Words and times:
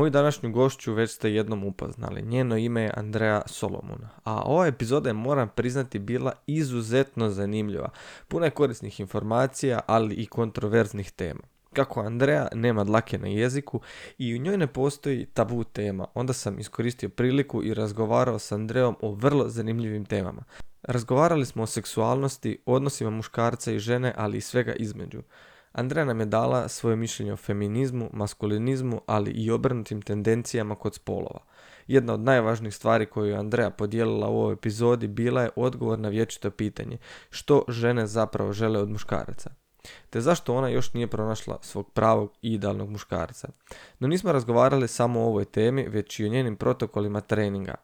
Moju 0.00 0.10
današnju 0.10 0.50
gošću 0.50 0.92
već 0.94 1.10
ste 1.10 1.32
jednom 1.32 1.64
upoznali. 1.64 2.22
Njeno 2.22 2.56
ime 2.56 2.82
je 2.82 2.92
Andrea 2.96 3.42
Solomon. 3.46 3.98
A 4.24 4.42
ova 4.42 4.66
epizoda 4.66 5.08
je, 5.08 5.14
moram 5.14 5.48
priznati, 5.48 5.98
bila 5.98 6.32
izuzetno 6.46 7.30
zanimljiva. 7.30 7.90
Puna 8.28 8.44
je 8.44 8.50
korisnih 8.50 9.00
informacija, 9.00 9.80
ali 9.86 10.14
i 10.14 10.26
kontroverznih 10.26 11.10
tema. 11.10 11.40
Kako 11.72 12.00
Andrea 12.00 12.48
nema 12.54 12.84
dlake 12.84 13.18
na 13.18 13.28
jeziku 13.28 13.80
i 14.18 14.34
u 14.34 14.38
njoj 14.38 14.56
ne 14.56 14.66
postoji 14.66 15.26
tabu 15.26 15.64
tema, 15.64 16.06
onda 16.14 16.32
sam 16.32 16.58
iskoristio 16.58 17.08
priliku 17.08 17.62
i 17.64 17.74
razgovarao 17.74 18.38
s 18.38 18.52
Andreom 18.52 18.96
o 19.00 19.12
vrlo 19.12 19.48
zanimljivim 19.48 20.04
temama. 20.04 20.44
Razgovarali 20.82 21.46
smo 21.46 21.62
o 21.62 21.66
seksualnosti, 21.66 22.58
odnosima 22.66 23.10
muškarca 23.10 23.72
i 23.72 23.78
žene, 23.78 24.14
ali 24.16 24.38
i 24.38 24.40
svega 24.40 24.72
između. 24.72 25.22
Andrea 25.72 26.04
nam 26.04 26.20
je 26.20 26.26
dala 26.26 26.68
svoje 26.68 26.96
mišljenje 26.96 27.32
o 27.32 27.36
feminizmu, 27.36 28.10
maskulinizmu, 28.12 29.00
ali 29.06 29.30
i 29.30 29.50
obrnutim 29.50 30.02
tendencijama 30.02 30.74
kod 30.74 30.94
spolova. 30.94 31.40
Jedna 31.86 32.14
od 32.14 32.20
najvažnijih 32.20 32.74
stvari 32.74 33.06
koju 33.06 33.26
je 33.26 33.36
Andrea 33.36 33.70
podijelila 33.70 34.28
u 34.28 34.38
ovoj 34.38 34.52
epizodi 34.52 35.08
bila 35.08 35.42
je 35.42 35.50
odgovor 35.56 35.98
na 35.98 36.08
vječito 36.08 36.50
pitanje 36.50 36.98
što 37.30 37.64
žene 37.68 38.06
zapravo 38.06 38.52
žele 38.52 38.78
od 38.78 38.90
muškaraca 38.90 39.50
te 40.10 40.20
zašto 40.20 40.54
ona 40.54 40.68
još 40.68 40.94
nije 40.94 41.06
pronašla 41.06 41.58
svog 41.62 41.90
pravog 41.92 42.32
i 42.42 42.54
idealnog 42.54 42.90
muškarca. 42.90 43.48
No 43.98 44.08
nismo 44.08 44.32
razgovarali 44.32 44.88
samo 44.88 45.20
o 45.20 45.26
ovoj 45.26 45.44
temi, 45.44 45.88
već 45.88 46.20
i 46.20 46.24
o 46.24 46.28
njenim 46.28 46.56
protokolima 46.56 47.20
treninga, 47.20 47.74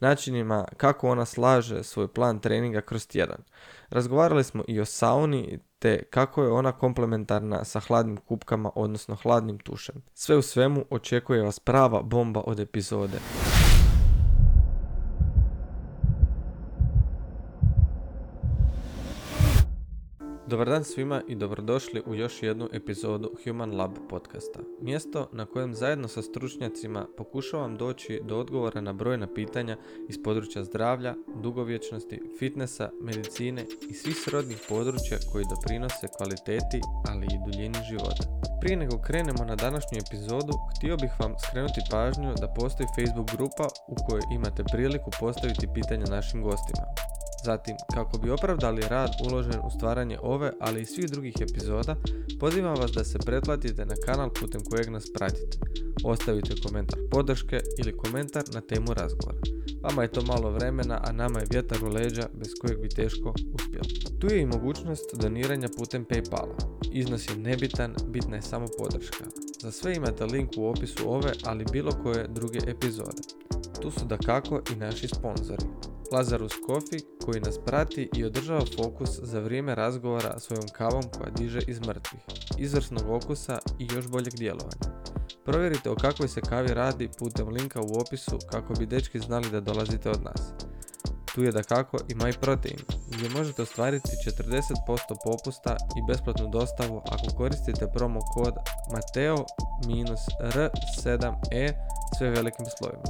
načinima 0.00 0.64
kako 0.76 1.08
ona 1.08 1.24
slaže 1.24 1.82
svoj 1.82 2.08
plan 2.08 2.38
treninga 2.38 2.80
kroz 2.80 3.06
tjedan. 3.06 3.42
Razgovarali 3.88 4.44
smo 4.44 4.64
i 4.68 4.80
o 4.80 4.84
sauni, 4.84 5.58
te 5.78 6.02
kako 6.10 6.42
je 6.42 6.50
ona 6.50 6.72
komplementarna 6.72 7.64
sa 7.64 7.80
hladnim 7.80 8.16
kupkama, 8.16 8.70
odnosno 8.74 9.14
hladnim 9.14 9.58
tušem. 9.58 10.02
Sve 10.14 10.36
u 10.36 10.42
svemu 10.42 10.84
očekuje 10.90 11.42
vas 11.42 11.60
prava 11.60 12.02
bomba 12.02 12.40
od 12.46 12.60
epizode. 12.60 13.18
Dobar 20.48 20.68
dan 20.68 20.84
svima 20.84 21.22
i 21.28 21.34
dobrodošli 21.34 22.02
u 22.06 22.14
još 22.14 22.42
jednu 22.42 22.68
epizodu 22.72 23.30
Human 23.44 23.76
Lab 23.76 23.90
podcasta. 24.08 24.60
Mjesto 24.80 25.28
na 25.32 25.46
kojem 25.46 25.74
zajedno 25.74 26.08
sa 26.08 26.22
stručnjacima 26.22 27.06
pokušavam 27.16 27.76
doći 27.76 28.20
do 28.24 28.38
odgovora 28.38 28.80
na 28.80 28.92
brojna 28.92 29.34
pitanja 29.34 29.76
iz 30.08 30.22
područja 30.24 30.64
zdravlja, 30.64 31.14
dugovječnosti, 31.42 32.22
fitnessa, 32.38 32.90
medicine 33.00 33.64
i 33.90 33.94
svih 33.94 34.16
srodnih 34.16 34.58
područja 34.68 35.18
koji 35.32 35.44
doprinose 35.50 36.06
kvaliteti, 36.16 36.80
ali 37.08 37.26
i 37.26 37.40
duljini 37.44 37.78
života. 37.90 38.24
Prije 38.60 38.76
nego 38.76 38.98
krenemo 38.98 39.44
na 39.44 39.56
današnju 39.56 39.98
epizodu, 40.06 40.52
htio 40.76 40.96
bih 40.96 41.10
vam 41.20 41.34
skrenuti 41.48 41.80
pažnju 41.90 42.34
da 42.40 42.54
postoji 42.58 42.88
Facebook 42.96 43.30
grupa 43.36 43.66
u 43.88 43.94
kojoj 44.08 44.22
imate 44.32 44.64
priliku 44.72 45.10
postaviti 45.20 45.72
pitanja 45.74 46.06
našim 46.16 46.42
gostima. 46.42 46.86
Zatim, 47.44 47.76
kako 47.94 48.18
bi 48.18 48.30
opravdali 48.30 48.82
rad 48.88 49.10
uložen 49.30 49.60
u 49.66 49.70
stvaranje 49.70 50.18
ove, 50.22 50.52
ali 50.60 50.82
i 50.82 50.86
svih 50.86 51.10
drugih 51.10 51.34
epizoda, 51.40 51.96
pozivam 52.40 52.76
vas 52.76 52.90
da 52.90 53.04
se 53.04 53.18
pretplatite 53.18 53.86
na 53.86 53.94
kanal 54.06 54.30
putem 54.40 54.60
kojeg 54.70 54.88
nas 54.88 55.04
pratite. 55.14 55.58
Ostavite 56.04 56.54
komentar 56.66 56.98
podrške 57.10 57.60
ili 57.78 57.96
komentar 57.96 58.44
na 58.54 58.60
temu 58.60 58.94
razgovora. 58.94 59.38
Vama 59.82 60.02
je 60.02 60.12
to 60.12 60.22
malo 60.22 60.50
vremena, 60.50 61.00
a 61.04 61.12
nama 61.12 61.38
je 61.38 61.46
vjetar 61.50 61.84
u 61.84 61.88
leđa 61.88 62.28
bez 62.34 62.48
kojeg 62.60 62.80
bi 62.80 62.88
teško 62.88 63.34
uspjeli. 63.54 64.18
Tu 64.20 64.26
je 64.26 64.40
i 64.40 64.46
mogućnost 64.46 65.14
doniranja 65.14 65.68
putem 65.76 66.04
Paypala. 66.04 66.56
Iznos 66.92 67.30
je 67.30 67.36
nebitan, 67.36 67.94
bitna 68.08 68.36
je 68.36 68.42
samo 68.42 68.66
podrška. 68.78 69.24
Za 69.66 69.72
sve 69.72 69.94
imate 69.94 70.24
link 70.24 70.50
u 70.56 70.66
opisu 70.66 71.12
ove, 71.12 71.32
ali 71.44 71.64
bilo 71.72 71.92
koje 72.02 72.28
druge 72.28 72.58
epizode. 72.66 73.22
Tu 73.82 73.90
su 73.90 74.04
da 74.04 74.16
kako 74.16 74.60
i 74.72 74.76
naši 74.76 75.08
sponzori. 75.08 75.64
Lazarus 76.12 76.52
Coffee 76.66 77.00
koji 77.24 77.40
nas 77.40 77.58
prati 77.66 78.08
i 78.14 78.24
održava 78.24 78.64
fokus 78.76 79.10
za 79.22 79.40
vrijeme 79.40 79.74
razgovora 79.74 80.38
svojom 80.38 80.68
kavom 80.72 81.02
koja 81.18 81.30
diže 81.30 81.60
iz 81.68 81.80
mrtvih, 81.80 82.20
izvrsnog 82.58 83.10
okusa 83.10 83.58
i 83.78 83.88
još 83.94 84.08
boljeg 84.08 84.34
djelovanja. 84.34 85.02
Provjerite 85.44 85.90
o 85.90 85.94
kakvoj 85.94 86.28
se 86.28 86.40
kavi 86.40 86.74
radi 86.74 87.08
putem 87.18 87.48
linka 87.48 87.80
u 87.80 88.00
opisu 88.00 88.38
kako 88.50 88.74
bi 88.74 88.86
dečki 88.86 89.18
znali 89.18 89.50
da 89.50 89.60
dolazite 89.60 90.10
od 90.10 90.22
nas. 90.22 90.40
Tu 91.36 91.42
je 91.42 91.52
da 91.52 91.62
kako 91.62 91.96
i 92.08 92.14
MyProtein, 92.14 92.80
gdje 93.10 93.28
možete 93.28 93.62
ostvariti 93.62 94.08
40% 94.08 94.14
popusta 95.24 95.76
i 95.96 96.02
besplatnu 96.08 96.50
dostavu 96.50 97.02
ako 97.04 97.36
koristite 97.36 97.86
promo 97.94 98.20
kod 98.34 98.54
Mateo-R7E 98.92 101.72
sve 102.18 102.30
velikim 102.30 102.66
slovima. 102.78 103.02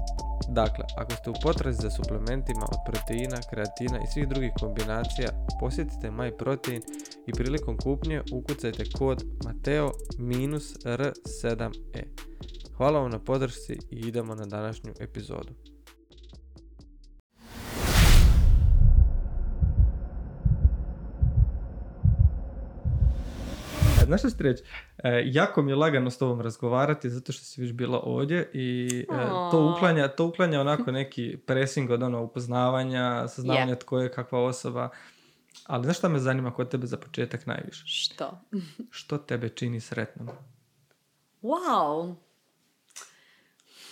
Dakle, 0.49 0.85
ako 0.97 1.13
ste 1.13 1.31
u 1.31 1.35
potrazi 1.43 1.83
za 1.83 1.91
suplementima 1.91 2.67
od 2.69 2.79
proteina, 2.87 3.37
kreatina 3.51 3.99
i 4.03 4.07
svih 4.13 4.29
drugih 4.29 4.53
kombinacija, 4.61 5.47
posjetite 5.61 6.11
MyProtein 6.11 6.81
i 7.27 7.33
prilikom 7.33 7.77
kupnje 7.77 8.23
ukucajte 8.33 8.85
kod 8.99 9.25
Mateo-R7E. 9.45 12.03
Hvala 12.77 13.01
vam 13.01 13.11
na 13.11 13.19
podršci 13.19 13.79
i 13.91 13.97
idemo 13.97 14.35
na 14.35 14.47
današnju 14.47 14.93
epizodu. 15.01 15.76
Znaš 24.09 24.21
što 24.21 24.31
ću 24.31 24.43
reći? 24.43 24.63
E, 24.99 25.23
jako 25.27 25.63
mi 25.63 25.71
je 25.71 25.77
lagano 25.77 26.11
s 26.11 26.19
tobom 26.19 26.41
razgovarati 26.41 27.11
zato 27.11 27.33
što 27.33 27.45
si 27.45 27.61
već 27.61 27.73
bila 27.73 28.01
ovdje 28.03 28.51
i 28.53 28.89
e, 29.13 29.27
to, 29.51 29.75
uklanja, 29.77 30.09
to 30.09 30.27
uklanja 30.27 30.61
onako 30.61 30.93
neki 31.01 31.37
pressing 31.47 31.91
od 31.91 32.03
ono 32.03 32.23
upoznavanja, 32.23 33.29
saznavanja 33.29 33.75
yeah. 33.75 33.81
tko 33.81 33.99
je 33.99 34.13
kakva 34.13 34.45
osoba. 34.45 34.89
Ali 35.67 35.85
znaš 35.85 35.99
šta 35.99 36.09
me 36.09 36.19
zanima 36.19 36.55
kod 36.55 36.71
tebe 36.71 36.87
za 36.87 36.97
početak 36.97 37.47
najviše? 37.47 37.83
Što? 37.87 38.41
što 38.99 39.19
tebe 39.19 39.49
čini 39.49 39.81
sretnom? 39.81 40.29
Wow. 41.43 42.15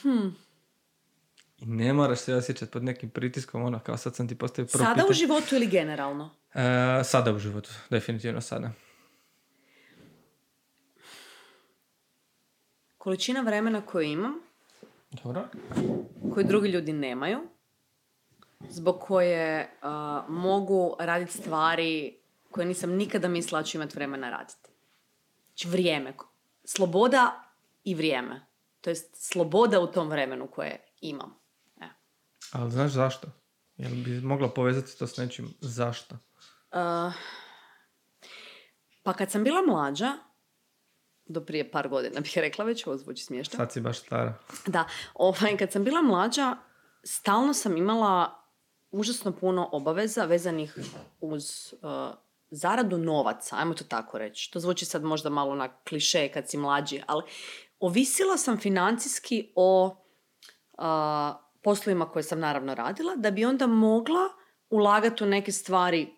Hm. 0.02 0.28
I 1.58 1.66
ne 1.66 1.92
moraš 1.92 2.18
se 2.18 2.34
osjećati 2.34 2.72
pod 2.72 2.84
nekim 2.84 3.10
pritiskom, 3.10 3.62
ono 3.62 3.78
kao 3.78 3.96
sad 3.96 4.16
sam 4.16 4.28
ti 4.28 4.34
postavio 4.38 4.68
prvo 4.72 4.84
Sada 4.84 5.04
u 5.10 5.12
životu 5.12 5.54
ili 5.56 5.66
generalno? 5.66 6.30
E, 6.54 7.04
sada 7.04 7.32
u 7.32 7.38
životu, 7.38 7.70
definitivno 7.90 8.40
sada. 8.40 8.70
Količina 13.04 13.40
vremena 13.40 13.80
koju 13.86 14.02
imam, 14.02 14.34
Dobro. 15.10 15.48
koju 16.34 16.46
drugi 16.46 16.68
ljudi 16.68 16.92
nemaju, 16.92 17.38
zbog 18.68 19.00
koje 19.00 19.70
mogu 20.28 20.96
raditi 20.98 21.32
stvari 21.32 22.18
koje 22.50 22.66
nisam 22.66 22.90
nikada 22.90 23.28
mislila 23.28 23.62
ću 23.62 23.76
imati 23.76 23.96
vremena 23.96 24.30
raditi. 24.30 24.70
Znači 25.46 25.68
vrijeme. 25.68 26.14
Sloboda 26.64 27.44
i 27.84 27.94
vrijeme. 27.94 28.46
To 28.80 28.90
jest 28.90 29.32
sloboda 29.32 29.80
u 29.80 29.86
tom 29.86 30.08
vremenu 30.08 30.46
koje 30.46 30.80
imam. 31.00 31.34
E. 31.80 31.88
Ali 32.52 32.70
znaš 32.70 32.92
zašto? 32.92 33.28
Jel 33.76 33.92
bi 33.94 34.20
mogla 34.20 34.48
povezati 34.48 34.98
to 34.98 35.06
s 35.06 35.16
nečim 35.16 35.54
zašto? 35.60 36.16
pa 39.02 39.12
kad 39.12 39.30
sam 39.30 39.44
bila 39.44 39.62
mlađa, 39.66 40.12
do 41.26 41.40
prije 41.40 41.70
par 41.70 41.88
godina 41.88 42.20
bih 42.20 42.38
rekla 42.38 42.64
već, 42.64 42.86
ovo 42.86 42.96
zvuči 42.96 43.24
smiješno. 43.24 43.56
Sad 43.56 43.72
si 43.72 43.80
baš 43.80 43.98
stara. 43.98 44.38
Da, 44.66 44.84
ovaj, 45.14 45.56
kad 45.58 45.72
sam 45.72 45.84
bila 45.84 46.02
mlađa, 46.02 46.56
stalno 47.02 47.54
sam 47.54 47.76
imala 47.76 48.44
užasno 48.90 49.32
puno 49.32 49.68
obaveza 49.72 50.24
vezanih 50.24 50.78
uz 51.20 51.72
uh, 51.72 52.14
zaradu 52.50 52.98
novaca, 52.98 53.56
ajmo 53.56 53.74
to 53.74 53.84
tako 53.84 54.18
reći. 54.18 54.50
To 54.52 54.60
zvuči 54.60 54.84
sad 54.84 55.04
možda 55.04 55.30
malo 55.30 55.54
na 55.54 55.76
kliše 55.88 56.28
kad 56.28 56.50
si 56.50 56.56
mlađi, 56.56 57.02
ali 57.06 57.22
ovisila 57.80 58.36
sam 58.36 58.58
financijski 58.58 59.52
o 59.54 59.96
uh, 60.78 60.84
poslovima 61.62 62.10
koje 62.10 62.22
sam 62.22 62.40
naravno 62.40 62.74
radila, 62.74 63.16
da 63.16 63.30
bi 63.30 63.44
onda 63.44 63.66
mogla 63.66 64.28
ulagati 64.70 65.24
u 65.24 65.26
neke 65.26 65.52
stvari 65.52 66.14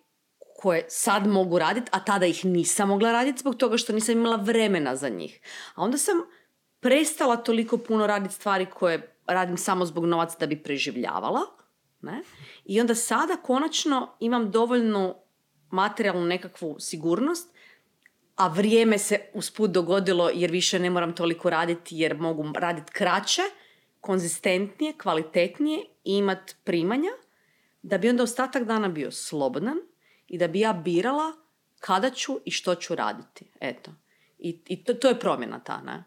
koje 0.59 0.85
sad 0.89 1.27
mogu 1.27 1.59
raditi, 1.59 1.91
a 1.93 2.05
tada 2.05 2.27
ih 2.27 2.45
nisam 2.45 2.89
mogla 2.89 3.13
raditi 3.13 3.39
zbog 3.39 3.55
toga 3.57 3.77
što 3.77 3.93
nisam 3.93 4.15
imala 4.15 4.37
vremena 4.37 4.97
za 4.97 5.09
njih. 5.09 5.41
A 5.75 5.83
onda 5.83 5.99
sam 5.99 6.17
prestala 6.81 7.37
toliko 7.37 7.79
puno 7.79 8.07
raditi 8.07 8.35
stvari 8.35 8.67
koje 8.67 9.17
radim 9.27 9.57
samo 9.57 9.87
zbog 9.87 10.07
novaca 10.07 10.37
da 10.41 10.47
bi 10.47 10.63
preživljavala. 10.63 11.41
Ne? 12.01 12.23
I 12.65 12.81
onda 12.81 12.95
sada 12.95 13.37
konačno 13.37 14.17
imam 14.21 14.51
dovoljnu 14.51 15.15
materijalnu 15.71 16.27
nekakvu 16.27 16.77
sigurnost, 16.79 17.57
a 18.37 18.49
vrijeme 18.49 18.99
se 18.99 19.21
usput 19.35 19.71
dogodilo 19.71 20.31
jer 20.35 20.51
više 20.51 20.79
ne 20.79 20.91
moram 20.91 21.15
toliko 21.15 21.51
raditi 21.51 21.97
jer 21.97 22.17
mogu 22.17 22.45
raditi 22.57 22.93
kraće, 22.93 23.43
konzistentnije, 24.01 24.93
kvalitetnije 25.03 25.85
i 26.05 26.17
imat 26.17 26.57
primanja, 26.65 27.11
da 27.83 27.99
bi 27.99 28.09
onda 28.09 28.23
ostatak 28.23 28.65
dana 28.65 28.89
bio 28.89 29.11
slobodan, 29.11 29.77
i 30.29 30.39
da 30.39 30.49
bi 30.49 30.61
ja 30.61 30.73
birala 30.73 31.33
kada 31.81 32.11
ću 32.11 32.39
i 32.45 32.51
što 32.51 32.75
ću 32.75 32.95
raditi. 32.95 33.51
Eto. 33.61 33.91
I, 34.39 34.61
i 34.67 34.85
to, 34.85 34.95
to 34.95 35.09
je 35.09 35.21
promjena 35.21 35.61
ta, 35.65 35.81
ne? 35.81 36.05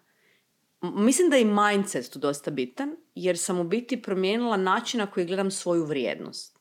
Mislim 0.82 1.30
da 1.30 1.36
je 1.36 1.42
i 1.42 1.46
mindset 1.46 2.12
tu 2.14 2.20
dosta 2.20 2.52
bitan, 2.52 2.96
jer 3.16 3.38
sam 3.38 3.60
u 3.60 3.64
biti 3.64 4.02
promijenila 4.02 4.58
način 4.58 5.00
na 5.00 5.06
koji 5.06 5.26
gledam 5.26 5.52
svoju 5.52 5.86
vrijednost. 5.86 6.60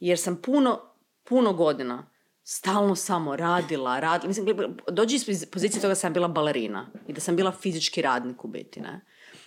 Jer 0.00 0.18
sam 0.18 0.42
puno, 0.42 0.80
puno 1.24 1.52
godina 1.52 2.10
stalno 2.42 2.94
samo 2.96 3.36
radila, 3.36 4.00
radila. 4.00 4.28
Mislim, 4.28 4.76
dođi 4.90 5.16
iz 5.16 5.46
pozicije 5.52 5.80
toga 5.80 5.88
da 5.88 5.94
sam 5.94 6.12
bila 6.12 6.28
balerina 6.28 6.86
i 7.08 7.12
da 7.12 7.20
sam 7.20 7.36
bila 7.36 7.52
fizički 7.52 8.02
radnik 8.02 8.44
u 8.44 8.48
biti, 8.48 8.80
ne? 8.80 9.00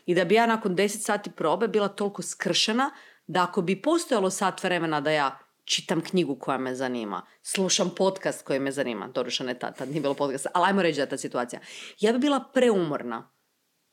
I 0.05 0.15
da 0.15 0.25
bi 0.25 0.35
ja 0.35 0.45
nakon 0.45 0.75
10 0.75 0.87
sati 0.87 1.31
probe 1.31 1.67
bila 1.67 1.87
toliko 1.87 2.21
skršena 2.21 2.91
da 3.27 3.43
ako 3.43 3.61
bi 3.61 3.81
postojalo 3.81 4.29
sat 4.29 4.63
vremena 4.63 5.01
da 5.01 5.11
ja 5.11 5.39
čitam 5.69 6.01
knjigu 6.01 6.35
koja 6.35 6.57
me 6.57 6.75
zanima, 6.75 7.25
slušam 7.41 7.91
podcast 7.97 8.45
koji 8.45 8.59
me 8.59 8.71
zanima, 8.71 9.07
doduše 9.07 9.43
ne 9.43 9.59
tad 9.59 9.89
nije 9.89 10.01
bilo 10.01 10.13
podcasta, 10.13 10.49
ali 10.53 10.67
ajmo 10.67 10.81
reći 10.81 10.95
da 10.95 11.01
je 11.01 11.09
ta 11.09 11.17
situacija. 11.17 11.61
Ja 11.99 12.13
bi 12.13 12.19
bila 12.19 12.39
preumorna, 12.53 13.31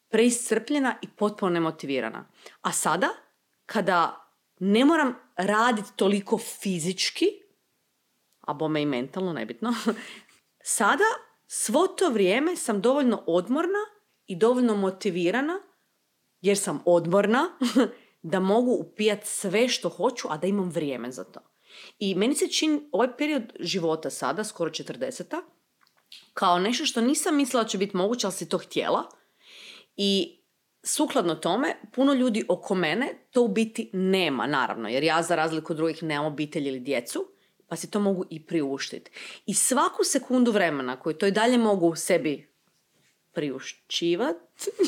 preiscrpljena 0.09 0.99
i 1.03 1.09
potpuno 1.09 1.53
nemotivirana. 1.53 2.29
A 2.61 2.73
sada, 2.73 3.09
kada 3.67 4.31
ne 4.59 4.85
moram 4.85 5.15
raditi 5.37 5.89
toliko 5.97 6.39
fizički, 6.39 7.27
a 8.41 8.55
bome 8.55 8.83
i 8.83 8.87
mentalno, 8.87 9.33
nebitno, 9.33 9.75
sada 10.79 11.05
svo 11.47 11.87
to 11.87 12.11
vrijeme 12.11 12.57
sam 12.57 12.81
dovoljno 12.81 13.25
odmorna 13.27 13.85
i 14.27 14.37
dovoljno 14.37 14.77
motivirana, 14.77 15.59
jer 16.41 16.59
sam 16.59 16.83
odmorna, 16.85 17.59
da 18.33 18.41
mogu 18.41 18.73
upijat 18.73 19.25
sve 19.25 19.69
što 19.69 19.89
hoću, 19.89 20.29
a 20.31 20.37
da 20.37 20.47
imam 20.47 20.71
vrijeme 20.71 21.11
za 21.13 21.25
to. 21.25 21.41
I 21.99 22.15
meni 22.15 22.35
se 22.35 22.49
čini 22.49 22.81
ovaj 22.93 23.17
period 23.17 23.53
života 23.61 24.11
sada, 24.11 24.45
skoro 24.45 24.71
40 24.71 25.43
kao 26.35 26.59
nešto 26.59 26.87
što 26.87 27.01
nisam 27.01 27.37
mislila 27.37 27.63
da 27.63 27.69
će 27.69 27.79
biti 27.79 27.97
moguće, 27.97 28.27
ali 28.27 28.35
si 28.35 28.49
to 28.49 28.59
htjela. 28.59 29.03
I 29.97 30.39
sukladno 30.83 31.35
tome, 31.35 31.77
puno 31.93 32.13
ljudi 32.13 32.45
oko 32.49 32.75
mene 32.75 33.15
to 33.31 33.43
u 33.43 33.49
biti 33.49 33.91
nema, 33.93 34.47
naravno, 34.47 34.89
jer 34.89 35.05
ja 35.05 35.23
za 35.23 35.35
razliku 35.35 35.73
od 35.73 35.77
drugih 35.77 36.03
nemam 36.03 36.27
obitelj 36.27 36.69
ili 36.69 36.81
djecu, 36.81 37.27
pa 37.69 37.77
si 37.77 37.91
to 37.91 38.01
mogu 38.01 38.25
i 38.31 38.47
priuštiti. 38.47 39.11
I 39.47 39.55
svaku 39.55 40.05
sekundu 40.05 40.53
vremena 40.53 41.01
koju 41.01 41.15
to 41.15 41.27
i 41.27 41.31
dalje 41.31 41.59
mogu 41.59 41.97
sebi 41.97 42.49
priušćivat, 43.33 44.37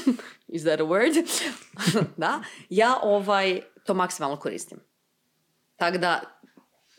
is 0.49 0.63
that 0.63 0.81
a 0.81 0.85
word? 0.85 1.45
da, 2.17 2.43
ja 2.71 2.99
ovaj, 3.03 3.61
to 3.85 3.95
maksimalno 3.95 4.37
koristim. 4.37 4.79
Tako 5.77 5.99
da, 5.99 6.38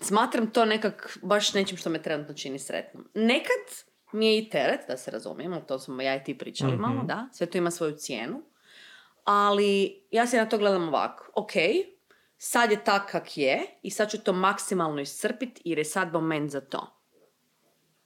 smatram 0.02 0.52
to 0.52 0.66
nekak 0.66 1.18
baš 1.22 1.54
nečim 1.54 1.78
što 1.78 1.90
me 1.90 2.02
trenutno 2.02 2.34
čini 2.34 2.60
sretnom. 2.60 3.10
Nekad 3.14 3.86
mi 4.12 4.28
je 4.28 4.40
i 4.40 4.50
teret, 4.50 4.80
da 4.88 4.98
se 4.98 5.12
razumijemo, 5.12 5.62
to 5.62 5.80
smo 5.80 6.02
ja 6.02 6.16
i 6.16 6.24
ti 6.24 6.38
pričali 6.38 6.78
malo, 6.78 7.04
da, 7.04 7.28
sve 7.34 7.48
to 7.48 7.58
ima 7.58 7.72
svoju 7.72 7.96
cijenu, 7.98 8.42
ali 9.24 10.04
ja 10.12 10.28
se 10.28 10.38
na 10.38 10.50
to 10.50 10.58
gledam 10.58 10.88
ovako, 10.88 11.32
ok, 11.36 11.52
sad 12.38 12.72
je 12.72 12.84
tak 12.84 13.12
kak 13.12 13.38
je 13.38 13.66
i 13.82 13.92
sad 13.92 14.12
ću 14.12 14.24
to 14.24 14.34
maksimalno 14.34 15.02
iscrpiti 15.02 15.62
jer 15.66 15.78
je 15.78 15.86
sad 15.86 16.14
moment 16.14 16.52
za 16.52 16.62
to. 16.62 16.96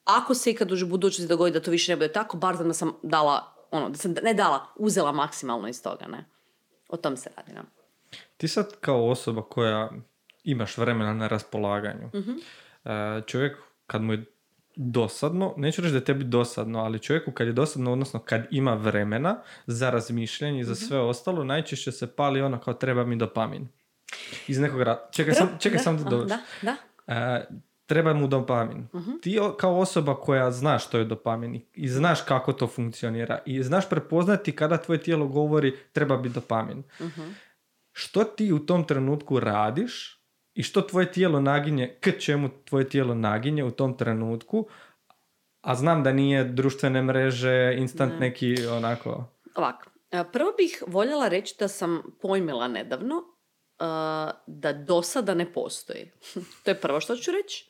Ako 0.04 0.34
se 0.34 0.52
ikad 0.52 0.72
u 0.72 0.88
budućnosti 0.88 1.30
dogodi 1.30 1.52
da 1.52 1.62
to 1.62 1.72
više 1.72 1.92
ne 1.92 1.96
bude 1.96 2.12
tako, 2.12 2.38
bar 2.38 2.56
znam 2.56 2.68
da 2.68 2.74
sam 2.74 2.94
dala, 3.04 3.56
ono, 3.72 3.90
da 3.90 3.98
sam 3.98 4.16
ne 4.24 4.34
dala, 4.34 4.66
uzela 4.76 5.12
maksimalno 5.12 5.68
iz 5.68 5.84
toga, 5.84 6.06
ne. 6.08 6.30
O 6.90 6.98
tom 6.98 7.18
se 7.18 7.30
radi, 7.38 7.54
ne. 7.54 7.62
Ti 8.38 8.48
sad 8.48 8.80
kao 8.80 9.10
osoba 9.10 9.42
koja 9.42 9.92
imaš 10.44 10.78
vremena 10.78 11.14
na 11.14 11.28
raspolaganju, 11.28 12.10
Mhm. 12.14 12.32
e, 12.86 13.22
čovjek 13.22 13.58
kad 13.88 14.02
mu 14.02 14.14
je 14.14 14.26
dosadno, 14.76 15.54
neću 15.58 15.82
reći 15.82 15.92
da 15.92 15.98
je 15.98 16.06
tebi 16.06 16.24
dosadno, 16.24 16.80
ali 16.80 17.00
čovjeku 17.00 17.32
kad 17.32 17.48
je 17.48 17.54
dosadno, 17.54 17.92
odnosno 17.92 18.20
kad 18.20 18.46
ima 18.52 18.74
vremena 18.74 19.36
za 19.66 19.90
razmišljanje 19.90 20.60
i 20.60 20.64
za 20.64 20.72
Mhm. 20.72 20.80
sve 20.80 21.00
ostalo, 21.00 21.44
najčešće 21.44 21.92
se 21.92 22.08
pali 22.08 22.42
ono 22.42 22.60
kao 22.60 22.74
treba 22.74 23.06
mi 23.06 23.16
dopamin. 23.16 23.68
Iz 24.48 24.60
nekog 24.60 24.82
ra- 24.82 25.12
Čekaj, 25.12 25.34
sam, 25.34 25.50
čekaj 25.60 25.78
Da, 25.78 25.84
sam 25.84 25.98
da 25.98 26.04
dođeš. 26.06 26.30
Da, 26.30 26.40
da. 26.64 26.76
E, 27.10 27.46
treba 27.86 28.14
mu 28.14 28.28
dopamin. 28.28 28.88
Mhm. 28.94 29.12
Ti 29.18 29.40
kao 29.54 29.80
osoba 29.80 30.16
koja 30.16 30.52
znaš 30.52 30.86
što 30.86 30.98
je 30.98 31.06
dopamin 31.06 31.62
i- 31.74 31.88
znaš 31.88 32.22
kako 32.22 32.54
to 32.54 32.68
funkcionira 32.68 33.40
i 33.46 33.64
znaš 33.64 33.90
prepoznati 33.90 34.52
kada 34.52 34.78
tvoje 34.78 35.02
tijelo 35.02 35.28
govori 35.28 35.78
treba 35.92 36.18
biti 36.18 36.34
dopamin. 36.36 36.84
Mhm. 37.02 37.22
Što 37.92 38.24
ti 38.24 38.52
u 38.52 38.60
tom 38.60 38.84
trenutku 38.84 39.40
radiš 39.40 40.23
i 40.54 40.64
što 40.64 40.82
tvoje 40.82 41.12
tijelo 41.12 41.40
naginje, 41.40 41.98
k 42.00 42.20
čemu 42.20 42.50
tvoje 42.66 42.90
tijelo 42.90 43.16
naginje 43.16 43.64
u 43.64 43.72
tom 43.72 43.98
trenutku, 43.98 44.68
a 45.62 45.76
znam 45.76 46.04
da 46.04 46.14
nije 46.14 46.44
društvene 46.44 47.02
mreže, 47.02 47.76
instant 47.78 48.14
Ne. 48.14 48.20
neki 48.20 48.56
onako... 48.68 49.26
Ovak, 49.56 49.88
e, 50.12 50.24
prvo 50.32 50.52
bih 50.58 50.84
voljela 50.88 51.28
reći 51.28 51.56
da 51.60 51.68
sam 51.68 52.02
pojmila 52.22 52.68
nedavno 52.68 53.16
e, 53.16 53.84
da 54.48 54.74
dosada 54.74 55.34
ne 55.34 55.54
postoji. 55.54 56.12
to 56.64 56.72
je 56.72 56.82
prvo 56.82 57.00
što 57.00 57.16
ću 57.16 57.32
reći. 57.32 57.70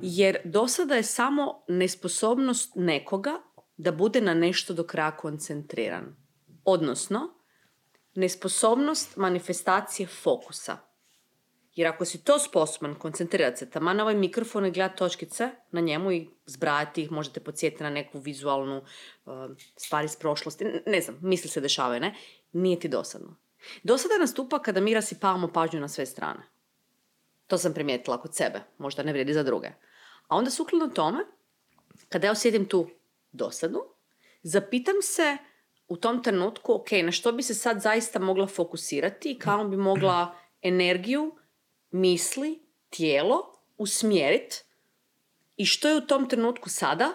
Jer 0.00 0.38
dosada 0.44 0.94
je 0.94 1.02
samo 1.02 1.64
nesposobnost 1.68 2.72
nekoga 2.74 3.40
da 3.76 3.92
bude 3.92 4.20
na 4.20 4.34
nešto 4.34 4.74
do 4.74 4.84
kraja 4.84 5.16
koncentriran. 5.16 6.16
Odnosno, 6.64 7.20
nesposobnost 8.14 9.16
manifestacije 9.16 10.06
fokusa. 10.06 10.91
Jer 11.74 11.88
ako 11.88 12.04
si 12.04 12.24
to 12.24 12.38
sposoban 12.38 12.94
koncentrirati 12.94 13.56
se 13.56 13.70
taman 13.70 13.96
na 13.96 14.02
ovaj 14.02 14.14
mikrofon 14.14 14.66
i 14.66 14.70
gledati 14.70 14.98
točkice 14.98 15.50
na 15.70 15.80
njemu 15.80 16.12
i 16.12 16.28
zbrajati 16.46 17.02
ih, 17.02 17.10
možete 17.10 17.40
podsjetiti 17.40 17.82
na 17.82 17.90
neku 17.90 18.18
vizualnu 18.18 18.76
uh, 18.76 19.32
stvar 19.76 20.04
iz 20.04 20.16
prošlosti, 20.16 20.64
ne 20.86 21.00
znam, 21.00 21.18
misli 21.22 21.50
se 21.50 21.60
dešavaju, 21.60 22.00
ne? 22.00 22.14
Nije 22.52 22.80
ti 22.80 22.88
dosadno. 22.88 23.36
Dosada 23.82 24.18
nastupa 24.20 24.58
kada 24.58 24.80
mi 24.80 24.94
rasipavamo 24.94 25.52
pažnju 25.52 25.80
na 25.80 25.88
sve 25.88 26.06
strane. 26.06 26.42
To 27.46 27.58
sam 27.58 27.74
primijetila 27.74 28.20
kod 28.20 28.34
sebe, 28.34 28.60
možda 28.78 29.02
ne 29.02 29.12
vrijedi 29.12 29.32
za 29.32 29.42
druge. 29.42 29.68
A 30.28 30.36
onda 30.36 30.50
sukladno 30.50 30.88
tome, 30.88 31.18
kada 32.08 32.26
ja 32.26 32.32
osjetim 32.32 32.68
tu 32.68 32.88
dosadu, 33.32 33.84
zapitam 34.42 35.02
se 35.02 35.36
u 35.88 35.96
tom 35.96 36.22
trenutku, 36.22 36.74
ok, 36.74 36.90
na 37.04 37.12
što 37.12 37.32
bi 37.32 37.42
se 37.42 37.54
sad 37.54 37.80
zaista 37.80 38.18
mogla 38.18 38.46
fokusirati 38.46 39.30
i 39.30 39.38
kako 39.38 39.64
bi 39.64 39.76
mogla 39.76 40.34
energiju, 40.62 41.36
misli, 41.92 42.62
tijelo 42.90 43.58
usmjeriti 43.78 44.62
i 45.56 45.66
što 45.66 45.88
je 45.88 45.96
u 45.96 46.06
tom 46.06 46.28
trenutku 46.28 46.68
sada 46.68 47.12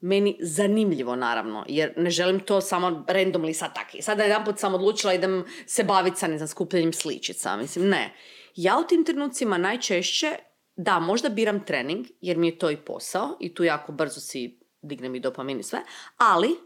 meni 0.00 0.36
zanimljivo 0.40 1.16
naravno, 1.16 1.64
jer 1.68 1.92
ne 1.96 2.10
želim 2.10 2.40
to 2.40 2.60
samo 2.60 3.04
randomly 3.08 3.52
sad 3.52 3.74
tak. 3.74 3.94
I 3.94 4.02
Sada 4.02 4.22
jedan 4.22 4.44
put 4.44 4.58
sam 4.58 4.74
odlučila 4.74 5.14
idem 5.14 5.44
se 5.66 5.84
baviti 5.84 6.18
sa 6.18 6.26
ne 6.26 6.36
znam, 6.36 6.48
skupljanjem 6.48 6.92
sličica. 6.92 7.56
Mislim, 7.56 7.88
ne. 7.88 8.14
Ja 8.54 8.78
u 8.78 8.88
tim 8.88 9.04
trenucima 9.04 9.58
najčešće, 9.58 10.36
da, 10.76 10.98
možda 10.98 11.28
biram 11.28 11.64
trening, 11.64 12.06
jer 12.20 12.36
mi 12.36 12.48
je 12.48 12.58
to 12.58 12.70
i 12.70 12.76
posao 12.76 13.36
i 13.40 13.54
tu 13.54 13.64
jako 13.64 13.92
brzo 13.92 14.20
si 14.20 14.60
dignem 14.82 15.14
i 15.14 15.20
dopamin 15.20 15.60
i 15.60 15.62
sve, 15.62 15.80
ali 16.16 16.56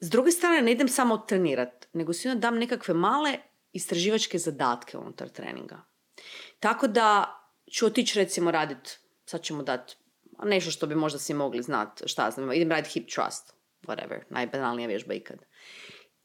s 0.00 0.10
druge 0.10 0.30
strane 0.30 0.62
ne 0.62 0.72
idem 0.72 0.88
samo 0.88 1.18
trenirat, 1.18 1.86
nego 1.92 2.12
si 2.12 2.28
onda 2.28 2.40
dam 2.40 2.58
nekakve 2.58 2.94
male 2.94 3.38
istraživačke 3.72 4.38
zadatke 4.38 4.98
unutar 4.98 5.28
treninga. 5.28 5.93
Tako 6.60 6.86
da 6.86 7.38
ću 7.70 7.86
otići 7.86 8.18
recimo 8.18 8.50
radit, 8.50 8.98
sad 9.24 9.42
ćemo 9.42 9.62
dati 9.62 9.96
nešto 10.44 10.70
što 10.70 10.86
bi 10.86 10.94
možda 10.94 11.18
svi 11.18 11.34
mogli 11.34 11.62
znat, 11.62 12.02
šta 12.06 12.30
znam, 12.30 12.52
idem 12.52 12.70
raditi 12.70 12.90
hip 12.90 13.08
trust, 13.10 13.54
whatever, 13.82 14.20
najbanalnija 14.30 14.88
vježba 14.88 15.14
ikad. 15.14 15.38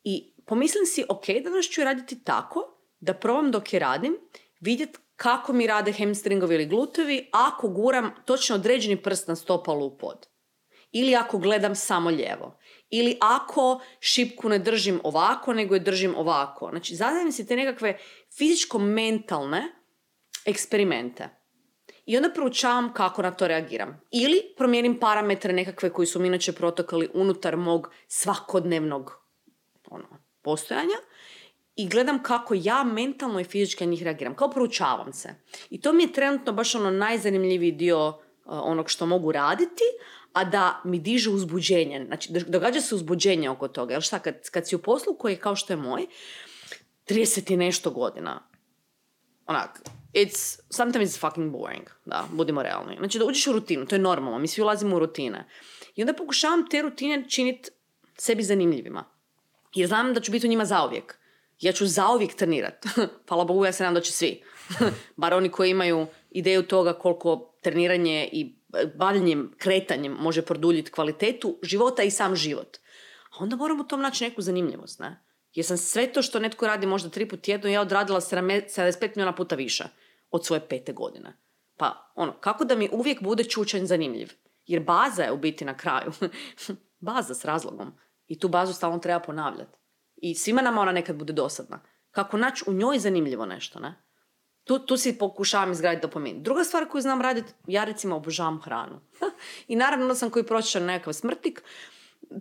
I 0.04 0.34
pomislim 0.46 0.86
si, 0.86 1.06
ok, 1.10 1.26
danas 1.44 1.66
ću 1.66 1.84
raditi 1.84 2.24
tako 2.24 2.76
da 3.00 3.14
probam 3.14 3.52
dok 3.52 3.74
je 3.74 3.80
radim, 3.80 4.18
vidjet 4.60 5.00
kako 5.16 5.54
mi 5.54 5.68
rade 5.68 5.92
hamstringovi 5.92 6.56
ili 6.56 6.66
glutevi 6.66 7.30
ako 7.32 7.68
guram 7.68 8.12
točno 8.26 8.56
određeni 8.56 9.04
prst 9.04 9.28
na 9.28 9.36
stopalu 9.36 9.86
u 9.86 9.98
pod. 9.98 10.28
Ili 10.92 11.16
ako 11.16 11.38
gledam 11.38 11.76
samo 11.76 12.10
lijevo. 12.10 12.58
Ili 12.90 13.18
ako 13.22 13.80
šipku 14.00 14.50
ne 14.50 14.60
držim 14.60 15.02
ovako, 15.04 15.54
nego 15.54 15.76
je 15.76 15.80
držim 15.80 16.16
ovako. 16.16 16.70
Znači, 16.70 16.96
zadajem 16.96 17.32
si 17.32 17.48
te 17.48 17.56
nekakve 17.56 17.98
fizičko-mentalne 18.38 19.62
eksperimente. 20.50 21.30
I 22.06 22.18
onda 22.18 22.30
proučavam 22.30 22.94
kako 22.94 23.22
na 23.22 23.32
to 23.32 23.48
reagiram. 23.48 24.02
Ili 24.12 24.42
promijenim 24.58 25.00
parametre 25.00 25.54
nekakve 25.54 25.90
koji 25.90 26.06
su 26.06 26.20
mi 26.20 26.28
inače 26.28 26.54
protokoli 26.54 27.10
unutar 27.14 27.58
mog 27.58 27.92
svakodnevnog 28.08 29.12
ono, 29.90 30.08
postojanja 30.42 30.96
i 31.76 31.88
gledam 31.88 32.24
kako 32.24 32.54
ja 32.58 32.84
mentalno 32.84 33.40
i 33.40 33.44
fizički 33.44 33.86
na 33.86 33.92
njih 33.92 34.04
reagiram. 34.04 34.36
Kao 34.36 34.50
proučavam 34.50 35.14
se. 35.14 35.36
I 35.70 35.82
to 35.82 35.94
mi 35.94 36.04
je 36.04 36.14
trenutno 36.14 36.54
baš 36.54 36.76
ono 36.76 36.92
najzanimljiviji 36.92 37.72
dio 37.72 38.08
uh, 38.08 38.14
onog 38.46 38.90
što 38.90 39.06
mogu 39.06 39.32
raditi, 39.32 39.84
a 40.34 40.44
da 40.44 40.82
mi 40.86 41.00
diže 41.00 41.30
uzbuđenje. 41.30 42.06
Znači, 42.06 42.34
do- 42.34 42.46
događa 42.48 42.82
se 42.82 42.96
uzbuđenje 42.96 43.50
oko 43.50 43.68
toga. 43.68 43.94
Jel 43.94 44.02
šta, 44.02 44.20
kad, 44.20 44.50
kad 44.52 44.68
si 44.68 44.76
u 44.76 44.80
poslu 44.80 45.14
koji 45.14 45.34
je 45.34 45.40
kao 45.40 45.56
što 45.56 45.74
je 45.74 45.78
moj, 45.78 46.08
30 47.08 47.54
i 47.54 47.58
nešto 47.58 47.92
godina, 47.92 48.50
onak, 49.46 49.82
it's, 50.14 50.60
sometimes 50.70 51.10
it's 51.10 51.20
fucking 51.20 51.52
boring, 51.52 51.90
da, 52.06 52.26
budimo 52.32 52.64
realni. 52.64 52.96
Znači 53.00 53.20
da 53.20 53.26
uđeš 53.26 53.48
u 53.48 53.54
rutinu, 53.54 53.86
to 53.86 53.96
je 53.96 54.00
normalno, 54.00 54.40
mi 54.40 54.48
svi 54.48 54.62
ulazimo 54.62 54.96
u 54.96 55.00
rutine. 55.00 55.48
I 55.96 56.02
onda 56.02 56.14
pokušavam 56.14 56.70
te 56.70 56.82
rutine 56.82 57.26
činiti 57.30 57.70
sebi 58.18 58.44
zanimljivima. 58.44 59.06
Jer 59.76 59.88
znam 59.88 60.14
da 60.14 60.22
ću 60.22 60.32
biti 60.32 60.48
u 60.48 60.50
njima 60.50 60.66
zauvijek. 60.66 61.20
Ja 61.60 61.72
ću 61.72 61.88
zauvijek 61.88 62.36
trenirat. 62.36 62.86
Hvala 63.28 63.44
Bogu, 63.44 63.66
ja 63.66 63.72
se 63.72 63.84
nadam 63.84 63.94
da 63.94 64.02
će 64.02 64.12
svi. 64.12 64.44
Bar 65.16 65.34
oni 65.34 65.50
koji 65.52 65.70
imaju 65.70 66.08
ideju 66.32 66.64
toga 66.64 66.94
koliko 66.94 67.54
treniranje 67.62 68.30
i 68.32 68.56
bavljenjem, 68.96 69.52
kretanjem 69.58 70.12
može 70.12 70.42
produljiti 70.42 70.92
kvalitetu 70.92 71.60
života 71.64 72.04
i 72.04 72.12
sam 72.12 72.36
život. 72.36 72.78
A 73.32 73.44
onda 73.44 73.56
moramo 73.56 73.84
u 73.84 73.88
tom 73.88 74.02
naći 74.02 74.24
neku 74.24 74.42
zanimljivost, 74.42 75.00
ne? 75.00 75.24
Jer 75.54 75.66
sam 75.66 75.78
sve 75.78 76.14
to 76.14 76.22
što 76.22 76.40
netko 76.40 76.68
radi 76.68 76.88
možda 76.88 77.10
tri 77.10 77.28
put 77.30 77.42
tjedno, 77.42 77.70
ja 77.70 77.82
odradila 77.82 78.22
75 78.22 79.10
milijuna 79.16 79.36
puta 79.36 79.56
više 79.56 79.84
od 80.32 80.46
svoje 80.46 80.68
pete 80.68 80.94
godine. 80.94 81.38
Pa, 81.78 82.12
ono, 82.16 82.34
kako 82.34 82.66
da 82.66 82.76
mi 82.76 82.90
uvijek 82.92 83.22
bude 83.22 83.44
čučanj 83.44 83.86
zanimljiv? 83.86 84.34
Jer 84.66 84.84
baza 84.84 85.24
je 85.24 85.32
u 85.32 85.38
biti 85.38 85.66
na 85.66 85.78
kraju. 85.78 86.12
baza 87.00 87.34
s 87.34 87.46
razlogom. 87.46 87.94
I 88.28 88.40
tu 88.40 88.48
bazu 88.48 88.74
stalno 88.74 89.00
treba 89.00 89.20
ponavljati. 89.20 89.78
I 90.16 90.36
svima 90.36 90.62
nama 90.62 90.82
ona 90.82 90.92
nekad 90.92 91.16
bude 91.16 91.34
dosadna. 91.34 91.80
Kako 92.12 92.38
naći 92.38 92.64
u 92.68 92.74
njoj 92.74 93.00
zanimljivo 93.00 93.46
nešto, 93.46 93.80
ne? 93.80 93.96
Tu, 94.64 94.80
tu 94.80 94.98
si 94.98 95.18
pokušavam 95.18 95.72
izgraditi 95.72 96.08
dopamin. 96.08 96.44
Druga 96.44 96.64
stvar 96.64 96.88
koju 96.90 97.02
znam 97.02 97.22
raditi, 97.22 97.54
ja 97.68 97.84
recimo 97.84 98.16
obožavam 98.16 98.62
hranu. 98.62 99.02
I 99.68 99.76
naravno 99.76 100.16
sam 100.16 100.30
koji 100.30 100.46
pročešan 100.46 100.84
nekakav 100.84 101.14
smrtik, 101.14 101.64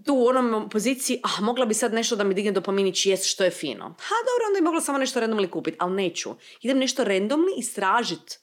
tu 0.05 0.15
u 0.15 0.27
onom 0.27 0.69
poziciji, 0.69 1.21
ah, 1.23 1.41
mogla 1.41 1.67
bi 1.67 1.75
sad 1.75 1.95
nešto 1.95 2.17
da 2.17 2.25
mi 2.25 2.35
digne 2.35 2.53
dopaminić 2.53 3.07
jest 3.07 3.25
što 3.27 3.45
je 3.45 3.51
fino. 3.51 3.85
Ha, 3.85 4.15
dobro, 4.27 4.47
onda 4.49 4.61
bi 4.61 4.65
mogla 4.65 4.81
samo 4.81 4.99
nešto 4.99 5.21
randomli 5.21 5.51
kupiti, 5.51 5.77
ali 5.81 5.95
neću. 5.95 6.31
Idem 6.63 6.79
nešto 6.79 7.05
randomli 7.05 7.53
istražiti 7.57 8.39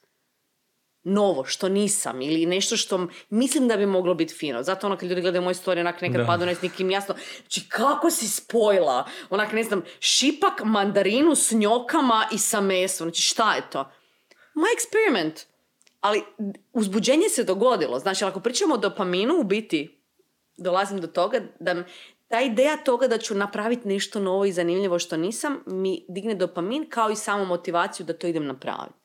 novo, 1.03 1.45
što 1.45 1.69
nisam, 1.69 2.21
ili 2.21 2.45
nešto 2.45 2.77
što 2.77 3.07
mislim 3.29 3.67
da 3.67 3.77
bi 3.77 3.85
moglo 3.85 4.13
biti 4.13 4.33
fino. 4.33 4.63
Zato 4.63 4.87
ono 4.87 4.97
kad 4.97 5.09
ljudi 5.09 5.21
gledaju 5.21 5.43
moje 5.43 5.55
storije, 5.55 5.81
onak 5.81 6.01
nekad 6.01 6.27
padu 6.27 6.45
ne 6.45 6.55
nikim 6.61 6.91
jasno, 6.91 7.15
znači 7.41 7.69
kako 7.69 8.11
si 8.11 8.27
spojila, 8.27 9.07
onak 9.29 9.51
ne 9.53 9.63
znam, 9.63 9.83
šipak 9.99 10.61
mandarinu 10.63 11.35
s 11.35 11.51
njokama 11.51 12.27
i 12.31 12.37
sa 12.37 12.61
mesom, 12.61 13.05
znači 13.05 13.21
šta 13.21 13.55
je 13.55 13.69
to? 13.71 13.91
Moj 14.53 14.69
eksperiment. 14.73 15.39
Ali 16.01 16.23
uzbuđenje 16.73 17.29
se 17.29 17.43
dogodilo. 17.43 17.99
Znači, 17.99 18.25
ako 18.25 18.39
pričamo 18.39 18.73
o 18.73 18.77
dopaminu, 18.77 19.39
u 19.39 19.43
biti 19.43 20.04
dolazim 20.57 21.01
do 21.01 21.07
toga 21.07 21.39
da 21.59 21.83
ta 22.27 22.41
ideja 22.41 22.77
toga 22.77 23.07
da 23.07 23.17
ću 23.17 23.35
napraviti 23.35 23.87
nešto 23.87 24.19
novo 24.19 24.45
i 24.45 24.51
zanimljivo 24.51 24.99
što 24.99 25.17
nisam 25.17 25.63
mi 25.65 26.05
digne 26.09 26.35
dopamin 26.35 26.89
kao 26.89 27.09
i 27.09 27.15
samu 27.15 27.45
motivaciju 27.45 28.05
da 28.05 28.13
to 28.13 28.27
idem 28.27 28.45
napraviti. 28.45 28.99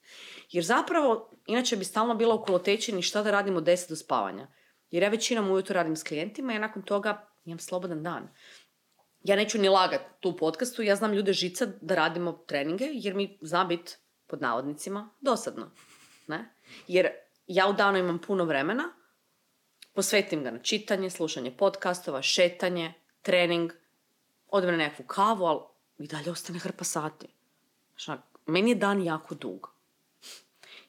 Jer 0.50 0.64
zapravo, 0.64 1.30
inače 1.46 1.76
bi 1.76 1.84
stalno 1.84 2.14
bila 2.14 2.34
u 2.34 2.44
kolotečini 2.44 3.02
šta 3.02 3.22
da 3.22 3.30
radim 3.30 3.56
od 3.56 3.64
10 3.64 3.88
do 3.88 3.96
spavanja. 3.96 4.46
Jer 4.90 5.02
ja 5.02 5.08
većinom 5.08 5.50
ujutro 5.50 5.74
radim 5.74 5.96
s 5.96 6.02
klijentima 6.02 6.52
i 6.52 6.58
nakon 6.58 6.82
toga 6.82 7.28
imam 7.44 7.58
slobodan 7.58 8.02
dan. 8.02 8.28
Ja 9.20 9.36
neću 9.36 9.58
ni 9.58 9.68
lagat 9.68 10.00
tu 10.20 10.36
podcastu, 10.36 10.82
ja 10.82 10.96
znam 10.96 11.12
ljude 11.12 11.32
žica 11.32 11.66
da 11.80 11.94
radimo 11.94 12.32
treninge 12.32 12.88
jer 12.92 13.14
mi 13.14 13.38
zna 13.42 13.64
biti, 13.64 13.96
pod 14.26 14.42
navodnicima, 14.42 15.10
dosadno. 15.20 15.70
Ne? 16.26 16.54
Jer 16.86 17.08
ja 17.46 17.68
u 17.68 17.72
danu 17.72 17.98
imam 17.98 18.18
puno 18.18 18.44
vremena, 18.44 18.84
posvetim 20.00 20.44
ga 20.44 20.50
na 20.50 20.58
čitanje, 20.58 21.10
slušanje 21.10 21.50
podcastova, 21.50 22.22
šetanje, 22.22 22.94
trening, 23.22 23.72
odem 24.48 24.70
na 24.70 24.76
nekakvu 24.76 25.04
kavu, 25.06 25.44
ali 25.44 25.60
i 25.98 26.06
dalje 26.06 26.30
ostane 26.30 26.58
hrpa 26.58 26.84
sati. 26.84 27.26
Znači, 28.04 28.22
meni 28.46 28.70
je 28.70 28.74
dan 28.74 29.02
jako 29.02 29.34
dug. 29.34 29.68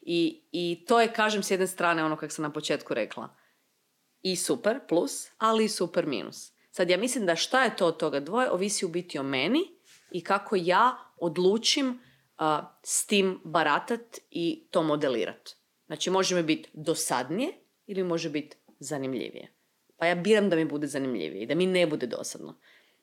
I, 0.01 0.41
I 0.51 0.85
to 0.87 1.01
je, 1.01 1.13
kažem, 1.13 1.43
s 1.43 1.51
jedne 1.51 1.67
strane 1.67 2.03
ono 2.03 2.15
kako 2.15 2.33
sam 2.33 2.43
na 2.43 2.51
početku 2.51 2.93
rekla. 2.93 3.35
I 4.21 4.35
super 4.35 4.79
plus, 4.89 5.27
ali 5.37 5.65
i 5.65 5.69
super 5.69 6.05
minus. 6.05 6.51
Sad 6.71 6.89
ja 6.89 6.97
mislim 6.97 7.25
da 7.25 7.35
šta 7.35 7.63
je 7.63 7.75
to 7.75 7.87
od 7.87 7.97
toga 7.97 8.19
dvoje, 8.19 8.51
ovisi 8.51 8.85
u 8.85 8.89
biti 8.89 9.19
o 9.19 9.23
meni 9.23 9.61
i 10.11 10.23
kako 10.23 10.55
ja 10.55 10.97
odlučim 11.17 11.99
s 12.83 13.05
tim 13.05 13.41
baratat 13.43 14.19
i 14.29 14.67
to 14.71 14.83
modelirat. 14.83 15.49
Znači 15.85 16.09
može 16.09 16.35
mi 16.35 16.43
biti 16.43 16.69
dosadnije 16.73 17.53
ili 17.87 18.03
može 18.03 18.29
biti 18.29 18.57
zanimljivije. 18.83 19.53
Pa 19.97 20.05
ja 20.05 20.15
biram 20.15 20.49
da 20.49 20.55
mi 20.55 20.65
bude 20.65 20.87
zanimljivije 20.87 21.43
i 21.43 21.45
da 21.45 21.55
mi 21.55 21.65
ne 21.65 21.87
bude 21.87 22.07
dosadno. 22.07 22.59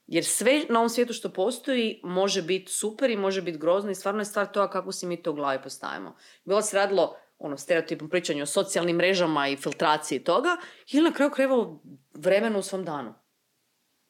Jer 0.07 0.25
sve 0.25 0.65
na 0.69 0.79
ovom 0.79 0.89
svijetu 0.89 1.13
što 1.13 1.33
postoji 1.33 2.01
može 2.05 2.43
biti 2.43 2.73
super 2.73 3.11
i 3.11 3.17
može 3.17 3.43
biti 3.43 3.59
grozno 3.59 3.91
i 3.91 3.95
stvarno 3.95 4.21
je 4.21 4.25
stvar 4.25 4.47
toga 4.47 4.71
kako 4.71 4.93
si 4.93 5.07
mi 5.07 5.23
to 5.23 5.31
u 5.31 5.35
glavi 5.35 5.63
postavimo. 5.63 6.17
Bilo 6.45 6.63
se 6.63 6.77
radilo 6.77 7.17
ono 7.39 7.57
stereotipnom 7.57 8.11
pričanju 8.11 8.43
o 8.43 8.47
socijalnim 8.47 8.97
mrežama 8.97 9.49
i 9.49 9.57
filtraciji 9.57 10.25
toga 10.25 10.57
ili 10.93 11.05
na 11.05 11.13
kraju 11.13 11.31
krajeva 11.31 11.79
vremenu 12.15 12.59
u 12.59 12.63
svom 12.63 12.85
danu. 12.85 13.15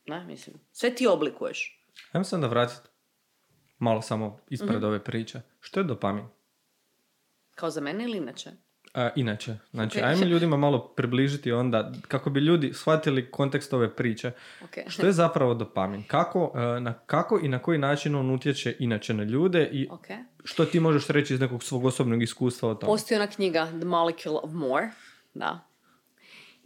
Ne, 0.07 0.25
mislim. 0.25 0.57
Sve 0.73 0.95
ti 0.95 1.07
oblikuješ. 1.07 1.85
Ajmo 2.13 2.25
se 2.25 2.35
onda 2.35 2.47
vratiti 2.47 2.89
malo 3.79 4.03
samo 4.03 4.41
ispred 4.49 4.83
mm 4.83 4.85
ove 4.85 5.05
priče. 5.05 5.41
Što 5.61 5.81
je 5.81 5.85
dopamin? 5.85 6.25
Kao 7.55 7.71
za 7.71 7.81
mene 7.81 8.05
ili 8.05 8.17
inače? 8.17 8.51
A, 8.95 9.11
inače, 9.17 9.57
znači, 9.71 9.99
okay. 9.99 10.05
ajmo 10.05 10.25
ljudima 10.25 10.57
malo 10.57 10.89
približiti 10.89 11.53
onda, 11.53 11.93
kako 12.09 12.31
bi 12.31 12.41
ljudi 12.41 12.73
shvatili 12.75 13.31
kontekst 13.31 13.73
ove 13.73 13.97
priče. 13.97 14.31
Okay. 14.61 14.91
Što 14.91 15.07
je 15.07 15.13
zapravo 15.13 15.55
dopamin? 15.55 16.05
Kako, 16.07 16.53
e, 16.55 16.81
na, 16.81 16.93
kako 16.93 17.41
i 17.43 17.49
na 17.49 17.59
koji 17.59 17.79
način 17.79 18.15
on 18.15 18.31
utječe 18.31 18.77
inače 18.79 19.15
na 19.15 19.23
ljude 19.23 19.69
i 19.73 19.89
okay. 19.89 20.25
što 20.45 20.65
ti 20.65 20.81
možeš 20.81 21.07
reći 21.07 21.35
iz 21.35 21.41
nekog 21.41 21.63
svog 21.63 21.85
osobnog 21.85 22.23
iskustva 22.23 22.71
o 22.71 22.75
tome? 22.75 22.93
Postoji 22.93 23.21
ona 23.21 23.27
knjiga 23.27 23.67
The 23.67 23.85
Molecule 23.85 24.39
of 24.43 24.53
More, 24.53 24.91
da. 25.35 25.69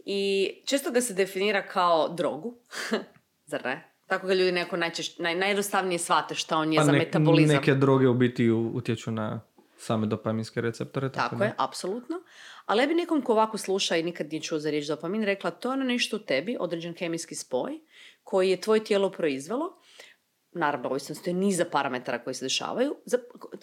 I 0.05 0.51
često 0.65 0.91
ga 0.91 1.01
se 1.01 1.13
definira 1.13 1.61
kao 1.61 2.09
drogu, 2.09 2.55
zar 3.51 3.65
ne? 3.65 3.89
Tako 4.07 4.27
ga 4.27 4.33
ljudi 4.33 4.51
neko 4.51 4.77
najčešće, 4.77 5.23
naj, 5.23 5.35
najjednostavnije 5.35 5.99
shvate 5.99 6.35
šta 6.35 6.57
on 6.57 6.73
je 6.73 6.77
pa 6.77 6.83
za 6.83 6.91
metabolizam. 6.91 7.55
Neke 7.55 7.75
droge 7.75 8.07
u 8.07 8.13
biti 8.13 8.51
utječu 8.51 9.11
na 9.11 9.41
same 9.83 10.07
dopaminske 10.07 10.61
receptore. 10.61 11.11
Tako, 11.11 11.29
tako 11.29 11.43
je, 11.43 11.53
apsolutno. 11.57 12.21
Ali 12.65 12.83
ja 12.83 12.87
bi 12.87 12.93
nekom 12.93 13.21
ko 13.21 13.31
ovako 13.31 13.57
sluša 13.57 13.97
i 13.97 14.03
nikad 14.03 14.31
nije 14.31 14.41
čuo 14.41 14.59
za 14.59 14.69
riječ 14.69 14.87
dopamin 14.87 15.23
rekla 15.23 15.51
to 15.51 15.69
je 15.69 15.73
ono 15.73 15.83
nešto 15.83 16.15
u 16.15 16.19
tebi, 16.19 16.57
određen 16.59 16.93
kemijski 16.93 17.35
spoj 17.35 17.79
koji 18.23 18.49
je 18.49 18.61
tvoje 18.61 18.83
tijelo 18.83 19.11
proizvelo 19.11 19.79
naravno 20.53 20.89
ovisnosti 20.89 21.29
je 21.29 21.33
niza 21.33 21.65
parametara 21.65 22.23
koji 22.23 22.33
se 22.33 22.45
dešavaju. 22.45 22.95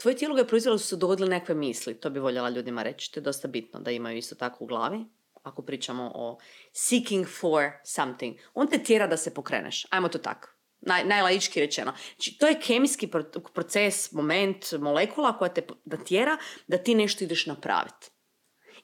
Tvoje 0.03 0.17
tijelo 0.17 0.35
ga 0.35 0.41
je 0.41 0.47
proizvelo 0.47 0.79
su 0.79 0.87
se 0.87 0.97
dogodile 0.97 1.29
nekakve 1.29 1.55
misli. 1.55 1.95
To 1.95 2.11
bi 2.11 2.21
voljela 2.21 2.51
ljudima 2.51 2.83
reći. 2.83 3.13
To 3.13 3.21
je 3.21 3.25
dosta 3.25 3.49
bitno 3.49 3.81
da 3.81 3.91
imaju 3.91 4.19
isto 4.19 4.35
tako 4.35 4.65
u 4.65 4.67
glavi. 4.67 5.05
Ako 5.43 5.63
pričamo 5.63 6.13
o 6.15 6.39
seeking 6.73 7.27
for 7.41 7.71
something. 7.85 8.37
On 8.55 8.67
te 8.67 8.79
tjera 8.79 9.07
da 9.07 9.17
se 9.17 9.35
pokreneš. 9.35 9.87
Ajmo 9.91 10.09
to 10.09 10.19
tako 10.19 10.60
naj, 10.81 11.05
najlaički 11.05 11.61
rečeno. 11.61 11.93
Znači, 12.15 12.39
to 12.39 12.47
je 12.47 12.61
kemijski 12.61 13.09
proces, 13.55 14.13
moment, 14.13 14.73
molekula 14.79 15.39
koja 15.39 15.55
te 15.55 15.63
natjera 15.85 16.37
da 16.67 16.79
ti 16.79 16.95
nešto 16.95 17.25
ideš 17.25 17.47
napraviti. 17.47 18.11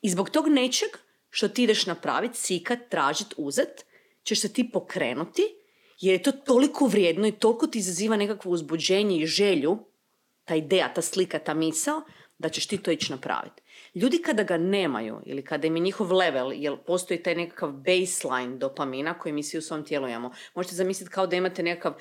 I 0.03 0.11
zbog 0.11 0.31
tog 0.31 0.49
nečeg 0.49 0.88
što 1.31 1.49
ti 1.49 1.62
ideš 1.62 1.87
napraviti, 1.87 2.38
sikat, 2.38 2.79
tražit, 2.91 3.35
uzet, 3.37 3.85
ćeš 4.23 4.41
se 4.41 4.53
ti 4.53 4.71
pokrenuti, 4.73 5.43
jer 6.00 6.15
je 6.15 6.23
to 6.23 6.33
toliko 6.33 6.87
vrijedno 6.87 7.26
i 7.26 7.33
toliko 7.33 7.67
ti 7.67 7.79
izaziva 7.79 8.17
nekakvo 8.17 8.53
uzbuđenje 8.53 9.19
i 9.19 9.26
želju, 9.26 9.79
ta 10.45 10.55
ideja, 10.55 10.95
ta 10.95 11.03
slika, 11.03 11.38
ta 11.38 11.55
misao, 11.55 12.03
da 12.38 12.49
ćeš 12.49 12.67
ti 12.67 12.79
to 12.79 12.91
ići 12.91 13.12
napraviti. 13.12 13.62
Ljudi 13.97 14.19
kada 14.23 14.43
ga 14.43 14.57
nemaju 14.57 15.21
ili 15.26 15.45
kada 15.45 15.67
im 15.67 15.76
je 15.76 15.83
njihov 15.83 16.12
level, 16.12 16.53
jer 16.55 16.76
postoji 16.87 17.23
taj 17.23 17.35
nekakav 17.35 17.71
baseline 17.73 18.57
dopamina 18.57 19.19
koji 19.19 19.33
mi 19.33 19.43
svi 19.43 19.59
u 19.59 19.62
svom 19.62 19.85
tijelu 19.85 20.09
imamo. 20.09 20.31
Možete 20.55 20.75
zamisliti 20.75 21.12
kao 21.12 21.26
da 21.26 21.37
imate 21.37 21.62
nekakav 21.62 21.95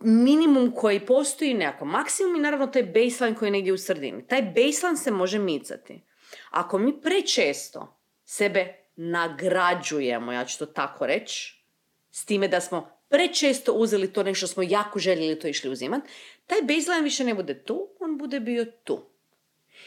minimum 0.00 0.72
koji 0.76 1.06
postoji, 1.06 1.54
nekakav 1.54 1.88
maksimum 1.88 2.36
i 2.36 2.40
naravno 2.40 2.66
taj 2.66 2.82
baseline 2.82 3.36
koji 3.36 3.46
je 3.46 3.50
negdje 3.50 3.72
u 3.72 3.78
sredini. 3.78 4.26
Taj 4.26 4.42
baseline 4.42 4.96
se 4.96 5.10
može 5.10 5.38
micati. 5.38 6.02
Ako 6.50 6.78
mi 6.78 7.00
prečesto 7.00 7.98
sebe 8.24 8.74
nagrađujemo, 8.96 10.32
ja 10.32 10.44
ću 10.44 10.58
to 10.58 10.66
tako 10.66 11.06
reći, 11.06 11.64
s 12.10 12.24
time 12.24 12.48
da 12.48 12.60
smo 12.60 12.90
prečesto 13.08 13.72
uzeli 13.72 14.12
to 14.12 14.22
nešto 14.22 14.46
smo 14.46 14.62
jako 14.62 14.98
željeli 14.98 15.38
to 15.38 15.48
išli 15.48 15.70
uzimati, 15.70 16.08
taj 16.46 16.58
baseline 16.62 17.02
više 17.02 17.24
ne 17.24 17.34
bude 17.34 17.62
tu, 17.64 17.88
on 18.00 18.18
bude 18.18 18.40
bio 18.40 18.64
tu. 18.84 19.15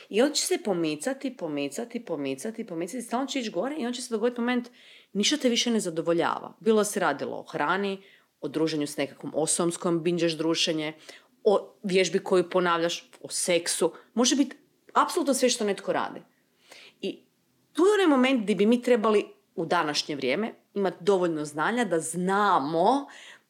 I 0.09 0.21
on 0.21 0.31
će 0.31 0.45
se 0.45 0.57
pomicati, 0.63 1.37
pomicati, 1.37 2.05
pomicati, 2.05 2.65
pomicati, 2.65 3.01
stalno 3.01 3.27
će 3.27 3.39
ići 3.39 3.51
gore 3.51 3.75
i 3.79 3.85
on 3.85 3.93
će 3.93 4.01
se 4.01 4.13
dogoditi 4.13 4.41
moment, 4.41 4.69
ništa 5.13 5.37
te 5.37 5.49
više 5.49 5.71
ne 5.71 5.79
zadovoljava. 5.79 6.53
Bilo 6.59 6.83
se 6.83 6.99
radilo 6.99 7.37
o 7.37 7.43
hrani, 7.43 8.01
o 8.41 8.47
druženju 8.47 8.87
s 8.87 8.97
nekakvom 8.97 9.31
osobom 9.35 9.71
s 9.71 9.77
kojom 9.77 10.03
binđeš 10.03 10.33
druženje, 10.37 10.93
o 11.43 11.73
vježbi 11.83 12.19
koju 12.19 12.49
ponavljaš, 12.49 13.09
o 13.21 13.29
seksu. 13.29 13.93
Može 14.13 14.35
biti 14.35 14.57
apsolutno 14.93 15.33
sve 15.33 15.49
što 15.49 15.65
netko 15.65 15.93
radi. 15.93 16.21
I 17.01 17.19
tu 17.73 17.83
je 17.83 17.93
onaj 17.93 18.07
moment 18.07 18.43
gdje 18.43 18.55
bi 18.55 18.65
mi 18.65 18.81
trebali 18.81 19.25
u 19.55 19.65
današnje 19.65 20.15
vrijeme 20.15 20.53
imati 20.73 20.97
dovoljno 20.99 21.45
znanja 21.45 21.85
da 21.85 21.99
znamo 21.99 23.07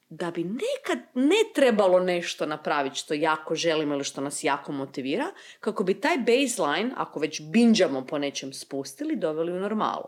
da 0.10 0.32
bi 0.32 0.44
nekad 0.44 1.00
ne 1.14 1.36
trebalo 1.56 2.00
nešto 2.00 2.46
napraviti 2.46 2.96
što 2.96 3.14
jako 3.14 3.56
želimo 3.56 3.94
ili 3.94 4.04
što 4.04 4.22
nas 4.22 4.44
jako 4.44 4.72
motivira, 4.72 5.26
kako 5.60 5.84
bi 5.84 6.02
taj 6.02 6.18
baseline, 6.18 6.92
ako 6.96 7.20
već 7.20 7.42
binđamo 7.42 8.06
po 8.06 8.18
nečem 8.18 8.54
spustili, 8.54 9.16
doveli 9.16 9.52
u 9.52 9.60
normalu. 9.60 10.08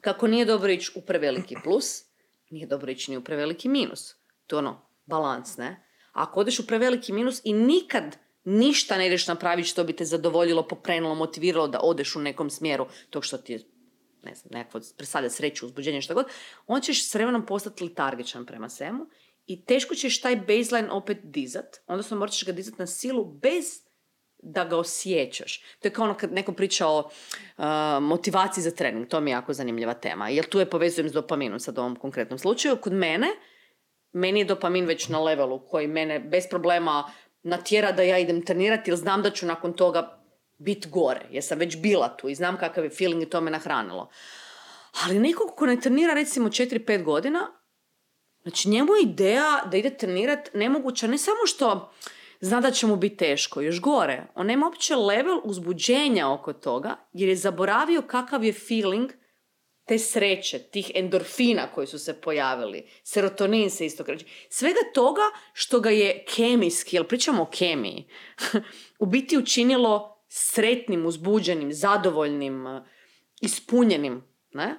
Kako 0.00 0.26
nije 0.26 0.44
dobro 0.44 0.72
ići 0.72 0.92
u 0.94 1.00
preveliki 1.00 1.56
plus, 1.64 2.02
nije 2.50 2.66
dobro 2.66 2.90
ići 2.90 3.10
ni 3.10 3.16
u 3.16 3.24
preveliki 3.24 3.68
minus. 3.68 4.14
To 4.46 4.58
ono, 4.58 4.86
balans, 5.06 5.56
ne? 5.56 5.86
Ako 6.12 6.40
odeš 6.40 6.58
u 6.58 6.66
preveliki 6.66 7.12
minus 7.12 7.40
i 7.44 7.52
nikad 7.52 8.16
ništa 8.44 8.98
ne 8.98 9.06
ideš 9.06 9.26
napraviti 9.26 9.68
što 9.68 9.84
bi 9.84 9.96
te 9.96 10.04
zadovoljilo, 10.04 10.68
pokrenulo, 10.68 11.14
motiviralo 11.14 11.68
da 11.68 11.80
odeš 11.82 12.16
u 12.16 12.20
nekom 12.20 12.50
smjeru 12.50 12.86
tog 13.10 13.24
što 13.24 13.38
ti 13.38 13.52
je 13.52 13.60
ne 14.24 14.34
znam, 14.34 14.50
nekako 14.50 14.80
predstavlja 14.96 15.30
sreću, 15.30 15.66
uzbuđenje, 15.66 16.00
što 16.00 16.14
god, 16.14 16.26
on 16.66 16.80
ćeš 16.80 17.08
s 17.10 17.14
vremenom 17.14 17.46
postati 17.46 17.84
letargičan 17.84 18.46
prema 18.46 18.68
svemu 18.68 19.06
i 19.46 19.64
teško 19.64 19.94
ćeš 19.94 20.20
taj 20.20 20.36
baseline 20.36 20.90
opet 20.90 21.18
dizat, 21.22 21.80
odnosno 21.86 22.16
morat 22.16 22.34
ćeš 22.34 22.46
ga 22.46 22.52
dizat 22.52 22.78
na 22.78 22.86
silu 22.86 23.24
bez 23.24 23.84
da 24.44 24.64
ga 24.64 24.76
osjećaš. 24.76 25.58
To 25.58 25.88
je 25.88 25.92
kao 25.92 26.04
ono 26.04 26.14
kad 26.14 26.32
neko 26.32 26.52
priča 26.52 26.86
o 26.86 26.98
uh, 26.98 27.64
motivaciji 28.00 28.64
za 28.64 28.70
trening, 28.70 29.08
to 29.08 29.20
mi 29.20 29.30
je 29.30 29.32
jako 29.32 29.52
zanimljiva 29.52 29.94
tema, 29.94 30.28
jer 30.28 30.46
tu 30.46 30.58
je 30.58 30.70
povezujem 30.70 31.08
s 31.08 31.12
dopaminom 31.12 31.60
sad 31.60 31.78
u 31.78 31.80
ovom 31.80 31.96
konkretnom 31.96 32.38
slučaju. 32.38 32.76
Kod 32.76 32.92
mene, 32.92 33.28
meni 34.12 34.40
je 34.40 34.44
dopamin 34.44 34.86
već 34.86 35.08
na 35.08 35.20
levelu 35.22 35.66
koji 35.66 35.86
mene 35.86 36.20
bez 36.20 36.44
problema 36.50 37.10
natjera 37.42 37.92
da 37.92 38.02
ja 38.02 38.18
idem 38.18 38.44
trenirati 38.44 38.90
jer 38.90 38.96
znam 38.96 39.22
da 39.22 39.30
ću 39.30 39.46
nakon 39.46 39.72
toga 39.72 40.23
bit 40.58 40.88
gore, 40.90 41.26
jer 41.30 41.44
sam 41.44 41.58
već 41.58 41.76
bila 41.76 42.16
tu 42.16 42.28
i 42.28 42.34
znam 42.34 42.58
kakav 42.58 42.84
je 42.84 42.90
feeling 42.90 43.22
i 43.22 43.30
to 43.30 43.40
me 43.40 43.50
nahranilo. 43.50 44.10
Ali 45.04 45.18
nekog 45.18 45.56
ko 45.56 45.66
ne 45.66 45.80
trenira 45.80 46.14
recimo 46.14 46.48
4-5 46.48 47.02
godina, 47.02 47.50
znači 48.42 48.68
njemu 48.68 48.94
je 48.94 49.02
ideja 49.02 49.62
da 49.70 49.76
ide 49.76 49.96
trenirat 49.96 50.50
nemoguća 50.54 51.06
ne 51.06 51.18
samo 51.18 51.46
što 51.46 51.92
zna 52.40 52.60
da 52.60 52.70
će 52.70 52.86
mu 52.86 52.96
biti 52.96 53.16
teško, 53.16 53.60
još 53.60 53.80
gore, 53.80 54.26
on 54.34 54.46
nema 54.46 54.66
uopće 54.66 54.96
level 54.96 55.40
uzbuđenja 55.44 56.32
oko 56.32 56.52
toga 56.52 56.96
jer 57.12 57.28
je 57.28 57.36
zaboravio 57.36 58.02
kakav 58.02 58.44
je 58.44 58.52
feeling 58.52 59.10
te 59.86 59.98
sreće, 59.98 60.58
tih 60.58 60.92
endorfina 60.94 61.72
koji 61.74 61.86
su 61.86 61.98
se 61.98 62.20
pojavili, 62.20 62.88
serotonin 63.02 63.70
se 63.70 63.86
isto 63.86 64.04
kreće, 64.04 64.26
svega 64.48 64.80
toga 64.94 65.22
što 65.52 65.80
ga 65.80 65.90
je 65.90 66.24
kemijski, 66.34 66.96
jer 66.96 67.06
pričamo 67.06 67.42
o 67.42 67.50
kemiji, 67.52 68.08
u 68.98 69.06
biti 69.06 69.38
učinilo 69.38 70.13
sretnim, 70.36 71.06
uzbuđenim, 71.06 71.72
zadovoljnim, 71.72 72.66
ispunjenim. 73.40 74.24
Ne? 74.52 74.78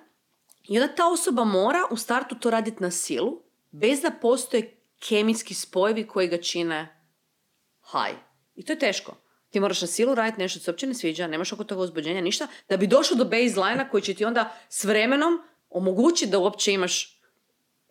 I 0.63 0.79
onda 0.79 0.95
ta 0.95 1.07
osoba 1.07 1.43
mora 1.43 1.79
u 1.91 1.97
startu 1.97 2.35
to 2.35 2.49
raditi 2.49 2.83
na 2.83 2.91
silu, 2.91 3.41
bez 3.71 4.01
da 4.01 4.11
postoje 4.21 4.77
kemijski 5.07 5.53
spojevi 5.53 6.07
koji 6.07 6.27
ga 6.27 6.37
čine 6.37 7.07
haj. 7.81 8.11
I 8.55 8.65
to 8.65 8.73
je 8.73 8.79
teško. 8.79 9.15
Ti 9.49 9.59
moraš 9.59 9.81
na 9.81 9.87
silu 9.87 10.15
raditi 10.15 10.41
nešto 10.41 10.59
što 10.59 10.63
se 10.63 10.71
uopće 10.71 10.87
ne 10.87 10.93
sviđa, 10.93 11.27
nemaš 11.27 11.53
oko 11.53 11.63
toga 11.63 11.81
uzbuđenja, 11.81 12.21
ništa, 12.21 12.47
da 12.69 12.77
bi 12.77 12.87
došao 12.87 13.17
do 13.17 13.25
baseline 13.25 13.89
koji 13.91 14.01
će 14.01 14.13
ti 14.13 14.25
onda 14.25 14.55
s 14.69 14.83
vremenom 14.83 15.39
omogućiti 15.69 16.31
da 16.31 16.39
uopće 16.39 16.73
imaš 16.73 17.14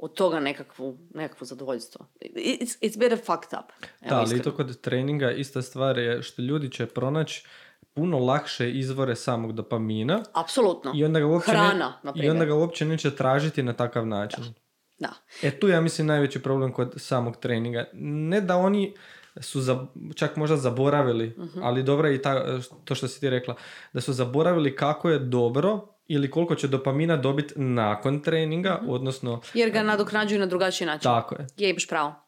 od 0.05 0.15
toga 0.15 0.41
nekakvu, 0.41 0.99
nekakvu 1.15 1.45
zadovoljstvo. 1.45 2.07
It's, 2.23 2.79
it's 2.81 2.99
better 2.99 3.19
fucked 3.19 3.53
up. 3.55 3.71
Evo, 4.01 4.09
Da, 4.09 4.17
ali 4.17 4.25
iskreno. 4.25 4.45
to 4.45 4.53
kod 4.53 4.81
treninga 4.81 5.31
ista 5.33 5.63
stvar 5.63 5.99
je 5.99 6.23
što 6.23 6.43
ljudi 6.43 6.71
će 6.71 6.87
pronaći 6.87 7.45
puno 7.95 8.19
lakše 8.19 8.71
izvore 8.73 9.17
samog 9.17 9.53
dopamina 9.53 10.23
Apsolutno. 10.35 10.93
i 10.95 11.05
onda 11.05 11.21
ga 11.21 11.27
uopće, 11.27 11.51
ne- 11.51 11.57
Hrana, 11.59 11.99
na 12.03 12.13
i 12.17 12.31
onda 12.31 12.45
ga 12.45 12.55
uopće 12.55 12.85
neće 12.85 13.11
tražiti 13.13 13.63
na 13.63 13.73
takav 13.73 14.07
način. 14.07 14.45
Da. 14.99 15.13
E 15.43 15.51
tu 15.51 15.69
ja 15.69 15.81
mislim 15.81 16.07
najveći 16.07 16.43
problem 16.43 16.73
kod 16.73 16.95
samog 16.97 17.37
treninga. 17.37 17.85
Ne 17.95 18.41
da 18.41 18.57
oni 18.57 18.95
su 19.37 19.61
za, 19.61 19.87
čak 20.15 20.37
možda 20.37 20.57
zaboravili, 20.57 21.29
Mhm. 21.39 21.61
ali 21.63 21.83
dobro 21.83 22.09
je 22.09 22.15
i 22.15 22.23
ta, 22.23 22.45
to 22.85 22.95
što 22.95 23.09
si 23.09 23.21
ti 23.21 23.31
rekla, 23.31 23.55
da 23.93 24.01
su 24.01 24.13
zaboravili 24.13 24.77
kako 24.77 25.11
je 25.11 25.19
dobro 25.19 25.81
ili 26.07 26.31
koliko 26.31 26.55
će 26.55 26.69
dopamina 26.69 27.17
dobiti 27.17 27.55
nakon 27.57 28.21
treninga, 28.21 28.79
Mhm. 28.83 28.91
odnosno 28.91 29.41
Jer 29.55 29.71
ga 29.71 29.83
nadoknađuju 29.83 30.41
na 30.41 30.47
drugačiji 30.47 30.87
način. 30.87 31.03
tako 31.03 31.35
je. 31.35 31.47
Je, 31.57 31.71
imaš 31.71 31.89
pravo. 31.89 32.24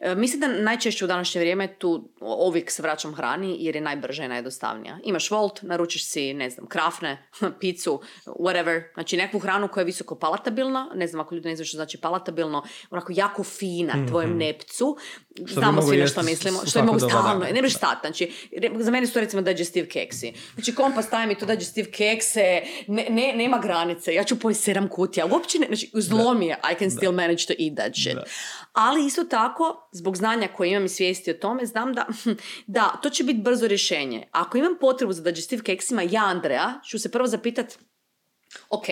E, 0.00 0.14
mislim 0.14 0.40
da 0.40 0.48
najčešće 0.48 1.04
u 1.04 1.08
današnje 1.08 1.40
vrijeme 1.40 1.74
tu 1.78 2.08
uvijek 2.20 2.70
se 2.70 2.82
vraćam 2.82 3.14
hrani 3.14 3.56
jer 3.58 3.74
je 3.76 3.80
najbrža 3.80 4.24
i 4.24 4.28
najjednostavnija. 4.28 4.98
Imaš 5.04 5.30
Volt, 5.30 5.62
naručiš 5.62 6.06
si, 6.06 6.34
ne 6.34 6.50
znam, 6.50 6.66
krafne, 6.66 7.28
picu, 7.60 8.02
whatever. 8.26 8.82
Znači 8.94 9.16
nekakvu 9.16 9.40
hranu 9.40 9.68
koja 9.68 9.82
je 9.82 9.86
visoko 9.86 10.14
palatabilna, 10.14 10.90
ne 10.94 11.06
znam 11.06 11.20
ako 11.20 11.34
ljudi 11.34 11.48
ne 11.48 11.56
znaju 11.56 11.66
što 11.66 11.76
znači 11.76 11.98
palatabilno, 11.98 12.62
onako 12.90 13.12
jako 13.16 13.44
fina 13.44 14.06
tvojem 14.08 14.36
nepcu. 14.36 14.96
bi 15.40 15.52
Znamo 15.52 15.82
svi 15.82 15.96
na 15.96 16.06
što 16.06 16.22
mislimo. 16.22 16.58
Što 16.66 16.78
je 16.78 16.84
mogu 16.84 16.98
stalno, 16.98 17.46
ne 17.52 17.62
možeš 17.62 17.76
stati. 17.76 18.00
Znači, 18.00 18.50
za 18.78 18.90
mene 18.90 19.06
su 19.06 19.20
recimo 19.20 19.42
digestive 19.42 19.88
keksi. 19.88 20.32
Znači 20.54 20.74
kompas 20.74 21.06
staje 21.06 21.26
mi 21.26 21.34
to 21.34 21.46
digestive 21.46 21.90
kekse, 21.90 22.62
ne, 22.86 23.06
ne, 23.10 23.32
nema 23.36 23.58
granice. 23.58 24.14
Ja 24.14 24.24
ću 24.24 24.38
pojesti 24.38 24.64
sedam 24.64 24.88
kutija. 24.88 25.26
Uopće 25.26 25.58
ne, 25.58 25.66
znači 25.66 25.90
zlo 25.94 26.34
mi 26.34 26.46
je, 26.46 26.56
I 26.72 26.78
can 26.78 26.90
still 26.90 27.12
manage 27.12 27.44
to 27.46 27.52
eat 27.58 27.76
that 27.76 27.94
shit. 27.94 28.18
Ali 28.72 29.06
isto 29.06 29.24
tako, 29.24 29.87
zbog 29.92 30.16
znanja 30.16 30.48
koje 30.56 30.70
imam 30.70 30.84
i 30.84 30.88
svijesti 30.88 31.30
o 31.30 31.34
tome, 31.34 31.66
znam 31.66 31.92
da, 31.92 32.06
da, 32.66 33.00
to 33.02 33.10
će 33.10 33.24
biti 33.24 33.38
brzo 33.38 33.66
rješenje. 33.66 34.28
Ako 34.32 34.58
imam 34.58 34.76
potrebu 34.80 35.12
za 35.12 35.22
digestive 35.22 35.62
keksima, 35.62 36.02
ja, 36.02 36.24
Andreja, 36.24 36.80
ću 36.88 36.98
se 36.98 37.10
prvo 37.10 37.26
zapitat, 37.26 37.78
ok, 38.70 38.84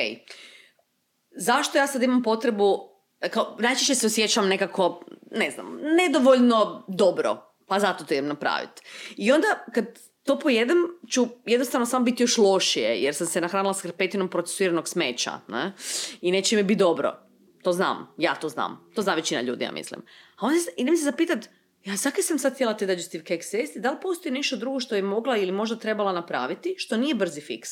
zašto 1.37 1.79
ja 1.79 1.87
sad 1.87 2.03
imam 2.03 2.23
potrebu, 2.23 2.97
kao, 3.31 3.57
najčešće 3.61 3.95
se 3.95 4.07
osjećam 4.07 4.49
nekako, 4.49 5.05
ne 5.31 5.51
znam, 5.51 5.79
nedovoljno 5.97 6.85
dobro, 6.89 7.55
pa 7.67 7.79
zato 7.79 8.05
to 8.05 8.15
idem 8.15 8.27
napraviti. 8.27 8.83
I 9.17 9.33
onda 9.33 9.65
kad 9.75 9.87
to 10.23 10.39
pojedem, 10.39 10.77
ću 11.11 11.27
jednostavno 11.47 11.87
samo 11.87 12.05
biti 12.05 12.23
još 12.23 12.39
lošije, 12.39 13.03
jer 13.03 13.15
sam 13.15 13.27
se 13.27 13.41
nahranila 13.41 13.75
s 13.75 13.83
hrpetinom 13.83 14.29
procesiranog 14.29 14.89
smeća, 14.89 15.33
ne? 15.49 15.73
I 16.21 16.31
neće 16.33 16.57
mi 16.57 16.63
biti 16.63 16.79
dobro. 16.79 17.26
To 17.67 17.73
znam, 17.73 18.15
ja 18.19 18.35
to 18.35 18.49
znam. 18.49 18.91
To 18.95 19.03
zna 19.03 19.15
većina 19.15 19.41
ljudi, 19.41 19.65
ja 19.65 19.73
mislim. 19.73 20.03
A 20.37 20.47
onda 20.47 20.59
idem 20.77 20.97
se 20.97 21.05
zapitat, 21.05 21.39
ja 21.85 21.97
zakaj 21.97 22.23
sam 22.23 22.39
sad 22.39 22.55
htjela 22.55 22.77
te 22.77 22.87
digestive 22.87 23.25
kekse 23.25 23.59
jesti? 23.59 23.81
Da 23.81 23.91
li 23.91 23.97
postoji 24.03 24.33
nešto 24.33 24.57
drugo 24.57 24.81
što 24.81 24.95
je 24.95 25.03
mogla 25.03 25.37
ili 25.37 25.53
možda 25.53 25.77
trebala 25.77 26.13
napraviti, 26.13 26.75
što 26.79 26.97
nije 26.97 27.15
brzi 27.15 27.41
fiks? 27.41 27.71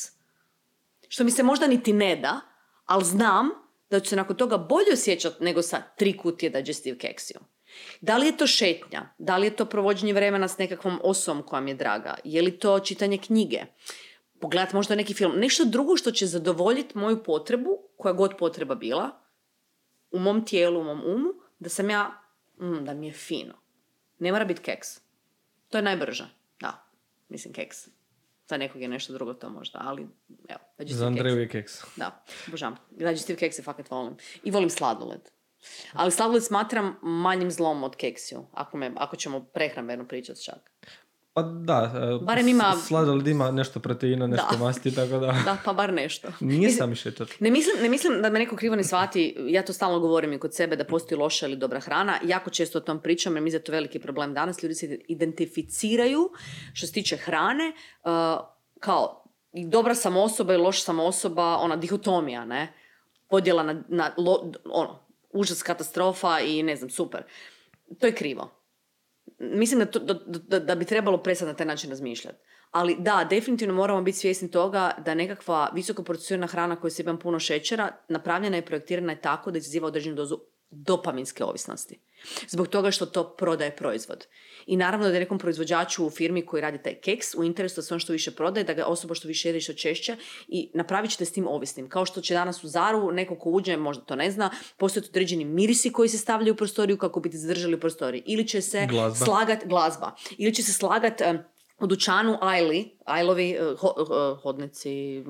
Što 1.07 1.23
mi 1.23 1.31
se 1.31 1.43
možda 1.43 1.67
niti 1.67 1.93
ne 1.93 2.15
da, 2.15 2.41
ali 2.85 3.05
znam 3.05 3.49
da 3.89 3.99
ću 3.99 4.09
se 4.09 4.15
nakon 4.15 4.35
toga 4.35 4.57
bolje 4.57 4.93
osjećati 4.93 5.43
nego 5.43 5.61
sa 5.61 5.81
tri 5.81 6.17
kutije 6.17 6.49
digestive 6.49 6.97
keksiju. 6.97 7.39
Da 8.01 8.17
li 8.17 8.25
je 8.25 8.37
to 8.37 8.47
šetnja? 8.47 9.09
Da 9.17 9.37
li 9.37 9.47
je 9.47 9.55
to 9.55 9.65
provođenje 9.65 10.13
vremena 10.13 10.47
s 10.47 10.57
nekakvom 10.57 10.99
osobom 11.03 11.43
koja 11.43 11.61
mi 11.61 11.71
je 11.71 11.75
draga? 11.75 12.15
Je 12.23 12.41
li 12.41 12.59
to 12.59 12.79
čitanje 12.79 13.17
knjige? 13.17 13.61
Pogledat 14.39 14.73
možda 14.73 14.95
neki 14.95 15.13
film. 15.13 15.33
Nešto 15.35 15.65
drugo 15.65 15.97
što 15.97 16.11
će 16.11 16.25
zadovoljiti 16.25 16.97
moju 16.97 17.23
potrebu, 17.23 17.79
koja 17.97 18.13
god 18.13 18.37
potreba 18.37 18.75
bila, 18.75 19.24
u 20.15 20.19
mom 20.19 20.45
tijelu, 20.45 20.79
u 20.79 20.83
mom 20.83 21.03
umu, 21.05 21.29
da 21.59 21.69
sam 21.69 21.89
ja, 21.89 22.21
mm, 22.61 22.85
da 22.85 22.93
mi 22.93 23.07
je 23.07 23.13
fino. 23.13 23.53
Ne 24.19 24.31
mora 24.31 24.45
biti 24.45 24.61
keks. 24.61 24.87
To 25.69 25.77
je 25.77 25.81
najbrže. 25.81 26.27
Da, 26.59 26.87
mislim 27.29 27.53
keks. 27.53 27.87
Za 28.47 28.57
nekog 28.57 28.81
je 28.81 28.87
nešto 28.87 29.13
drugo 29.13 29.33
to 29.33 29.49
možda, 29.49 29.79
ali 29.81 30.07
evo. 30.47 30.59
Za. 30.79 31.07
Andreju 31.07 31.39
je 31.39 31.49
keks. 31.49 31.81
Da, 31.95 32.23
obožavam. 32.47 32.77
Digestive 32.91 33.39
kekse 33.39 33.63
fakat 33.63 33.91
volim. 33.91 34.17
I 34.43 34.51
volim 34.51 34.69
sladoled. 34.69 35.21
Ali 35.93 36.11
sladoled 36.11 36.43
smatram 36.43 36.95
manjim 37.01 37.51
zlom 37.51 37.83
od 37.83 37.95
keksiju, 37.95 38.45
ako, 38.53 38.77
me, 38.77 38.91
ako 38.95 39.15
ćemo 39.15 39.45
prehrambeno 39.45 40.07
pričati 40.07 40.43
čak. 40.43 40.71
Pa 41.35 41.41
da, 41.41 41.91
e, 41.95 42.25
Barem 42.25 42.47
ima- 42.47 42.75
sladoled 42.77 43.27
ima 43.27 43.51
nešto 43.51 43.79
proteina, 43.79 44.27
nešto 44.27 44.47
Da. 44.51 44.57
masti, 44.57 44.95
tako 44.95 45.11
da... 45.11 45.27
Da, 45.45 45.57
pa 45.65 45.73
bar 45.73 45.93
nešto. 45.93 46.27
Sami 46.77 46.95
šećer. 46.95 47.27
Ne 47.39 47.51
mislim, 47.51 47.75
ne 47.81 47.89
mislim 47.89 48.21
da 48.21 48.29
me 48.29 48.39
neko 48.39 48.55
krivo 48.55 48.75
ne 48.75 48.83
shvati, 48.83 49.35
ja 49.39 49.63
to 49.63 49.73
stalno 49.73 49.99
govorim 49.99 50.33
i 50.33 50.39
kod 50.39 50.53
sebe 50.55 50.75
da 50.75 50.83
postoji 50.83 51.19
loša 51.19 51.47
ili 51.47 51.57
dobra 51.57 51.79
hrana. 51.79 52.19
Jako 52.23 52.49
često 52.49 52.77
o 52.77 52.81
tom 52.81 53.01
pričam 53.01 53.35
jer 53.37 53.43
da 53.43 53.49
je 53.49 53.63
to 53.63 53.71
veliki 53.71 53.99
problem 53.99 54.33
danas. 54.33 54.63
Ljudi 54.63 54.75
se 54.75 54.99
identificiraju 55.07 56.29
što 56.73 56.87
se 56.87 56.93
tiče 56.93 57.17
hrane 57.17 57.71
uh, 58.03 58.11
kao 58.79 59.23
dobra 59.53 59.95
sam 59.95 60.17
osoba 60.17 60.53
i 60.53 60.57
loša 60.57 60.81
sam 60.81 60.99
osoba, 60.99 61.57
ona 61.57 61.75
dihotomija, 61.75 62.45
ne? 62.45 62.73
Podjela 63.29 63.63
na, 63.63 63.83
na 63.87 64.11
lo- 64.17 64.53
ono, 64.65 64.99
užas, 65.31 65.63
katastrofa 65.63 66.39
i 66.39 66.63
ne 66.63 66.75
znam, 66.75 66.89
super. 66.89 67.23
To 67.99 68.05
je 68.07 68.15
krivo. 68.15 68.54
Mislim 69.39 69.79
da, 69.79 69.85
to, 69.85 69.99
da, 69.99 70.59
da, 70.59 70.75
bi 70.75 70.85
trebalo 70.85 71.17
prestati 71.17 71.51
na 71.51 71.55
taj 71.55 71.67
način 71.67 71.89
razmišljati. 71.89 72.37
Ali 72.71 72.95
da, 72.99 73.27
definitivno 73.29 73.73
moramo 73.73 74.01
biti 74.01 74.17
svjesni 74.17 74.51
toga 74.51 74.91
da 75.05 75.13
nekakva 75.13 75.69
visoko 75.73 76.03
procesirana 76.03 76.47
hrana 76.47 76.75
koja 76.75 76.91
se 76.91 77.03
ima 77.03 77.17
puno 77.17 77.39
šećera 77.39 77.91
napravljena 78.09 78.57
i 78.57 78.65
projektirana 78.65 79.13
je 79.13 79.21
tako 79.21 79.51
da 79.51 79.57
izaziva 79.57 79.87
određenu 79.87 80.15
dozu 80.15 80.37
dopaminske 80.69 81.43
ovisnosti. 81.43 81.99
Zbog 82.47 82.67
toga 82.67 82.91
što 82.91 83.05
to 83.05 83.35
prodaje 83.35 83.75
proizvod. 83.75 84.27
I 84.65 84.77
naravno 84.77 85.07
da 85.07 85.13
je 85.13 85.19
nekom 85.19 85.37
proizvođaču 85.37 86.05
u 86.05 86.09
firmi 86.09 86.45
koji 86.45 86.61
radi 86.61 86.81
taj 86.83 86.95
keks 86.95 87.35
u 87.35 87.43
interesu 87.43 87.75
da 87.75 87.81
se 87.81 87.93
on 87.93 87.99
što 87.99 88.13
više 88.13 88.31
prodaje, 88.31 88.63
da 88.63 88.73
ga 88.73 88.85
osoba 88.85 89.15
što 89.15 89.27
više 89.27 89.49
jede 89.49 89.61
što 89.61 89.73
češće 89.73 90.15
i 90.47 90.71
napravit 90.73 91.11
ćete 91.11 91.25
s 91.25 91.31
tim 91.31 91.47
ovisnim. 91.47 91.89
Kao 91.89 92.05
što 92.05 92.21
će 92.21 92.33
danas 92.33 92.63
u 92.63 92.67
Zaru 92.67 93.11
neko 93.11 93.35
ko 93.35 93.49
uđe, 93.49 93.77
možda 93.77 94.03
to 94.03 94.15
ne 94.15 94.31
zna, 94.31 94.49
postoje 94.77 95.03
određeni 95.09 95.45
mirisi 95.45 95.91
koji 95.91 96.09
se 96.09 96.17
stavljaju 96.17 96.53
u 96.53 96.57
prostoriju 96.57 96.97
kako 96.97 97.19
bi 97.19 97.31
te 97.31 97.37
zadržali 97.37 97.75
u 97.75 97.79
prostoriji. 97.79 98.23
Ili 98.25 98.47
će 98.47 98.61
se 98.61 98.87
Glazba. 98.89 99.25
slagat 99.25 99.65
glazba. 99.65 100.15
Ili 100.37 100.53
će 100.53 100.63
se 100.63 100.73
slagat 100.73 101.21
u 101.79 101.87
dućanu 101.87 102.37
ajli, 102.41 102.97
ajlovi, 103.05 103.51
eh, 103.51 103.57
eh, 103.59 103.75
hodnici, 104.43 105.23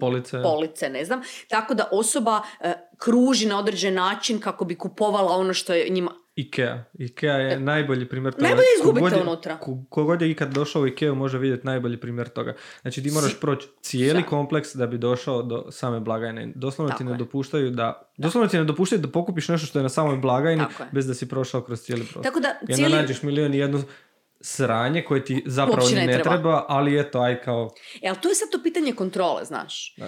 Police. 0.00 0.42
police, 0.42 0.88
ne 0.88 1.04
znam. 1.04 1.22
Tako 1.48 1.74
da 1.74 1.88
osoba 1.92 2.42
eh, 2.60 2.72
kruži 2.98 3.46
na 3.46 3.58
određen 3.58 3.94
način 3.94 4.40
kako 4.40 4.64
bi 4.64 4.78
kupovala 4.78 5.32
ono 5.36 5.54
što 5.54 5.74
je 5.74 5.88
njima... 5.88 6.12
Ikea. 6.36 6.84
Ikea 6.94 7.34
je 7.34 7.60
najbolji 7.60 8.06
primjer 8.06 8.34
toga. 8.34 8.44
Najbolje 8.44 8.66
izgubite 8.78 9.16
unutra. 9.18 9.56
ko- 9.56 9.84
Kogod 9.88 10.22
je 10.22 10.30
ikad 10.30 10.48
došao 10.48 10.82
u 10.82 10.86
Ikeu 10.86 11.14
može 11.14 11.38
vidjeti 11.38 11.66
najbolji 11.66 11.96
primjer 11.96 12.28
toga. 12.28 12.54
Znači 12.82 13.02
ti 13.02 13.10
moraš 13.10 13.40
proći 13.40 13.68
cijeli 13.80 14.22
kompleks 14.22 14.74
da 14.74 14.86
bi 14.86 14.98
došao 14.98 15.42
do 15.42 15.66
same 15.70 16.00
blagajne. 16.00 16.52
Doslovno 16.54 16.88
ti 16.88 16.94
Tako 16.94 17.04
ne 17.04 17.10
je. 17.10 17.18
dopuštaju 17.18 17.70
da... 17.70 18.10
Doslovno 18.16 18.48
ti 18.48 18.56
ne 18.56 18.64
dopuštaju 18.64 19.00
da 19.00 19.08
pokupiš 19.08 19.48
nešto 19.48 19.66
što 19.66 19.78
je 19.78 19.82
na 19.82 19.88
samoj 19.88 20.16
blagajni 20.16 20.62
Tako 20.62 20.84
bez 20.92 21.06
da 21.06 21.14
si 21.14 21.28
prošao 21.28 21.60
kroz 21.60 21.80
cijeli 21.80 22.02
prostor. 22.02 22.22
Tako 22.22 22.40
da 22.40 22.74
cijeli... 22.74 22.92
nađeš 22.92 23.22
milion 23.22 23.54
i 23.54 23.58
jednu 23.58 23.82
sranje 24.40 25.04
koje 25.04 25.24
ti 25.24 25.42
zapravo 25.46 25.88
ne 25.88 26.06
ne 26.06 26.12
treba. 26.12 26.30
treba, 26.30 26.64
ali 26.68 27.00
eto, 27.00 27.20
aj 27.20 27.42
kao... 27.42 27.70
E, 28.02 28.08
ali 28.08 28.18
tu 28.20 28.28
je 28.28 28.34
sad 28.34 28.50
to 28.50 28.62
pitanje 28.62 28.92
kontrole, 28.92 29.44
znaš. 29.44 29.94
Da. 29.96 30.06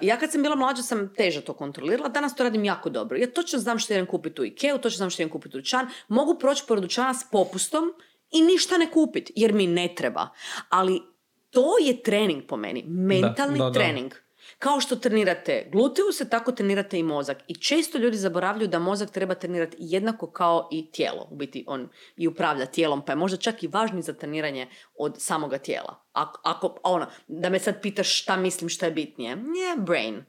E, 0.00 0.06
ja 0.06 0.16
kad 0.16 0.32
sam 0.32 0.42
bila 0.42 0.56
mlađa 0.56 0.82
sam 0.82 1.14
teže 1.14 1.40
to 1.40 1.52
kontrolirala, 1.52 2.08
danas 2.08 2.36
to 2.36 2.44
radim 2.44 2.64
jako 2.64 2.90
dobro. 2.90 3.18
Ja 3.18 3.30
točno 3.30 3.58
znam 3.58 3.78
što 3.78 3.92
idem 3.92 4.06
kupiti 4.06 4.40
u 4.40 4.44
Ikeu, 4.44 4.78
točno 4.78 4.96
znam 4.96 5.10
što 5.10 5.22
idem 5.22 5.32
kupiti 5.32 5.56
u 5.56 5.60
dućan, 5.60 5.86
mogu 6.08 6.38
proći 6.38 6.64
pored 6.68 6.82
dućana 6.82 7.14
s 7.14 7.30
popustom 7.30 7.92
i 8.30 8.42
ništa 8.42 8.78
ne 8.78 8.90
kupiti, 8.90 9.32
jer 9.36 9.52
mi 9.52 9.66
ne 9.66 9.94
treba. 9.96 10.28
Ali 10.68 11.02
to 11.50 11.78
je 11.80 12.02
trening 12.02 12.42
po 12.48 12.56
meni, 12.56 12.84
mentalni 12.86 13.58
da, 13.58 13.64
da. 13.64 13.72
trening. 13.72 14.12
Kao 14.60 14.80
što 14.80 14.96
trenirate 14.96 15.68
gluteuse, 15.72 16.28
tako 16.28 16.52
trenirate 16.52 16.98
i 16.98 17.02
mozak. 17.02 17.38
I 17.48 17.54
često 17.54 17.98
ljudi 17.98 18.16
zaboravljaju 18.16 18.68
da 18.68 18.78
mozak 18.78 19.10
treba 19.10 19.34
trenirati 19.34 19.76
jednako 19.80 20.30
kao 20.30 20.68
i 20.72 20.90
tijelo. 20.92 21.28
U 21.30 21.36
biti 21.36 21.64
on 21.66 21.88
i 22.16 22.28
upravlja 22.28 22.66
tijelom, 22.66 23.04
pa 23.04 23.12
je 23.12 23.16
možda 23.16 23.36
čak 23.36 23.62
i 23.62 23.68
važniji 23.68 24.02
za 24.02 24.12
treniranje 24.12 24.68
od 24.94 25.14
samoga 25.18 25.58
tijela. 25.58 26.04
Ako, 26.12 26.40
ako 26.44 26.80
ono, 26.82 27.06
da 27.28 27.50
me 27.50 27.58
sad 27.58 27.82
pitaš 27.82 28.22
šta 28.22 28.36
mislim 28.36 28.68
šta 28.68 28.86
je 28.86 28.92
bitnije. 28.92 29.36
Nije 29.36 29.76
brain. 29.76 30.24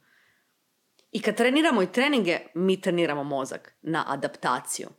I 1.12 1.22
kad 1.22 1.36
treniramo 1.36 1.82
i 1.82 1.92
treninge, 1.92 2.40
mi 2.54 2.82
treniramo 2.82 3.24
mozak 3.24 3.74
na 3.82 4.06
adaptaciju. 4.08 4.90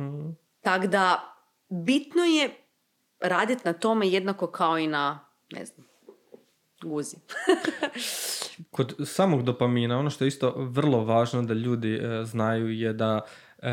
Mhm. 0.00 0.30
Tako 0.60 0.86
da, 0.86 1.34
bitno 1.68 2.24
je 2.24 2.50
raditi 3.20 3.62
na 3.64 3.72
tome 3.72 4.08
jednako 4.08 4.46
kao 4.46 4.78
i 4.78 4.86
na, 4.86 5.28
ne 5.50 5.64
znam, 5.64 5.87
guzi. 6.82 7.16
Kod 8.70 8.94
samog 9.04 9.42
dopamina, 9.42 9.98
ono 9.98 10.10
što 10.10 10.24
je 10.24 10.28
isto 10.28 10.54
vrlo 10.56 11.04
važno 11.04 11.42
da 11.42 11.54
ljudi 11.54 11.94
e, 11.94 12.24
znaju 12.24 12.70
je 12.70 12.92
da 12.92 13.20
e, 13.58 13.70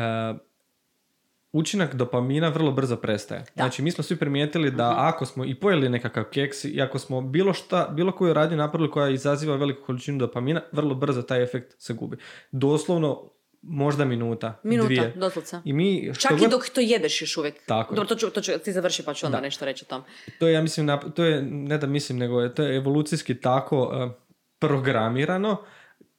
učinak 1.52 1.94
dopamina 1.94 2.48
vrlo 2.48 2.72
brzo 2.72 2.96
prestaje. 2.96 3.44
Znači, 3.54 3.82
mi 3.82 3.90
smo 3.90 4.04
svi 4.04 4.16
primijetili 4.16 4.70
da 4.70 4.90
Mhm. 4.90 5.00
ako 5.00 5.26
smo 5.26 5.44
i 5.44 5.54
pojeli 5.54 5.88
nekakav 5.88 6.24
keks 6.24 6.64
i 6.64 6.80
ako 6.82 6.98
smo 6.98 7.20
bilo 7.20 7.52
šta, 7.52 7.88
bilo 7.92 8.12
koju 8.12 8.34
radnju 8.34 8.56
napravili 8.56 8.90
koja 8.90 9.08
izaziva 9.08 9.56
veliku 9.56 9.86
količinu 9.86 10.18
dopamina, 10.18 10.60
vrlo 10.72 10.94
brzo 10.94 11.22
taj 11.22 11.42
efekt 11.42 11.74
se 11.78 11.94
gubi. 11.94 12.16
Doslovno 12.52 13.30
možda 13.68 14.04
minuta, 14.04 14.60
Minuta, 14.62 14.86
dvije. 14.86 15.12
doslovce. 15.16 15.60
I 15.64 15.72
mi, 15.72 16.10
što 16.12 16.20
Čak 16.20 16.32
i 16.32 16.40
god- 16.40 16.50
dok 16.50 16.68
to 16.68 16.80
jedeš 16.82 17.22
još 17.22 17.36
uvijek. 17.36 17.54
Tako. 17.66 17.94
Dobro, 17.94 18.08
to 18.08 18.14
ću, 18.16 18.30
to 18.30 18.40
ću, 18.40 18.52
ti 18.54 18.72
završi 18.72 19.02
pa 19.02 19.14
ću 19.14 19.26
onda 19.26 19.36
Da. 19.36 19.42
nešto 19.42 19.64
reći 19.64 19.84
o 19.84 19.88
tom. 19.88 20.02
to 20.38 20.46
je, 20.46 20.52
ja 20.52 20.62
mislim, 20.62 20.86
to 21.14 21.24
je, 21.24 21.42
ne 21.42 21.78
da 21.78 21.86
mislim, 21.86 22.18
nego 22.18 22.40
je, 22.40 22.54
to 22.54 22.62
je 22.62 22.76
evolucijski 22.76 23.34
tako 23.34 23.92
e, 23.94 24.26
programirano 24.60 25.56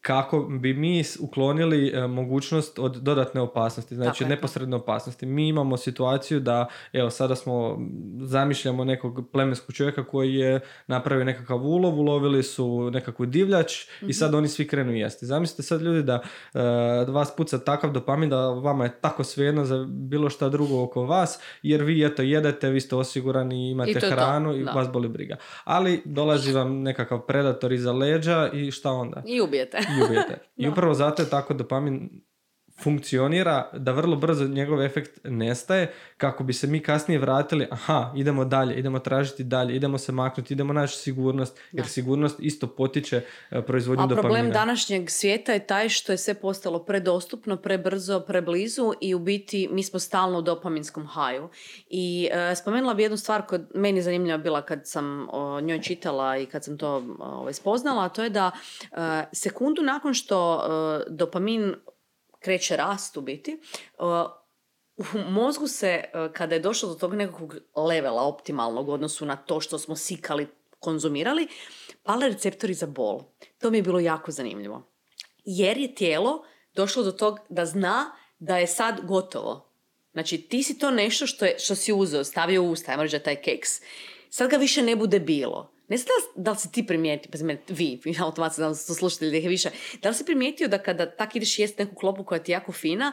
kako 0.08 0.40
bi 0.40 0.74
mi 0.74 1.04
uklonili 1.20 1.88
e, 1.88 2.08
mogućnost 2.08 2.80
od 2.80 2.96
dodatne 2.96 3.42
opasnosti, 3.42 3.96
znači 3.96 4.20
Tako 4.20 4.24
je. 4.24 4.36
neposredne 4.36 4.76
opasnosti. 4.76 5.26
Mi 5.26 5.48
imamo 5.48 5.78
situaciju 5.78 6.40
da, 6.40 6.68
evo, 6.94 7.10
sada 7.10 7.36
smo, 7.36 7.80
zamišljamo 8.22 8.84
nekog 8.84 9.30
plemenskog 9.32 9.76
čovjeka 9.76 10.04
koji 10.04 10.36
je 10.36 10.60
napravio 10.88 11.26
nekakav 11.26 11.66
ulov, 11.66 12.00
ulovili 12.00 12.44
su 12.44 12.92
nekakvu 12.92 13.26
divljač 13.26 13.74
i 14.02 14.14
sad 14.14 14.36
oni 14.36 14.48
svi 14.48 14.68
krenu 14.68 14.92
jesti. 14.92 15.26
Zamislite 15.26 15.64
sad 15.64 15.82
ljudi 15.82 16.04
da 16.04 16.20
e, 16.54 16.60
vas 17.08 17.36
puca 17.36 17.60
takav 17.60 17.92
dopamin 17.92 18.30
da 18.30 18.50
vama 18.50 18.84
je 18.84 19.02
tako 19.02 19.24
svejedno 19.24 19.66
za 19.66 19.86
bilo 19.90 20.30
šta 20.30 20.50
drugo 20.50 20.84
oko 20.84 21.04
vas, 21.04 21.40
jer 21.62 21.84
vi 21.84 22.06
eto 22.06 22.22
jedete, 22.22 22.70
vi 22.70 22.82
ste 22.82 22.96
osigurani, 22.96 23.72
imate 23.72 23.92
I 23.92 23.94
to 23.94 24.08
hranu 24.10 24.56
i 24.56 24.64
vas 24.64 24.88
boli 24.92 25.10
briga. 25.10 25.36
Ali 25.64 26.02
dolazi 26.06 26.54
vam 26.54 26.82
nekakav 26.82 27.20
predator 27.20 27.72
iza 27.72 27.92
leđa 27.92 28.50
i 28.54 28.72
šta 28.72 28.92
onda? 28.92 29.24
I 29.26 29.42
ubijete. 29.42 29.78
I 29.98 30.04
ubijete. 30.04 30.40
I 30.56 30.70
upravo 30.70 30.94
zato 30.94 31.22
je 31.22 31.30
tako 31.30 31.54
dopamin 31.54 32.10
funkcionira 32.84 33.70
da 33.74 33.92
vrlo 33.92 34.16
brzo 34.16 34.48
njegov 34.48 34.82
efekt 34.82 35.20
nestaje 35.24 35.94
kako 36.18 36.44
bi 36.44 36.54
se 36.54 36.68
mi 36.68 36.80
kasnije 36.80 37.20
vratili 37.20 37.68
aha, 37.72 38.14
idemo 38.16 38.46
dalje, 38.46 38.76
idemo 38.76 39.00
tražiti 39.00 39.44
dalje, 39.44 39.76
idemo 39.76 39.98
se 39.98 40.12
maknuti, 40.12 40.54
idemo 40.54 40.74
naći 40.74 40.98
sigurnost 40.98 41.60
jer 41.72 41.84
Da. 41.86 41.90
sigurnost 41.90 42.36
isto 42.40 42.68
potiče 42.68 43.22
e, 43.52 43.62
proizvodnju 43.62 44.04
A 44.04 44.08
dopamina. 44.08 44.22
problem 44.22 44.52
današnjeg 44.52 45.10
svijeta 45.10 45.54
je 45.54 45.68
taj 45.68 45.90
što 45.90 46.12
je 46.12 46.18
sve 46.18 46.34
postalo 46.34 46.80
predostupno, 46.80 47.58
prebrzo, 47.58 48.20
preblizu 48.20 48.94
i 49.02 49.16
u 49.16 49.20
biti 49.20 49.70
mi 49.72 49.84
smo 49.84 50.00
stalno 50.00 50.40
u 50.40 50.42
dopaminskom 50.42 51.08
haju. 51.08 51.50
I 51.90 52.30
e, 52.32 52.56
spomenula 52.56 52.94
bi 52.94 53.04
jednu 53.04 53.18
stvar 53.18 53.42
koja 53.46 53.62
meni 53.76 54.02
zanimljiva 54.02 54.38
bila 54.38 54.62
kad 54.62 54.82
sam 54.84 55.28
o 55.32 55.62
njoj 55.62 55.82
čitala 55.82 56.38
i 56.38 56.46
kad 56.46 56.64
sam 56.64 56.78
to 56.78 57.04
ovaj, 57.20 57.54
spoznala, 57.54 58.04
a 58.06 58.10
to 58.10 58.24
je 58.24 58.30
da 58.30 58.52
e, 58.82 58.88
sekundu 59.34 59.82
nakon 59.82 60.14
što 60.14 60.60
e, 60.60 61.12
dopamin 61.12 61.76
kreće 62.48 62.78
rast 62.78 63.18
u 63.18 63.22
biti, 63.22 63.52
e, 63.52 64.04
u 64.98 65.32
mozgu 65.32 65.68
se, 65.68 65.88
e, 65.88 66.30
kada 66.34 66.56
je 66.56 66.62
došlo 66.62 66.90
do 66.90 66.96
tog 66.96 67.14
nekakvog 67.14 67.56
levela 67.76 68.24
optimalnog 68.24 68.90
u 68.90 68.92
odnosu 68.92 69.26
na 69.26 69.36
to 69.36 69.60
što 69.62 69.80
smo 69.80 69.96
sikali, 69.96 70.48
konzumirali, 70.80 71.48
pale 72.04 72.30
receptori 72.30 72.74
za 72.74 72.86
bol. 72.88 73.24
To 73.60 73.70
mi 73.70 73.78
je 73.78 73.84
bilo 73.84 74.00
jako 74.00 74.32
zanimljivo. 74.32 74.84
Jer 75.46 75.78
je 75.78 75.96
tijelo 75.96 76.44
došlo 76.74 77.04
do 77.04 77.12
tog 77.12 77.40
da 77.50 77.66
zna 77.66 78.12
da 78.40 78.58
je 78.58 78.68
sad 78.68 79.02
gotovo. 79.04 79.70
Znači, 80.14 80.38
ti 80.38 80.64
si 80.64 80.78
to 80.78 80.92
nešto 80.92 81.28
što, 81.28 81.46
je, 81.46 81.60
što 81.60 81.76
si 81.76 81.94
uzeo, 81.94 82.24
stavio 82.24 82.64
u 82.64 82.72
usta, 82.72 82.92
ajmo 82.92 83.04
reći 83.04 83.20
taj 83.20 83.42
keks. 83.42 83.70
Sad 84.30 84.50
ga 84.50 84.58
više 84.58 84.82
ne 84.82 84.96
bude 84.96 85.20
bilo. 85.20 85.72
Ne 85.88 85.98
znam 85.98 86.08
da 86.36 86.42
da 86.44 86.52
li 86.52 86.58
si 86.58 86.72
ti 86.72 86.88
primijetio, 86.88 87.32
pa 87.32 87.46
mene, 87.46 87.62
vi, 87.68 88.02
automatski 88.20 88.62
da 88.62 88.76
su 88.76 88.96
slušatelji 88.96 89.32
da 89.32 89.38
ih 89.38 89.44
je 89.44 89.50
više, 89.50 89.70
da 90.02 90.10
li 90.10 90.16
si 90.16 90.26
primijetio 90.26 90.68
da 90.68 90.78
kada 90.78 91.12
tak 91.12 91.36
ideš 91.36 91.60
jesti 91.60 91.84
neku 91.84 91.96
klopu 91.96 92.24
koja 92.24 92.40
ti 92.40 92.52
je 92.52 92.54
jako 92.54 92.72
fina, 92.72 93.12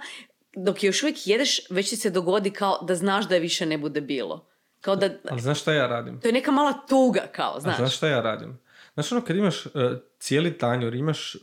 dok 0.56 0.82
je 0.82 0.88
još 0.88 1.02
uvijek 1.02 1.26
jedeš, 1.26 1.60
već 1.70 1.90
ti 1.90 1.96
se 1.96 2.10
dogodi 2.10 2.50
kao 2.50 2.78
da 2.82 2.94
znaš 2.94 3.28
da 3.28 3.34
je 3.34 3.40
više 3.40 3.66
ne 3.66 3.78
bude 3.78 4.00
bilo. 4.00 4.46
Kao 4.80 4.96
da, 4.96 5.10
Ali 5.30 5.40
znaš 5.40 5.60
šta 5.60 5.72
ja 5.72 5.86
radim? 5.86 6.20
to 6.20 6.28
je 6.28 6.32
neka 6.32 6.50
mala 6.50 6.72
tuga, 6.88 7.26
kao, 7.32 7.56
A 7.56 7.60
znaš. 7.60 7.76
znaš 7.76 7.96
šta 7.96 8.08
ja 8.08 8.20
radim? 8.20 8.58
Znaš 8.94 9.12
ono 9.12 9.20
kad 9.20 9.36
imaš 9.36 9.66
e, 9.66 9.70
cijeli 10.18 10.58
tanjur, 10.58 10.94
imaš 10.94 11.34
e, 11.34 11.38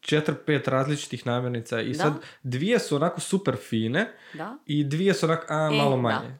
četiri, 0.00 0.34
pet 0.46 0.68
različitih 0.68 1.26
namirnica 1.26 1.80
i 1.80 1.88
Da. 1.88 1.94
sad 1.94 2.12
dvije 2.42 2.78
su 2.78 2.96
onako 2.96 3.20
super 3.20 3.56
fine 3.56 4.12
Da? 4.34 4.58
i 4.66 4.84
dvije 4.84 5.14
su 5.14 5.26
onako 5.26 5.46
a, 5.48 5.70
E, 5.72 5.76
malo 5.76 5.96
da. 6.08 6.38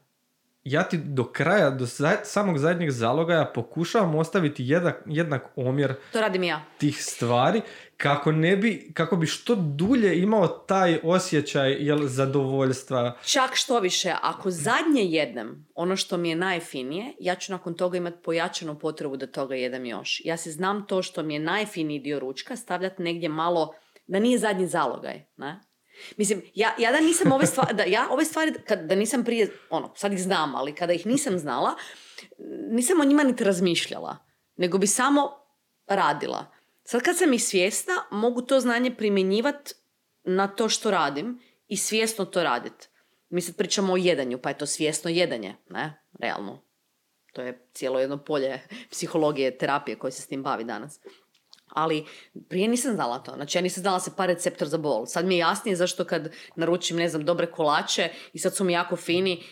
Ja 0.65 0.83
ti 0.83 0.97
do 0.99 1.25
kraja, 1.25 1.71
do 1.71 1.87
za- 1.87 2.25
samog 2.25 2.59
zadnjeg 2.59 2.91
zalogaja 2.91 3.45
pokušavam 3.45 4.15
ostaviti 4.15 4.65
jednak, 4.67 4.97
jednak 5.07 5.43
omjer 5.57 5.95
To 6.13 6.21
radim 6.21 6.43
ja. 6.43 6.65
tih 6.79 7.05
stvari 7.05 7.61
kako 7.97 8.33
ne 8.33 8.57
bi, 8.57 8.91
kako 8.95 9.17
bi 9.17 9.27
što 9.27 9.55
dulje 9.55 10.19
imao 10.19 10.49
taj 10.49 11.01
osjećaj 11.03 11.73
jel, 11.73 12.07
zadovoljstva. 12.07 13.17
Čak 13.25 13.51
što 13.55 13.81
više, 13.81 14.15
ako 14.23 14.51
zadnje 14.51 15.03
jedem 15.03 15.67
ono 15.75 15.97
što 15.97 16.17
mi 16.17 16.29
je 16.29 16.37
najfinije, 16.37 17.13
ja 17.21 17.35
ću 17.35 17.53
nakon 17.53 17.75
toga 17.75 17.97
imati 17.97 18.23
pojačanu 18.25 18.79
potrebu 18.79 19.17
da 19.17 19.27
toga 19.27 19.55
jedem 19.55 19.87
još. 19.87 20.23
Ja 20.25 20.37
se 20.37 20.51
znam 20.51 20.87
to 20.87 21.03
što 21.03 21.23
mi 21.23 21.35
je 21.35 21.41
najfiniji 21.41 21.99
dio 21.99 22.19
ručka 22.19 22.57
stavljati 22.57 23.03
negdje 23.03 23.29
malo, 23.29 23.75
da 24.07 24.19
nije 24.19 24.39
zadnji 24.39 24.67
zalogaj. 24.67 25.25
Ne? 25.37 25.61
Mislim, 26.17 26.43
ja, 26.55 26.75
ja 26.79 26.93
da 26.93 27.01
nisam 27.01 27.33
ove 27.33 27.47
stvari, 27.47 27.75
da 27.75 27.83
ja 27.83 28.07
ove 28.11 28.25
stvari, 28.25 28.53
kad, 28.67 28.81
da 28.81 28.95
nisam 28.95 29.25
prije, 29.25 29.51
ono, 29.71 29.93
sad 29.97 30.13
ih 30.13 30.23
znam, 30.23 30.55
ali 30.55 30.75
kada 30.75 30.93
ih 30.93 31.07
nisam 31.07 31.39
znala, 31.39 31.75
nisam 32.71 33.01
o 33.01 33.05
njima 33.05 33.23
niti 33.23 33.45
razmišljala, 33.45 34.17
nego 34.57 34.79
bi 34.79 34.87
samo 34.87 35.31
radila. 35.87 36.47
Sad 36.85 37.03
kad 37.03 37.19
sam 37.19 37.33
ih 37.33 37.45
svjesna, 37.45 37.93
mogu 38.11 38.43
to 38.43 38.61
znanje 38.61 38.95
primjenjivati 38.95 39.75
na 40.25 40.49
to 40.49 40.69
što 40.69 40.91
radim 40.91 41.41
i 41.69 41.77
svjesno 41.77 42.25
to 42.25 42.43
raditi. 42.43 42.89
Mi 43.29 43.41
sad 43.41 43.57
pričamo 43.57 43.93
o 43.93 43.97
jedanju, 43.97 44.39
pa 44.39 44.49
je 44.49 44.59
to 44.59 44.67
svjesno 44.67 45.11
jedanje, 45.11 45.57
ne? 45.71 46.03
Realno. 46.21 46.63
To 47.33 47.43
je 47.43 47.69
cijelo 47.73 48.01
jedno 48.01 48.25
polje 48.25 48.61
psihologije, 48.91 49.59
terapije 49.59 49.99
koje 49.99 50.11
se 50.11 50.23
s 50.23 50.27
tim 50.27 50.43
bavi 50.43 50.65
danas. 50.65 51.01
Ali 51.75 52.07
prije 52.49 52.69
nisam 52.69 52.95
znala 52.95 53.19
to. 53.19 53.33
Znači 53.35 53.59
ja 53.59 53.63
nisam 53.63 53.81
znala 53.81 54.01
se 54.01 54.11
pa 54.17 54.27
receptor 54.27 54.69
za 54.69 54.79
bol. 54.79 55.07
Sad 55.07 55.27
mi 55.27 55.35
je 55.35 55.39
jasnije 55.39 55.77
zašto 55.77 56.05
kad 56.05 56.33
naručim, 56.57 56.97
ne 56.97 57.09
znam, 57.09 57.25
dobre 57.25 57.47
kolače 57.47 58.09
i 58.33 58.39
sad 58.39 58.57
su 58.57 58.65
mi 58.65 58.73
jako 58.73 58.97
fini, 58.97 59.43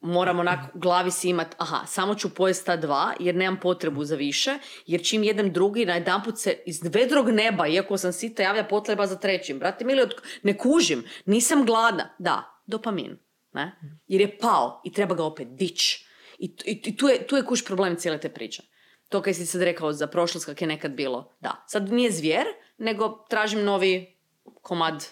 moram 0.00 0.40
onak 0.40 0.74
u 0.74 0.78
glavi 0.78 1.10
si 1.10 1.28
imat, 1.28 1.54
aha, 1.58 1.86
samo 1.86 2.14
ću 2.14 2.34
pojesti 2.34 2.66
ta 2.66 2.76
dva 2.76 3.12
jer 3.20 3.34
nemam 3.34 3.60
potrebu 3.60 4.04
za 4.04 4.16
više, 4.16 4.58
jer 4.86 5.04
čim 5.04 5.22
jedem 5.22 5.52
drugi, 5.52 5.86
najedanput 5.86 6.38
se 6.38 6.58
iz 6.66 6.80
vedrog 6.82 7.28
neba, 7.28 7.66
iako 7.66 7.98
sam 7.98 8.12
sita, 8.12 8.42
javlja 8.42 8.64
potreba 8.64 9.06
za 9.06 9.16
trećim. 9.16 9.58
Brate 9.58 9.84
mili, 9.84 10.08
ne 10.42 10.58
kužim, 10.58 11.04
nisam 11.26 11.66
gladna. 11.66 12.14
Da, 12.18 12.62
dopamin. 12.66 13.18
Ne? 13.52 13.78
Jer 14.06 14.20
je 14.20 14.38
pao 14.38 14.80
i 14.84 14.92
treba 14.92 15.14
ga 15.14 15.24
opet 15.24 15.48
dić. 15.50 15.94
I, 16.38 16.54
i, 16.64 16.82
i 16.84 16.96
tu, 16.96 17.08
je, 17.08 17.26
tu 17.26 17.36
je 17.36 17.44
kuš 17.44 17.64
problem 17.64 17.96
cijele 17.96 18.20
te 18.20 18.28
priče. 18.28 18.62
To 19.16 19.22
kaj 19.22 19.34
si 19.34 19.46
sad 19.46 19.62
rekao 19.62 19.92
za 19.92 20.06
prošlost 20.06 20.46
kak 20.46 20.60
je 20.60 20.68
nekad 20.68 20.92
bilo. 20.92 21.32
Da, 21.40 21.64
sad 21.66 21.92
nije 21.92 22.10
zvijer, 22.12 22.46
nego 22.78 23.24
tražim 23.28 23.64
novi 23.64 24.16
komad 24.62 25.04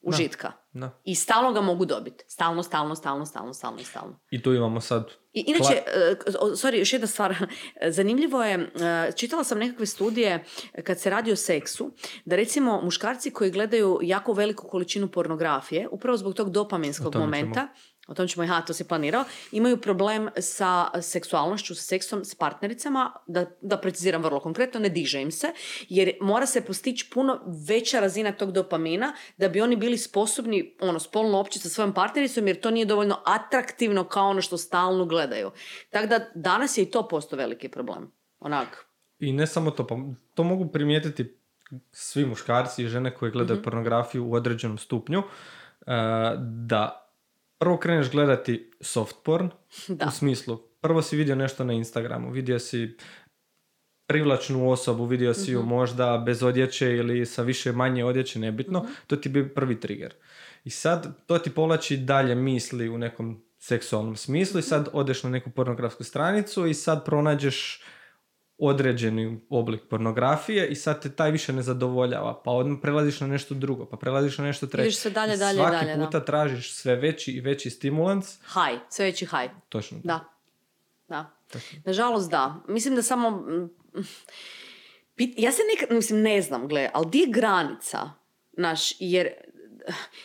užitka. 0.00 0.52
Da. 0.72 1.00
I 1.04 1.14
stalno 1.14 1.52
ga 1.52 1.60
mogu 1.60 1.84
dobiti. 1.84 2.24
Stalno, 2.28 2.62
stalno, 2.62 2.94
stalno, 2.94 3.26
stalno, 3.26 3.54
stalno 3.54 3.80
i 3.80 3.84
stalno. 3.84 4.18
I 4.30 4.42
tu 4.42 4.52
imamo 4.52 4.80
sad... 4.80 5.10
I, 5.32 5.44
inače, 5.46 5.82
e, 5.86 6.14
sorry, 6.36 6.78
još 6.78 6.92
jedna 6.92 7.06
stvar. 7.06 7.34
Zanimljivo 7.96 8.44
je, 8.44 8.54
e, 8.54 9.12
čitala 9.16 9.44
sam 9.44 9.58
nekakve 9.58 9.86
studije 9.86 10.44
kad 10.84 11.00
se 11.00 11.10
radi 11.10 11.32
o 11.32 11.36
seksu, 11.36 11.90
da 12.24 12.36
recimo 12.36 12.80
muškarci 12.82 13.30
koji 13.30 13.50
gledaju 13.50 13.98
jako 14.02 14.32
veliku 14.32 14.68
količinu 14.68 15.08
pornografije, 15.08 15.88
upravo 15.90 16.16
zbog 16.16 16.34
tog 16.34 16.50
dopaminskog 16.50 17.14
momenta, 17.14 17.68
o 18.08 18.14
tom 18.14 18.28
ćemo, 18.28 18.44
aha, 18.44 18.60
to 18.60 18.74
si 18.74 18.88
planirao, 18.88 19.24
imaju 19.52 19.76
problem 19.76 20.28
sa 20.38 21.00
seksualnošću, 21.02 21.74
sa 21.74 21.82
seksom, 21.82 22.24
s 22.24 22.34
partnericama, 22.34 23.12
da, 23.26 23.46
da 23.60 23.78
preciziram 23.78 24.22
vrlo 24.22 24.40
konkretno, 24.40 24.80
ne 24.80 24.88
diže 24.88 25.20
im 25.22 25.30
se, 25.30 25.52
jer 25.88 26.12
mora 26.20 26.46
se 26.46 26.64
postići 26.64 27.10
puno 27.10 27.40
veća 27.68 28.00
razina 28.00 28.32
tog 28.32 28.52
dopamina 28.52 29.12
da 29.36 29.48
bi 29.48 29.60
oni 29.60 29.76
bili 29.76 29.98
sposobni 29.98 30.76
ono, 30.80 30.98
spolno 30.98 31.38
opći 31.38 31.58
sa 31.58 31.68
svojom 31.68 31.94
partnericom, 31.94 32.46
jer 32.46 32.60
to 32.60 32.70
nije 32.70 32.86
dovoljno 32.86 33.18
atraktivno 33.24 34.04
kao 34.04 34.28
ono 34.28 34.42
što 34.42 34.58
stalno 34.58 35.04
gledaju. 35.04 35.50
Tako 35.90 36.06
da 36.06 36.18
danas 36.34 36.78
je 36.78 36.82
i 36.82 36.90
to 36.90 37.08
posto 37.08 37.36
veliki 37.36 37.68
problem. 37.68 38.12
Onak. 38.40 38.86
I 39.18 39.32
ne 39.32 39.46
samo 39.46 39.70
to, 39.70 39.86
pa 39.86 39.96
to 40.34 40.44
mogu 40.44 40.68
primijetiti 40.72 41.36
svi 41.92 42.26
muškarci 42.26 42.84
i 42.84 42.88
žene 42.88 43.14
koji 43.14 43.32
gledaju 43.32 43.56
Mhm. 43.56 43.64
pornografiju 43.64 44.26
u 44.26 44.34
određenom 44.34 44.78
stupnju, 44.78 45.18
e, 45.18 45.24
da 46.38 47.01
prvo 47.62 47.76
kreneš 47.76 48.10
gledati 48.10 48.70
soft 48.80 49.16
porn, 49.24 49.50
Da. 49.88 50.06
u 50.06 50.10
smislu, 50.10 50.56
prvo 50.80 51.02
si 51.02 51.16
vidio 51.16 51.34
nešto 51.34 51.64
na 51.64 51.72
Instagramu, 51.72 52.30
vidio 52.30 52.58
si 52.58 52.96
privlačnu 54.06 54.70
osobu, 54.70 55.04
vidio 55.04 55.34
si 55.34 55.52
ju 55.52 55.62
možda 55.62 56.22
bez 56.26 56.42
odjeće 56.42 56.86
ili 56.88 57.26
sa 57.26 57.42
više 57.42 57.72
manje 57.72 58.04
odjeće, 58.04 58.38
nebitno, 58.38 58.78
Mhm. 58.80 58.92
to 59.06 59.16
ti 59.16 59.28
bi 59.28 59.48
prvi 59.48 59.80
trigger. 59.80 60.14
I 60.64 60.70
sad 60.70 61.26
to 61.26 61.38
ti 61.38 61.50
povlači 61.50 61.96
dalje 61.96 62.34
misli 62.34 62.88
u 62.88 62.98
nekom 62.98 63.42
seksualnom 63.58 64.16
smislu 64.16 64.58
i 64.58 64.62
sad 64.62 64.88
odeš 64.92 65.22
na 65.22 65.30
neku 65.30 65.50
pornografsku 65.50 66.04
stranicu 66.04 66.66
i 66.66 66.74
sad 66.74 67.04
pronađeš 67.04 67.82
određeni 68.66 69.40
oblik 69.50 69.80
pornografije 69.90 70.68
i 70.68 70.74
sad 70.74 71.02
te 71.02 71.10
taj 71.12 71.30
više 71.30 71.52
ne 71.52 71.62
zadovoljava, 71.62 72.42
pa 72.44 72.50
odmah 72.50 72.78
prelaziš 72.82 73.20
na 73.20 73.26
nešto 73.26 73.54
drugo, 73.54 73.86
pa 73.86 73.96
prelaziš 73.96 74.38
na 74.38 74.44
nešto 74.44 74.66
treće. 74.66 74.86
Ideš 74.86 74.96
sve 74.98 75.10
dalje, 75.10 75.36
dalje, 75.36 75.56
Svaki 75.58 75.76
dalje, 75.76 75.96
da. 75.96 76.04
puta 76.04 76.24
tražiš 76.24 76.74
sve 76.74 76.96
veći 76.96 77.32
i 77.32 77.40
veći 77.40 77.70
stimulans. 77.70 78.38
Haj, 78.44 78.78
sve 78.88 79.04
veći 79.04 79.26
haj. 79.26 79.48
Točno. 79.68 79.98
Da. 80.04 80.24
Da. 81.08 81.30
Tako. 81.48 81.64
Nažalost, 81.84 82.30
da. 82.30 82.56
Mislim 82.68 82.94
da 82.94 83.02
samo... 83.02 83.30
mm, 83.30 83.70
Ja 85.36 85.52
se 85.52 85.62
nekad, 85.74 85.96
mislim, 85.96 86.22
ne 86.22 86.42
znam, 86.42 86.68
gle, 86.68 86.90
ali 86.94 87.06
di 87.10 87.18
je 87.18 87.26
granica? 87.30 88.10
Naš, 88.52 88.92
jer 88.98 89.28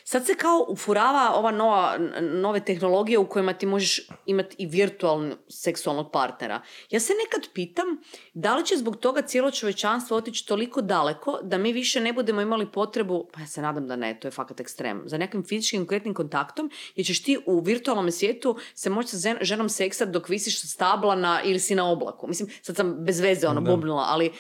sad 0.04 0.26
se 0.26 0.36
kao 0.36 0.65
ufurava 0.70 1.32
ova 1.36 1.52
nova, 1.52 1.98
nove 2.22 2.60
tehnologije 2.60 3.17
u 3.17 3.30
kojima 3.30 3.54
ti 3.54 3.65
možeš 3.65 4.08
imati 4.26 4.56
i 4.60 4.65
virtualnog 4.65 5.38
seksualnog 5.50 6.12
partnera. 6.12 6.62
Ja 6.89 7.00
se 7.00 7.13
nekad 7.26 7.54
pitam 7.54 7.86
da 8.34 8.56
li 8.56 8.65
će 8.65 8.78
zbog 8.78 8.98
toga 8.98 9.22
cijelo 9.22 9.52
čovječanstvo 9.52 10.17
otići 10.17 10.48
toliko 10.48 10.82
daleko 10.82 11.39
da 11.43 11.58
mi 11.58 11.74
više 11.74 12.00
ne 12.00 12.13
budemo 12.13 12.41
imali 12.41 12.72
potrebu, 12.72 13.30
pa 13.34 13.39
ja 13.39 13.48
se 13.48 13.62
nadam 13.62 13.88
da 13.88 13.96
ne, 13.96 14.20
to 14.20 14.28
je 14.28 14.32
fakat 14.32 14.60
ekstrem, 14.60 15.04
za 15.06 15.17
nekim 15.17 15.43
fizičkim 15.43 15.82
konkretnim 15.82 16.13
kontaktom, 16.13 16.72
jer 16.96 17.06
ćeš 17.06 17.24
ti 17.24 17.38
u 17.46 17.60
virtualnom 17.60 18.12
svijetu 18.12 18.58
se 18.76 18.89
moći 18.89 19.10
sa 19.10 19.36
ženom 19.41 19.70
seksat 19.70 20.10
dok 20.10 20.30
visiš 20.30 20.62
sa 20.62 20.67
stabla 20.67 21.15
na, 21.15 21.41
ili 21.43 21.60
si 21.60 21.76
na 21.76 21.91
oblaku. 21.91 22.28
Mislim, 22.28 22.50
sad 22.62 22.76
sam 22.76 23.06
bez 23.06 23.20
veze 23.20 23.48
ono 23.48 23.62
bubnula, 23.62 24.06
ali 24.08 24.32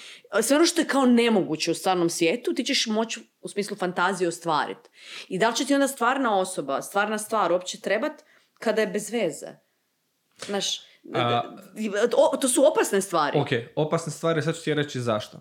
sve 0.41 0.55
ono 0.55 0.65
što 0.65 0.81
je 0.81 0.87
kao 0.87 1.05
nemoguće 1.05 1.71
u 1.71 1.73
stvarnom 1.73 2.09
svijetu, 2.09 2.53
ti 2.53 2.63
ćeš 2.63 2.87
moći 2.87 3.19
u 3.47 3.49
smislu 3.49 3.77
fantazije 3.77 4.27
ostvariti. 4.27 4.89
I 5.27 5.39
da 5.39 5.49
li 5.49 5.55
će 5.55 5.65
ti 5.65 5.73
onda 5.73 5.87
stvarna 5.87 6.39
osoba, 6.39 6.81
stvarna 6.81 7.17
stvar 7.17 7.51
uopće 7.51 7.79
trebat 7.79 8.23
kada 8.59 8.81
je 8.81 8.87
bez 8.87 9.09
veze? 9.11 9.47
Znaš, 10.45 10.79
A- 11.13 11.41
o, 12.17 12.37
to 12.37 12.47
su 12.47 12.65
opasne 12.71 13.01
stvari. 13.01 13.39
Ok, 13.39 13.47
opasne 13.75 14.11
stvari, 14.11 14.41
sad 14.41 14.55
ću 14.55 14.63
ti 14.63 14.73
reći 14.73 15.01
zašto. 15.01 15.39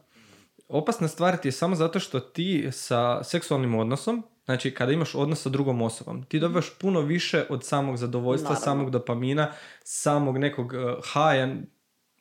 Opasna 0.68 1.08
stvar 1.08 1.36
ti 1.36 1.48
je 1.48 1.52
samo 1.52 1.76
zato 1.76 2.00
što 2.00 2.20
ti 2.20 2.68
sa 2.72 3.24
seksualnim 3.24 3.74
odnosom, 3.74 4.22
znači 4.44 4.74
kada 4.74 4.92
imaš 4.92 5.14
odnos 5.14 5.42
sa 5.42 5.48
drugom 5.48 5.82
osobom, 5.82 6.22
ti 6.22 6.38
dobivaš 6.38 6.78
puno 6.78 7.00
više 7.00 7.46
od 7.48 7.64
samog 7.64 7.96
zadovoljstva, 7.96 8.48
Naravno. 8.50 8.64
samog 8.64 8.90
dopamina, 8.90 9.52
samog 9.84 10.38
nekog 10.38 10.72
uh, 10.72 10.80
haja 11.04 11.54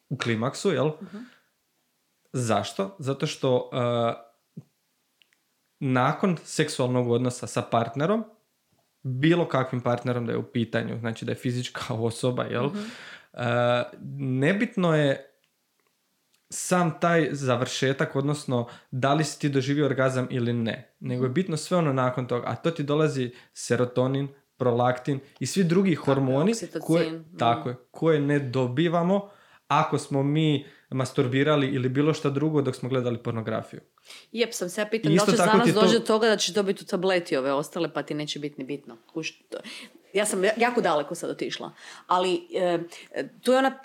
u 0.10 0.18
klimaksu, 0.18 0.72
jel? 0.72 0.92
Zašto? 2.34 2.96
Zato 3.00 3.28
što 3.28 3.56
uh, 3.56 4.25
nakon 5.80 6.38
seksualnog 6.44 7.10
odnosa 7.12 7.48
sa 7.48 7.62
partnerom, 7.62 8.24
bilo 9.04 9.48
kakvim 9.48 9.82
partnerom 9.82 10.26
da 10.26 10.32
je 10.32 10.38
u 10.38 10.44
pitanju, 10.44 11.00
znači 11.00 11.26
da 11.26 11.32
je 11.32 11.36
fizička 11.36 11.94
osoba, 12.10 12.44
jel? 12.44 12.66
Uh, 12.66 13.42
nebitno 14.18 14.96
je 14.96 15.32
sam 16.50 17.00
taj 17.00 17.30
završetak, 17.32 18.16
odnosno 18.16 18.68
da 18.92 19.14
li 19.14 19.24
si 19.24 19.40
ti 19.40 19.50
doživio 19.50 19.86
orgazam 19.86 20.28
ili 20.32 20.54
ne, 20.54 20.96
nego 21.00 21.24
je 21.26 21.30
bitno 21.30 21.58
sve 21.58 21.78
ono 21.78 21.94
nakon 21.94 22.28
toga, 22.28 22.48
a 22.48 22.56
to 22.56 22.72
ti 22.72 22.84
dolazi 22.84 23.32
serotonin, 23.54 24.28
prolaktin 24.58 25.20
i 25.40 25.46
svi 25.46 25.64
drugi 25.64 25.96
hormoni 25.96 26.52
oksitocin, 26.52 26.82
koje, 26.82 27.12
mm. 27.12 27.38
tako 27.38 27.70
je, 27.70 27.76
koje 27.92 28.20
ne 28.20 28.40
dobivamo 28.40 29.30
ako 29.68 29.98
smo 29.98 30.24
mi 30.24 30.66
masturbirali 30.90 31.68
ili 31.68 31.90
bilo 31.90 32.14
šta 32.14 32.30
drugo 32.30 32.62
dok 32.62 32.76
smo 32.76 32.90
gledali 32.90 33.24
pornografiju. 33.24 33.82
Jep, 34.32 34.54
sam 34.54 34.70
se 34.70 34.82
ja 34.82 34.86
pitam 34.86 35.16
da 35.16 35.24
li 35.24 35.32
će 35.32 35.38
tako 35.38 35.58
danas 35.58 35.74
doći 35.74 35.94
do 35.94 36.06
toga 36.06 36.28
da 36.28 36.38
ćeš 36.38 36.54
dobiti 36.54 36.84
u 36.84 36.88
tableti 36.88 37.38
ove 37.38 37.54
ostale 37.54 37.94
pa 37.94 38.04
ti 38.04 38.14
neće 38.14 38.40
biti 38.40 38.56
ni 38.58 38.64
bitno. 38.64 38.98
Kuš, 39.14 39.40
to- 39.40 39.58
ja 40.14 40.26
sam 40.26 40.44
jako 40.58 40.82
daleko 40.82 41.16
sad 41.16 41.30
otišla. 41.30 41.72
Ali 42.08 42.48
e, 42.54 42.80
tu 43.42 43.52
je 43.52 43.58
ona, 43.58 43.80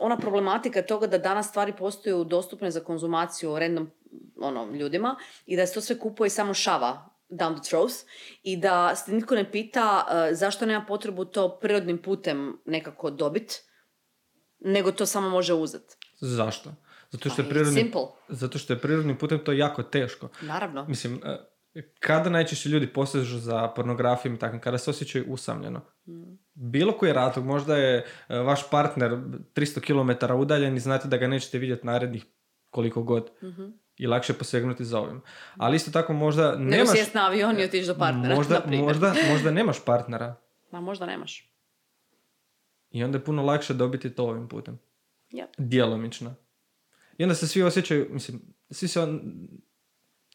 ona 0.00 0.16
problematika 0.18 0.82
toga 0.82 1.06
da 1.06 1.18
danas 1.18 1.48
stvari 1.48 1.72
postaju 1.78 2.24
dostupne 2.24 2.70
za 2.70 2.80
konzumaciju 2.80 3.58
random 3.58 3.90
ono, 4.40 4.66
ljudima 4.72 5.16
i 5.46 5.56
da 5.56 5.66
se 5.66 5.74
to 5.74 5.80
sve 5.80 5.98
kupuje 5.98 6.30
samo 6.30 6.54
šava 6.54 7.08
down 7.30 7.54
the 7.60 7.68
throat 7.68 7.92
i 8.42 8.56
da 8.56 8.96
se 8.96 9.12
nitko 9.12 9.34
ne 9.34 9.50
pita 9.52 10.06
e, 10.30 10.34
zašto 10.34 10.66
nema 10.66 10.84
potrebu 10.88 11.24
to 11.24 11.58
prirodnim 11.60 11.98
putem 12.02 12.58
nekako 12.64 13.10
dobit, 13.10 13.62
nego 14.64 14.92
to 14.92 15.06
samo 15.06 15.30
može 15.30 15.54
uzeti. 15.54 15.96
Zašto? 16.20 16.74
Zato 17.10 17.28
što 17.28 17.36
Pa, 17.36 17.42
je 17.42 17.46
it's 17.46 17.50
prirodni, 17.50 17.92
zato 18.28 18.58
što 18.58 18.72
je 18.72 18.78
prirodnim 18.78 19.16
putem 19.16 19.38
to 19.44 19.52
jako 19.52 19.82
teško. 19.82 20.28
Naravno. 20.42 20.84
Mislim, 20.88 21.20
e, 21.24 21.82
kada 22.00 22.30
najčešće 22.30 22.68
ljudi 22.68 22.86
posežu 22.86 23.38
za 23.38 23.68
pornografijom 23.68 24.34
i 24.34 24.38
takvim, 24.38 24.60
kada 24.60 24.78
se 24.78 24.90
osjećaju 24.90 25.24
usamljeno. 25.28 25.80
Bilo 26.54 26.92
koji 26.92 27.12
razlog, 27.12 27.46
možda 27.46 27.76
je 27.76 28.04
e, 28.28 28.38
vaš 28.38 28.70
partner 28.70 29.10
300 29.10 29.80
km 29.80 30.32
udaljen 30.34 30.76
i 30.76 30.80
znate 30.80 31.08
da 31.08 31.16
ga 31.16 31.26
nećete 31.28 31.58
vidjeti 31.58 31.86
narednih 31.86 32.24
koliko 32.70 33.02
god. 33.02 33.30
I 33.96 34.06
lakše 34.06 34.32
posegnuti 34.32 34.84
za 34.84 34.98
ovim. 34.98 35.20
Ali 35.56 35.76
isto 35.76 35.90
tako 35.90 36.12
možda 36.12 36.56
Nego 36.56 36.70
nemaš... 36.70 36.90
sjest 36.90 37.14
na 37.14 37.26
avion 37.26 37.60
i 37.60 37.64
otići 37.64 37.86
do 37.86 37.94
partnera, 37.94 38.34
možda, 38.34 38.54
na 38.54 38.60
primjer. 38.60 38.84
možda, 38.84 39.14
možda 39.30 39.50
nemaš 39.50 39.84
partnera. 39.84 40.34
Ma 40.70 40.80
možda 40.80 41.06
nemaš. 41.06 41.51
I 42.92 43.04
onda 43.04 43.18
je 43.18 43.24
puno 43.24 43.42
lakše 43.42 43.74
dobiti 43.74 44.14
to 44.14 44.24
ovim 44.24 44.48
putem. 44.48 44.78
Yep. 45.30 45.46
Djelomično. 45.58 46.34
I 47.18 47.22
onda 47.22 47.34
se 47.34 47.48
svi 47.48 47.62
osjećaju, 47.62 48.06
mislim, 48.10 48.40
svi 48.70 48.88
se 48.88 49.00
on, 49.00 49.20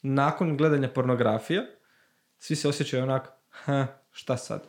nakon 0.01 0.57
gledanja 0.57 0.89
pornografije, 0.89 1.77
svi 2.37 2.55
se 2.55 2.67
osjećaju 2.67 3.03
onak, 3.03 3.29
ha, 3.49 3.87
šta 4.11 4.37
sad? 4.37 4.63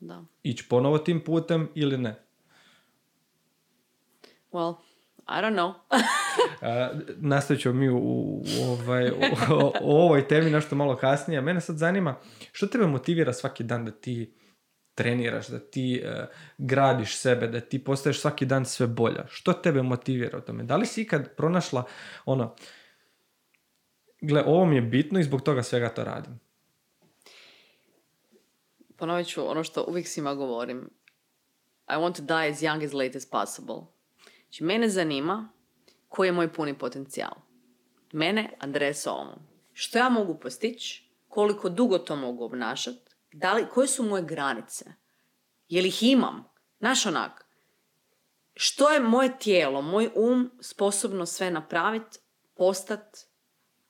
Da. 0.00 0.24
Ići 0.42 0.68
ponovo 0.68 0.98
tim 0.98 1.24
putem 1.24 1.68
ili 1.74 1.98
ne? 1.98 2.22
Well, 4.52 4.76
I 5.28 5.40
don't 5.42 5.54
know. 5.54 5.74
Uh, 6.60 7.00
nastavit 7.16 7.62
ćemo 7.62 7.74
mi 7.74 7.88
u, 7.88 7.96
u, 7.98 8.42
ovaj, 8.68 9.10
u, 9.10 9.14
o, 9.50 9.72
o 9.80 10.04
ovoj 10.04 10.28
temi 10.28 10.50
nešto 10.50 10.76
malo 10.76 10.96
kasnije. 10.96 11.40
Mene 11.40 11.60
sad 11.60 11.76
zanima, 11.76 12.16
što 12.52 12.66
tebe 12.66 12.86
motivira 12.86 13.32
svaki 13.32 13.64
dan 13.64 13.84
da 13.84 13.90
ti 13.90 14.34
treniraš, 14.96 15.48
da 15.48 15.58
ti 15.58 16.02
eh, 16.04 16.26
gradiš 16.58 17.16
sebe, 17.16 17.46
da 17.46 17.60
ti 17.60 17.84
postaješ 17.84 18.20
svaki 18.20 18.46
dan 18.46 18.64
sve 18.64 18.86
bolja? 18.86 19.26
Što 19.28 19.52
tebe 19.52 19.82
motivira 19.82 20.38
u 20.38 20.40
tome? 20.40 20.64
Da 20.64 20.76
li 20.76 20.86
si 20.86 21.02
ikad 21.02 21.36
pronašla 21.36 21.84
ono, 22.24 22.54
gle, 24.20 24.42
ovo 24.46 24.64
mi 24.64 24.76
je 24.76 24.82
bitno 24.82 25.20
i 25.20 25.24
zbog 25.24 25.42
toga 25.42 25.62
svega 25.62 25.88
to 25.88 26.04
radim? 26.04 26.40
Ponovit 28.96 29.26
ću 29.26 29.50
ono 29.50 29.64
što 29.64 29.84
uvijek 29.88 30.08
svima 30.08 30.34
govorim. 30.34 30.90
I 31.88 31.92
want 31.92 32.16
to 32.16 32.22
die 32.22 32.50
as 32.50 32.62
young 32.62 32.84
as 32.84 32.92
late 32.92 33.18
as 33.18 33.30
possible. 33.30 33.76
Znači, 34.42 34.64
mene 34.64 34.88
zanima 34.88 35.48
koji 36.08 36.28
je 36.28 36.32
moj 36.32 36.52
puni 36.52 36.78
potencijal. 36.78 37.32
Mene, 38.12 38.50
Andreja 38.58 38.94
Solomon. 38.94 39.38
Što 39.72 39.98
ja 39.98 40.08
mogu 40.08 40.38
postići? 40.40 41.08
Koliko 41.28 41.68
dugo 41.68 41.98
to 41.98 42.16
mogu 42.16 42.44
obnašati? 42.44 43.05
Da 43.36 43.52
li, 43.52 43.66
koje 43.74 43.88
su 43.88 44.02
moje 44.02 44.22
granice? 44.22 44.84
Je 45.68 45.82
li 45.82 45.88
ih 45.88 46.02
imam? 46.02 46.44
Znaš 46.78 47.06
onak, 47.06 47.46
što 48.54 48.90
je 48.90 49.00
moje 49.00 49.38
tijelo, 49.38 49.82
moj 49.82 50.10
um 50.14 50.50
sposobno 50.60 51.26
sve 51.26 51.50
napraviti, 51.50 52.18
postat, 52.54 53.18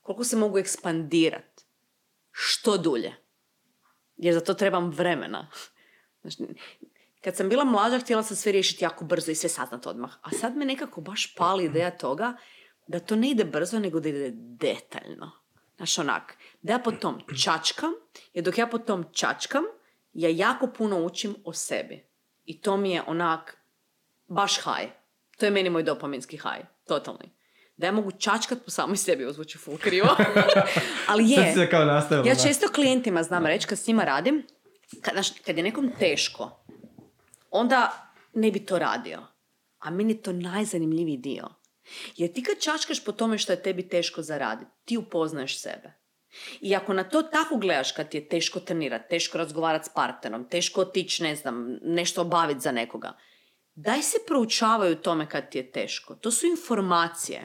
koliko 0.01 0.23
se 0.23 0.35
mogu 0.35 0.57
ekspandirat? 0.57 1.61
Što 2.31 2.77
dulje? 2.77 3.27
jer 4.17 4.33
za 4.33 4.41
to 4.41 4.53
trebam 4.53 4.89
vremena. 4.89 5.47
Znači, 6.21 6.53
kad 7.23 7.35
sam 7.35 7.49
bila 7.49 7.63
mlađa, 7.63 7.99
htjela 7.99 8.23
sam 8.23 8.37
sve 8.37 8.51
riješiti 8.51 8.83
jako 8.83 9.05
brzo 9.05 9.31
i 9.31 9.35
sve 9.35 9.49
saznat 9.49 9.85
odmah. 9.87 10.13
A 10.21 10.31
sad 10.31 10.57
me 10.57 10.65
nekako 10.65 11.01
baš 11.01 11.35
pali 11.35 11.65
ideja 11.65 11.97
toga 11.97 12.37
da 12.87 12.99
to 12.99 13.15
ne 13.15 13.29
ide 13.29 13.43
brzo, 13.43 13.79
nego 13.79 13.99
da 13.99 14.09
ide 14.09 14.31
detaljno. 14.35 15.31
Znaš, 15.75 15.97
onak, 15.97 16.37
da 16.67 16.73
ja 16.73 16.79
po 16.79 16.91
tom 16.91 17.21
čačkam, 17.43 17.93
jer 18.33 18.43
dok 18.43 18.57
ja 18.57 18.67
po 18.67 18.77
tom 18.77 19.05
čačkam, 19.13 19.63
ja 20.13 20.29
jako 20.29 20.67
puno 20.67 21.05
učim 21.05 21.35
o 21.43 21.53
sebi. 21.53 22.03
I 22.45 22.61
to 22.61 22.77
mi 22.77 22.91
je 22.91 23.03
onak, 23.07 23.57
baš 24.27 24.59
haj. 24.59 24.89
To 25.37 25.45
je 25.45 25.51
meni 25.51 25.69
moj 25.69 25.83
dopaminski 25.83 26.37
haj. 26.37 26.65
Totalni. 26.87 27.31
Da 27.77 27.87
ja 27.87 27.91
mogu 27.91 28.11
čačkat 28.11 28.59
po 28.65 28.71
samoj 28.71 28.97
sebi, 28.97 29.25
ozvuči 29.25 29.57
full 29.57 29.77
krivo. 29.77 30.09
Ali 31.09 31.29
je. 31.29 31.53
se 31.53 31.69
kao. 31.69 32.25
Ja 32.25 32.35
često 32.35 32.67
klijentima 32.67 33.23
znam 33.23 33.45
reći, 33.45 33.67
kad 33.67 33.79
s 33.79 33.87
njima 33.87 34.03
radim, 34.03 34.43
kad, 35.01 35.13
znaš, 35.13 35.29
kad 35.45 35.57
je 35.57 35.63
nekom 35.63 35.91
teško, 35.99 36.63
onda 37.51 38.11
ne 38.33 38.51
bi 38.51 38.65
to 38.65 38.79
radio. 38.79 39.23
A 39.79 39.89
meni 39.89 40.13
je 40.13 40.21
to 40.21 40.31
najzanimljiviji 40.31 41.17
dio. 41.17 41.47
Jer 42.15 42.33
ti 42.33 42.43
kad 42.43 42.59
čačkaš 42.59 43.05
po 43.05 43.11
tome 43.11 43.37
što 43.37 43.53
je 43.53 43.63
tebi 43.63 43.87
teško 43.87 44.21
zaraditi, 44.21 44.71
ti 44.85 44.97
upoznaješ 44.97 45.61
sebe. 45.61 46.06
I 46.61 46.75
ako 46.75 46.93
na 46.93 47.03
to 47.03 47.21
tako 47.23 47.57
gledaš 47.57 47.91
kad 47.91 48.09
ti 48.09 48.17
je 48.17 48.29
teško 48.29 48.59
trenirati, 48.59 49.09
teško 49.09 49.37
razgovarati 49.37 49.85
s 49.85 49.93
partnerom, 49.93 50.49
teško 50.49 50.81
otići, 50.81 51.23
ne 51.23 51.35
znam, 51.35 51.77
nešto 51.81 52.21
obaviti 52.21 52.59
za 52.59 52.71
nekoga, 52.71 53.13
daj 53.75 54.01
se 54.01 54.17
proučavaju 54.27 54.95
tome 54.95 55.29
kad 55.29 55.49
ti 55.49 55.57
je 55.57 55.71
teško. 55.71 56.15
To 56.15 56.31
su 56.31 56.45
informacije 56.45 57.43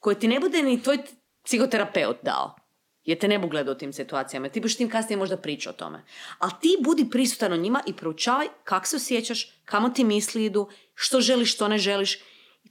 koje 0.00 0.18
ti 0.18 0.28
ne 0.28 0.40
bude 0.40 0.62
ni 0.62 0.82
tvoj 0.82 0.98
psihoterapeut 1.44 2.16
dao. 2.22 2.56
Jer 3.04 3.18
te 3.18 3.28
ne 3.28 3.38
bu 3.38 3.48
gledao 3.48 3.74
u 3.74 3.78
tim 3.78 3.92
situacijama. 3.92 4.48
Ti 4.48 4.60
boš 4.60 4.76
tim 4.76 4.90
kasnije 4.90 5.16
možda 5.16 5.36
pričao 5.36 5.70
o 5.70 5.76
tome. 5.76 6.04
Ali 6.38 6.52
ti 6.60 6.76
budi 6.80 7.10
prisutan 7.10 7.52
o 7.52 7.56
njima 7.56 7.80
i 7.86 7.92
proučavaj 7.92 8.46
kako 8.64 8.86
se 8.86 8.96
osjećaš, 8.96 9.60
kamo 9.64 9.88
ti 9.88 10.04
misli 10.04 10.44
idu, 10.44 10.68
što 10.94 11.20
želiš, 11.20 11.54
što 11.54 11.68
ne 11.68 11.78
želiš. 11.78 12.18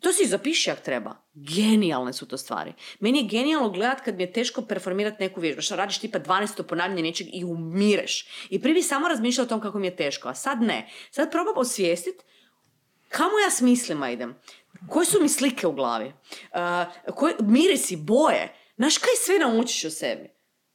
To 0.01 0.13
si 0.13 0.25
zapiši 0.27 0.71
ako 0.71 0.81
treba. 0.81 1.15
Genijalne 1.33 2.13
su 2.13 2.27
to 2.27 2.37
stvari. 2.37 2.73
Meni 2.99 3.19
je 3.19 3.27
genijalno 3.27 3.69
gledat 3.69 4.01
kad 4.01 4.15
mi 4.15 4.23
je 4.23 4.33
teško 4.33 4.61
performirati 4.61 5.23
neku 5.23 5.41
vježbu. 5.41 5.61
Što 5.61 5.75
radiš 5.75 5.97
tipa 5.97 6.19
12. 6.19 6.63
ponavljanje 6.63 7.01
nečeg 7.01 7.27
i 7.33 7.43
umireš. 7.43 8.47
I 8.49 8.61
prvi 8.61 8.83
samo 8.83 9.07
razmišljao 9.07 9.45
o 9.45 9.49
tom 9.49 9.61
kako 9.61 9.79
mi 9.79 9.87
je 9.87 9.95
teško, 9.95 10.29
a 10.29 10.35
sad 10.35 10.61
ne. 10.61 10.89
Sad 11.11 11.31
probam 11.31 11.57
osvijestit 11.57 12.15
kamo 13.11 13.39
ja 13.45 13.51
s 13.51 13.61
mislima 13.61 14.11
idem? 14.11 14.35
Koje 14.89 15.05
su 15.05 15.21
mi 15.21 15.29
slike 15.29 15.67
u 15.67 15.71
glavi? 15.73 16.05
Uh, 16.07 17.13
koje, 17.15 17.35
mirisi, 17.39 17.95
boje. 17.95 18.53
Znaš 18.75 18.97
kaj 18.97 19.15
sve 19.25 19.39
naučiš 19.39 19.85
o 19.85 19.89
sebi? 19.89 20.29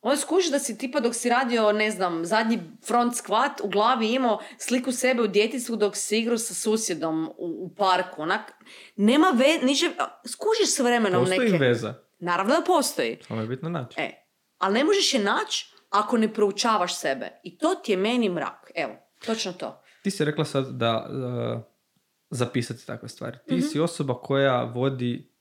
Onda 0.06 0.16
skužiš 0.16 0.50
da 0.50 0.58
si 0.58 0.78
tipa 0.78 1.00
dok 1.00 1.14
si 1.14 1.28
radio, 1.28 1.72
ne 1.72 1.90
znam, 1.90 2.24
zadnji 2.24 2.58
front 2.86 3.14
squat, 3.14 3.60
u 3.62 3.68
glavi 3.68 4.12
imao 4.12 4.38
sliku 4.58 4.92
sebe 4.92 5.22
u 5.22 5.26
djetinstvu 5.26 5.76
dok 5.76 5.96
si 5.96 6.18
igrao 6.18 6.38
sa 6.38 6.54
susjedom 6.54 7.26
u, 7.26 7.32
u 7.38 7.74
parku. 7.74 8.22
Onak, 8.22 8.52
nema 8.96 9.26
ve, 9.34 9.66
niže, 9.66 9.90
skužiš 10.26 10.74
s 10.74 10.78
vremenom 10.78 11.24
Postoji 11.24 11.50
neke... 11.50 11.64
veza. 11.64 11.94
Naravno 12.18 12.54
da 12.54 12.62
postoji. 12.66 13.18
Ovo 13.28 13.40
je 13.40 13.46
bitno 13.46 13.68
naći. 13.68 14.00
E, 14.00 14.10
ali 14.58 14.74
ne 14.74 14.84
možeš 14.84 15.14
je 15.14 15.20
naći 15.20 15.74
ako 15.90 16.16
ne 16.16 16.34
proučavaš 16.34 16.98
sebe. 16.98 17.30
I 17.42 17.58
to 17.58 17.74
ti 17.74 17.92
je 17.92 17.96
meni 17.96 18.28
mrak. 18.28 18.70
Evo, 18.74 18.92
točno 19.26 19.52
to. 19.52 19.82
Ti 20.02 20.10
si 20.10 20.24
rekla 20.24 20.44
sad 20.44 20.68
da 20.68 21.08
uh, 21.08 21.62
zapisati 22.30 22.86
takve 22.86 23.08
stvari. 23.08 23.36
Ti 23.48 23.54
Mhm. 23.54 23.62
si 23.66 23.80
osoba 23.80 24.14
koja 24.14 24.62
vodi 24.62 25.32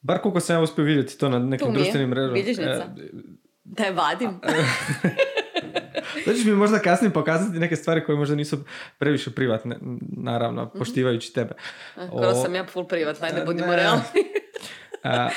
bar 0.00 0.22
koliko 0.22 0.40
sam 0.40 0.56
ja 0.56 0.62
uspio 0.62 0.84
vidjeti 0.84 1.18
to 1.18 1.28
na 1.28 1.38
nekim 1.38 1.72
društvenim 1.72 2.08
mrežama. 2.08 2.38
E, 2.38 2.86
Da 3.64 3.84
je 3.84 3.92
vadim. 3.92 4.40
Da 6.26 6.34
ćeš 6.34 6.44
mi 6.46 6.52
možda 6.52 6.78
kasnije 6.78 7.12
pokazati 7.12 7.58
neke 7.58 7.76
stvari 7.76 8.04
koje 8.04 8.16
možda 8.16 8.34
nisu 8.34 8.56
previše 8.98 9.30
privatne, 9.30 9.76
naravno, 10.12 10.70
poštivajući 10.70 11.32
tebe. 11.32 11.54
Skoro 12.06 12.28
O- 12.28 12.34
sam 12.34 12.54
ja 12.54 12.66
full 12.66 12.86
privatna, 12.86 13.26
ajde 13.26 13.38
Ne. 13.38 13.44
budimo 13.44 13.76
realni. 13.76 14.02
A, 15.04 15.28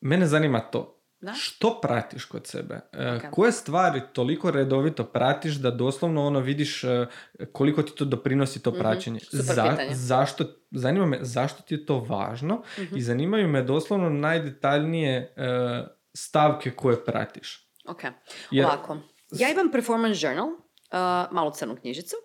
mene 0.00 0.26
zanima 0.26 0.60
to. 0.60 0.94
Da? 1.20 1.32
Što 1.32 1.80
pratiš 1.80 2.24
kod 2.24 2.46
sebe? 2.46 2.80
E, 2.92 3.12
Ok. 3.16 3.30
Koje 3.30 3.52
stvari 3.52 4.00
toliko 4.12 4.50
redovito 4.50 5.04
pratiš 5.04 5.54
da 5.54 5.70
doslovno 5.70 6.26
ono 6.26 6.40
vidiš 6.40 6.84
e, 6.84 7.06
koliko 7.52 7.82
ti 7.82 7.92
to 7.94 8.04
doprinosi 8.04 8.62
to 8.62 8.72
praćenje? 8.72 9.16
Mhm. 9.24 9.42
super 9.42 9.62
pitanje. 9.64 9.94
zašto, 9.94 10.44
zanima 10.70 11.06
me 11.06 11.18
zašto 11.20 11.62
ti 11.62 11.74
je 11.74 11.86
to 11.86 11.98
važno 11.98 12.62
Mhm. 12.78 12.96
i 12.96 13.02
zanimaju 13.02 13.48
me 13.48 13.62
doslovno 13.62 14.08
najdetaljnije 14.10 15.34
e, 15.36 15.84
stavke 16.18 16.70
koje 16.70 17.04
pratiš. 17.04 17.68
Ok, 17.86 18.02
Jer- 18.50 18.66
ovako. 18.66 18.96
Ja 19.30 19.50
imam 19.50 19.70
performance 19.72 20.26
journal, 20.26 20.48
uh, 20.48 21.32
malu 21.32 21.50
crnu 21.54 21.76
knjižicu, 21.76 22.16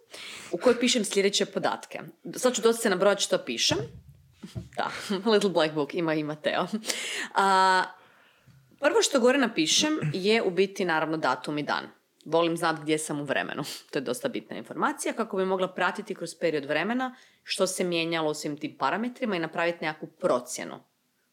u 0.52 0.58
kojoj 0.58 0.80
pišem 0.80 1.06
sljedeće 1.06 1.46
podatke. 1.46 2.00
Sad 2.36 2.56
ću 2.56 2.62
dosta 2.62 2.82
se 2.82 2.90
nabrojati 2.90 3.24
što 3.24 3.38
pišem. 3.38 3.78
Da, 4.78 4.92
Little 5.32 5.50
Black 5.50 5.74
Book, 5.74 5.94
ima 5.94 6.14
i 6.14 6.24
Mateo. 6.24 6.68
A, 7.36 7.84
prvo 8.80 9.02
što 9.02 9.20
gore 9.20 9.38
napišem 9.38 10.00
je 10.14 10.42
u 10.44 10.52
biti 10.52 10.86
naravno 10.86 11.18
datum 11.18 11.58
i 11.58 11.64
dan. 11.64 11.84
Volim 12.26 12.58
znati 12.58 12.82
gdje 12.82 12.98
sam 12.98 13.20
u 13.20 13.24
vremenu. 13.24 13.64
To 13.92 14.00
je 14.00 14.04
dosta 14.04 14.28
bitna 14.30 14.58
informacija 14.58 15.14
kako 15.14 15.38
bi 15.38 15.46
mogla 15.46 15.68
pratiti 15.68 16.16
kroz 16.16 16.36
period 16.40 16.66
vremena 16.66 17.16
što 17.44 17.68
se 17.68 17.84
mijenjalo 17.84 18.32
u 18.32 18.34
svim 18.34 18.58
tim 18.58 18.78
parametrima 18.78 19.36
i 19.36 19.40
napraviti 19.40 19.86
nekakvu 19.86 20.08
procjenu. 20.08 20.80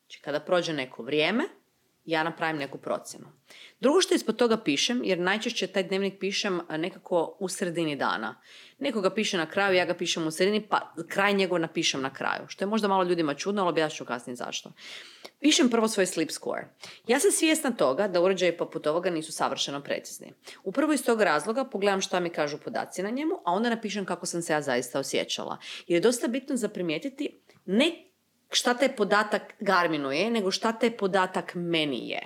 Znači 0.01 0.21
kada 0.23 0.41
prođe 0.41 0.73
neko 0.73 1.03
vrijeme, 1.03 1.45
ja 2.05 2.23
napravim 2.23 2.57
neku 2.57 2.79
procjenu. 2.79 3.27
Drugo 3.81 4.01
što 4.01 4.15
ispod 4.15 4.37
toga 4.37 4.57
pišem, 4.57 5.01
jer 5.05 5.19
najčešće 5.19 5.67
taj 5.67 5.83
dnevnik 5.83 6.21
pišem 6.21 6.61
nekako 6.71 7.37
u 7.39 7.49
sredini 7.49 7.97
dana. 7.97 8.41
Neko 8.79 9.01
ga 9.01 9.11
piše 9.11 9.39
na 9.39 9.47
kraju, 9.51 9.77
ja 9.77 9.85
ga 9.85 9.95
pišem 9.95 10.27
u 10.27 10.31
sredini, 10.31 10.69
pa 10.69 10.95
kraj 11.09 11.35
njegov 11.35 11.61
napišem 11.61 12.03
na 12.03 12.13
kraju. 12.13 12.43
Što 12.49 12.65
je 12.65 12.69
možda 12.69 12.89
malo 12.89 13.05
ljudima 13.05 13.35
čudno, 13.35 13.63
ali 13.63 13.69
objasnit 13.69 13.97
ću 13.97 14.05
kasnije 14.05 14.37
zašto. 14.37 14.73
Pišem 15.41 15.71
prvo 15.71 15.89
svoj 15.89 16.07
sleep 16.07 16.31
score. 16.31 16.69
Ja 17.07 17.21
sam 17.21 17.31
svjesna 17.31 17.71
toga 17.71 18.09
da 18.09 18.21
uređaji 18.21 18.57
poput 18.57 18.87
ovoga 18.87 19.11
nisu 19.11 19.33
savršeno 19.33 19.81
precizni. 19.81 20.33
Upravo 20.65 20.93
iz 20.93 21.05
tog 21.05 21.23
razloga 21.23 21.65
pogledam 21.65 22.01
šta 22.01 22.21
mi 22.21 22.31
kažu 22.31 22.59
podaci 22.59 23.03
na 23.03 23.11
njemu, 23.11 23.35
a 23.45 23.53
onda 23.53 23.71
napišem 23.71 24.05
kako 24.05 24.27
sam 24.27 24.43
se 24.43 24.53
ja 24.53 24.63
zaista 24.63 24.99
osjećala. 24.99 25.59
Jer 25.87 25.97
je 25.97 26.01
dosta 26.01 26.29
bitno 26.29 26.57
za 26.57 26.69
primijetiti 26.69 27.41
ne 27.67 28.10
šta 28.51 28.75
taj 28.75 28.97
podatak 28.97 29.55
Garminu 29.61 30.13
je, 30.13 30.31
nego 30.31 30.51
šta 30.51 30.73
taj 30.73 30.97
podatak 30.97 31.55
meni 31.55 32.09
je. 32.09 32.21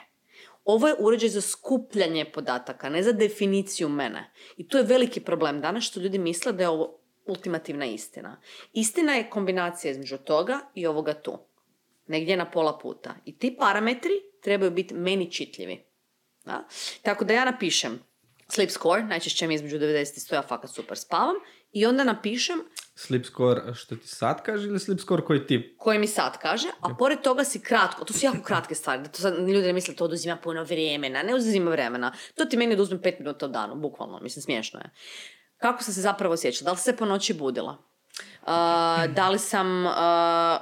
Ovo 0.64 0.88
je 0.88 0.94
uređaj 0.98 1.28
za 1.28 1.40
skupljanje 1.40 2.24
podataka, 2.24 2.88
ne 2.88 3.02
za 3.02 3.12
definiciju 3.12 3.88
mene. 3.88 4.30
I 4.56 4.68
to 4.68 4.78
je 4.78 4.84
veliki 4.84 5.20
problem 5.20 5.60
danas 5.60 5.84
što 5.84 6.00
ljudi 6.00 6.18
misle 6.18 6.52
da 6.52 6.62
je 6.62 6.68
ovo 6.68 6.98
ultimativna 7.26 7.84
istina. 7.84 8.40
Istina 8.72 9.14
je 9.14 9.30
kombinacija 9.30 9.90
između 9.90 10.18
toga 10.18 10.60
i 10.74 10.87
ovoga 10.87 11.14
tu. 11.14 11.38
Negdje 12.06 12.37
na 12.37 12.50
pola 12.50 12.78
puta. 12.78 13.14
I 13.24 13.38
ti 13.38 13.56
parametri 13.58 14.12
trebaju 14.40 14.70
biti 14.70 14.94
meni 14.94 15.32
čitljivi. 15.32 15.84
Da? 16.44 16.66
Tako 17.02 17.24
da 17.24 17.34
ja 17.34 17.44
napišem 17.44 18.00
sleep 18.48 18.70
score, 18.70 19.04
najčešće 19.04 19.46
mi 19.46 19.54
između 19.54 19.78
90 19.78 20.16
i 20.16 20.20
100, 20.20 20.34
ja 20.34 20.42
fakat 20.42 20.70
super 20.70 20.98
spavam, 20.98 21.34
i 21.74 21.87
onda 21.87 22.04
napišem 22.04 22.58
Sleep 22.96 23.26
score 23.26 23.74
što 23.74 23.96
ti 23.96 24.08
sad 24.08 24.42
kaže 24.42 24.68
ili 24.68 24.80
sleep 24.80 25.00
score 25.00 25.24
koji 25.24 25.46
ti 25.46 25.74
koji 25.78 25.98
mi 25.98 26.06
sad 26.06 26.38
kaže, 26.38 26.68
a 26.80 26.94
pored 26.98 27.20
toga 27.20 27.44
si 27.44 27.60
kratko, 27.60 28.04
to 28.04 28.12
su 28.12 28.26
jako 28.26 28.42
kratke 28.42 28.74
stvari, 28.74 29.02
da 29.02 29.08
to 29.08 29.18
sad 29.18 29.38
ljudi 29.38 29.66
ne 29.66 29.72
misle 29.72 29.94
to 29.94 30.04
oduzima 30.04 30.37
puno 30.37 30.64
vremena, 30.64 31.22
ne 31.22 31.34
uzima 31.34 31.70
vremena, 31.70 32.12
to 32.34 32.44
ti 32.44 32.56
meni 32.56 32.74
oduzme 32.74 33.02
pet 33.02 33.18
minuta 33.18 33.46
u 33.46 33.48
danu, 33.48 33.74
bukvalno, 33.74 34.20
mislim 34.20 34.42
smiješno 34.42 34.80
je. 34.80 34.90
Kako 35.56 35.82
sam 35.82 35.94
se 35.94 36.00
zapravo 36.00 36.34
osjećala? 36.34 36.64
Da 36.64 36.70
li 36.70 36.76
sam 36.76 36.84
se 36.84 36.96
po 36.96 37.04
noći 37.04 37.34
budila? 37.34 37.76
Uh, 38.42 38.48
da 39.14 39.28
li 39.30 39.38
sam, 39.38 39.87
uh, 39.87 39.92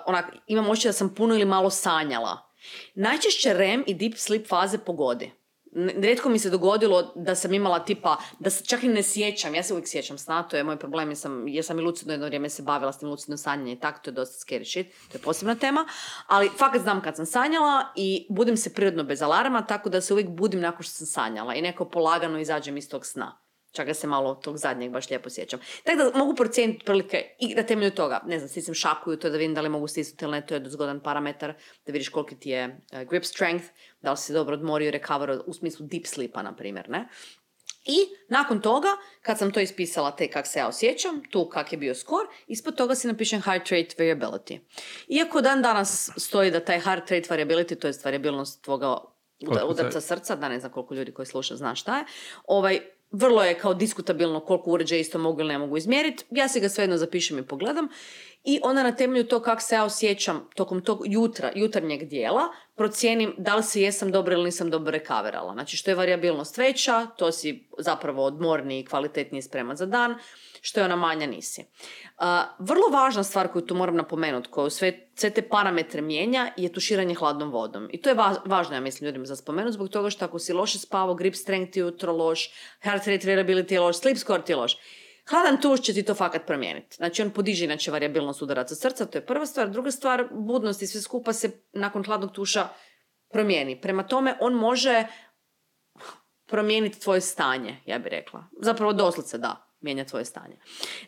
onak, 0.07 0.25
imam 0.47 0.71
osjećaj 0.71 0.89
da 0.89 0.93
sam 0.93 1.15
puno 1.15 1.35
ili 1.35 1.45
malo 1.45 1.71
sanjala? 1.71 2.51
Najčešće 2.95 3.53
REM 3.53 3.85
i 3.87 3.95
deep 3.95 4.15
sleep 4.17 4.49
faze 4.49 4.79
pogodi. 4.79 5.33
Rijetko 5.75 6.29
mi 6.29 6.39
se 6.39 6.51
dogodilo 6.51 7.13
da 7.17 7.35
sam 7.35 7.55
imala 7.55 7.85
tipa, 7.85 8.17
da 8.39 8.51
se 8.51 8.65
čak 8.65 8.83
i 8.83 8.89
ne 8.89 9.03
sjećam, 9.03 9.55
ja 9.55 9.63
se 9.63 9.73
uvijek 9.73 9.89
sjećam 9.89 10.19
sna, 10.19 10.43
to 10.43 10.57
je 10.57 10.65
moj 10.65 10.79
problem, 10.79 11.09
jer 11.09 11.17
sam, 11.17 11.49
jer 11.49 11.65
sam 11.65 11.79
i 11.79 11.83
lucidno 11.83 12.13
jedno 12.13 12.27
vrijeme 12.27 12.49
se 12.49 12.63
bavila 12.63 12.93
s 12.93 12.99
tim 12.99 13.09
lucidno 13.09 13.37
sanjanje 13.37 13.73
i 13.73 13.81
tako, 13.81 14.01
to 14.03 14.11
je 14.11 14.15
dosta 14.15 14.47
scary 14.47 14.71
shit, 14.71 14.87
to 15.09 15.19
je 15.19 15.23
posebna 15.23 15.55
tema, 15.55 15.87
ali 16.27 16.51
fakat 16.59 16.83
znam 16.83 17.03
kad 17.03 17.17
sam 17.17 17.27
sanjala 17.27 17.93
i 17.97 18.27
budim 18.31 18.57
se 18.57 18.75
prirodno 18.75 19.05
bez 19.05 19.23
alarma, 19.23 19.67
tako 19.67 19.89
da 19.89 20.01
se 20.01 20.13
uvijek 20.13 20.29
budim 20.29 20.61
nakon 20.61 20.83
što 20.83 20.93
sam 20.93 21.07
sanjala 21.07 21.55
i 21.55 21.63
neko 21.63 21.85
polagano 21.85 22.41
izađem 22.41 22.77
iz 22.77 22.89
tog 22.89 23.07
sna. 23.07 23.39
Čak 23.73 23.87
da 23.87 23.95
se 23.95 24.07
malo 24.07 24.35
tog 24.35 24.59
zadnjeg 24.59 24.93
baš 24.93 25.11
lijepo 25.11 25.31
sjećam. 25.31 25.61
Tako 25.85 25.99
da 25.99 26.19
mogu 26.19 26.35
procijeniti 26.35 26.85
prilike 26.85 27.37
i 27.39 27.55
na 27.55 27.63
temelju 27.63 27.91
toga, 27.91 28.21
ne 28.27 28.39
znam, 28.39 28.49
stisnem 28.49 28.75
šaku 28.75 29.17
to 29.17 29.31
da 29.31 29.37
vidim 29.37 29.55
da 29.55 29.61
li 29.61 29.69
mogu 29.69 29.89
stisnuti 29.89 30.25
ili 30.25 30.33
ne, 30.33 30.47
to 30.47 30.55
je 30.55 30.71
zgodan 30.71 31.01
parametar, 31.01 31.55
da 31.87 31.93
vidiš 31.93 32.09
koliki 32.09 32.39
ti 32.41 32.51
je 32.51 32.81
eh, 32.93 33.05
grip 33.05 33.25
strength, 33.25 33.65
da 34.03 34.11
li 34.11 34.17
si 34.17 34.33
dobro 34.33 34.55
odmorio, 34.55 34.91
recoverio, 34.91 35.45
u 35.47 35.55
smislu 35.55 35.87
deep 35.87 36.07
sleepa, 36.07 36.43
na 36.43 36.57
primjer, 36.57 36.89
ne? 36.89 37.09
I 37.85 37.97
nakon 38.29 38.61
toga, 38.61 38.89
kad 39.23 39.39
sam 39.39 39.53
to 39.53 39.61
ispisala 39.61 40.17
te 40.17 40.31
kak 40.31 40.47
se 40.47 40.59
ja 40.59 40.69
osjećam, 40.69 41.23
tu 41.31 41.49
kak 41.49 41.73
je 41.73 41.79
bio 41.79 41.95
skor, 41.95 42.27
ispod 42.47 42.77
toga 42.77 42.95
si 42.95 43.07
napišem 43.07 43.41
heart 43.41 43.69
rate 43.69 43.95
variability. 43.99 44.59
Iako 45.09 45.41
dan 45.41 45.63
danas 45.63 46.11
stoji 46.17 46.51
da 46.51 46.65
taj 46.65 46.81
heart 46.81 47.11
rate 47.11 47.35
variability, 47.35 47.79
to 47.79 47.87
je 47.87 47.95
variabilnost 48.05 48.65
tvoga 48.65 48.97
udarca 49.67 50.01
srca, 50.01 50.37
da 50.37 50.49
ne 50.49 50.61
znam 50.61 50.73
koliko 50.73 50.95
ljudi 50.95 51.13
koji 51.13 51.27
sluša 51.27 51.57
zna 51.57 51.75
šta 51.75 51.99
je, 51.99 52.05
ovaj, 52.45 52.81
vrlo 53.13 53.43
je 53.43 53.59
kao 53.59 53.75
diskutabilno 53.75 54.41
koliko 54.41 54.71
uređaja 54.71 55.01
isto 55.01 55.19
mogu 55.19 55.41
ili 55.41 55.49
ne 55.49 55.59
mogu 55.59 55.77
izmjeriti. 55.77 56.25
Ja 56.31 56.49
se 56.49 56.61
ga 56.61 56.69
svejedno 56.69 56.97
zapišem 56.97 57.39
i 57.39 57.47
pogledam. 57.47 57.89
I 58.45 58.61
onda 58.63 58.83
na 58.83 58.97
temelju 58.97 59.27
to 59.27 59.43
kako 59.43 59.61
se 59.63 59.75
ja 59.75 59.85
osjećam 59.85 60.49
tokom 60.55 60.81
tog 60.85 61.03
jutra, 61.05 61.53
jutarnjeg 61.55 62.05
dijela, 62.05 62.43
procijenim 62.75 63.35
da 63.39 63.57
li 63.57 63.63
se 63.63 63.83
jesam 63.83 64.13
dobro 64.13 64.35
ili 64.35 64.45
nisam 64.45 64.71
dobro 64.71 64.91
rekaverala. 64.91 65.53
Znači 65.53 65.77
što 65.77 65.91
je 65.91 65.95
variabilnost 65.95 66.59
veća, 66.59 67.07
to 67.17 67.33
si 67.33 67.69
zapravo 67.79 68.25
odmorniji 68.25 68.81
i 68.81 68.85
kvalitetnije 68.85 69.43
spreman 69.43 69.77
za 69.77 69.87
dan 69.87 70.15
što 70.65 70.81
je 70.81 70.85
ona 70.85 70.97
manja 70.97 71.27
nisi. 71.27 71.65
vrlo 72.59 72.89
važna 72.93 73.23
stvar 73.25 73.49
koju 73.49 73.67
tu 73.67 73.75
moram 73.75 73.97
napomenuti, 73.97 74.49
koju 74.49 74.71
sve, 74.71 75.09
sve 75.15 75.31
te 75.31 75.43
parametre 75.43 76.03
mijenja, 76.03 76.53
je 76.57 76.73
tuširanje 76.73 77.15
hladnom 77.15 77.51
vodom. 77.51 77.89
I 77.93 78.01
to 78.03 78.11
je 78.11 78.17
važno, 78.45 78.75
ja 78.75 78.81
mislim, 78.81 79.07
ljudima 79.07 79.27
za 79.27 79.37
spomenuti, 79.37 79.75
zbog 79.75 79.89
toga 79.89 80.11
što 80.11 80.25
ako 80.25 80.39
si 80.39 80.53
loše 80.53 80.79
spavo, 80.79 81.15
grip 81.15 81.35
strength 81.35 81.77
je 81.77 81.81
jutro 81.81 82.13
loš, 82.13 82.51
heart 82.81 83.07
rate 83.07 83.29
variability 83.29 83.73
je 83.73 83.81
loš, 83.81 83.99
sleep 83.99 84.19
score 84.19 84.43
ti 84.43 84.53
je 84.53 84.57
loš. 84.57 84.77
Hladan 85.31 85.61
tuš 85.61 85.81
će 85.81 85.95
ti 85.95 86.03
to 86.03 86.15
fakat 86.15 86.47
promijeniti. 86.47 86.97
Znači 86.97 87.23
on 87.23 87.31
podiže 87.31 87.65
inače 87.65 87.91
variabilnost 87.91 88.43
udaraca 88.43 88.75
srca, 88.75 89.07
to 89.07 89.19
je 89.19 89.27
prva 89.27 89.47
stvar. 89.47 89.71
Druga 89.71 89.91
stvar, 89.91 90.29
budnost 90.31 90.83
i 90.83 90.87
sve 90.87 91.01
skupa 91.01 91.33
se 91.33 91.51
nakon 91.73 92.05
hladnog 92.05 92.33
tuša 92.33 92.69
promijeni. 93.33 93.81
Prema 93.81 94.07
tome 94.07 94.37
on 94.41 94.55
može 94.55 95.05
promijeniti 96.47 97.01
tvoje 97.01 97.21
stanje, 97.21 97.77
ja 97.87 97.99
bih 97.99 98.11
rekla. 98.11 98.45
Zapravo 98.61 98.93
doslovce 98.93 99.39
da 99.39 99.72
mijenja 99.83 100.05
tvoje 100.05 100.25
stanje. 100.25 100.57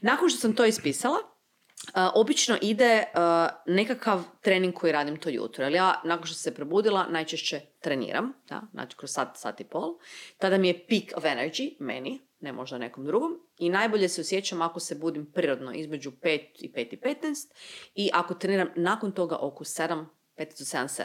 Nakon 0.01 0.29
što 0.29 0.39
sam 0.39 0.55
to 0.55 0.64
ispisala, 0.64 1.18
Uh, 1.85 2.01
obično 2.14 2.57
ide 2.62 3.05
uh, 3.14 3.20
nekakav 3.66 4.22
trening 4.41 4.75
koji 4.75 4.93
radim 4.93 5.16
to 5.16 5.29
jutro. 5.29 5.64
Jer 5.64 5.72
ja, 5.72 6.01
nakon 6.05 6.27
što 6.27 6.35
se 6.35 6.55
probudila, 6.55 7.07
najčešće 7.11 7.61
treniram, 7.81 8.33
da? 8.49 8.62
znači 8.72 8.97
kroz 8.97 9.11
sat, 9.11 9.29
sat 9.37 9.61
i 9.61 9.64
pol. 9.64 9.99
Tada 10.39 10.59
mi 10.59 10.68
je 10.68 10.87
peak 10.87 11.16
of 11.16 11.25
energy, 11.25 11.77
meni, 11.81 12.20
ne 12.41 12.53
možda 12.53 12.79
nekom 12.79 13.05
drugom. 13.05 13.41
I 13.59 13.70
najbolje 13.70 14.09
se 14.09 14.20
osjećam 14.20 14.62
ako 14.62 14.81
se 14.81 14.95
budim 14.95 15.33
prirodno 15.33 15.72
između 15.72 16.11
5 16.11 16.41
i 16.55 16.72
5 16.72 16.95
i 16.95 17.01
15. 17.01 17.16
I 17.95 18.11
ako 18.12 18.35
treniram 18.35 18.68
nakon 18.77 19.12
toga 19.12 19.37
oko 19.41 19.64
7 19.64 20.05
5 20.39 20.89
do 20.89 21.05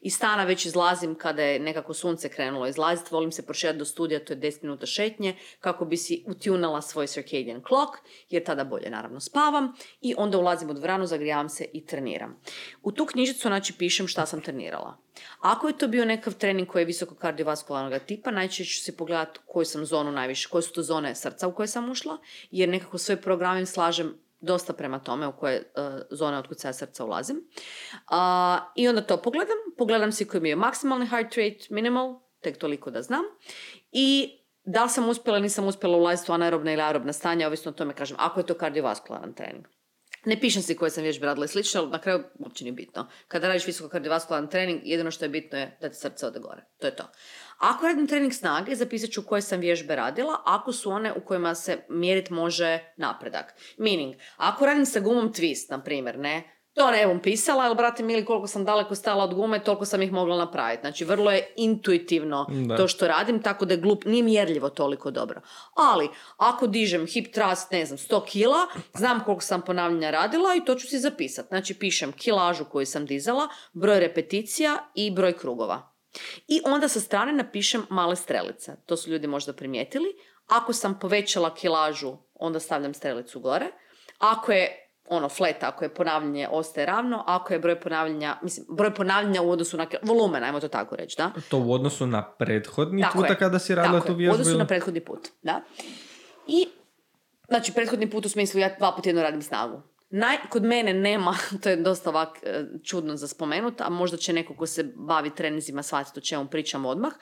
I 0.00 0.10
stana 0.10 0.44
već 0.44 0.66
izlazim 0.66 1.14
kada 1.14 1.42
je 1.42 1.58
nekako 1.58 1.94
sunce 1.94 2.28
krenulo 2.28 2.66
izlaziti, 2.66 3.08
volim 3.10 3.32
se 3.32 3.46
prošetati 3.46 3.78
do 3.78 3.84
studija, 3.84 4.24
to 4.24 4.32
je 4.32 4.40
10 4.40 4.62
minuta 4.62 4.86
šetnje, 4.86 5.36
kako 5.60 5.84
bi 5.84 5.96
si 5.96 6.24
utunala 6.26 6.82
svoj 6.82 7.06
circadian 7.06 7.62
clock, 7.68 7.92
jer 8.28 8.44
tada 8.44 8.64
bolje 8.64 8.90
naravno 8.90 9.20
spavam 9.20 9.72
i 10.00 10.14
onda 10.18 10.38
ulazim 10.38 10.70
u 10.70 10.74
dvoranu, 10.74 11.06
zagrijavam 11.06 11.48
se 11.48 11.66
i 11.72 11.86
treniram. 11.86 12.40
U 12.82 12.92
tu 12.92 13.06
knjižicu 13.06 13.48
znači 13.48 13.72
pišem 13.72 14.08
šta 14.08 14.26
sam 14.26 14.40
trenirala. 14.40 14.98
Ako 15.40 15.68
je 15.68 15.78
to 15.78 15.88
bio 15.88 16.04
nekav 16.04 16.34
trening 16.34 16.68
koji 16.68 16.82
je 16.82 16.86
visoko 16.86 17.14
kardiovaskularnog 17.14 18.02
tipa, 18.06 18.30
najčešće 18.30 18.78
ću 18.78 18.84
si 18.84 18.96
pogledati 18.96 19.40
koju 19.46 19.64
sam 19.64 19.86
zonu 19.86 20.12
najviše, 20.12 20.48
koje 20.48 20.62
su 20.62 20.72
to 20.72 20.82
zone 20.82 21.14
srca 21.14 21.48
u 21.48 21.54
koje 21.54 21.66
sam 21.66 21.90
ušla, 21.90 22.18
jer 22.50 22.68
nekako 22.68 22.98
svoj 22.98 23.16
program 23.16 23.66
slažem 23.66 24.14
dosta 24.40 24.72
prema 24.72 24.98
tome 24.98 25.26
u 25.26 25.36
koje 25.36 25.58
uh, 25.76 26.00
zone 26.10 26.38
otkucaja 26.38 26.72
srca 26.72 27.04
ulazim. 27.04 27.36
Uh, 27.36 28.58
I 28.76 28.88
onda 28.88 29.00
to 29.00 29.16
pogledam. 29.16 29.56
Pogledam 29.78 30.12
si 30.12 30.24
koji 30.24 30.40
mi 30.40 30.48
je 30.48 30.56
maksimalni 30.56 31.06
heart 31.06 31.34
rate, 31.34 31.66
minimal, 31.70 32.20
tek 32.42 32.58
toliko 32.58 32.90
da 32.90 33.02
znam. 33.02 33.24
I 33.92 34.38
da 34.64 34.84
li 34.84 34.90
sam 34.90 35.08
uspjela, 35.08 35.38
nisam 35.38 35.66
uspjela 35.66 35.96
ulaziti 35.96 36.32
u 36.32 36.34
anaerobna 36.34 36.72
ili 36.72 36.82
aerobna 36.82 37.12
stanja, 37.12 37.46
ovisno 37.46 37.70
o 37.70 37.74
tome 37.74 37.94
kažem, 37.94 38.16
ako 38.20 38.40
je 38.40 38.46
to 38.46 38.54
kardiovaskularan 38.54 39.34
trening. 39.34 39.66
Ne 40.24 40.40
pišem 40.40 40.62
si 40.62 40.76
koje 40.76 40.90
sam 40.90 41.02
vježbe 41.02 41.26
radila 41.26 41.44
i 41.44 41.48
slično, 41.48 41.80
ali 41.80 41.90
na 41.90 41.98
kraju 41.98 42.24
uopće 42.38 42.64
nije 42.64 42.72
bitno. 42.72 43.08
Kada 43.28 43.48
radiš 43.48 43.66
visoko 43.66 43.88
kardiovaskularni 43.88 44.50
trening, 44.50 44.80
jedino 44.84 45.10
što 45.10 45.24
je 45.24 45.28
bitno 45.28 45.58
je 45.58 45.78
da 45.80 45.88
ti 45.88 45.96
srce 45.96 46.26
ode 46.26 46.40
gore. 46.40 46.64
To 46.80 46.86
je 46.86 46.96
to. 46.96 47.04
Ako 47.58 47.86
radim 47.86 48.06
trening 48.06 48.32
snage, 48.32 48.74
zapisat 48.74 49.10
ću 49.10 49.22
koje 49.22 49.42
sam 49.42 49.60
vježbe 49.60 49.96
radila, 49.96 50.42
ako 50.44 50.72
su 50.72 50.90
one 50.90 51.12
u 51.12 51.20
kojima 51.20 51.54
se 51.54 51.78
mjerit 51.88 52.30
može 52.30 52.78
napredak. 52.96 53.54
Meaning, 53.78 54.14
ako 54.36 54.66
radim 54.66 54.86
sa 54.86 55.00
gumom 55.00 55.32
twist, 55.32 55.70
na 55.70 55.82
primjer, 55.82 56.18
ne, 56.18 56.58
to 56.78 56.90
ne 56.90 57.06
bom 57.06 57.20
pisala, 57.22 57.64
ali 57.64 57.74
brate 57.74 58.02
mili 58.02 58.24
koliko 58.24 58.46
sam 58.46 58.64
daleko 58.64 58.94
stala 58.94 59.24
od 59.24 59.34
gume, 59.34 59.64
toliko 59.64 59.84
sam 59.84 60.02
ih 60.02 60.12
mogla 60.12 60.36
napraviti. 60.36 60.80
Znači, 60.80 61.04
vrlo 61.04 61.30
je 61.30 61.52
intuitivno 61.56 62.46
to 62.76 62.88
što 62.88 63.08
radim, 63.08 63.42
tako 63.42 63.64
da 63.64 63.74
je 63.74 63.80
glup, 63.80 64.04
nije 64.04 64.22
mjerljivo 64.22 64.68
toliko 64.68 65.10
dobro. 65.10 65.40
Ali, 65.74 66.08
ako 66.36 66.66
dižem 66.66 67.06
hip 67.06 67.34
thrust, 67.34 67.70
ne 67.70 67.86
znam, 67.86 67.98
100 67.98 68.24
kila, 68.26 68.58
znam 68.94 69.24
koliko 69.24 69.42
sam 69.42 69.62
ponavljanja 69.62 70.10
radila 70.10 70.54
i 70.54 70.64
to 70.64 70.74
ću 70.74 70.86
si 70.86 70.98
zapisati. 70.98 71.48
Znači, 71.48 71.74
pišem 71.74 72.12
kilažu 72.12 72.64
koju 72.64 72.86
sam 72.86 73.06
dizala, 73.06 73.48
broj 73.72 74.00
repeticija 74.00 74.90
i 74.94 75.10
broj 75.10 75.32
krugova. 75.32 75.97
I 76.48 76.60
onda 76.64 76.88
sa 76.88 77.00
strane 77.00 77.32
napišem 77.32 77.86
male 77.90 78.16
strelice. 78.16 78.76
To 78.86 78.96
su 78.96 79.10
ljudi 79.10 79.26
možda 79.26 79.52
primijetili. 79.52 80.08
Ako 80.46 80.72
sam 80.72 80.98
povećala 80.98 81.54
kilažu, 81.54 82.16
onda 82.34 82.60
stavljam 82.60 82.94
strelicu 82.94 83.40
gore. 83.40 83.66
Ako 84.18 84.52
je 84.52 84.84
ono 85.08 85.28
flat, 85.28 85.62
ako 85.62 85.84
je 85.84 85.94
ponavljanje 85.94 86.48
ostaje 86.50 86.86
ravno, 86.86 87.24
ako 87.26 87.52
je 87.52 87.58
broj 87.58 87.80
ponavljanja, 87.80 88.36
mislim, 88.42 88.66
broj 88.70 88.94
ponavljanja 88.94 89.42
u 89.42 89.50
odnosu 89.50 89.76
na 89.76 89.86
volumen, 90.02 90.44
ajmo 90.44 90.60
to 90.60 90.68
tako 90.68 90.96
reći, 90.96 91.16
da? 91.16 91.32
To 91.48 91.58
u 91.58 91.72
odnosu 91.72 92.06
na 92.06 92.34
prethodni 92.38 93.02
put 93.02 93.22
puta 93.22 93.34
kada 93.34 93.58
si 93.58 93.74
radila 93.74 94.00
tu 94.00 94.14
vježbu? 94.14 94.32
u 94.32 94.40
odnosu 94.40 94.58
na 94.58 94.66
prethodni 94.66 95.00
put, 95.00 95.28
da. 95.42 95.62
I, 96.46 96.68
znači, 97.48 97.72
prethodni 97.72 98.10
put 98.10 98.26
u 98.26 98.28
smislu 98.28 98.60
ja 98.60 98.74
dva 98.78 98.92
put 98.96 99.06
jedno 99.06 99.22
radim 99.22 99.42
snagu. 99.42 99.82
Naj, 100.10 100.36
kod 100.50 100.64
mene 100.64 100.94
nema, 100.94 101.36
to 101.62 101.68
je 101.68 101.76
dosta 101.76 102.10
ovak 102.10 102.38
e, 102.42 102.64
čudno 102.84 103.16
za 103.16 103.28
spomenut, 103.28 103.80
a 103.80 103.88
možda 103.88 104.16
će 104.16 104.32
neko 104.32 104.56
ko 104.56 104.66
se 104.66 104.92
bavi 104.96 105.34
trenizima 105.34 105.82
shvatiti 105.82 106.18
o 106.18 106.22
čemu 106.22 106.46
pričam 106.46 106.86
odmah. 106.86 107.12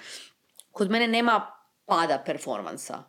Kod 0.70 0.90
mene 0.90 1.08
nema 1.08 1.46
pada 1.86 2.22
performansa. 2.26 3.02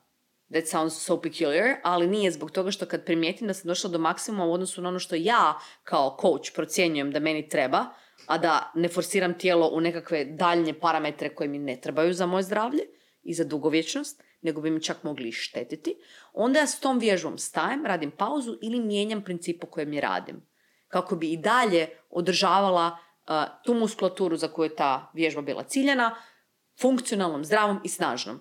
That 0.50 0.68
sounds 0.68 0.94
so 0.94 1.22
peculiar, 1.22 1.76
ali 1.84 2.08
nije 2.08 2.32
zbog 2.32 2.52
toga 2.52 2.72
što 2.72 2.86
kad 2.86 3.06
primijetim 3.06 3.48
da 3.48 3.54
sam 3.54 3.68
došla 3.68 3.90
do 3.90 3.98
maksimuma 3.98 4.46
u 4.46 4.54
odnosu 4.54 4.82
na 4.82 4.90
ono 4.90 5.00
što 5.00 5.16
ja 5.16 5.60
kao 5.84 6.18
coach 6.22 6.56
procjenjujem 6.56 7.12
da 7.12 7.20
meni 7.20 7.50
treba, 7.50 7.86
a 8.28 8.38
da 8.38 8.72
ne 8.76 8.88
forsiram 8.88 9.38
tijelo 9.38 9.70
u 9.74 9.82
nekakve 9.82 10.26
daljnje 10.26 10.74
parametre 10.74 11.36
koje 11.36 11.48
mi 11.48 11.60
ne 11.60 11.82
trebaju 11.82 12.14
za 12.14 12.26
moje 12.26 12.44
zdravlje 12.44 12.84
i 13.24 13.34
za 13.34 13.44
dugovječnost, 13.44 14.24
nego 14.42 14.62
bi 14.62 14.72
mi 14.72 14.84
čak 14.84 15.04
mogli 15.04 15.32
štetiti, 15.32 15.96
onda 16.34 16.60
ja 16.60 16.68
s 16.68 16.80
tom 16.80 17.00
vježbom 17.00 17.38
stajem, 17.38 17.86
radim 17.86 18.12
pauzu 18.12 18.58
ili 18.62 18.80
mijenjam 18.80 19.24
princip 19.24 19.62
po 19.62 19.68
kojem 19.68 19.94
je 19.94 20.02
radim. 20.02 20.42
Kako 20.88 21.16
bi 21.16 21.32
i 21.32 21.38
dalje 21.38 21.90
održavala 22.10 22.88
uh, 23.28 23.36
tu 23.64 23.74
muskulaturu 23.74 24.38
za 24.38 24.48
koju 24.48 24.66
je 24.66 24.76
ta 24.76 25.12
vježba 25.14 25.42
bila 25.42 25.64
ciljena, 25.64 26.16
funkcionalnom, 26.80 27.46
zdravom 27.46 27.80
i 27.84 27.90
snažnom. 27.90 28.40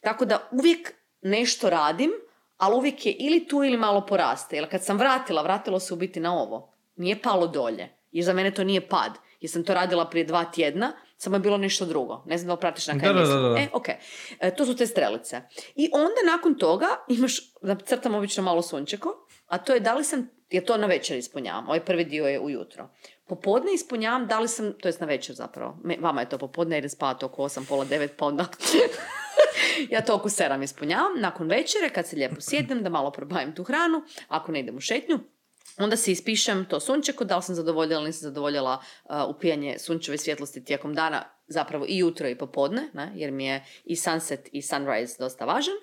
Tako 0.00 0.24
da 0.24 0.48
uvijek 0.52 0.94
nešto 1.22 1.70
radim, 1.70 2.10
ali 2.56 2.76
uvijek 2.76 3.06
je 3.06 3.12
ili 3.12 3.46
tu 3.48 3.64
ili 3.64 3.76
malo 3.76 4.06
poraste. 4.06 4.56
Jer 4.56 4.70
kad 4.70 4.84
sam 4.84 4.98
vratila, 4.98 5.42
vratilo 5.42 5.80
se 5.80 5.94
u 5.94 5.96
biti 5.96 6.20
na 6.20 6.34
ovo. 6.34 6.74
Nije 6.96 7.22
palo 7.22 7.46
dolje. 7.46 7.88
Jer 8.12 8.24
za 8.24 8.32
mene 8.32 8.54
to 8.54 8.64
nije 8.64 8.88
pad. 8.88 9.18
Jer 9.40 9.50
sam 9.50 9.64
to 9.64 9.74
radila 9.74 10.10
prije 10.10 10.24
dva 10.24 10.44
tjedna, 10.44 10.92
samo 11.22 11.36
je 11.36 11.40
bilo 11.40 11.56
nešto 11.58 11.86
drugo. 11.86 12.22
Ne 12.26 12.38
znam 12.38 12.46
da 12.46 12.52
li 12.52 12.60
pratiš 12.60 12.86
na 12.86 12.98
kaj 12.98 13.12
da, 13.12 13.54
E, 13.58 13.68
ok. 13.72 13.88
E, 14.40 14.54
to 14.56 14.66
su 14.66 14.76
te 14.76 14.86
strelice. 14.86 15.42
I 15.74 15.90
onda 15.92 16.32
nakon 16.32 16.54
toga 16.54 16.86
imaš, 17.08 17.40
crtam 17.84 18.14
obično 18.14 18.42
malo 18.42 18.62
sunčeko, 18.62 19.26
a 19.46 19.58
to 19.58 19.74
je 19.74 19.80
da 19.80 19.94
li 19.94 20.04
sam, 20.04 20.30
ja 20.50 20.64
to 20.64 20.76
na 20.76 20.86
večer 20.86 21.16
ispunjavam. 21.16 21.66
Ovaj 21.66 21.84
prvi 21.84 22.04
dio 22.04 22.26
je 22.26 22.40
ujutro. 22.40 22.88
Popodne 23.26 23.74
ispunjavam 23.74 24.26
da 24.26 24.40
li 24.40 24.48
sam, 24.48 24.72
to 24.72 24.88
jest 24.88 25.00
na 25.00 25.06
večer 25.06 25.34
zapravo. 25.34 25.78
vama 26.00 26.20
je 26.20 26.28
to 26.28 26.38
popodne 26.38 26.76
jer 26.76 26.84
je 26.84 26.88
spavati 26.88 27.24
oko 27.24 27.42
8, 27.42 27.68
pola 27.68 27.84
9, 27.84 28.08
pa 28.16 28.26
onda 28.26 28.46
ja 29.94 30.00
to 30.00 30.14
oko 30.14 30.28
7 30.28 30.62
ispunjavam. 30.62 31.12
Nakon 31.20 31.48
večere, 31.48 31.88
kad 31.88 32.06
se 32.06 32.16
lijepo 32.16 32.40
sjednem, 32.40 32.82
da 32.82 32.88
malo 32.88 33.10
probavim 33.10 33.54
tu 33.54 33.64
hranu, 33.64 34.02
ako 34.28 34.52
ne 34.52 34.60
idem 34.60 34.76
u 34.76 34.80
šetnju, 34.80 35.18
Onda 35.78 35.96
si 35.96 36.12
ispišem 36.12 36.64
to 36.64 36.80
sunčeko, 36.80 37.24
da 37.24 37.36
li 37.36 37.42
sam 37.42 37.54
zadovoljila 37.54 38.00
ili 38.00 38.06
nisam 38.06 38.20
zadovoljila 38.20 38.82
uh, 39.04 39.16
upijanje 39.36 39.78
sunčeve 39.78 40.18
svjetlosti 40.18 40.64
tijekom 40.64 40.94
dana, 40.94 41.24
zapravo 41.46 41.84
i 41.88 41.98
jutro 41.98 42.28
i 42.28 42.38
popodne, 42.38 42.90
ne? 42.94 43.12
jer 43.14 43.30
mi 43.30 43.46
je 43.46 43.64
i 43.84 43.96
sunset 43.96 44.48
i 44.52 44.62
sunrise 44.62 45.16
dosta 45.18 45.44
važan. 45.44 45.74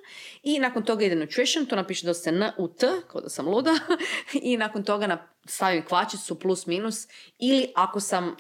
I 0.44 0.60
nakon 0.60 0.84
toga 0.84 1.06
ide 1.06 1.16
nutrition, 1.16 1.66
to 1.66 1.76
napiše 1.76 2.06
da 2.06 2.14
se 2.14 2.30
N 2.30 2.52
u 2.58 2.68
T, 2.68 2.88
kao 3.08 3.22
da 3.22 3.30
sam 3.30 3.48
luda. 3.48 3.72
I 4.42 4.58
nakon 4.58 4.84
toga 4.84 5.28
stavim 5.46 5.86
kvačicu 5.86 6.40
plus 6.40 6.66
minus 6.66 7.08
ili 7.40 7.72
ako 7.76 8.00
sam 8.00 8.36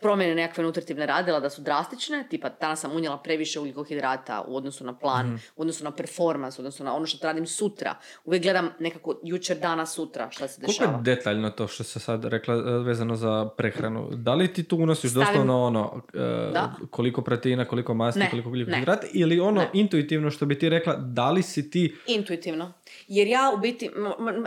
promjene 0.00 0.34
nekakve 0.34 0.64
nutritivne 0.64 1.06
radila 1.06 1.40
da 1.40 1.50
su 1.50 1.62
drastične, 1.62 2.26
tipa 2.30 2.48
danas 2.60 2.80
sam 2.80 2.92
unijela 2.92 3.18
previše 3.18 3.60
ugljikohidrata 3.60 4.44
u 4.48 4.56
odnosu 4.56 4.84
na 4.84 4.98
plan, 4.98 5.26
mm. 5.26 5.40
u 5.56 5.60
odnosu 5.60 5.84
na 5.84 5.90
performance, 5.90 6.60
u 6.60 6.62
odnosu 6.62 6.84
na 6.84 6.96
ono 6.96 7.06
što 7.06 7.26
radim 7.26 7.46
sutra. 7.46 7.94
Uvijek 8.24 8.42
gledam 8.42 8.70
nekako 8.78 9.20
jučer, 9.22 9.58
dana, 9.58 9.86
sutra, 9.86 10.30
šta 10.30 10.48
se 10.48 10.60
dešava. 10.60 10.90
Koliko 10.90 11.10
je 11.10 11.16
detaljno 11.16 11.50
to 11.50 11.66
što 11.68 11.84
se 11.84 12.00
sad 12.00 12.24
rekla 12.24 12.54
e, 12.54 12.58
vezano 12.60 13.16
za 13.16 13.48
prehranu? 13.56 14.08
Da 14.12 14.34
li 14.34 14.52
ti 14.52 14.62
tu 14.62 14.76
unosiš 14.76 15.10
Stavim... 15.10 15.26
doslovno 15.26 15.62
ono 15.62 16.02
uh, 16.14 16.88
koliko 16.90 17.22
proteina, 17.22 17.64
koliko 17.64 17.94
masti, 17.94 18.24
koliko 18.30 18.48
ugljikohidrata 18.48 19.06
ili 19.12 19.40
ono 19.40 19.64
intuitivno 19.72 20.30
što 20.30 20.46
bi 20.46 20.58
ti 20.58 20.68
rekla, 20.68 20.96
da 20.96 21.30
li 21.30 21.42
si 21.42 21.70
ti... 21.70 21.96
Intuitivno. 22.06 22.72
Jer 23.12 23.28
ja 23.28 23.52
u 23.56 23.60
biti, 23.60 23.90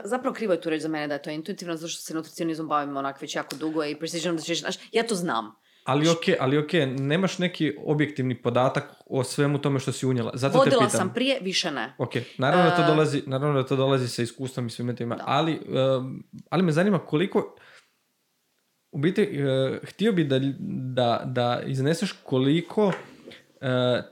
zapravo 0.03 0.34
krivo 0.34 0.53
je 0.53 0.61
tu 0.61 0.70
reći 0.70 0.82
za 0.82 0.88
mene 0.88 1.07
da 1.07 1.14
je 1.14 1.22
to 1.22 1.30
intuitivno, 1.30 1.76
zato 1.76 1.88
što 1.89 2.01
se 2.01 2.14
nutricionizmom 2.14 2.68
bavim 2.68 2.97
onak 2.97 3.22
već 3.22 3.36
jako 3.36 3.55
dugo 3.55 3.86
i 3.86 3.95
precision 3.95 4.36
nutrition, 4.36 4.72
ja 4.91 5.03
to 5.03 5.16
znam. 5.16 5.55
Ali 5.84 6.09
ok, 6.09 6.24
ali 6.39 6.57
ok, 6.57 6.72
nemaš 6.99 7.38
neki 7.39 7.74
objektivni 7.86 8.41
podatak 8.41 8.84
o 9.05 9.24
svemu 9.24 9.61
tome 9.61 9.80
što 9.80 9.91
si 9.91 10.05
unijela. 10.05 10.32
Zato 10.34 10.53
te 10.53 10.57
Vodila 10.57 10.86
pitam. 10.86 10.99
sam 10.99 11.14
prije, 11.14 11.39
više 11.41 11.72
ne. 11.72 11.95
Ok, 11.97 12.11
naravno 12.38 12.70
da 12.70 12.76
to 12.76 12.82
E, 12.82 12.88
dolazi, 12.88 13.24
naravno 13.26 13.61
da 13.61 13.68
to 13.68 13.76
dolazi 13.76 14.07
sa 14.07 14.22
iskustvom 14.22 14.68
i 14.68 14.70
svime 14.70 14.95
time, 14.95 15.16
Da. 15.16 15.24
ali, 15.28 15.59
ali 16.49 16.64
me 16.64 16.72
zanima 16.72 16.99
koliko, 16.99 17.55
u 18.91 18.97
biti, 18.97 19.22
uh, 19.22 19.78
htio 19.84 20.11
bi 20.11 20.24
da, 20.24 20.39
da, 20.93 21.22
da 21.26 21.61
izneseš 21.66 22.11
koliko 22.24 22.86
uh, 22.88 22.93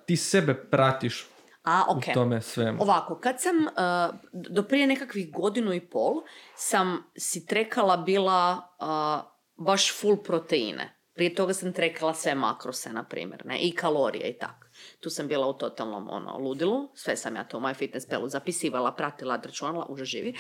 ti 0.08 0.16
sebe 0.16 0.54
pratiš 0.54 1.28
A, 1.64 1.84
ok. 1.90 2.04
u 2.10 2.14
tome 2.14 2.42
svemu. 2.42 2.82
Ovako, 2.82 3.20
kad 3.20 3.42
sam 3.42 3.56
uh, 3.56 4.16
do 4.34 4.64
prije 4.64 4.88
nekakvih 4.88 5.32
godinu 5.32 5.74
i 5.74 5.90
pol 5.90 6.14
sam 6.56 7.04
si 7.18 7.46
trekala 7.46 7.98
bila 7.98 8.58
uh, 8.80 9.66
baš 9.66 10.00
full 10.00 10.18
proteine. 10.24 10.98
Prije 11.14 11.36
toga 11.36 11.54
sam 11.54 11.74
trekala 11.74 12.14
sve 12.14 12.36
makrose, 12.36 12.94
na 12.94 13.04
primjer, 13.04 13.46
ne? 13.46 13.60
i 13.60 13.76
kalorije 13.76 14.30
i 14.30 14.38
tak. 14.38 14.72
Tu 15.00 15.10
sam 15.10 15.28
bila 15.28 15.48
u 15.48 15.54
totalnom 15.54 16.10
ono, 16.10 16.38
ludilu, 16.38 16.92
sve 16.96 17.16
sam 17.16 17.36
ja 17.36 17.44
to 17.44 17.58
u 17.58 17.62
MyFitnessPalu 17.62 18.28
zapisivala, 18.28 18.92
pratila, 18.92 19.42
računala, 19.44 19.86
uža 19.90 20.06
živi. 20.06 20.34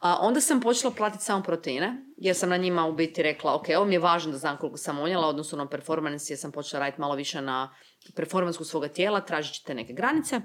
A 0.00 0.18
onda 0.20 0.40
sam 0.40 0.60
počela 0.60 0.92
platiti 0.94 1.24
samo 1.24 1.42
proteine, 1.42 2.04
jer 2.16 2.36
sam 2.36 2.48
na 2.48 2.56
njima 2.56 2.86
u 2.86 2.92
biti 2.92 3.22
rekla, 3.22 3.54
ok, 3.54 3.64
ovo 3.76 3.84
mi 3.84 3.94
je 3.94 3.98
važno 3.98 4.32
da 4.32 4.38
znam 4.38 4.56
koliko 4.56 4.76
sam 4.76 4.98
unijela, 4.98 5.28
odnosno 5.28 5.58
na 5.58 5.68
performance, 5.68 6.32
jer 6.32 6.38
sam 6.38 6.52
počela 6.52 6.80
raditi 6.80 7.00
malo 7.00 7.14
više 7.14 7.40
na 7.40 7.74
performansku 8.16 8.64
svoga 8.64 8.88
tijela, 8.88 9.20
tražit 9.20 9.54
ćete 9.54 9.74
neke 9.74 9.92
granice, 9.92 10.40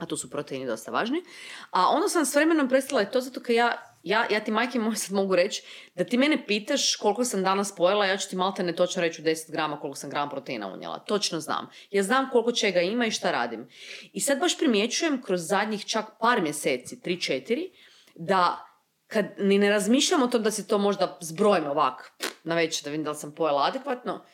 a 0.00 0.06
tu 0.06 0.16
su 0.16 0.30
proteini 0.30 0.66
dosta 0.66 0.90
važni. 0.90 1.22
A 1.70 1.88
onda 1.88 2.08
sam 2.08 2.26
s 2.26 2.34
vremenom 2.34 2.68
prestala 2.68 3.02
i 3.02 3.10
to 3.10 3.20
zato 3.20 3.40
kad 3.40 3.56
ja, 3.56 3.76
ja, 4.02 4.26
ja 4.30 4.40
ti 4.44 4.50
majke 4.50 4.78
moje 4.78 4.96
sad 4.96 5.14
mogu 5.14 5.36
reći 5.36 5.62
da 5.94 6.04
ti 6.04 6.18
mene 6.18 6.46
pitaš 6.46 6.96
koliko 6.96 7.24
sam 7.24 7.42
danas 7.42 7.74
pojela, 7.76 8.06
ja 8.06 8.16
ću 8.16 8.28
ti 8.28 8.36
malte 8.36 8.62
ne 8.62 8.76
točno 8.76 9.02
reći 9.02 9.22
u 9.22 9.24
10 9.24 9.52
grama 9.52 9.80
koliko 9.80 9.96
sam 9.96 10.10
grama 10.10 10.30
proteina 10.30 10.72
unijela. 10.72 10.98
Točno 10.98 11.40
znam. 11.40 11.70
Ja 11.90 12.02
znam 12.02 12.30
koliko 12.30 12.52
čega 12.52 12.80
ima 12.80 13.06
i 13.06 13.10
šta 13.10 13.30
radim. 13.30 13.68
I 14.12 14.20
sad 14.20 14.38
baš 14.40 14.58
primjećujem 14.58 15.22
kroz 15.22 15.40
zadnjih 15.46 15.84
čak 15.84 16.04
par 16.20 16.42
mjeseci, 16.42 17.00
3-4, 17.04 17.70
da 18.14 18.66
kad 19.06 19.26
ni 19.38 19.58
ne 19.58 19.70
razmišljam 19.70 20.22
o 20.22 20.26
tom 20.26 20.42
da 20.42 20.50
se 20.50 20.66
to 20.66 20.78
možda 20.78 21.18
zbrojim 21.20 21.66
ovak 21.66 22.12
na 22.44 22.54
večer 22.54 22.84
da 22.84 22.90
vidim 22.90 23.04
da 23.04 23.10
li 23.10 23.16
sam 23.16 23.34
pojela 23.34 23.62
adekvatno, 23.62 24.24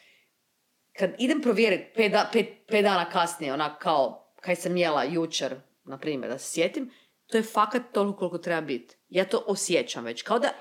kad 0.98 1.10
idem 1.18 1.42
provjeriti 1.42 1.92
pet, 1.96 2.12
da- 2.12 2.30
pet, 2.32 2.48
pet 2.68 2.82
dana 2.82 3.10
kasnije, 3.10 3.52
onak 3.52 3.82
kao 3.82 4.25
kaj 4.46 4.56
sam 4.56 4.76
jela 4.76 5.04
jučer, 5.04 5.60
na 5.84 5.98
primjer, 5.98 6.30
da 6.30 6.38
se 6.38 6.52
sjetim, 6.52 6.90
to 7.26 7.36
je 7.36 7.42
fakat 7.42 7.82
toliko 7.92 8.18
koliko 8.18 8.38
treba 8.38 8.60
biti. 8.60 8.96
Ja 9.08 9.24
to 9.24 9.44
osjećam 9.46 10.04
već. 10.04 10.22
Kao 10.22 10.38
da, 10.38 10.52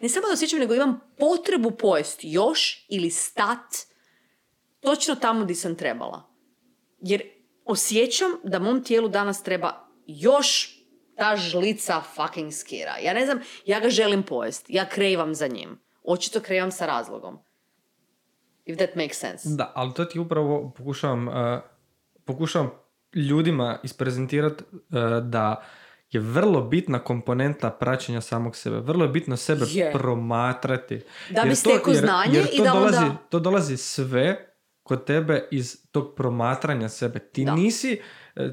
ne 0.00 0.08
samo 0.08 0.26
da 0.26 0.32
osjećam, 0.32 0.58
nego 0.58 0.74
imam 0.74 1.00
potrebu 1.18 1.70
pojesti 1.70 2.30
još 2.30 2.86
ili 2.88 3.10
stat 3.10 3.74
točno 4.80 5.14
tamo 5.14 5.44
gdje 5.44 5.54
sam 5.54 5.76
trebala. 5.76 6.22
Jer 7.00 7.22
osjećam 7.64 8.30
da 8.44 8.58
mom 8.58 8.84
tijelu 8.84 9.08
danas 9.08 9.42
treba 9.42 9.88
još 10.06 10.78
ta 11.16 11.36
žlica 11.36 12.02
fucking 12.14 12.52
skira. 12.52 12.96
Ja 13.02 13.14
ne 13.14 13.24
znam, 13.24 13.40
ja 13.66 13.80
ga 13.80 13.88
želim 13.88 14.22
pojesti. 14.22 14.74
Ja 14.74 14.88
krevam 14.88 15.34
za 15.34 15.46
njim. 15.46 15.80
Očito 16.02 16.40
krevam 16.40 16.70
sa 16.70 16.86
razlogom. 16.86 17.38
If 18.64 18.78
that 18.78 18.94
makes 18.94 19.18
sense. 19.18 19.48
Da, 19.48 19.72
ali 19.74 19.94
to 19.94 20.04
ti 20.04 20.18
upravo 20.18 20.72
pokušavam, 20.76 21.28
uh, 21.28 21.34
pokušavam 22.24 22.70
ljudima 23.14 23.78
isprezentirati 23.82 24.64
uh, 24.64 24.78
da 25.22 25.64
je 26.10 26.20
vrlo 26.20 26.60
bitna 26.60 26.98
komponenta 26.98 27.70
praćenja 27.70 28.20
samog 28.20 28.56
sebe. 28.56 28.76
Vrlo 28.76 29.04
je 29.04 29.08
bitno 29.08 29.36
sebe 29.36 29.64
Je. 29.68 29.92
promatrati. 29.92 31.00
Da 31.30 31.42
bi 31.42 31.54
stekao 31.54 31.94
znanje 31.94 32.34
jer 32.34 32.46
i 32.46 32.56
to 32.56 32.64
da 32.64 32.70
dolazi, 32.70 32.98
onda- 32.98 33.16
To 33.28 33.40
dolazi 33.40 33.76
sve 33.76 34.44
kod 34.82 35.04
tebe 35.04 35.48
iz 35.50 35.90
tog 35.90 36.14
promatranja 36.16 36.88
sebe. 36.88 37.18
Ti 37.20 37.44
Da. 37.44 37.54
nisi, 37.54 38.00
e, 38.36 38.42
e, 38.42 38.48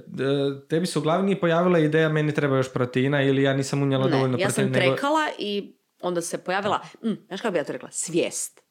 tebi 0.70 0.86
se 0.86 1.00
u 1.00 1.02
glavi 1.02 1.24
nije 1.24 1.40
pojavila 1.40 1.80
ideja 1.80 2.10
meni 2.10 2.34
treba 2.34 2.58
još 2.58 2.74
proteina 2.74 3.22
ili 3.22 3.44
ja 3.44 3.54
nisam 3.54 3.82
unijela 3.82 4.08
dovoljno 4.08 4.38
Ne, 4.38 4.44
ja 4.44 4.50
sam 4.50 4.56
proteina. 4.56 4.80
nego- 4.80 4.94
trekala 4.94 5.28
i 5.40 5.76
onda 6.02 6.22
se 6.22 6.38
pojavila, 6.38 6.80
mm, 7.04 7.14
znaš 7.28 7.42
kako 7.42 7.52
bi 7.52 7.58
ja 7.58 7.64
to 7.64 7.74
rekla, 7.74 7.90
svijest. 7.92 8.62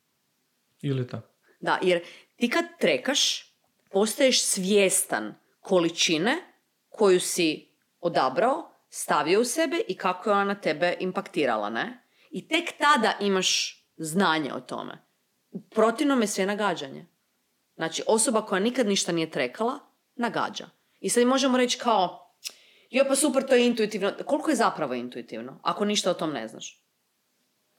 Ili 0.82 1.06
to. 1.06 1.20
Da, 1.60 1.78
jer 1.82 2.02
ti 2.36 2.50
kad 2.50 2.64
trekaš, 2.80 3.52
postaješ 3.90 4.42
svjestan 4.42 5.34
količine 5.64 6.36
koju 6.88 7.20
si 7.20 7.68
odabrao, 8.00 8.70
stavio 8.88 9.40
u 9.40 9.44
sebe 9.44 9.80
i 9.88 9.96
kako 9.96 10.30
je 10.30 10.34
ona 10.34 10.44
na 10.44 10.54
tebe 10.54 10.96
impaktirala, 11.00 11.70
ne? 11.70 12.02
I 12.30 12.48
tek 12.48 12.72
tada 12.78 13.16
imaš 13.20 13.80
znanje 13.96 14.52
o 14.54 14.60
tome. 14.60 14.98
U 15.50 15.60
protivnom 15.60 16.20
je 16.20 16.26
sve 16.26 16.46
nagađanje. 16.46 17.06
Znači, 17.76 18.02
osoba 18.06 18.46
koja 18.46 18.60
nikad 18.60 18.86
ništa 18.86 19.12
nije 19.12 19.30
trekala, 19.30 19.78
nagađa. 20.14 20.66
I 21.00 21.08
sad 21.08 21.26
možemo 21.26 21.58
reći 21.58 21.78
kao, 21.78 22.34
jo 22.90 23.04
pa 23.08 23.16
super, 23.16 23.46
to 23.46 23.54
je 23.54 23.66
intuitivno. 23.66 24.12
Koliko 24.26 24.50
je 24.50 24.56
zapravo 24.56 24.94
intuitivno, 24.94 25.60
ako 25.62 25.84
ništa 25.84 26.10
o 26.10 26.14
tom 26.14 26.32
ne 26.32 26.48
znaš? 26.48 26.82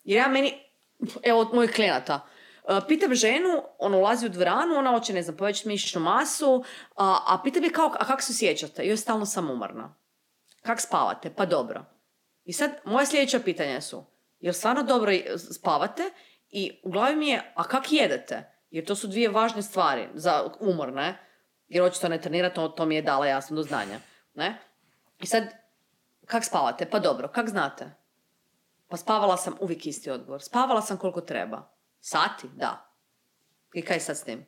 Jer 0.04 0.18
ja 0.18 0.28
meni, 0.28 0.54
evo 1.24 1.40
od 1.40 1.54
mojih 1.54 1.72
klijenata, 1.72 2.28
pitam 2.88 3.16
ženu, 3.16 3.64
ona 3.80 3.98
ulazi 3.98 4.26
u 4.26 4.30
dvoranu, 4.30 4.76
ona 4.76 4.92
hoće, 4.92 5.14
ne 5.14 5.24
znam, 5.24 5.38
povećati 5.38 5.68
mišićnu 5.68 6.02
masu, 6.02 6.64
a, 6.96 7.20
a 7.28 7.40
pitam 7.44 7.64
je 7.64 7.70
kao, 7.70 7.92
a 8.00 8.06
kako 8.06 8.22
se 8.22 8.32
osjećate? 8.32 8.86
Joj, 8.86 8.98
stalno 8.98 9.26
sam 9.26 9.52
umorna. 9.52 9.96
Kak 10.62 10.82
spavate? 10.82 11.34
Pa 11.36 11.46
dobro. 11.46 11.86
I 12.44 12.54
sad, 12.54 12.72
moja 12.86 13.06
sljedeća 13.06 13.40
pitanja 13.40 13.82
su, 13.82 14.04
jel 14.40 14.54
stvarno 14.54 14.84
dobro 14.84 15.12
spavate? 15.54 16.04
I 16.50 16.80
u 16.84 16.92
glavi 16.92 17.16
mi 17.16 17.28
je, 17.28 17.54
a 17.56 17.64
kak 17.64 17.92
jedete? 17.92 18.52
Jer 18.70 18.86
to 18.86 18.96
su 18.96 19.08
dvije 19.08 19.30
važne 19.30 19.62
stvari 19.62 20.08
za 20.14 20.44
umor, 20.60 20.94
ne? 20.94 21.18
Jer 21.68 21.84
očito 21.84 22.10
ne 22.10 22.22
trenirate, 22.22 22.56
to, 22.56 22.68
to 22.68 22.86
mi 22.86 22.96
je 22.96 23.02
dala 23.02 23.28
jasno 23.28 23.56
do 23.56 23.64
znanja, 23.64 24.00
ne? 24.34 24.58
I 25.20 25.26
sad, 25.26 25.44
kak 26.26 26.46
spavate? 26.46 26.86
Pa 26.86 27.00
dobro, 27.00 27.28
kak 27.28 27.50
znate? 27.50 27.92
Pa 28.88 28.98
spavala 28.98 29.38
sam 29.38 29.56
uvijek 29.60 29.86
isti 29.86 30.10
odgovor. 30.10 30.42
Spavala 30.44 30.82
sam 30.82 30.98
koliko 30.98 31.22
treba. 31.22 31.75
Sati? 32.08 32.48
Da. 32.56 32.96
I 33.74 33.82
kaj 33.82 34.00
sad 34.00 34.18
s 34.18 34.24
tim? 34.24 34.46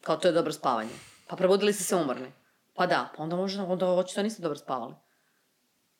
Kao 0.00 0.16
to 0.16 0.28
je 0.28 0.32
dobro 0.32 0.52
spavanje. 0.52 0.90
Pa 1.28 1.36
probudili 1.36 1.72
ste 1.72 1.84
se 1.84 1.96
umorni. 1.96 2.32
Pa 2.74 2.86
da, 2.86 3.08
pa 3.16 3.22
onda 3.22 3.36
možda, 3.36 3.64
onda 3.64 3.86
očito 3.86 4.22
niste 4.22 4.42
dobro 4.42 4.58
spavali. 4.58 4.94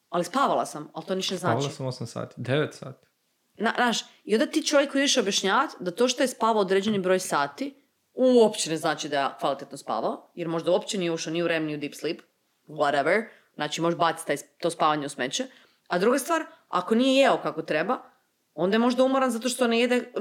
Ali 0.09 0.25
spavala 0.25 0.67
sam, 0.67 0.91
ali 0.95 1.07
to 1.07 1.15
ništa 1.15 1.35
ne 1.35 1.39
znači. 1.39 1.73
Spavala 1.73 1.93
sam 1.93 2.07
8 2.07 2.13
sati, 2.13 2.41
9 2.41 2.73
sati. 2.73 3.07
Na, 3.55 3.73
znaš, 3.77 4.01
i 4.25 4.35
onda 4.35 4.47
ti 4.47 4.67
čovjek 4.67 4.95
ideš 4.95 5.17
objašnjavati 5.17 5.77
da 5.81 5.91
to 5.91 6.09
što 6.09 6.23
je 6.23 6.29
spavao 6.29 6.61
određeni 6.61 6.99
broj 6.99 7.19
sati 7.19 7.83
uopće 8.15 8.71
ne 8.71 8.77
znači 8.77 9.09
da 9.09 9.21
je 9.21 9.29
kvalitetno 9.41 9.77
spavao, 9.77 10.31
jer 10.35 10.49
možda 10.49 10.71
uopće 10.71 10.99
nije 10.99 11.13
ušao 11.13 11.33
ni 11.33 11.43
u 11.43 11.49
REM 11.49 11.65
ni 11.65 11.75
u 11.75 11.79
deep 11.79 11.95
sleep, 11.95 12.21
whatever, 12.69 13.29
znači 13.55 13.81
možeš 13.81 13.99
baciti 13.99 14.45
to 14.61 14.71
spavanje 14.71 15.07
u 15.07 15.09
smeće. 15.09 15.47
A 15.89 15.99
druga 15.99 16.19
stvar, 16.19 16.45
ako 16.69 16.95
nije 16.95 17.21
jeo 17.21 17.43
kako 17.43 17.63
treba, 17.63 18.16
onda 18.57 18.75
je 18.75 18.79
možda 18.79 19.05
umoran 19.05 19.31
zato 19.31 19.49
što 19.49 19.67
ne 19.67 19.81
jede 19.81 20.13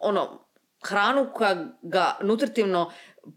ono, 0.00 0.46
hranu 0.82 1.26
koja 1.34 1.66
ga 1.82 2.16
nutritivno 2.22 2.90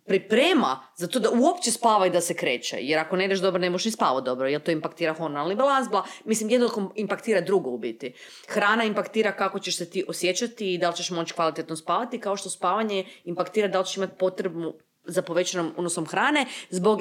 priprema 0.06 0.88
za 0.96 1.08
to 1.08 1.20
da 1.20 1.30
uopće 1.30 1.72
spava 1.72 2.08
i 2.08 2.10
da 2.10 2.22
se 2.22 2.34
kreće. 2.34 2.78
Jer 2.80 3.00
ako 3.00 3.16
ne 3.16 3.26
ideš 3.26 3.40
dobro, 3.40 3.62
ne 3.62 3.70
možeš 3.70 3.86
ni 3.86 3.92
spavati 3.92 4.26
dobro, 4.26 4.48
jer 4.48 4.62
to 4.62 4.72
impaktira 4.72 5.14
hormonalni 5.14 5.56
balans, 5.56 5.90
bla. 5.90 6.06
Mislim, 6.26 6.50
jedno 6.50 6.92
impaktira 6.96 7.42
drugo 7.42 7.70
u 7.70 7.78
biti. 7.78 8.14
Hrana 8.48 8.84
impaktira 8.84 9.32
kako 9.32 9.60
ćeš 9.60 9.78
se 9.78 9.90
ti 9.90 10.06
osjećati 10.08 10.74
i 10.74 10.78
da 10.78 10.90
li 10.90 10.96
ćeš 10.96 11.12
moći 11.12 11.34
kvalitetno 11.34 11.76
spavati, 11.76 12.20
kao 12.20 12.38
što 12.38 12.50
spavanje 12.50 13.06
impaktira 13.24 13.68
da 13.68 13.80
li 13.80 13.86
ćeš 13.86 13.98
imati 13.98 14.18
potrebu 14.20 14.74
za 15.06 15.22
povećanom 15.22 15.74
unosom 15.78 16.06
hrane 16.06 16.46
zbog, 16.70 17.00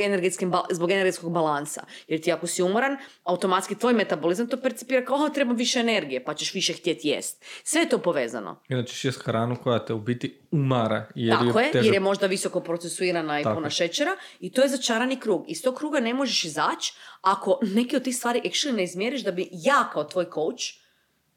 zbog 0.71 0.91
energetskog 0.91 1.33
balansa. 1.33 1.85
Jer 2.09 2.21
ti 2.21 2.33
ako 2.33 2.47
si 2.47 2.63
umoran, 2.63 2.97
automatski 3.25 3.79
tvoj 3.79 3.93
metabolizam 3.93 4.47
to 4.47 4.57
percipira 4.57 5.05
kao 5.05 5.17
"O, 5.17 5.29
treba 5.29 5.53
više 5.53 5.81
energije, 5.81 6.25
pa 6.25 6.35
ćeš 6.35 6.55
više 6.55 6.73
htjeti 6.73 7.09
jest. 7.09 7.45
Sve 7.65 7.81
je 7.81 7.89
to 7.89 7.99
povezano. 7.99 8.61
Inače 8.69 8.93
ćeš 8.93 9.05
jest 9.05 9.23
hranu 9.23 9.57
koja 9.63 9.85
te 9.85 9.93
u 9.95 10.01
biti 10.01 10.41
umara. 10.51 11.09
Jer 11.15 11.39
Tako 11.39 11.61
je, 11.61 11.73
teže 11.73 11.87
jer 11.87 11.95
je 11.95 12.01
možda 12.01 12.27
visoko 12.27 12.61
procesuirana 12.61 13.41
i 13.41 13.45
puna 13.45 13.71
šećera 13.71 14.17
i 14.41 14.53
to 14.53 14.63
je 14.63 14.69
začarani 14.69 15.21
krug. 15.21 15.45
Iz 15.49 15.63
tog 15.63 15.75
kruga 15.75 16.01
ne 16.01 16.15
možeš 16.15 16.45
izaći 16.45 16.95
ako 17.21 17.59
neke 17.63 17.97
od 17.97 18.03
tih 18.03 18.17
stvari 18.17 18.41
actually 18.45 18.73
ne 18.73 18.85
izmjeriš 18.85 19.23
da 19.25 19.33
bi 19.33 19.49
ja 19.53 19.91
kao 19.93 20.05
tvoj 20.05 20.25
coach 20.25 20.65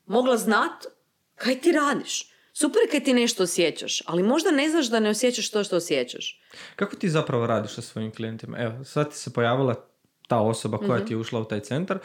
mogla 0.05 0.38
znat 0.38 0.86
kaj 1.36 1.59
ti 1.59 1.72
radiš. 1.72 2.34
Super 2.57 2.81
kad 2.91 3.03
ti 3.03 3.13
nešto 3.13 3.43
osjećaš, 3.43 4.01
ali 4.05 4.23
možda 4.23 4.51
ne 4.51 4.69
znaš 4.69 4.89
da 4.89 4.99
ne 4.99 5.09
osjećaš 5.09 5.49
to 5.51 5.63
što 5.63 5.75
osjećaš. 5.77 6.41
Kako 6.75 6.95
ti 6.95 7.09
zapravo 7.09 7.47
radiš 7.47 7.71
sa 7.71 7.81
svojim 7.81 8.11
klijentima? 8.11 8.57
Evo, 8.59 8.83
sad 8.83 9.09
ti 9.09 9.15
se 9.17 9.33
pojavila 9.33 9.75
ta 10.27 10.39
osoba 10.39 10.77
koja 10.77 10.97
Mhm. 10.97 11.05
ti 11.05 11.13
je 11.13 11.17
ušla 11.17 11.39
u 11.39 11.45
taj 11.45 11.59
centar. 11.59 11.97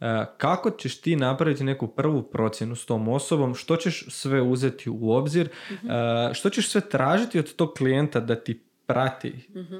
E, 0.00 0.04
kako 0.38 0.70
ćeš 0.70 1.00
ti 1.00 1.16
napraviti 1.16 1.64
neku 1.64 1.88
prvu 1.88 2.22
procjenu 2.22 2.76
s 2.76 2.86
tom 2.86 3.08
osobom? 3.08 3.54
Što 3.54 3.76
ćeš 3.76 4.04
sve 4.08 4.42
uzeti 4.42 4.90
u 4.90 5.10
obzir? 5.12 5.48
Mhm. 5.72 5.90
E, 5.90 6.34
što 6.34 6.50
ćeš 6.50 6.68
sve 6.68 6.80
tražiti 6.80 7.38
od 7.38 7.54
tog 7.54 7.74
klijenta 7.78 8.20
da 8.20 8.34
ti 8.36 8.62
prati? 8.86 9.46
Mhm. 9.50 9.76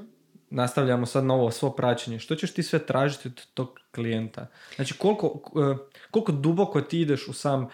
Nastavljamo 0.51 1.07
sad 1.07 1.25
na 1.25 1.35
ovo 1.35 1.51
svo 1.51 1.71
praćenje. 1.71 2.19
Što 2.19 2.35
ćeš 2.35 2.53
ti 2.55 2.63
sve 2.63 2.87
tražiti 2.87 3.29
od 3.29 3.47
tog 3.55 3.81
klijenta? 3.95 4.47
Znači, 4.77 4.95
koliko, 4.95 5.41
e, 5.73 5.77
koliko 6.11 6.33
duboko 6.33 6.81
ti 6.81 7.01
ideš 7.01 7.29
u 7.29 7.33
sam 7.33 7.69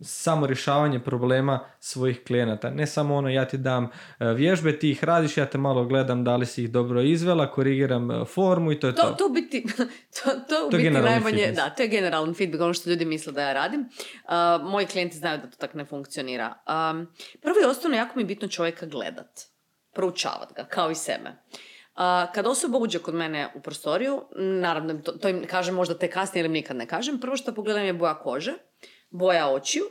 samo 0.00 0.46
rješavanje 0.46 1.00
problema 1.00 1.60
svojih 1.78 2.24
klijenata. 2.26 2.70
Ne 2.70 2.86
samo 2.86 3.14
ono 3.16 3.28
ja 3.28 3.44
ti 3.44 3.58
dam 3.58 3.84
e, 3.84 3.88
vježbe, 4.34 4.78
ti 4.78 4.90
ih 4.90 5.04
radiš, 5.04 5.36
ja 5.36 5.46
te 5.46 5.58
malo 5.58 5.84
gledam 5.84 6.24
da 6.24 6.36
li 6.36 6.46
si 6.46 6.64
ih 6.64 6.70
dobro 6.70 7.02
izvela, 7.02 7.50
korigiram 7.50 8.10
e, 8.10 8.24
formu 8.24 8.72
i 8.72 8.80
to 8.80 8.86
je 8.86 8.94
to. 8.94 9.02
To, 9.02 9.14
to, 9.14 9.28
biti, 9.28 9.64
to, 10.16 10.30
to, 10.48 10.66
u 10.66 10.70
biti 10.70 10.90
najmanje, 10.90 11.52
da, 11.56 11.70
to 11.70 11.82
je 11.82 11.88
generalan 11.88 12.34
feedback, 12.34 12.62
ono 12.62 12.74
što 12.74 12.90
ljudi 12.90 13.04
misle 13.04 13.32
da 13.32 13.42
ja 13.42 13.52
radim. 13.52 13.80
Uh, 13.80 14.70
moji 14.70 14.86
klijenti 14.86 15.16
znaju 15.16 15.38
da 15.38 15.50
to 15.50 15.56
tako 15.56 15.78
ne 15.78 15.84
funkcionira. 15.84 16.46
Um, 16.46 17.06
prvo 17.42 17.54
i 17.62 17.64
osnovno, 17.64 17.96
jako 17.96 18.12
mi 18.16 18.22
je 18.22 18.26
bitno 18.26 18.48
čovjeka 18.48 18.86
gledat, 18.86 19.40
proučavat 19.94 20.52
ga, 20.56 20.64
kao 20.64 20.90
i 20.90 20.94
sebe. 20.94 21.32
Kad 22.34 22.46
osoba 22.46 22.78
uđe 22.78 22.98
kod 22.98 23.14
mene 23.14 23.52
u 23.54 23.60
prostoriju, 23.60 24.22
naravno 24.36 24.94
to, 24.94 25.12
to 25.12 25.28
im 25.28 25.46
kažem 25.46 25.74
možda 25.74 25.98
te 25.98 26.10
kasnije 26.10 26.40
ili 26.40 26.48
nikad 26.48 26.76
ne 26.76 26.86
kažem, 26.86 27.20
prvo 27.20 27.36
što 27.36 27.54
pogledam 27.54 27.84
je 27.84 27.92
boja 27.92 28.14
kože, 28.14 28.52
boja 29.10 29.48
očiju, 29.48 29.84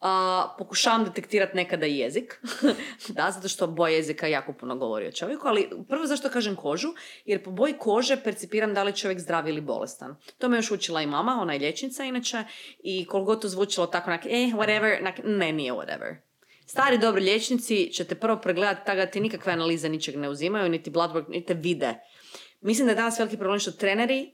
a, 0.00 0.54
pokušavam 0.58 1.04
detektirati 1.04 1.56
nekada 1.56 1.86
jezik, 1.86 2.40
da, 3.16 3.30
zato 3.30 3.48
što 3.48 3.66
boja 3.66 3.94
jezika 3.94 4.26
jako 4.26 4.52
puno 4.52 4.76
govori 4.76 5.08
o 5.08 5.12
čovjeku, 5.12 5.48
ali 5.48 5.70
prvo 5.88 6.06
zašto 6.06 6.28
kažem 6.28 6.56
kožu, 6.56 6.88
jer 7.24 7.44
po 7.44 7.50
boji 7.50 7.74
kože 7.78 8.16
percipiram 8.24 8.74
da 8.74 8.82
li 8.82 8.90
je 8.90 8.96
čovjek 8.96 9.20
zdrav 9.20 9.48
ili 9.48 9.60
bolestan. 9.60 10.16
To 10.38 10.48
me 10.48 10.58
još 10.58 10.70
učila 10.70 11.02
i 11.02 11.06
mama, 11.06 11.38
ona 11.40 11.52
je 11.52 11.58
liječnica 11.58 12.04
inače, 12.04 12.44
i 12.82 13.06
koliko 13.06 13.36
to 13.36 13.48
zvučilo 13.48 13.86
tako, 13.86 14.10
nak, 14.10 14.26
eh, 14.26 14.50
whatever, 14.54 15.02
nak, 15.02 15.14
ne, 15.24 15.52
nije 15.52 15.72
whatever. 15.72 16.29
Stari 16.70 16.98
dobri 16.98 17.22
liječnici 17.22 17.92
će 17.92 18.04
te 18.04 18.14
prvo 18.14 18.36
pregledati 18.36 18.86
tako 18.86 18.96
da 18.96 19.06
ti 19.06 19.20
nikakve 19.20 19.52
analize 19.52 19.88
ničeg 19.88 20.16
ne 20.16 20.28
uzimaju, 20.28 20.68
niti 20.68 20.90
blood 20.90 21.10
work, 21.10 21.28
niti 21.28 21.46
te 21.46 21.54
vide. 21.54 21.94
Mislim 22.60 22.86
da 22.86 22.92
je 22.92 22.96
danas 22.96 23.18
veliki 23.18 23.36
problem 23.36 23.58
što 23.58 23.70
treneri, 23.70 24.30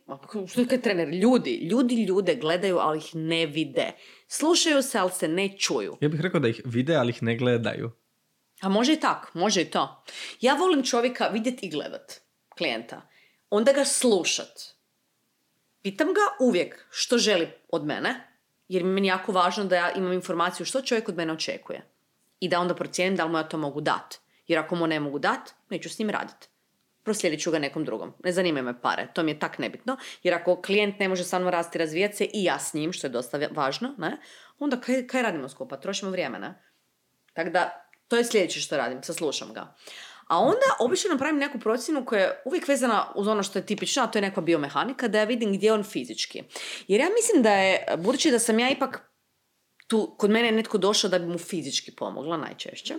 što 0.48 0.60
je 0.60 0.82
treneri, 0.82 1.18
ljudi, 1.18 1.68
ljudi 1.70 2.04
ljude 2.04 2.34
gledaju, 2.34 2.78
ali 2.78 2.98
ih 2.98 3.14
ne 3.14 3.46
vide. 3.46 3.92
Slušaju 4.28 4.82
se, 4.82 4.98
ali 4.98 5.10
se 5.10 5.28
ne 5.28 5.58
čuju. 5.58 5.96
Ja 6.00 6.08
bih 6.08 6.20
rekao 6.20 6.40
da 6.40 6.48
ih 6.48 6.60
vide, 6.64 6.94
ali 6.94 7.10
ih 7.10 7.22
ne 7.22 7.36
gledaju. 7.36 7.90
A 8.60 8.68
može 8.68 8.92
i 8.92 9.00
tak, 9.00 9.34
može 9.34 9.62
i 9.62 9.70
to. 9.70 10.04
Ja 10.40 10.54
volim 10.54 10.84
čovjeka 10.84 11.28
vidjeti 11.28 11.66
i 11.66 11.70
gledat, 11.70 12.20
klijenta. 12.58 13.08
Onda 13.50 13.72
ga 13.72 13.84
slušat. 13.84 14.62
Pitam 15.82 16.08
ga 16.08 16.46
uvijek 16.46 16.86
što 16.90 17.18
želi 17.18 17.48
od 17.68 17.86
mene, 17.86 18.38
jer 18.68 18.84
mi 18.84 19.00
je 19.00 19.06
jako 19.06 19.32
važno 19.32 19.64
da 19.64 19.76
ja 19.76 19.92
imam 19.92 20.12
informaciju 20.12 20.66
što 20.66 20.82
čovjek 20.82 21.08
od 21.08 21.16
mene 21.16 21.32
očekuje 21.32 21.95
i 22.40 22.48
da 22.48 22.60
onda 22.60 22.74
procijenim 22.74 23.16
da 23.16 23.24
li 23.24 23.30
mu 23.30 23.38
ja 23.38 23.48
to 23.48 23.58
mogu 23.58 23.80
dat. 23.80 24.18
Jer 24.46 24.58
ako 24.58 24.76
mu 24.76 24.86
ne 24.86 25.00
mogu 25.00 25.18
dat, 25.18 25.54
neću 25.70 25.88
s 25.88 25.98
njim 25.98 26.10
raditi. 26.10 26.48
Proslijedit 27.02 27.42
ću 27.42 27.50
ga 27.50 27.58
nekom 27.58 27.84
drugom. 27.84 28.14
Ne 28.24 28.32
zanimaju 28.32 28.64
me 28.64 28.80
pare, 28.80 29.08
to 29.14 29.22
mi 29.22 29.30
je 29.30 29.38
tak 29.38 29.58
nebitno. 29.58 29.96
Jer 30.22 30.34
ako 30.34 30.62
klijent 30.62 30.98
ne 30.98 31.08
može 31.08 31.24
sa 31.24 31.38
mnom 31.38 31.50
rasti, 31.50 31.78
razvijati 31.78 32.16
se 32.16 32.24
i 32.24 32.44
ja 32.44 32.58
s 32.58 32.74
njim, 32.74 32.92
što 32.92 33.06
je 33.06 33.10
dosta 33.10 33.40
važno, 33.50 33.94
ne, 33.98 34.16
onda 34.58 34.80
kaj, 34.80 35.06
kaj 35.06 35.22
radimo 35.22 35.48
skupa? 35.48 35.76
Trošimo 35.76 36.10
vrijeme, 36.10 36.38
ne? 36.38 36.62
Tako 37.32 37.50
da, 37.50 37.90
to 38.08 38.16
je 38.16 38.24
sljedeće 38.24 38.60
što 38.60 38.76
radim, 38.76 39.02
saslušam 39.02 39.52
ga. 39.52 39.74
A 40.26 40.38
onda 40.38 40.66
obično 40.80 41.10
napravim 41.10 41.38
neku 41.38 41.58
procjenu 41.58 42.04
koja 42.04 42.20
je 42.20 42.42
uvijek 42.44 42.68
vezana 42.68 43.12
uz 43.14 43.28
ono 43.28 43.42
što 43.42 43.58
je 43.58 43.66
tipično, 43.66 44.02
a 44.02 44.06
to 44.06 44.18
je 44.18 44.22
nekakva 44.22 44.42
biomehanika, 44.42 45.08
da 45.08 45.18
ja 45.18 45.24
vidim 45.24 45.52
gdje 45.52 45.66
je 45.66 45.72
on 45.72 45.84
fizički. 45.84 46.42
Jer 46.88 47.00
ja 47.00 47.08
mislim 47.14 47.42
da 47.42 47.52
je, 47.52 47.86
budući 47.98 48.30
da 48.30 48.38
sam 48.38 48.58
ja 48.58 48.70
ipak 48.70 49.10
tu, 49.86 50.14
kod 50.18 50.30
mene 50.30 50.48
je 50.48 50.52
netko 50.52 50.78
došao 50.78 51.10
da 51.10 51.18
bi 51.18 51.26
mu 51.26 51.38
fizički 51.38 51.94
pomogla 51.96 52.36
najčešće, 52.36 52.94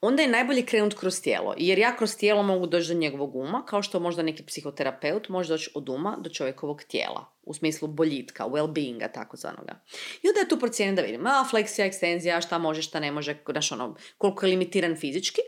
onda 0.00 0.22
je 0.22 0.28
najbolje 0.28 0.66
krenuti 0.66 0.96
kroz 0.96 1.20
tijelo. 1.20 1.54
Jer 1.56 1.78
ja 1.78 1.96
kroz 1.96 2.16
tijelo 2.16 2.42
mogu 2.42 2.66
doći 2.66 2.88
do 2.88 2.94
njegovog 2.94 3.36
uma, 3.36 3.64
kao 3.66 3.82
što 3.82 4.00
možda 4.00 4.22
neki 4.22 4.42
psihoterapeut 4.42 5.28
može 5.28 5.48
doći 5.48 5.70
od 5.74 5.88
uma 5.88 6.16
do 6.20 6.30
čovjekovog 6.30 6.82
tijela. 6.82 7.32
U 7.42 7.54
smislu 7.54 7.88
boljitka, 7.88 8.44
well-beinga, 8.44 9.12
takozvanoga. 9.12 9.80
I 10.22 10.28
onda 10.28 10.40
ja 10.40 10.48
tu 10.48 10.58
procijenim 10.58 10.96
da 10.96 11.02
vidim, 11.02 11.26
a, 11.26 11.46
fleksija, 11.50 11.86
ekstenzija, 11.86 12.40
šta 12.40 12.58
može, 12.58 12.82
šta 12.82 13.00
ne 13.00 13.12
može, 13.12 13.36
znaš 13.50 13.72
ono, 13.72 13.96
koliko 14.18 14.46
je 14.46 14.50
limitiran 14.50 14.96
fizički. 14.96 15.40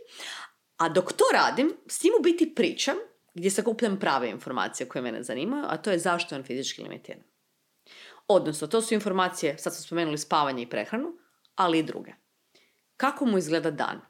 A 0.76 0.88
dok 0.88 1.12
to 1.12 1.24
radim, 1.32 1.72
s 1.86 2.04
njim 2.04 2.12
u 2.20 2.22
biti 2.22 2.54
pričam, 2.54 2.96
gdje 3.34 3.50
sakupljam 3.50 3.98
prave 3.98 4.30
informacije 4.30 4.88
koje 4.88 5.02
mene 5.02 5.22
zanimaju, 5.22 5.64
a 5.68 5.76
to 5.76 5.90
je 5.90 5.98
zašto 5.98 6.34
je 6.34 6.38
on 6.38 6.44
fizički 6.44 6.82
limitiran. 6.82 7.22
Odnosno, 8.28 8.66
to 8.66 8.82
su 8.82 8.94
informacije, 8.94 9.58
sad 9.58 9.74
smo 9.74 9.82
spomenuli 9.82 10.18
spavanje 10.18 10.62
i 10.62 10.70
prehranu, 10.70 11.12
ali 11.54 11.78
i 11.78 11.82
druge. 11.82 12.12
Kako 12.96 13.26
mu 13.26 13.38
izgleda 13.38 13.70
dan? 13.70 14.00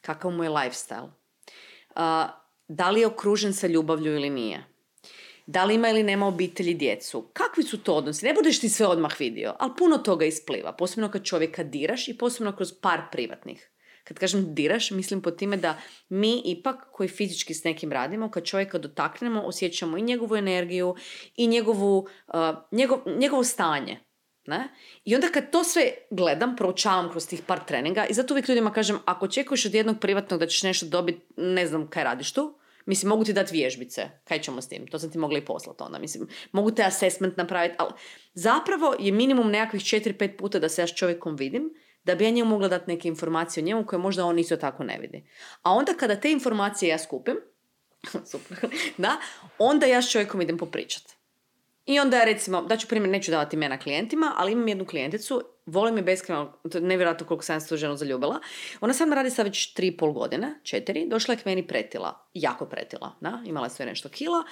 Kakav 0.00 0.30
mu 0.30 0.44
je 0.44 0.50
lifestyle? 0.50 1.04
Uh, 1.06 2.30
da 2.68 2.90
li 2.90 3.00
je 3.00 3.06
okružen 3.06 3.54
sa 3.54 3.66
ljubavlju 3.66 4.14
ili 4.14 4.30
nije? 4.30 4.64
Da 5.46 5.64
li 5.64 5.74
ima 5.74 5.88
ili 5.88 6.02
nema 6.02 6.26
obitelji 6.26 6.74
djecu? 6.74 7.30
Kakvi 7.32 7.62
su 7.62 7.82
to 7.82 7.94
odnosi? 7.94 8.26
Ne 8.26 8.34
budeš 8.34 8.60
ti 8.60 8.68
sve 8.68 8.86
odmah 8.86 9.20
vidio, 9.20 9.54
ali 9.58 9.72
puno 9.78 9.98
toga 9.98 10.24
ispliva. 10.24 10.72
Posebno 10.72 11.10
kad 11.10 11.24
čovjeka 11.24 11.62
diraš 11.62 12.08
i 12.08 12.18
posebno 12.18 12.56
kroz 12.56 12.72
par 12.82 13.00
privatnih. 13.12 13.70
Kad 14.04 14.18
kažem 14.18 14.54
diraš, 14.54 14.90
mislim 14.90 15.22
po 15.22 15.30
time 15.30 15.56
da 15.56 15.78
mi 16.08 16.42
ipak 16.44 16.76
koji 16.92 17.08
fizički 17.08 17.54
s 17.54 17.64
nekim 17.64 17.92
radimo, 17.92 18.30
kad 18.30 18.44
čovjeka 18.44 18.78
dotaknemo, 18.78 19.42
osjećamo 19.42 19.98
i 19.98 20.02
njegovu 20.02 20.36
energiju 20.36 20.94
i 21.36 21.46
njegovu, 21.46 21.98
uh, 21.98 22.34
njegov, 22.72 22.98
njegovo 23.18 23.44
stanje. 23.44 24.00
Ne? 24.46 24.68
I 25.04 25.14
onda 25.14 25.28
kad 25.28 25.50
to 25.50 25.64
sve 25.64 25.92
gledam, 26.10 26.56
proučavam 26.56 27.10
kroz 27.10 27.28
tih 27.28 27.42
par 27.46 27.64
treninga 27.66 28.06
i 28.06 28.14
zato 28.14 28.34
uvijek 28.34 28.48
ljudima 28.48 28.72
kažem, 28.72 28.98
ako 29.04 29.24
očekuješ 29.24 29.66
od 29.66 29.74
jednog 29.74 30.00
privatnog 30.00 30.40
da 30.40 30.46
ćeš 30.46 30.62
nešto 30.62 30.86
dobiti, 30.86 31.20
ne 31.36 31.66
znam 31.66 31.90
kaj 31.90 32.04
radiš 32.04 32.32
tu, 32.32 32.58
mislim, 32.86 33.08
mogu 33.08 33.24
ti 33.24 33.32
dati 33.32 33.52
vježbice, 33.52 34.08
kaj 34.24 34.40
ćemo 34.40 34.62
s 34.62 34.68
tim, 34.68 34.86
to 34.86 34.98
sam 34.98 35.10
ti 35.10 35.18
mogla 35.18 35.38
i 35.38 35.44
poslati 35.44 35.82
onda, 35.82 35.98
mislim, 35.98 36.28
mogu 36.52 36.70
te 36.70 36.82
assessment 36.82 37.36
napraviti, 37.36 37.74
ali 37.78 37.92
zapravo 38.34 38.94
je 39.00 39.12
minimum 39.12 39.50
nekakvih 39.50 39.82
4-5 39.82 40.36
puta 40.36 40.58
da 40.58 40.68
se 40.68 40.82
ja 40.82 40.86
s 40.86 40.94
čovjekom 40.94 41.36
vidim, 41.36 41.70
da 42.04 42.14
bi 42.14 42.24
ja 42.24 42.30
njemu 42.30 42.50
mogla 42.50 42.68
dati 42.68 42.90
neke 42.90 43.08
informacije 43.08 43.62
o 43.62 43.66
njemu 43.66 43.86
koje 43.86 43.98
možda 43.98 44.24
on 44.24 44.38
isto 44.38 44.56
tako 44.56 44.84
ne 44.84 44.98
vidi. 44.98 45.24
A 45.62 45.72
onda 45.72 45.94
kada 45.94 46.20
te 46.20 46.32
informacije 46.32 46.88
ja 46.88 46.98
skupim, 46.98 47.36
da, 48.98 49.16
onda 49.58 49.86
ja 49.86 50.02
s 50.02 50.10
čovjekom 50.10 50.40
idem 50.40 50.58
popričat. 50.58 51.02
I 51.86 52.00
onda 52.00 52.16
ja 52.16 52.24
recimo, 52.24 52.62
daću 52.62 52.88
primjer, 52.88 53.10
neću 53.10 53.30
davati 53.30 53.56
imena 53.56 53.78
klijentima, 53.78 54.32
ali 54.36 54.52
imam 54.52 54.68
jednu 54.68 54.86
klijenticu, 54.86 55.42
volim 55.66 55.96
je 55.96 56.02
beskreno, 56.02 56.52
nevjerojatno 56.74 57.26
koliko 57.26 57.44
sam 57.44 57.66
tu 57.68 57.76
ženu 57.76 57.96
zaljubila. 57.96 58.40
Ona 58.80 58.94
sad 58.94 59.12
radi 59.12 59.30
sad 59.30 59.46
već 59.46 59.74
tri 59.74 59.96
pol 59.96 60.12
godine, 60.12 60.60
četiri, 60.62 61.06
došla 61.08 61.34
je 61.34 61.40
k 61.40 61.44
meni 61.44 61.66
pretila, 61.66 62.26
jako 62.34 62.66
pretila, 62.66 63.16
da, 63.20 63.42
imala 63.46 63.66
je 63.66 63.70
sve 63.70 63.86
nešto 63.86 64.08
kila 64.08 64.44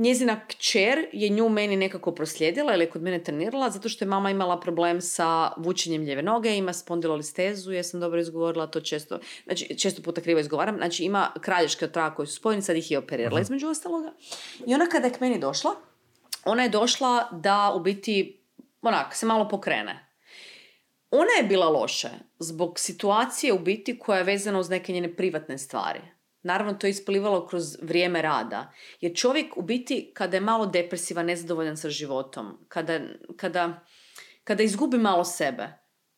njezina 0.00 0.40
kćer 0.46 1.06
je 1.12 1.28
nju 1.28 1.48
meni 1.48 1.76
nekako 1.76 2.12
proslijedila 2.12 2.74
ili 2.74 2.84
je 2.84 2.90
kod 2.90 3.02
mene 3.02 3.24
trenirala 3.24 3.70
zato 3.70 3.88
što 3.88 4.04
je 4.04 4.08
mama 4.08 4.30
imala 4.30 4.60
problem 4.60 5.00
sa 5.00 5.52
vučenjem 5.56 6.04
ljeve 6.04 6.22
noge, 6.22 6.56
ima 6.56 6.72
spondilolistezu, 6.72 7.72
jesam 7.72 8.00
dobro 8.00 8.20
izgovorila 8.20 8.66
to 8.66 8.80
često, 8.80 9.18
znači 9.44 9.78
često 9.78 10.02
puta 10.02 10.20
krivo 10.20 10.40
izgovaram, 10.40 10.76
znači 10.76 11.04
ima 11.04 11.32
kralješke 11.40 11.84
otrava 11.84 12.14
koji 12.14 12.26
su 12.26 12.34
spojeni, 12.34 12.62
sad 12.62 12.76
ih 12.76 12.90
je 12.90 12.98
operirala 12.98 13.40
između 13.40 13.68
ostaloga. 13.68 14.12
I 14.66 14.74
ona 14.74 14.86
kada 14.86 15.06
je 15.06 15.12
k 15.12 15.20
meni 15.20 15.38
došla, 15.38 15.70
ona 16.44 16.62
je 16.62 16.68
došla 16.68 17.28
da 17.32 17.72
u 17.76 17.80
biti 17.80 18.40
onak 18.82 19.14
se 19.14 19.26
malo 19.26 19.48
pokrene. 19.48 20.06
Ona 21.10 21.30
je 21.40 21.48
bila 21.48 21.68
loše 21.68 22.08
zbog 22.38 22.78
situacije 22.78 23.52
u 23.52 23.58
biti 23.58 23.98
koja 23.98 24.18
je 24.18 24.24
vezana 24.24 24.58
uz 24.58 24.70
neke 24.70 24.92
njene 24.92 25.16
privatne 25.16 25.58
stvari. 25.58 26.00
Naravno, 26.42 26.74
to 26.74 26.86
je 26.86 26.90
isplivalo 26.90 27.46
kroz 27.46 27.76
vrijeme 27.82 28.22
rada. 28.22 28.72
Jer 29.00 29.16
čovjek 29.16 29.56
u 29.56 29.62
biti, 29.62 30.10
kada 30.14 30.36
je 30.36 30.40
malo 30.40 30.66
depresivan, 30.66 31.26
nezadovoljan 31.26 31.76
sa 31.76 31.90
životom, 31.90 32.64
kada, 32.68 33.00
kada, 33.36 33.84
kada 34.44 34.62
izgubi 34.62 34.98
malo 34.98 35.24
sebe, 35.24 35.68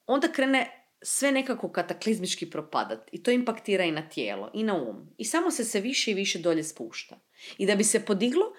onda 0.06 0.28
krene 0.28 0.88
sve 1.02 1.32
nekako 1.32 1.72
kataklizmički 1.72 2.50
propadat. 2.50 3.08
I 3.12 3.22
to 3.22 3.30
impaktira 3.30 3.84
i 3.84 3.92
na 3.92 4.08
tijelo, 4.08 4.50
i 4.54 4.62
na 4.62 4.74
um. 4.74 5.14
I 5.18 5.24
samo 5.24 5.50
se 5.50 5.64
se 5.64 5.80
više 5.80 6.10
i 6.10 6.14
više 6.14 6.38
dolje 6.38 6.64
spušta. 6.64 7.20
I 7.58 7.66
da 7.66 7.76
bi 7.76 7.84
se 7.84 8.04
podiglo, 8.04 8.52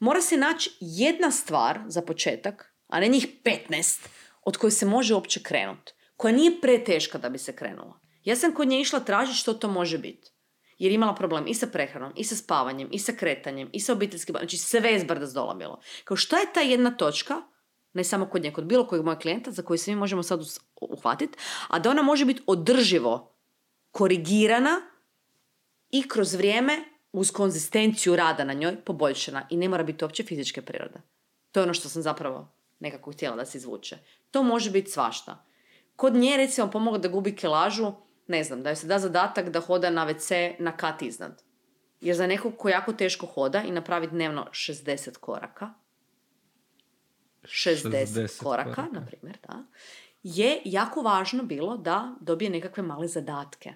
mora 0.00 0.20
se 0.20 0.36
naći 0.36 0.70
jedna 0.80 1.30
stvar 1.30 1.80
za 1.86 2.02
početak, 2.02 2.74
a 2.86 3.00
ne 3.00 3.08
njih 3.08 3.26
15, 3.44 4.08
od 4.42 4.56
koje 4.56 4.70
se 4.70 4.86
može 4.86 5.14
uopće 5.14 5.42
krenuti. 5.42 5.92
Koja 6.16 6.34
nije 6.34 6.60
preteška 6.60 7.18
da 7.18 7.28
bi 7.28 7.38
se 7.38 7.56
krenula. 7.56 8.00
Ja 8.24 8.36
sam 8.36 8.54
kod 8.54 8.68
nje 8.68 8.80
išla 8.80 9.00
tražiti 9.00 9.38
što 9.38 9.54
to 9.54 9.68
može 9.68 9.98
biti 9.98 10.35
jer 10.78 10.92
imala 10.92 11.14
problem 11.14 11.46
i 11.46 11.54
sa 11.54 11.66
prehranom, 11.66 12.12
i 12.16 12.24
sa 12.24 12.36
spavanjem, 12.36 12.88
i 12.92 12.98
sa 12.98 13.12
kretanjem, 13.12 13.70
i 13.72 13.80
sa 13.80 13.92
obiteljskim, 13.92 14.36
znači 14.38 14.58
sve 14.58 14.90
je 14.92 15.00
zbrda 15.00 15.26
zdola 15.26 15.54
bilo. 15.54 15.80
Kao 16.04 16.16
šta 16.16 16.38
je 16.38 16.52
ta 16.54 16.60
jedna 16.60 16.90
točka, 16.96 17.42
ne 17.92 18.04
samo 18.04 18.26
kod 18.26 18.42
nje, 18.42 18.52
kod 18.52 18.64
bilo 18.64 18.86
kojeg 18.86 19.04
mojeg 19.04 19.18
klijenta 19.18 19.50
za 19.50 19.62
koji 19.62 19.78
se 19.78 19.90
mi 19.90 19.96
možemo 19.96 20.22
sad 20.22 20.40
uhvatiti, 20.80 21.38
a 21.68 21.78
da 21.78 21.90
ona 21.90 22.02
može 22.02 22.24
biti 22.24 22.42
održivo 22.46 23.32
korigirana 23.90 24.80
i 25.90 26.08
kroz 26.08 26.34
vrijeme 26.34 26.84
uz 27.12 27.30
konzistenciju 27.30 28.16
rada 28.16 28.44
na 28.44 28.52
njoj 28.52 28.76
poboljšana 28.84 29.46
i 29.50 29.56
ne 29.56 29.68
mora 29.68 29.82
biti 29.82 30.04
uopće 30.04 30.22
fizičke 30.22 30.62
prirode. 30.62 31.00
To 31.52 31.60
je 31.60 31.64
ono 31.64 31.74
što 31.74 31.88
sam 31.88 32.02
zapravo 32.02 32.48
nekako 32.78 33.12
htjela 33.12 33.36
da 33.36 33.44
se 33.44 33.58
izvuče. 33.58 33.98
To 34.30 34.42
može 34.42 34.70
biti 34.70 34.90
svašta. 34.90 35.44
Kod 35.96 36.14
nje 36.14 36.36
recimo 36.36 36.70
pomogla 36.70 36.98
da 36.98 37.08
gubi 37.08 37.36
kilažu, 37.36 37.92
ne 38.26 38.44
znam, 38.44 38.62
da 38.62 38.70
joj 38.70 38.76
se 38.76 38.86
da 38.86 38.98
zadatak 38.98 39.50
da 39.50 39.60
hoda 39.60 39.90
na 39.90 40.06
WC 40.06 40.54
na 40.58 40.76
kat 40.76 41.02
iznad. 41.02 41.42
Jer 42.00 42.16
za 42.16 42.26
nekog 42.26 42.56
ko 42.56 42.68
jako 42.68 42.92
teško 42.92 43.26
hoda 43.26 43.62
i 43.62 43.70
napravi 43.70 44.06
dnevno 44.06 44.46
60 44.52 45.18
koraka, 45.18 45.70
60, 47.42 47.90
60 47.90 48.42
koraka, 48.42 48.74
koraka. 48.74 48.92
na 48.92 49.06
primjer, 49.06 49.38
da, 49.48 49.64
je 50.22 50.60
jako 50.64 51.02
važno 51.02 51.42
bilo 51.42 51.76
da 51.76 52.14
dobije 52.20 52.50
nekakve 52.50 52.82
male 52.82 53.08
zadatke 53.08 53.74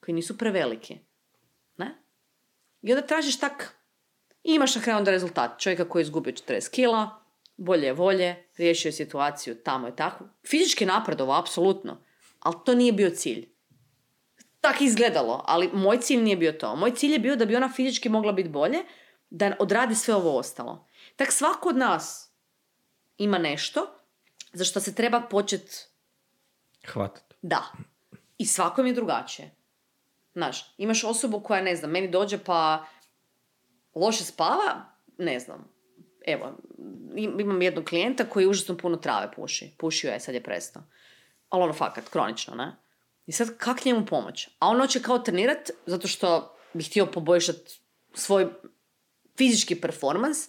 koji 0.00 0.14
nisu 0.14 0.38
preveliki. 0.38 0.98
Ne? 1.76 2.02
I 2.82 2.92
onda 2.92 3.06
tražiš 3.06 3.38
tak, 3.38 3.76
imaš 4.42 4.74
na 4.74 4.82
kraju 4.82 4.98
onda 4.98 5.10
rezultat 5.10 5.60
čovjeka 5.60 5.88
koji 5.88 6.00
je 6.00 6.04
izgubio 6.04 6.32
40 6.32 6.70
kila, 6.70 7.24
bolje 7.56 7.86
je 7.86 7.92
volje, 7.92 8.48
riješio 8.56 8.88
je 8.88 8.92
situaciju 8.92 9.54
tamo 9.54 9.88
i 9.88 9.96
tako. 9.96 10.24
Fizički 10.46 10.86
napredovo, 10.86 11.32
apsolutno, 11.32 12.00
ali 12.40 12.56
to 12.64 12.74
nije 12.74 12.92
bio 12.92 13.10
cilj. 13.10 13.53
Tak 14.64 14.80
izgledalo, 14.80 15.44
ali 15.46 15.70
moj 15.72 16.00
cilj 16.00 16.22
nije 16.22 16.36
bio 16.36 16.52
to. 16.52 16.76
Moj 16.76 16.94
cilj 16.94 17.12
je 17.12 17.18
bio 17.18 17.36
da 17.36 17.44
bi 17.44 17.56
ona 17.56 17.68
fizički 17.68 18.08
mogla 18.08 18.32
biti 18.32 18.48
bolje, 18.48 18.78
da 19.30 19.56
odradi 19.58 19.94
sve 19.94 20.14
ovo 20.14 20.38
ostalo. 20.38 20.86
Tak 21.16 21.32
svako 21.32 21.68
od 21.68 21.76
nas 21.76 22.32
ima 23.18 23.38
nešto 23.38 23.86
za 24.52 24.64
što 24.64 24.80
se 24.80 24.94
treba 24.94 25.20
početi 25.20 25.72
Hvatat. 26.86 27.34
da. 27.42 27.62
I 28.38 28.46
svakom 28.46 28.86
je 28.86 28.92
drugačije. 28.92 29.50
Znaš, 30.32 30.74
imaš 30.78 31.04
osobu 31.04 31.40
koja, 31.40 31.62
ne 31.62 31.76
znam, 31.76 31.90
meni 31.90 32.08
dođe 32.08 32.38
pa 32.38 32.84
loše 33.94 34.24
spava, 34.24 34.84
ne 35.18 35.40
znam. 35.40 35.68
Evo, 36.26 36.52
im- 37.16 37.40
imam 37.40 37.62
jednog 37.62 37.84
klijenta 37.84 38.24
koji 38.24 38.46
užasno 38.46 38.76
puno 38.76 38.96
trave 38.96 39.32
puši. 39.32 39.74
Pušio 39.78 40.10
je, 40.10 40.20
sad 40.20 40.34
je 40.34 40.42
prestao. 40.42 40.82
Ali 41.48 41.62
ono 41.62 41.72
fakat, 41.72 42.08
kronično, 42.08 42.54
ne? 42.54 42.76
I 43.26 43.32
sad, 43.32 43.56
kak 43.56 43.84
njemu 43.84 44.06
pomoć? 44.06 44.48
A 44.58 44.68
on 44.68 44.80
hoće 44.80 45.02
kao 45.02 45.18
trenirat 45.18 45.70
zato 45.86 46.08
što 46.08 46.56
bi 46.72 46.84
htio 46.84 47.06
poboljšati 47.06 47.80
svoj 48.14 48.46
fizički 49.36 49.80
performans 49.80 50.48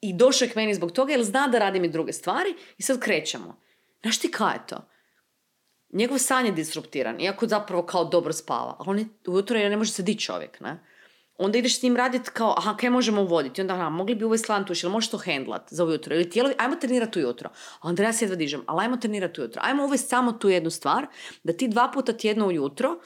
i 0.00 0.14
došao 0.14 0.46
je 0.46 0.52
k 0.52 0.56
meni 0.56 0.74
zbog 0.74 0.92
toga 0.92 1.12
jer 1.12 1.24
zna 1.24 1.48
da 1.48 1.58
radim 1.58 1.84
i 1.84 1.88
druge 1.90 2.12
stvari 2.12 2.54
i 2.78 2.82
sad 2.82 3.00
krećemo. 3.00 3.60
Znaš 4.02 4.18
ti 4.18 4.30
kaj 4.30 4.54
je 4.54 4.66
to? 4.66 4.90
njegov 5.92 6.18
san 6.18 6.46
je 6.46 6.52
disruptiran, 6.52 7.20
iako 7.20 7.46
zapravo 7.46 7.82
kao 7.82 8.04
dobro 8.04 8.32
spava. 8.32 8.76
Ali 8.78 8.88
on 8.88 8.98
je, 8.98 9.06
ujutro 9.26 9.58
ne 9.58 9.76
može 9.76 9.92
se 9.92 10.02
dići 10.02 10.24
čovjek, 10.24 10.60
ne? 10.60 10.84
Onda 11.42 11.58
ideš 11.58 11.78
s 11.78 11.82
njim 11.82 11.96
raditi 11.96 12.30
kao, 12.32 12.54
aha, 12.58 12.76
kaj 12.76 12.90
možemo 12.90 13.22
uvoditi? 13.22 13.60
Onda, 13.60 13.74
aha, 13.74 13.88
mogli 13.88 14.14
bi 14.14 14.24
uvesti 14.24 14.52
lantuš, 14.52 14.82
ili 14.82 14.92
možeš 14.92 15.10
to 15.10 15.18
hendlat 15.18 15.62
za 15.70 15.84
ujutro? 15.84 16.14
Ili 16.14 16.30
tijelo, 16.30 16.50
ajmo 16.58 16.76
trenirati 16.76 17.18
ujutro. 17.18 17.50
A 17.80 17.88
onda 17.88 18.02
ja 18.02 18.12
se 18.12 18.24
jedva 18.24 18.36
dižem, 18.36 18.62
ali 18.66 18.82
ajmo 18.82 18.96
trenirati 18.96 19.40
ujutro. 19.40 19.62
Ajmo 19.64 19.84
uvesti 19.84 20.08
samo 20.08 20.32
tu 20.32 20.48
jednu 20.48 20.70
stvar, 20.70 21.06
da 21.44 21.52
ti 21.52 21.68
dva 21.68 21.90
puta 21.94 22.12
tjedno 22.12 22.46
ujutro 22.46 23.00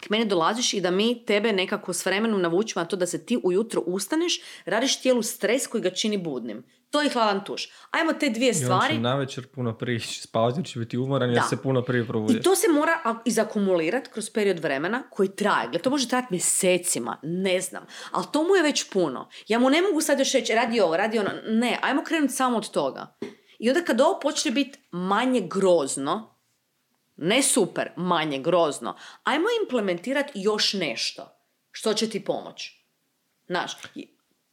k 0.00 0.10
meni 0.10 0.24
dolaziš 0.24 0.74
i 0.74 0.80
da 0.80 0.90
mi 0.90 1.24
tebe 1.24 1.52
nekako 1.52 1.92
s 1.92 2.06
vremenom 2.06 2.42
navučimo 2.42 2.82
na 2.82 2.88
to 2.88 2.96
da 2.96 3.06
se 3.06 3.26
ti 3.26 3.38
ujutro 3.44 3.80
ustaneš, 3.86 4.40
radiš 4.64 5.00
tijelu 5.00 5.22
stres 5.22 5.66
koji 5.66 5.82
ga 5.82 5.90
čini 5.90 6.18
budnim. 6.18 6.64
To 6.92 7.02
je 7.02 7.10
hladan 7.10 7.44
tuš. 7.44 7.68
Ajmo 7.90 8.12
te 8.12 8.30
dvije 8.30 8.48
I 8.48 8.54
on 8.54 8.62
stvari. 8.62 8.94
će 8.94 9.00
navečer 9.00 9.46
puno 9.46 9.78
prije 9.78 10.00
spavati 10.00 10.58
jer 10.60 10.66
će 10.66 10.78
biti 10.78 10.98
umoran 10.98 11.28
jer 11.30 11.38
Da. 11.38 11.46
se 11.48 11.62
puno 11.62 11.82
prije 11.82 12.06
probudiš. 12.06 12.36
I 12.36 12.42
to 12.42 12.56
se 12.56 12.66
mora 12.68 13.20
izakumulirati 13.24 14.10
kroz 14.10 14.30
period 14.30 14.58
vremena 14.58 15.02
koji 15.10 15.28
traje. 15.28 15.68
Gle, 15.68 15.78
to 15.78 15.90
može 15.90 16.08
trajati 16.08 16.28
mjesecima, 16.30 17.18
ne 17.22 17.60
znam. 17.60 17.86
Ali 18.10 18.24
to 18.32 18.42
mu 18.42 18.56
je 18.56 18.62
već 18.62 18.90
puno. 18.90 19.28
Ja 19.48 19.58
mu 19.58 19.70
ne 19.70 19.82
mogu 19.82 20.00
sad 20.00 20.18
još 20.18 20.32
reći, 20.32 20.54
radi 20.54 20.80
ovo, 20.80 20.96
radi 20.96 21.18
ono. 21.18 21.30
Ne, 21.48 21.78
ajmo 21.82 22.04
krenuti 22.04 22.32
samo 22.32 22.56
od 22.56 22.70
toga. 22.70 23.16
I 23.58 23.68
onda 23.70 23.84
kad 23.84 24.00
ovo 24.00 24.20
počne 24.20 24.50
biti 24.50 24.78
manje 24.90 25.40
grozno, 25.40 26.38
ne 27.16 27.42
super, 27.42 27.90
manje 27.96 28.38
grozno, 28.38 28.96
ajmo 29.22 29.46
implementirati 29.62 30.32
još 30.34 30.72
nešto 30.72 31.38
što 31.70 31.94
će 31.94 32.10
ti 32.10 32.24
pomoći. 32.24 32.86
Znaš, 33.46 33.72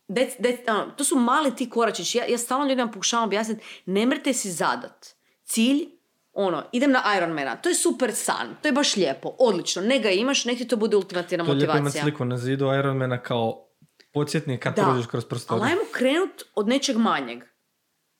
dec- 0.09 0.39
dec- 0.39 0.69
ono, 0.69 0.91
to 0.91 1.03
su 1.03 1.15
mali 1.17 1.55
ti 1.55 1.69
koračići. 1.69 2.17
Ja, 2.17 2.25
ja 2.25 2.37
stalno 2.37 2.65
ljudima 2.65 2.87
pokušavam 2.87 3.25
objasniti, 3.25 3.63
ne 3.85 4.05
mrte 4.05 4.33
si 4.33 4.51
zadat. 4.51 5.07
Cilj, 5.43 5.89
ono, 6.33 6.63
idem 6.71 6.91
na 6.91 7.03
Ironmana, 7.17 7.55
to 7.55 7.69
je 7.69 7.75
super 7.75 8.11
san, 8.13 8.55
to 8.61 8.67
je 8.67 8.71
baš 8.71 8.95
lijepo, 8.95 9.35
odlično, 9.39 9.81
ne 9.81 9.99
ga 9.99 10.09
imaš, 10.11 10.45
nek 10.45 10.57
ti 10.57 10.67
to 10.67 10.75
bude 10.75 10.95
ultimativna 10.95 11.45
To 11.45 11.51
je 11.51 11.55
lijepo 11.55 11.63
imati 11.65 11.79
motivacija. 11.79 12.03
sliku 12.03 12.25
na 12.25 12.37
zidu 12.37 12.65
Ironmana 12.69 13.17
kao 13.19 13.65
podsjetnik 14.13 14.63
kad 14.63 14.75
prođeš 14.75 15.05
kroz 15.05 15.23
Ali 15.23 15.29
prostoriju. 15.29 15.63
ajmo 15.63 15.81
krenut 15.91 16.43
od 16.55 16.67
nečeg 16.67 16.97
manjeg. 16.97 17.43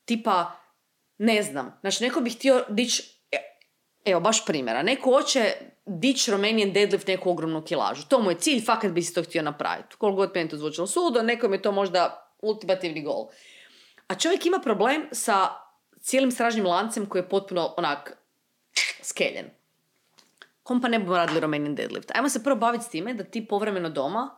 Tipa, 0.06 0.52
ne 1.18 1.44
znam, 1.44 1.78
znači 1.82 2.04
neko 2.04 2.22
bi 2.22 2.30
htio 2.30 2.64
dići, 2.70 3.20
evo 4.06 4.20
baš 4.20 4.46
primjera, 4.46 4.84
neko 4.84 5.12
hoće 5.12 5.54
dići 5.90 6.32
Romanian 6.32 6.74
deadlift 6.74 7.08
neku 7.08 7.30
ogromnu 7.30 7.64
kilažu. 7.64 8.08
To 8.08 8.22
mu 8.22 8.32
je 8.32 8.38
cilj, 8.38 8.66
fakat 8.66 8.92
bi 8.92 9.02
si 9.02 9.14
to 9.14 9.24
htio 9.24 9.42
napraviti. 9.42 9.96
Koliko 9.98 10.16
god 10.16 10.32
meni 10.36 10.50
to 10.50 10.58
zvučalo 10.58 10.88
sudo, 10.88 11.22
nekom 11.22 11.54
je 11.54 11.62
to 11.62 11.72
možda 11.72 12.34
ultimativni 12.42 13.04
gol. 13.04 13.28
A 14.08 14.16
čovjek 14.16 14.46
ima 14.46 14.60
problem 14.60 15.08
sa 15.12 15.50
cijelim 16.02 16.32
stražnim 16.32 16.66
lancem 16.66 17.06
koji 17.06 17.22
je 17.22 17.30
potpuno 17.30 17.74
onak 17.78 18.18
skeljen. 19.02 19.50
Kom 20.64 20.82
pa 20.82 20.88
ne 20.88 21.00
bi 21.00 21.10
radili 21.10 21.40
Romanian 21.40 21.76
deadlift? 21.76 22.12
Ajmo 22.16 22.30
se 22.30 22.44
prvo 22.44 22.56
baviti 22.56 22.86
s 22.86 22.90
time 22.90 23.14
da 23.14 23.24
ti 23.24 23.48
povremeno 23.48 23.90
doma 23.90 24.30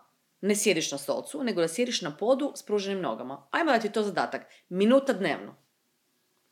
ne 0.42 0.56
sjediš 0.56 0.92
na 0.92 0.98
stolcu, 0.98 1.44
nego 1.44 1.62
da 1.62 1.68
sjediš 1.68 2.02
na 2.02 2.18
podu 2.18 2.54
s 2.56 2.64
pruženim 2.64 3.02
nogama. 3.02 3.48
Ajmo 3.52 3.72
da 3.72 3.80
ti 3.80 3.92
to 3.92 4.04
zadatak. 4.04 4.42
Minuta 4.70 5.14
dnevno. 5.14 5.56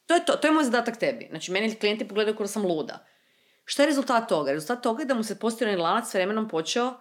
To 0.05 0.13
je 0.13 0.25
to, 0.25 0.33
to 0.33 0.47
je 0.47 0.51
moj 0.51 0.63
zadatak 0.63 0.97
tebi. 0.97 1.27
Znači, 1.29 1.51
meni 1.51 1.75
klijenti 1.75 2.07
pogledaju 2.07 2.37
da 2.39 2.47
sam 2.47 2.65
luda. 2.65 3.05
Šta 3.71 3.83
je 3.83 3.87
rezultat 3.87 4.29
toga? 4.29 4.51
Rezultat 4.51 4.83
toga 4.83 5.01
je 5.01 5.05
da 5.05 5.13
mu 5.13 5.23
se 5.23 5.39
postirani 5.39 5.77
lanac 5.77 6.09
s 6.09 6.13
vremenom 6.13 6.47
počeo 6.49 6.93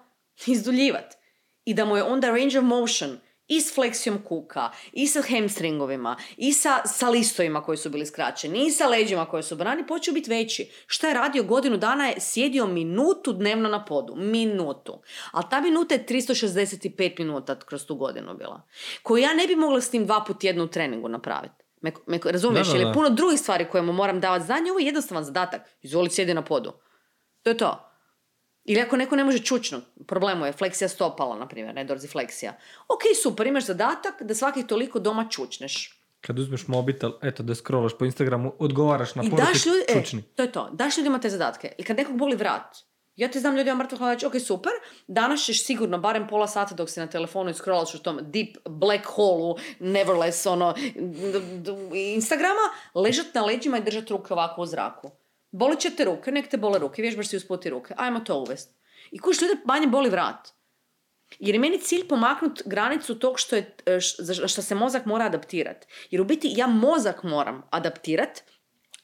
izduljivati. 0.47 1.17
I 1.65 1.75
da 1.75 1.85
mu 1.85 1.97
je 1.97 2.03
onda 2.03 2.29
range 2.29 2.59
of 2.59 2.65
motion 2.65 3.19
i 3.47 3.61
s 3.61 3.75
fleksijom 3.75 4.19
kuka, 4.25 4.71
i 4.93 5.07
sa 5.07 5.23
hamstringovima, 5.29 6.17
i 6.37 6.53
sa, 6.53 6.83
sa 6.87 7.09
listovima 7.09 7.63
koji 7.63 7.79
su 7.79 7.91
bili 7.91 8.07
skraćeni, 8.07 8.67
i 8.67 8.71
sa 8.71 8.87
leđima 8.87 9.27
koji 9.27 9.43
su 9.43 9.57
brani, 9.57 9.87
počeo 9.87 10.15
biti 10.15 10.31
veći. 10.31 10.71
Šta 10.87 11.09
je 11.09 11.15
radio 11.15 11.43
godinu 11.43 11.77
dana 11.77 12.07
je 12.07 12.21
sjedio 12.21 12.67
minutu 12.67 13.33
dnevno 13.33 13.69
na 13.69 13.85
podu. 13.85 14.15
Minutu. 14.17 15.03
Ali 15.33 15.45
ta 15.51 15.61
minuta 15.61 15.95
je 15.95 16.07
365 16.07 17.19
minuta 17.19 17.59
kroz 17.59 17.87
tu 17.87 17.95
godinu 17.95 18.35
bila. 18.35 18.63
Koju 19.03 19.23
ja 19.23 19.35
ne 19.35 19.47
bi 19.47 19.57
mogla 19.57 19.81
s 19.81 19.91
tim 19.91 20.07
dva 20.07 20.25
put 20.27 20.41
tjedno 20.41 20.65
u 20.65 20.69
treningu 20.69 21.09
napraviti. 21.09 21.68
Me, 21.81 21.93
me, 22.07 22.21
razumiješ? 22.25 22.69
Da, 22.69 22.79
da, 22.79 22.85
da. 22.85 22.93
puno 22.93 23.11
drugih 23.11 23.41
stvari 23.41 23.67
koje 23.71 23.83
mu 23.83 23.93
moram 23.93 24.21
davati 24.21 24.45
znanje. 24.45 24.71
Ovo 24.71 24.81
je 24.81 24.87
jednostavan 24.87 25.25
zadatak. 25.25 25.63
Izvoli 25.83 26.11
sjedi 26.11 26.35
na 26.35 26.45
podu. 26.45 26.73
To 27.43 27.51
je 27.51 27.57
to. 27.57 27.85
Ili 28.65 28.81
ako 28.81 28.97
neko 28.97 29.17
ne 29.17 29.25
može 29.25 29.39
čučnut, 29.39 29.85
problemu 30.07 30.47
je 30.47 30.53
fleksija 30.53 30.89
stopala, 30.89 31.37
na 31.37 31.49
primjer, 31.49 31.75
ne 31.75 31.85
dorzifleksija. 31.85 32.53
Ok, 32.89 33.01
super, 33.23 33.47
imaš 33.47 33.67
zadatak 33.67 34.23
da 34.23 34.35
svakih 34.35 34.67
toliko 34.67 34.99
doma 34.99 35.27
čučneš. 35.31 36.03
Kad 36.21 36.39
uzmeš 36.39 36.67
mobitel, 36.69 37.13
eto 37.23 37.43
da 37.43 37.55
scrollaš 37.55 37.93
po 37.99 38.05
Instagramu, 38.05 38.53
odgovaraš 38.59 39.15
na 39.15 39.23
I 39.23 39.31
poruke, 39.31 39.53
daš 39.53 39.67
ljudi, 39.67 39.85
e, 39.89 39.95
čučni. 39.95 40.23
to 40.23 40.43
je 40.43 40.53
to, 40.53 40.69
daš 40.73 40.99
ljudima 40.99 41.21
te 41.21 41.31
zadatke. 41.31 41.73
I 41.79 41.83
kad 41.83 41.97
nekog 41.97 42.17
boli 42.19 42.37
vrat, 42.37 42.77
ja 43.19 43.29
ti 43.29 43.41
znam 43.41 43.57
ljudima 43.57 43.77
mrtvo 43.77 43.99
hladač, 43.99 44.25
ok, 44.25 44.33
super, 44.47 44.73
danas 45.07 45.45
ćeš 45.45 45.65
sigurno 45.65 45.99
barem 45.99 46.29
pola 46.29 46.47
sata 46.47 46.75
dok 46.75 46.91
si 46.91 47.01
na 47.01 47.07
telefonu 47.07 47.51
i 47.51 47.55
scrollaš 47.55 47.95
u 47.95 47.99
tom 47.99 48.19
deep 48.23 48.57
black 48.65 49.07
hole 49.07 49.55
neverless, 49.81 50.47
ono, 50.47 50.75
Instagrama, 51.95 52.69
ležat 52.95 53.35
na 53.35 53.45
leđima 53.45 53.79
i 53.79 53.83
držat 53.83 54.11
ruke 54.11 54.33
ovako 54.33 54.63
u 54.63 54.67
zraku. 54.67 55.11
Boli 55.51 55.81
će 55.81 55.91
te 55.91 56.05
ruke, 56.05 56.33
nek 56.33 56.49
te 56.49 56.57
bole 56.57 56.79
ruke, 56.79 57.03
vježbaš 57.03 57.29
si 57.29 57.37
usputi 57.37 57.71
ruke, 57.71 57.95
ajmo 57.97 58.21
to 58.21 58.39
uvest. 58.39 58.75
I 59.11 59.19
kuš 59.19 59.43
ljude 59.43 59.55
manje 59.65 59.87
boli 59.87 60.11
vrat. 60.11 60.49
Jer 61.39 61.55
je 61.55 61.59
meni 61.59 61.81
cilj 61.81 62.09
pomaknut 62.09 62.63
granicu 62.65 63.19
tog 63.19 63.41
što 63.41 63.57
je, 63.57 63.77
e, 63.87 64.01
što 64.49 64.63
se 64.63 64.75
mozak 64.75 65.07
mora 65.07 65.25
adaptirati. 65.25 65.87
Jer 66.11 66.21
u 66.21 66.25
biti 66.25 66.53
ja 66.57 66.67
mozak 66.67 67.23
moram 67.23 67.63
adaptirati 67.71 68.43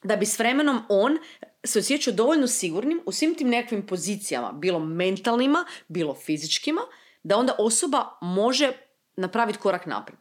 da 0.03 0.15
bi 0.15 0.25
s 0.25 0.39
vremenom 0.39 0.81
on 0.89 1.17
se 1.65 1.79
osjećao 1.79 2.13
dovoljno 2.13 2.47
sigurnim 2.47 3.01
u 3.05 3.11
svim 3.11 3.35
tim 3.35 3.49
nekakvim 3.49 3.85
pozicijama, 3.87 4.51
bilo 4.51 4.79
mentalnima, 4.79 5.65
bilo 5.87 6.15
fizičkima, 6.15 6.81
da 7.23 7.37
onda 7.37 7.55
osoba 7.59 8.05
može 8.21 8.71
napraviti 9.17 9.59
korak 9.59 9.85
naprijed. 9.85 10.19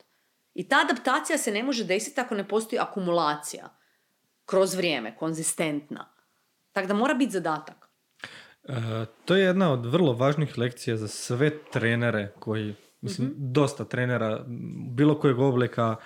I 0.55 0.69
ta 0.69 0.77
adaptacija 0.85 1.39
se 1.39 1.51
ne 1.51 1.63
može 1.63 1.85
desiti 1.85 2.21
ako 2.21 2.35
ne 2.35 2.49
postoji 2.49 2.81
akumulacija 2.81 3.77
kroz 4.47 4.75
vrijeme, 4.75 5.17
konzistentna. 5.17 6.09
Tako 6.73 6.89
da 6.89 6.95
mora 6.95 7.15
biti 7.15 7.33
zadatak. 7.33 7.89
E, 8.65 8.75
to 9.25 9.37
je 9.37 9.45
jedna 9.45 9.73
od 9.73 9.87
vrlo 9.87 10.13
važnih 10.13 10.59
lekcija 10.59 10.97
za 10.97 11.09
sve 11.09 11.63
trenere 11.73 12.33
koji, 12.41 12.75
mislim, 13.01 13.29
Mhm. 13.29 13.37
dosta 13.53 13.85
trenera 13.85 14.45
bilo 14.91 15.21
kojeg 15.21 15.39
oblika 15.39 15.97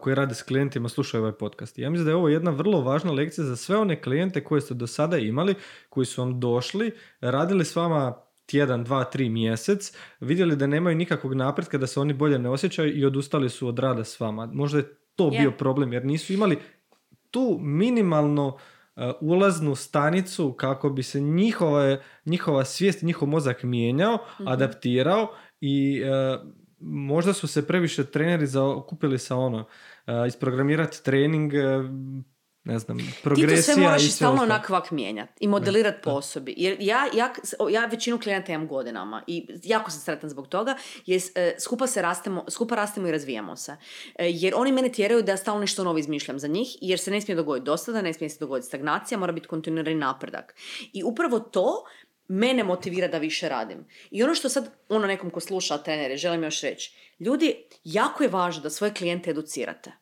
koji 0.00 0.14
rade 0.14 0.34
s 0.34 0.42
klijentima 0.42 0.88
slušaju 0.88 1.20
ovaj 1.22 1.32
podcast. 1.32 1.78
Ja 1.78 1.90
mislim 1.90 2.04
da 2.04 2.10
je 2.10 2.16
ovo 2.16 2.28
jedna 2.28 2.50
vrlo 2.50 2.80
važna 2.80 3.12
lekcija 3.12 3.44
za 3.44 3.56
sve 3.56 3.76
one 3.76 4.02
klijente 4.02 4.44
koje 4.44 4.60
ste 4.60 4.74
do 4.74 4.86
sada 4.86 5.18
imali, 5.18 5.54
koji 5.88 6.06
su 6.06 6.20
vam 6.22 6.40
došli, 6.40 6.92
radili 7.20 7.64
s 7.64 7.76
vama 7.76 8.14
tjedan, 8.46 8.84
dva, 8.84 9.04
tri 9.04 9.28
mjesec, 9.28 9.92
vidjeli 10.20 10.56
da 10.56 10.66
nemaju 10.66 10.96
nikakvog 10.96 11.34
napretka, 11.34 11.78
da 11.78 11.86
se 11.86 12.00
oni 12.00 12.12
bolje 12.12 12.38
ne 12.38 12.48
osjećaju 12.50 12.98
i 12.98 13.04
odustali 13.04 13.48
su 13.50 13.68
od 13.68 13.78
rada 13.78 14.04
s 14.04 14.20
vama. 14.20 14.46
Možda 14.46 14.78
je 14.78 14.94
to 15.16 15.30
Je. 15.32 15.40
bio 15.40 15.50
problem 15.50 15.92
jer 15.92 16.04
nisu 16.04 16.32
imali 16.32 16.58
tu 17.30 17.58
minimalno 17.60 18.56
ulaznu 19.20 19.74
stanicu 19.74 20.52
kako 20.52 20.90
bi 20.90 21.02
se 21.02 21.20
njihova, 21.20 21.98
njihova 22.24 22.64
svijest, 22.64 23.02
njihov 23.02 23.28
mozak 23.28 23.62
mijenjao, 23.62 24.18
Mhm. 24.40 24.48
adaptirao 24.48 25.28
i 25.60 26.02
uh, 26.04 26.40
možda 26.80 27.32
su 27.32 27.46
se 27.46 27.66
previše 27.66 28.10
treneri 28.10 28.46
okupili 28.56 29.18
sa 29.18 29.36
ono, 29.36 29.64
isprogramirati 30.26 31.04
trening, 31.04 31.52
ne 32.64 32.78
znam, 32.78 32.98
progresija 33.22 33.56
Ti 33.56 33.66
to 33.66 33.72
sve 33.72 33.82
moraš 33.82 34.02
i 34.02 34.08
stalno 34.08 34.42
onakvak 34.42 34.90
mijenjati 34.90 35.32
i 35.40 35.48
modelirati 35.48 35.98
po 36.02 36.10
osobi. 36.10 36.54
Jer 36.56 36.76
ja, 36.80 37.08
ja, 37.14 37.32
ja 37.70 37.86
većinu 37.86 38.18
klijenata 38.18 38.52
imam 38.52 38.68
godinama 38.68 39.22
i 39.26 39.46
jako 39.64 39.90
sam 39.90 40.00
sretan 40.00 40.30
zbog 40.30 40.48
toga 40.48 40.76
jer 41.06 41.20
e, 41.34 41.54
skupa 41.58 41.86
se 41.86 42.02
rastemo, 42.02 42.44
skupa 42.48 42.74
rastemo 42.74 43.08
i 43.08 43.12
razvijamo 43.12 43.56
se. 43.56 43.76
E, 44.18 44.30
jer 44.30 44.54
oni 44.56 44.72
mene 44.72 44.92
tjeraju 44.92 45.22
da 45.22 45.32
ja 45.32 45.36
stalno 45.36 45.60
nešto 45.60 45.84
novo 45.84 45.98
izmišljam 45.98 46.38
za 46.38 46.48
njih 46.48 46.76
jer 46.80 46.98
se 46.98 47.10
ne 47.10 47.20
smije 47.20 47.36
dogoditi 47.36 47.66
dosada, 47.66 48.02
ne 48.02 48.12
smije 48.12 48.30
se 48.30 48.38
dogoditi 48.40 48.66
stagnacija, 48.66 49.18
mora 49.18 49.32
biti 49.32 49.48
kontinuirani 49.48 49.96
napredak. 49.96 50.54
I 50.92 51.02
upravo 51.04 51.40
to 51.40 51.84
mene 52.30 52.64
motivira 52.64 53.08
da 53.08 53.18
više 53.18 53.48
radim. 53.48 53.86
I 54.10 54.22
ono 54.22 54.34
što 54.34 54.48
sad, 54.48 54.70
ono 54.88 55.06
nekom 55.06 55.30
ko 55.30 55.40
sluša 55.40 55.78
trenere, 55.78 56.16
želim 56.16 56.42
još 56.42 56.60
reći. 56.60 56.92
Ljudi, 57.20 57.56
jako 57.84 58.22
je 58.22 58.28
važno 58.28 58.62
da 58.62 58.70
svoje 58.70 58.94
klijente 58.94 59.30
educirate. 59.30 59.92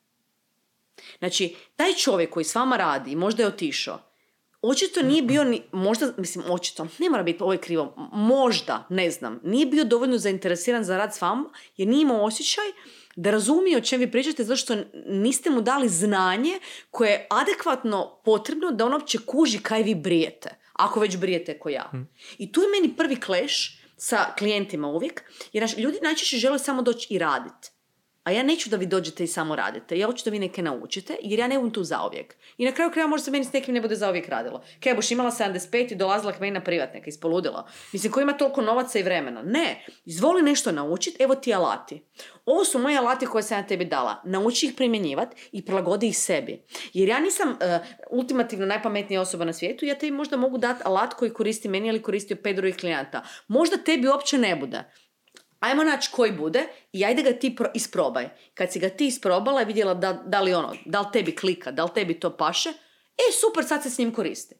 Znači, 1.18 1.54
taj 1.76 1.92
čovjek 1.92 2.30
koji 2.30 2.44
s 2.44 2.54
vama 2.54 2.76
radi, 2.76 3.16
možda 3.16 3.42
je 3.42 3.48
otišao, 3.48 4.00
očito 4.62 5.02
nije 5.02 5.22
bio 5.22 5.44
ni, 5.44 5.62
možda, 5.72 6.12
mislim, 6.16 6.44
očito, 6.50 6.86
ne 6.98 7.10
mora 7.10 7.22
biti, 7.22 7.42
ovo 7.42 7.56
krivo, 7.60 7.94
možda, 8.12 8.86
ne 8.90 9.10
znam, 9.10 9.40
nije 9.44 9.66
bio 9.66 9.84
dovoljno 9.84 10.18
zainteresiran 10.18 10.84
za 10.84 10.96
rad 10.96 11.14
s 11.14 11.20
vama, 11.20 11.50
jer 11.76 11.88
nije 11.88 12.02
imao 12.02 12.24
osjećaj 12.24 12.64
da 13.16 13.30
razumije 13.30 13.78
o 13.78 13.80
čem 13.80 14.00
vi 14.00 14.10
pričate, 14.10 14.44
zato 14.44 14.56
što 14.56 14.76
niste 15.06 15.50
mu 15.50 15.60
dali 15.60 15.88
znanje 15.88 16.60
koje 16.90 17.10
je 17.10 17.26
adekvatno 17.30 18.20
potrebno 18.24 18.70
da 18.70 18.86
on 18.86 18.92
uopće 18.92 19.18
kuži 19.26 19.58
kaj 19.58 19.82
vi 19.82 19.94
brijete, 19.94 20.50
ako 20.78 21.00
već 21.00 21.16
brijete 21.16 21.58
ko 21.58 21.68
ja. 21.68 21.88
Hmm. 21.90 22.08
I 22.38 22.52
tu 22.52 22.60
je 22.60 22.68
meni 22.68 22.96
prvi 22.96 23.20
kleš 23.20 23.80
sa 23.96 24.34
klijentima 24.38 24.88
uvijek, 24.88 25.22
jer 25.52 25.74
ljudi 25.78 25.98
najčešće 26.02 26.36
žele 26.36 26.58
samo 26.58 26.82
doći 26.82 27.14
i 27.14 27.18
raditi. 27.18 27.70
A 28.28 28.30
ja 28.30 28.42
neću 28.42 28.70
da 28.70 28.76
vi 28.76 28.86
dođete 28.86 29.24
i 29.24 29.26
samo 29.26 29.56
radite. 29.56 29.98
Ja 29.98 30.06
hoću 30.06 30.24
da 30.24 30.30
vi 30.30 30.38
neke 30.38 30.62
naučite, 30.62 31.16
jer 31.22 31.38
ja 31.38 31.48
ne 31.48 31.56
budem 31.58 31.72
tu 31.72 31.84
zauvijek. 31.84 32.36
I 32.58 32.64
na 32.64 32.72
kraju 32.72 32.90
kraja 32.90 33.06
možda 33.06 33.24
se 33.24 33.30
meni 33.30 33.44
s 33.44 33.52
nekim 33.52 33.74
ne 33.74 33.80
bude 33.80 33.96
zauvijek 33.96 34.28
radilo. 34.28 34.62
Kaj 34.82 34.94
buš 34.94 35.10
imala 35.10 35.30
75 35.30 35.92
i 35.92 35.96
dolazila 35.96 36.32
k 36.32 36.40
meni 36.40 36.50
na 36.50 36.60
privatnika, 36.60 37.06
ispoludila. 37.06 37.68
Mislim, 37.92 38.12
ko 38.12 38.20
ima 38.20 38.32
toliko 38.32 38.62
novaca 38.62 38.98
i 38.98 39.02
vremena? 39.02 39.42
Ne. 39.42 39.84
Izvoli 40.04 40.42
nešto 40.42 40.72
naučiti, 40.72 41.22
evo 41.22 41.34
ti 41.34 41.54
alati. 41.54 42.02
Ovo 42.46 42.64
su 42.64 42.78
moji 42.78 42.96
alati 42.96 43.26
koje 43.26 43.42
sam 43.42 43.58
ja 43.58 43.66
tebi 43.66 43.84
dala. 43.84 44.22
Nauči 44.24 44.66
ih 44.66 44.72
primjenjivati 44.76 45.48
i 45.52 45.64
prilagodi 45.64 46.08
ih 46.08 46.18
sebi. 46.18 46.62
Jer 46.92 47.08
ja 47.08 47.20
nisam 47.20 47.50
uh, 47.50 47.56
ultimativno 48.10 48.66
najpametnija 48.66 49.20
osoba 49.20 49.44
na 49.44 49.52
svijetu, 49.52 49.84
ja 49.84 49.94
tebi 49.94 50.12
možda 50.12 50.36
mogu 50.36 50.58
dati 50.58 50.82
alat 50.84 51.14
koji 51.14 51.30
koristi 51.30 51.68
meni 51.68 51.88
ili 51.88 52.02
koristio 52.02 52.36
pet 52.36 52.56
drugih 52.56 52.76
klijenata. 52.76 53.22
Možda 53.48 53.76
tebi 53.76 54.08
uopće 54.08 54.38
ne 54.38 54.56
bude 54.56 54.84
ajmo 55.60 55.84
naći 55.84 56.10
koji 56.12 56.32
bude 56.32 56.66
i 56.92 57.04
ajde 57.04 57.22
ga 57.22 57.32
ti 57.32 57.56
pro- 57.56 57.70
isprobaj. 57.74 58.28
Kad 58.54 58.72
si 58.72 58.78
ga 58.78 58.88
ti 58.88 59.06
isprobala 59.06 59.62
i 59.62 59.64
vidjela 59.64 59.94
da, 59.94 60.12
da 60.12 60.40
li 60.40 60.54
ono, 60.54 60.74
da 60.84 61.00
li 61.00 61.06
tebi 61.12 61.36
klika, 61.36 61.70
da 61.70 61.84
li 61.84 61.90
tebi 61.94 62.20
to 62.20 62.36
paše, 62.36 62.68
e 63.18 63.32
super, 63.40 63.64
sad 63.64 63.82
se 63.82 63.90
s 63.90 63.98
njim 63.98 64.14
koristi. 64.14 64.54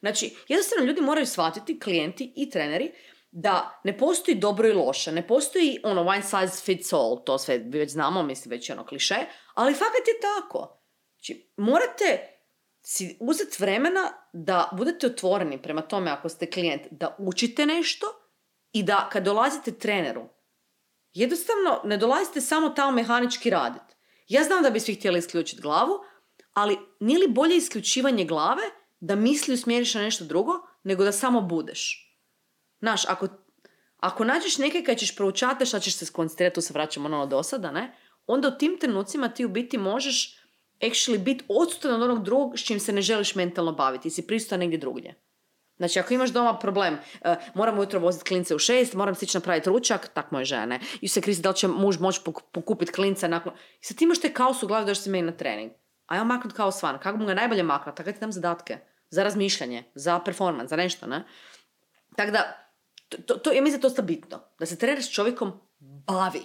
Znači, 0.00 0.36
jednostavno 0.48 0.84
ljudi 0.84 1.00
moraju 1.00 1.26
shvatiti, 1.26 1.80
klijenti 1.80 2.32
i 2.36 2.50
treneri, 2.50 2.92
da 3.30 3.80
ne 3.84 3.98
postoji 3.98 4.36
dobro 4.36 4.68
i 4.68 4.72
loše, 4.72 5.12
ne 5.12 5.26
postoji 5.26 5.80
ono 5.84 6.00
one 6.00 6.22
size 6.22 6.62
fits 6.64 6.92
all, 6.92 7.24
to 7.24 7.38
sve 7.38 7.58
već 7.58 7.90
znamo, 7.90 8.22
mislim 8.22 8.50
već 8.50 8.70
ono 8.70 8.86
kliše, 8.86 9.16
ali 9.54 9.74
fakat 9.74 10.08
je 10.08 10.20
tako. 10.20 10.82
Znači, 11.16 11.52
morate 11.56 12.28
si 12.82 13.16
uzeti 13.20 13.56
vremena 13.60 14.12
da 14.32 14.68
budete 14.72 15.06
otvoreni 15.06 15.62
prema 15.62 15.82
tome 15.82 16.10
ako 16.10 16.28
ste 16.28 16.50
klijent, 16.50 16.82
da 16.90 17.16
učite 17.18 17.66
nešto 17.66 18.06
i 18.72 18.82
da 18.82 19.08
kad 19.12 19.24
dolazite 19.24 19.78
treneru, 19.78 20.28
Jednostavno, 21.14 21.80
ne 21.84 21.96
dolazite 21.96 22.40
samo 22.40 22.68
tamo 22.68 22.92
mehanički 22.92 23.50
raditi. 23.50 23.94
Ja 24.28 24.44
znam 24.44 24.62
da 24.62 24.70
bi 24.70 24.80
svi 24.80 24.94
htjeli 24.94 25.18
isključiti 25.18 25.62
glavu, 25.62 25.98
ali 26.52 26.78
nije 27.00 27.18
li 27.18 27.28
bolje 27.28 27.56
isključivanje 27.56 28.24
glave 28.24 28.62
da 29.00 29.14
misli 29.14 29.54
usmjeriš 29.54 29.94
na 29.94 30.02
nešto 30.02 30.24
drugo, 30.24 30.52
nego 30.82 31.04
da 31.04 31.12
samo 31.12 31.40
budeš? 31.40 32.08
Znaš, 32.80 33.04
ako, 33.08 33.28
ako 33.96 34.24
nađeš 34.24 34.58
neke 34.58 34.82
kad 34.82 34.98
ćeš 34.98 35.16
proučati 35.16 35.66
šta 35.66 35.80
ćeš 35.80 35.96
se 35.96 36.06
skoncentrirati, 36.06 36.54
tu 36.54 36.60
se 36.60 36.72
vraćamo 36.72 37.06
ono 37.06 37.26
do 37.26 37.42
sada, 37.42 37.70
ne? 37.70 37.96
Onda 38.26 38.48
u 38.48 38.58
tim 38.58 38.78
trenucima 38.80 39.28
ti 39.28 39.44
u 39.44 39.48
biti 39.48 39.78
možeš 39.78 40.38
actually 40.80 41.18
biti 41.18 41.44
odsutan 41.48 41.94
od 41.94 42.02
onog 42.02 42.24
drugog 42.24 42.58
s 42.58 42.64
čim 42.64 42.80
se 42.80 42.92
ne 42.92 43.02
želiš 43.02 43.34
mentalno 43.34 43.72
baviti 43.72 44.10
si 44.10 44.26
prisutan 44.26 44.60
negdje 44.60 44.78
drugdje. 44.78 45.21
Znači, 45.82 46.00
ako 46.00 46.14
imaš 46.14 46.30
doma 46.30 46.58
problem, 46.58 46.94
uh, 46.94 47.30
moram 47.54 47.78
ujutro 47.78 48.00
voziti 48.00 48.24
klince 48.24 48.54
u 48.54 48.58
šest, 48.58 48.94
moram 48.94 49.14
stići 49.14 49.36
napraviti 49.36 49.68
ručak, 49.68 50.08
tak 50.14 50.30
moje 50.30 50.44
žene. 50.44 50.80
I 51.00 51.08
se 51.08 51.20
krizi 51.20 51.42
da 51.42 51.48
li 51.48 51.56
će 51.56 51.68
muž 51.68 51.98
moći 51.98 52.20
pokupiti 52.52 52.92
klince 52.92 53.28
nakon... 53.28 53.52
I 53.80 53.84
sad 53.84 53.96
ti 53.96 54.04
imaš 54.04 54.20
te 54.20 54.32
kaos 54.32 54.62
u 54.62 54.66
glavi 54.66 54.86
da 54.86 54.94
se 54.94 55.10
meni 55.10 55.26
na 55.26 55.32
trening. 55.32 55.72
A 56.06 56.16
ja 56.16 56.24
maknut 56.24 56.52
kaos 56.52 56.82
van. 56.82 56.98
Kako 56.98 57.18
mu 57.18 57.26
ga 57.26 57.34
najbolje 57.34 57.62
maknuti? 57.62 57.96
Tako 57.96 58.12
ti 58.12 58.20
dam 58.20 58.32
zadatke. 58.32 58.78
Za 59.10 59.24
razmišljanje, 59.24 59.84
za 59.94 60.20
performance, 60.20 60.68
za 60.68 60.76
nešto, 60.76 61.06
ne? 61.06 61.24
Tako 62.16 62.30
da, 62.30 62.70
to, 63.26 63.34
to, 63.34 63.52
ja 63.52 63.62
mislim 63.62 63.80
da 63.80 63.88
je 63.88 63.94
to 63.94 64.02
bitno. 64.02 64.40
Da 64.58 64.66
se 64.66 64.78
trener 64.78 65.02
s 65.02 65.10
čovjekom 65.10 65.52
bavi. 66.06 66.42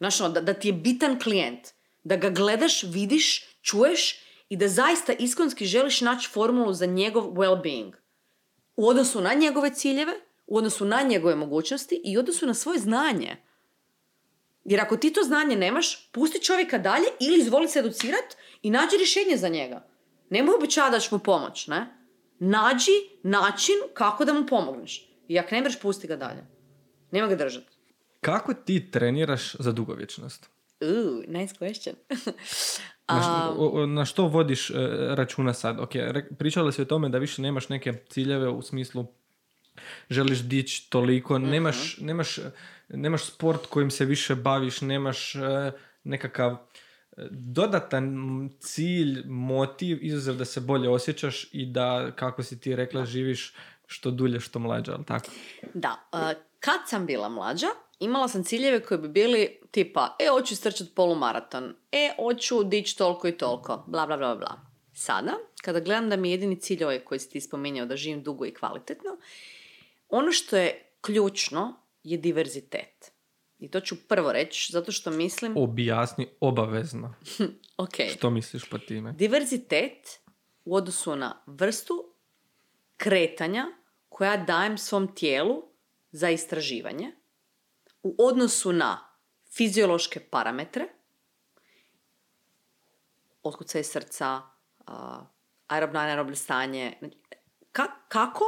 Ono, 0.00 0.28
da, 0.28 0.40
da 0.40 0.54
ti 0.54 0.68
je 0.68 0.72
bitan 0.72 1.18
klijent. 1.20 1.68
Da 2.02 2.16
ga 2.16 2.30
gledaš, 2.30 2.82
vidiš, 2.82 3.44
čuješ 3.62 4.20
i 4.48 4.56
da 4.56 4.68
zaista 4.68 5.12
iskonski 5.12 5.66
želiš 5.66 6.00
naći 6.00 6.28
formulu 6.28 6.72
za 6.72 6.86
njegov 6.86 7.24
well-being 7.24 8.03
u 8.76 8.88
odnosu 8.88 9.20
na 9.20 9.34
njegove 9.34 9.74
ciljeve, 9.74 10.12
u 10.46 10.56
odnosu 10.56 10.84
na 10.84 11.02
njegove 11.02 11.34
mogućnosti 11.34 12.00
i 12.04 12.16
u 12.16 12.20
odnosu 12.20 12.46
na 12.46 12.54
svoje 12.54 12.78
znanje. 12.78 13.36
Jer 14.64 14.80
ako 14.80 14.96
ti 14.96 15.12
to 15.12 15.22
znanje 15.22 15.56
nemaš, 15.56 16.10
pusti 16.12 16.42
čovjeka 16.42 16.78
dalje 16.78 17.06
ili 17.20 17.38
izvoli 17.38 17.68
se 17.68 17.78
educirat 17.78 18.36
i 18.62 18.70
nađi 18.70 18.96
rješenje 18.96 19.36
za 19.36 19.48
njega. 19.48 19.86
Nemoj 20.30 20.54
običava 20.54 20.90
da 20.90 20.98
mu 21.10 21.18
pomoć, 21.18 21.66
ne? 21.66 21.86
Nađi 22.38 22.92
način 23.22 23.74
kako 23.94 24.24
da 24.24 24.32
mu 24.32 24.46
pomogneš. 24.46 25.10
I 25.28 25.38
ako 25.38 25.54
ne 25.54 25.60
mreš, 25.60 25.80
pusti 25.80 26.06
ga 26.06 26.16
dalje. 26.16 26.46
Nema 27.10 27.28
ga 27.28 27.36
držati. 27.36 27.76
Kako 28.20 28.54
ti 28.54 28.90
treniraš 28.90 29.54
za 29.58 29.72
dugovječnost? 29.72 30.50
Ooh, 30.82 31.28
nice 31.28 31.54
question. 31.60 31.94
Na 33.08 33.22
što, 33.22 33.86
na 33.86 34.04
što 34.04 34.26
vodiš 34.26 34.70
e, 34.70 34.74
računa 35.14 35.52
sad? 35.52 35.80
Ok, 35.80 35.90
pričala 36.38 36.72
si 36.72 36.82
o 36.82 36.84
tome 36.84 37.08
da 37.08 37.18
više 37.18 37.42
nemaš 37.42 37.68
neke 37.68 37.92
ciljeve 38.08 38.48
u 38.48 38.62
smislu 38.62 39.06
želiš 40.10 40.38
dići 40.38 40.90
toliko, 40.90 41.38
mhm. 41.38 41.50
nemaš, 41.50 41.98
nemaš, 42.00 42.38
nemaš 42.88 43.24
sport 43.24 43.66
kojim 43.66 43.90
se 43.90 44.04
više 44.04 44.34
baviš, 44.34 44.80
nemaš 44.80 45.34
e, 45.34 45.72
nekakav 46.04 46.52
e, 46.52 46.56
dodatan 47.30 48.16
cilj, 48.60 49.22
motiv, 49.26 49.98
izuzev 50.00 50.36
da 50.36 50.44
se 50.44 50.60
bolje 50.60 50.88
osjećaš 50.88 51.48
i 51.52 51.66
da, 51.66 52.12
kako 52.16 52.42
si 52.42 52.60
ti 52.60 52.76
rekla, 52.76 53.04
živiš 53.04 53.54
što 53.86 54.10
dulje, 54.10 54.40
što 54.40 54.58
mlađa, 54.58 54.92
ali 54.94 55.04
tako? 55.04 55.30
Da, 55.74 56.08
kad 56.60 56.80
sam 56.86 57.06
bila 57.06 57.28
mlađa, 57.28 57.66
imala 58.00 58.28
sam 58.28 58.44
ciljeve 58.44 58.82
koji 58.82 59.00
bi 59.00 59.08
bili 59.08 59.60
tipa, 59.70 60.16
e, 60.20 60.28
hoću 60.28 60.56
strčati 60.56 60.90
polumaraton, 60.94 61.74
e, 61.92 62.10
hoću 62.16 62.64
dići 62.64 62.98
toliko 62.98 63.28
i 63.28 63.38
toliko, 63.38 63.84
bla, 63.86 64.06
bla, 64.06 64.16
bla, 64.16 64.36
bla. 64.36 64.60
Sada, 64.94 65.32
kada 65.62 65.80
gledam 65.80 66.08
da 66.10 66.16
mi 66.16 66.28
je 66.28 66.32
jedini 66.32 66.60
cilj 66.60 66.84
ovaj 66.84 67.00
koji 67.00 67.18
si 67.18 67.30
ti 67.30 67.40
spominjao, 67.40 67.86
da 67.86 67.96
živim 67.96 68.22
dugo 68.22 68.46
i 68.46 68.54
kvalitetno, 68.54 69.10
ono 70.08 70.32
što 70.32 70.56
je 70.56 70.90
ključno 71.00 71.80
je 72.02 72.18
diverzitet. 72.18 73.12
I 73.58 73.70
to 73.70 73.80
ću 73.80 73.96
prvo 74.08 74.32
reći, 74.32 74.72
zato 74.72 74.92
što 74.92 75.10
mislim... 75.10 75.54
Objasni 75.68 76.28
obavezno. 76.40 77.14
ok. 77.84 77.94
Što 78.16 78.30
misliš 78.30 78.68
po 78.70 78.78
time? 78.78 79.12
Diverzitet 79.12 80.20
u 80.64 80.74
odnosu 80.74 81.16
na 81.16 81.42
vrstu 81.46 82.14
kretanja 82.96 83.66
koja 84.08 84.36
dajem 84.36 84.78
svom 84.78 85.14
tijelu 85.14 85.62
za 86.12 86.30
istraživanje 86.30 87.12
u 88.04 88.14
odnosu 88.18 88.72
na 88.72 89.18
fiziološke 89.56 90.20
parametre, 90.20 90.88
otkucaj 93.42 93.84
srca, 93.84 94.42
aerobno 95.66 96.00
anaerobno 96.00 96.36
stanje, 96.36 96.96
znači, 96.98 97.16
ka- 97.72 98.08
kako 98.08 98.44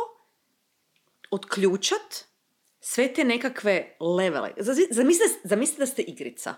otključat 1.31 2.25
sve 2.81 3.15
te 3.15 3.25
nekakve 3.25 3.97
levele. 4.01 4.53
Zamislite 5.43 5.79
da 5.79 5.87
ste 5.87 6.03
igrica, 6.03 6.55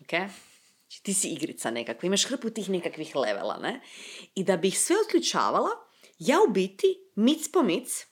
ok? 0.00 0.10
Znači, 0.10 1.02
ti 1.02 1.14
si 1.14 1.28
igrica 1.28 1.70
nekakva, 1.70 2.06
imaš 2.06 2.24
hrpu 2.24 2.50
tih 2.50 2.70
nekakvih 2.70 3.16
levela, 3.16 3.58
ne? 3.62 3.80
I 4.34 4.44
da 4.44 4.56
bih 4.56 4.78
sve 4.78 4.96
otključavala, 5.06 5.70
ja 6.18 6.38
u 6.48 6.52
biti, 6.52 7.10
mic 7.14 7.50
po 7.52 7.62
mic, 7.62 8.06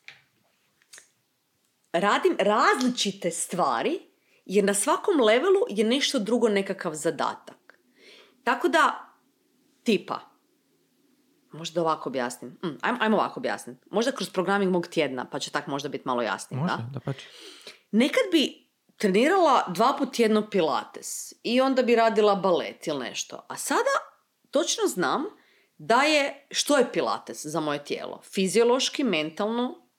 radim 1.92 2.36
različite 2.40 3.30
stvari 3.30 4.07
jer 4.48 4.64
na 4.64 4.74
svakom 4.74 5.20
levelu 5.20 5.60
je 5.68 5.84
nešto 5.84 6.18
drugo 6.18 6.48
nekakav 6.48 6.94
zadatak. 6.94 7.78
Tako 8.44 8.68
da, 8.68 9.14
tipa, 9.82 10.20
možda 11.52 11.80
ovako 11.80 12.08
objasnim. 12.08 12.50
Mm, 12.50 12.78
ajmo, 12.80 12.98
ajmo 13.00 13.16
ovako 13.16 13.40
objasniti. 13.40 13.80
Možda 13.90 14.12
kroz 14.12 14.30
programing 14.30 14.72
mog 14.72 14.86
tjedna, 14.86 15.24
pa 15.24 15.38
će 15.38 15.50
tak 15.50 15.66
možda 15.66 15.88
biti 15.88 16.02
malo 16.06 16.22
jasnije. 16.22 16.60
Može, 16.60 16.74
da, 16.74 17.00
Nekad 17.90 18.22
bi 18.32 18.68
trenirala 18.96 19.64
dva 19.74 19.96
put 19.98 20.14
tjedno 20.14 20.50
pilates 20.50 21.32
i 21.42 21.60
onda 21.60 21.82
bi 21.82 21.96
radila 21.96 22.34
balet 22.34 22.86
ili 22.86 22.98
nešto. 22.98 23.46
A 23.48 23.56
sada 23.56 23.94
točno 24.50 24.86
znam 24.86 25.24
da 25.78 26.02
je, 26.02 26.46
što 26.50 26.76
je 26.76 26.92
pilates 26.92 27.46
za 27.46 27.60
moje 27.60 27.84
tijelo? 27.84 28.20
Fiziološki, 28.22 29.04
mentalno, 29.04 29.90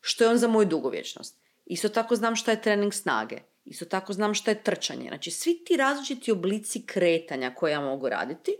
što 0.00 0.24
je 0.24 0.30
on 0.30 0.38
za 0.38 0.48
moju 0.48 0.66
dugovječnost. 0.66 1.40
Isto 1.64 1.88
tako 1.88 2.16
znam 2.16 2.36
što 2.36 2.50
je 2.50 2.62
trening 2.62 2.94
snage. 2.94 3.53
Isto 3.64 3.84
tako 3.84 4.12
znam 4.12 4.34
što 4.34 4.50
je 4.50 4.62
trčanje. 4.62 5.08
Znači, 5.08 5.30
svi 5.30 5.64
ti 5.64 5.76
različiti 5.76 6.32
oblici 6.32 6.86
kretanja 6.86 7.54
koje 7.54 7.72
ja 7.72 7.80
mogu 7.80 8.08
raditi 8.08 8.52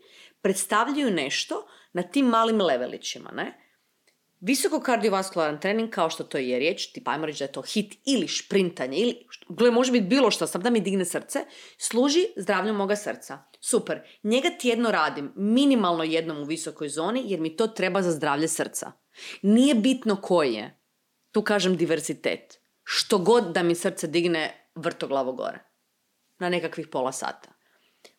predstavljaju 0.44 1.10
nešto 1.10 1.66
na 1.92 2.02
tim 2.02 2.26
malim 2.26 2.60
levelićima, 2.60 3.30
ne? 3.30 3.60
Visoko 4.40 4.80
kardiovaskularni 4.80 5.60
trening, 5.60 5.90
kao 5.90 6.10
što 6.10 6.24
to 6.24 6.38
je 6.38 6.58
riječ, 6.58 6.92
tipa 6.92 7.10
ajmo 7.10 7.26
reći 7.26 7.38
da 7.38 7.44
je 7.44 7.52
to 7.52 7.62
hit 7.62 7.94
ili 8.04 8.28
šprintanje, 8.28 8.98
ili, 8.98 9.26
gle, 9.48 9.70
može 9.70 9.92
biti 9.92 10.06
bilo 10.06 10.30
što, 10.30 10.46
sam 10.46 10.62
da 10.62 10.70
mi 10.70 10.80
digne 10.80 11.04
srce, 11.04 11.38
služi 11.78 12.26
zdravlju 12.36 12.74
moga 12.74 12.96
srca. 12.96 13.38
Super. 13.60 14.00
Njega 14.22 14.48
tjedno 14.60 14.90
radim, 14.90 15.32
minimalno 15.36 16.04
jednom 16.04 16.38
u 16.38 16.44
visokoj 16.44 16.88
zoni, 16.88 17.22
jer 17.26 17.40
mi 17.40 17.56
to 17.56 17.66
treba 17.66 18.02
za 18.02 18.12
zdravlje 18.12 18.48
srca. 18.48 18.92
Nije 19.42 19.74
bitno 19.74 20.16
koji 20.16 20.54
je. 20.54 20.80
Tu 21.32 21.42
kažem 21.42 21.76
diversitet. 21.76 22.60
Što 22.82 23.18
god 23.18 23.44
da 23.44 23.62
mi 23.62 23.74
srce 23.74 24.06
digne 24.06 24.63
vrtoglavo 24.74 25.32
gore. 25.32 25.58
Na 26.38 26.48
nekakvih 26.48 26.88
pola 26.88 27.12
sata. 27.12 27.52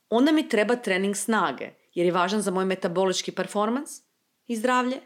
Onda 0.10 0.32
mi 0.32 0.50
treba 0.50 0.76
trening 0.76 1.16
snage, 1.16 1.70
jer 1.94 2.06
je 2.06 2.12
važan 2.12 2.42
za 2.42 2.52
moj 2.52 2.66
metabolički 2.66 3.32
performans 3.32 3.92
i 4.48 4.56
zdravlje, 4.56 5.02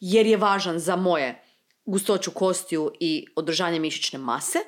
jer 0.00 0.26
je 0.26 0.36
važan 0.36 0.78
za 0.78 0.96
moje 0.96 1.42
gustoću 1.84 2.30
kostiju 2.30 2.92
i 3.00 3.26
održanje 3.36 3.80
mišićne 3.80 4.18
mase 4.18 4.58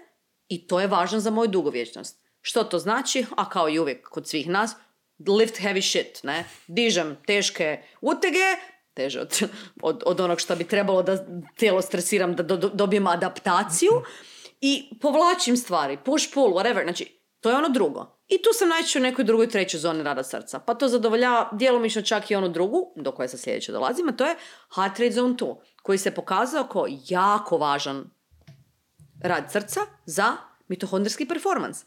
i 0.48 0.66
to 0.66 0.80
je 0.80 0.86
važan 0.86 1.20
za 1.20 1.30
moju 1.30 1.48
dugovječnost. 1.48 2.22
Što 2.40 2.64
to 2.64 2.78
znači? 2.78 3.26
A 3.36 3.48
kao 3.48 3.68
i 3.68 3.78
uvijek 3.78 4.08
kod 4.08 4.28
svih 4.28 4.48
nas, 4.48 4.74
lift 5.38 5.60
heavy 5.60 5.90
shit, 5.90 6.24
ne? 6.24 6.44
Dižem 6.66 7.16
teške 7.26 7.82
utege, 8.00 8.56
teže 8.94 9.20
od, 9.20 9.42
od, 9.82 10.02
od 10.06 10.20
onog 10.20 10.40
što 10.40 10.56
bi 10.56 10.64
trebalo 10.64 11.02
da 11.02 11.26
tijelo 11.56 11.82
stresiram, 11.82 12.36
da 12.36 12.42
do, 12.42 12.56
dobijem 12.56 13.06
adaptaciju 13.06 13.90
i 14.68 14.90
povlačim 15.00 15.56
stvari, 15.56 15.98
push 16.04 16.34
pull, 16.34 16.52
whatever, 16.54 16.82
znači 16.82 17.20
to 17.40 17.50
je 17.50 17.56
ono 17.56 17.68
drugo. 17.68 18.06
I 18.28 18.42
tu 18.42 18.50
sam 18.52 18.68
najčešće 18.68 18.98
u 18.98 19.02
nekoj 19.02 19.24
drugoj 19.24 19.48
trećoj 19.48 19.80
zoni 19.80 20.02
rada 20.02 20.24
srca. 20.24 20.58
Pa 20.58 20.74
to 20.74 20.88
zadovoljava 20.88 21.48
djelomično 21.52 22.02
čak 22.02 22.30
i 22.30 22.34
onu 22.34 22.48
drugu, 22.48 22.92
do 22.96 23.12
koje 23.12 23.28
sa 23.28 23.36
sljedeće 23.36 23.72
dolazim, 23.72 24.08
a 24.08 24.12
to 24.12 24.24
je 24.26 24.36
heart 24.74 24.98
rate 24.98 25.10
zone 25.10 25.34
2, 25.34 25.56
koji 25.82 25.98
se 25.98 26.14
pokazao 26.14 26.64
kao 26.64 26.86
jako 27.08 27.58
važan 27.58 28.10
rad 29.22 29.52
srca 29.52 29.80
za 30.06 30.36
mitohondrijski 30.68 31.28
performans. 31.28 31.84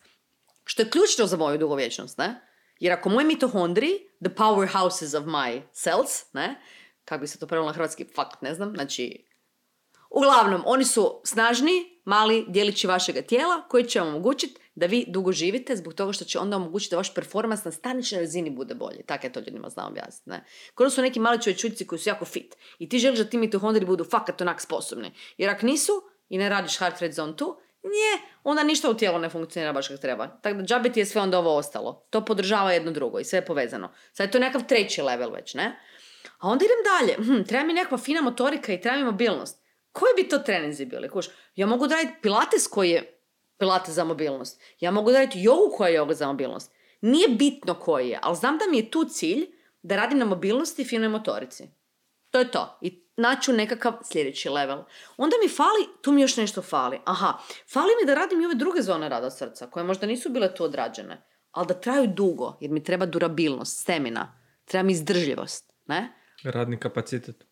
Što 0.64 0.82
je 0.82 0.90
ključno 0.90 1.26
za 1.26 1.38
moju 1.38 1.58
dugovječnost, 1.58 2.18
ne? 2.18 2.42
Jer 2.80 2.94
ako 2.94 3.10
moji 3.10 3.28
mitohondri, 3.28 3.90
the 4.24 4.36
powerhouses 4.36 5.18
of 5.18 5.26
my 5.26 5.62
cells, 5.74 6.34
ne? 6.34 6.62
Kako 7.06 7.22
bi 7.22 7.28
se 7.28 7.40
to 7.40 7.48
prevelo 7.48 7.68
na 7.68 7.74
hrvatski, 7.74 8.06
fakt 8.16 8.42
ne 8.42 8.54
znam, 8.54 8.74
znači... 8.76 9.26
Uglavnom, 10.10 10.64
oni 10.66 10.86
su 10.86 11.22
snažni, 11.24 11.99
mali 12.10 12.46
dijelići 12.48 12.88
vašega 12.88 13.22
tijela 13.22 13.62
koji 13.68 13.84
će 13.84 14.00
vam 14.00 14.08
omogućiti 14.08 14.62
da 14.76 14.86
vi 14.86 15.06
dugo 15.08 15.32
živite 15.32 15.76
zbog 15.76 15.94
toga 15.94 16.14
što 16.14 16.26
će 16.26 16.40
onda 16.40 16.56
omogućiti 16.56 16.92
da 16.92 16.98
vaš 16.98 17.14
performans 17.14 17.64
na 17.64 17.72
staničnoj 17.72 18.22
razini 18.22 18.50
bude 18.50 18.76
bolji. 18.76 19.04
Tako 19.06 19.28
je 19.28 19.34
to 19.34 19.40
ljudima 19.40 19.70
znam 19.70 19.88
objasniti. 19.88 20.30
Ne? 20.30 20.46
Su 20.90 21.02
neki 21.02 21.20
mali 21.20 21.42
čovječuljci 21.42 21.88
koji 21.88 22.00
su 22.00 22.10
jako 22.10 22.26
fit 22.26 22.56
i 22.80 22.90
ti 22.90 23.00
želiš 23.00 23.20
da 23.20 23.26
ti 23.26 23.38
mitohondri 23.38 23.86
budu 23.86 24.04
fakat 24.04 24.42
onak 24.42 24.62
sposobni. 24.62 25.12
Jer 25.38 25.50
ako 25.50 25.66
nisu 25.66 25.92
i 26.30 26.38
ne 26.38 26.50
radiš 26.50 26.78
heart 26.78 27.02
rate 27.02 27.14
zone 27.14 27.34
2, 27.34 27.56
nje, 27.84 28.30
onda 28.44 28.64
ništa 28.64 28.90
u 28.90 28.94
tijelu 28.94 29.20
ne 29.20 29.30
funkcionira 29.30 29.74
baš 29.74 29.88
kako 29.88 30.02
treba. 30.02 30.28
Tako 30.28 30.58
da 30.58 30.64
džabe 30.64 30.92
ti 30.92 31.00
je 31.00 31.06
sve 31.06 31.22
onda 31.22 31.40
ovo 31.40 31.56
ostalo. 31.56 32.06
To 32.10 32.26
podržava 32.26 32.72
jedno 32.72 32.92
drugo 32.92 33.20
i 33.20 33.24
sve 33.24 33.40
je 33.40 33.46
povezano. 33.46 33.92
Sad 34.14 34.28
je 34.28 34.32
to 34.32 34.40
nekakav 34.40 34.68
treći 34.68 35.02
level 35.02 35.32
već, 35.32 35.54
ne? 35.54 35.80
A 36.40 36.48
onda 36.48 36.66
idem 36.66 36.78
dalje. 36.92 37.26
Hm, 37.28 37.44
treba 37.44 37.66
mi 37.66 37.74
nekakva 37.74 37.98
fina 37.98 38.22
motorika 38.22 38.74
i 38.74 38.82
treba 38.82 38.98
mi 38.98 39.04
mobilnost. 39.04 39.59
Koji 39.92 40.14
bi 40.16 40.30
to 40.30 40.40
treninzi 40.40 40.86
bili? 40.86 41.10
Kuš, 41.10 41.26
ja 41.56 41.66
mogu 41.66 41.88
raditi 41.88 42.14
pilates 42.22 42.68
koji 42.68 42.90
je 42.90 43.22
pilates 43.58 43.94
za 43.94 44.04
mobilnost. 44.04 44.62
Ja 44.80 44.92
mogu 44.92 45.12
raditi 45.12 45.42
jogu 45.42 45.74
koja 45.78 45.90
je 45.90 45.96
joga 45.96 46.14
za 46.14 46.28
mobilnost. 46.28 46.72
Nije 47.02 47.28
bitno 47.30 47.74
koji 47.74 48.10
je, 48.10 48.20
ali 48.22 48.36
znam 48.36 48.58
da 48.58 48.66
mi 48.72 48.78
je 48.78 48.92
tu 48.92 49.06
cilj 49.06 49.46
da 49.82 49.96
radim 49.96 50.18
na 50.18 50.26
mobilnosti 50.26 50.82
i 50.82 50.86
finoj 50.86 51.10
motorici. 51.10 51.70
To 52.30 52.40
je 52.40 52.52
to. 52.52 52.78
I 52.82 53.10
naću 53.18 53.54
nekakav 53.54 53.94
sljedeći 54.12 54.50
level. 54.50 54.84
Onda 55.18 55.36
mi 55.44 55.50
fali, 55.50 56.02
tu 56.02 56.12
mi 56.12 56.22
još 56.22 56.38
nešto 56.38 56.62
fali. 56.62 57.00
Aha, 57.06 57.34
fali 57.74 57.90
mi 58.02 58.08
da 58.08 58.14
radim 58.14 58.42
i 58.42 58.46
ove 58.46 58.56
druge 58.56 58.82
zone 58.82 59.10
rada 59.10 59.32
srca, 59.32 59.70
koje 59.70 59.84
možda 59.84 60.08
nisu 60.08 60.30
bile 60.30 60.56
tu 60.56 60.64
odrađene, 60.64 61.24
ali 61.52 61.68
da 61.68 61.74
traju 61.74 62.08
dugo, 62.08 62.58
jer 62.62 62.72
mi 62.72 62.84
treba 62.84 63.06
durabilnost, 63.06 63.82
stemina, 63.82 64.42
treba 64.66 64.84
mi 64.84 64.92
izdržljivost. 64.92 65.74
Ne? 65.86 66.14
Radni 66.44 66.80
kapacitet. 66.80 67.46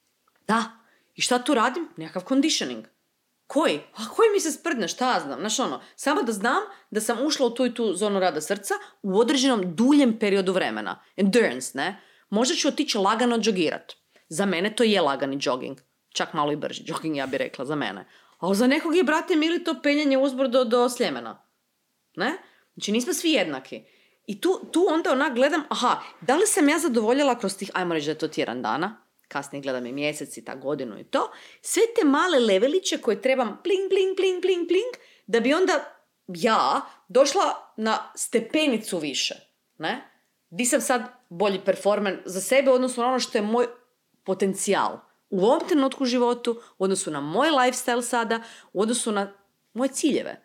Da. 0.47 0.63
I 1.17 1.21
šta 1.21 1.39
tu 1.39 1.53
radim? 1.53 1.87
Nekakav 1.97 2.23
conditioning. 2.27 2.85
Koji? 3.47 3.79
A 3.95 4.09
koji 4.15 4.29
mi 4.29 4.39
se 4.39 4.51
sprdne, 4.51 4.87
šta 4.87 5.19
znam? 5.19 5.39
Znaš 5.39 5.59
ono, 5.59 5.81
samo 5.95 6.23
da 6.23 6.31
znam 6.31 6.63
da 6.91 7.01
sam 7.01 7.25
ušla 7.25 7.45
u 7.45 7.49
tu 7.49 7.65
i 7.65 7.73
tu 7.73 7.93
zonu 7.93 8.19
rada 8.19 8.41
srca 8.41 8.73
u 9.01 9.19
određenom 9.19 9.75
duljem 9.75 10.19
periodu 10.19 10.53
vremena. 10.53 11.03
Endurance, 11.15 11.77
ne? 11.77 12.01
Možda 12.29 12.55
ću 12.55 12.67
otići 12.67 12.97
lagano 12.97 13.37
džogirat. 13.37 13.93
Za 14.29 14.45
mene 14.45 14.75
to 14.75 14.83
je 14.83 15.01
lagani 15.01 15.39
jogging. 15.41 15.77
Čak 16.09 16.33
malo 16.33 16.51
i 16.51 16.55
brži 16.55 16.83
jogging, 16.85 17.17
ja 17.17 17.27
bih 17.27 17.37
rekla, 17.39 17.65
za 17.65 17.75
mene. 17.75 18.07
Ali 18.39 18.55
za 18.55 18.67
nekog 18.67 18.95
je, 18.95 19.03
brate, 19.03 19.35
mili 19.35 19.63
to 19.63 19.75
penjanje 19.83 20.17
uzbor 20.17 20.47
do, 20.47 20.63
do 20.63 20.89
Sljemena. 20.89 21.43
Ne? 22.15 22.37
Znači, 22.73 22.91
nismo 22.91 23.13
svi 23.13 23.31
jednaki. 23.31 23.83
I 24.27 24.41
tu, 24.41 24.69
tu 24.71 24.85
onda 24.89 25.11
onak 25.11 25.33
gledam, 25.33 25.63
aha, 25.69 26.01
da 26.21 26.35
li 26.35 26.47
sam 26.47 26.69
ja 26.69 26.79
zadovoljila 26.79 27.39
kroz 27.39 27.57
tih, 27.57 27.71
ajmo 27.73 27.93
reći 27.93 28.05
da 28.05 28.11
je 28.11 28.17
to 28.17 28.27
tjedan 28.27 28.61
dana, 28.61 29.06
kasnije 29.27 29.61
gledam 29.61 29.85
i 29.85 29.91
mjesec 29.91 30.37
i 30.37 30.45
ta 30.45 30.55
godinu 30.55 30.99
i 30.99 31.03
to, 31.03 31.31
sve 31.61 31.83
te 31.95 32.05
male 32.05 32.39
leveliće 32.39 32.97
koje 32.97 33.21
trebam 33.21 33.59
pling, 33.63 33.89
pling, 33.89 34.15
pling, 34.17 34.41
pling, 34.41 34.67
pling, 34.67 34.93
da 35.27 35.39
bi 35.39 35.53
onda 35.53 35.97
ja 36.27 36.81
došla 37.07 37.73
na 37.77 38.11
stepenicu 38.15 38.97
više, 38.97 39.35
ne? 39.77 40.11
Di 40.49 40.65
sam 40.65 40.81
sad 40.81 41.01
bolji 41.29 41.59
performer 41.65 42.21
za 42.25 42.41
sebe, 42.41 42.71
odnosno 42.71 43.03
na 43.03 43.09
ono 43.09 43.19
što 43.19 43.37
je 43.37 43.41
moj 43.41 43.67
potencijal 44.23 44.99
u 45.29 45.45
ovom 45.45 45.67
trenutku 45.67 46.03
u 46.03 46.07
životu, 46.07 46.61
u 46.77 46.83
odnosu 46.83 47.11
na 47.11 47.21
moj 47.21 47.47
lifestyle 47.49 48.01
sada, 48.01 48.41
u 48.73 48.81
odnosu 48.81 49.11
na 49.11 49.33
moje 49.73 49.89
ciljeve. 49.89 50.43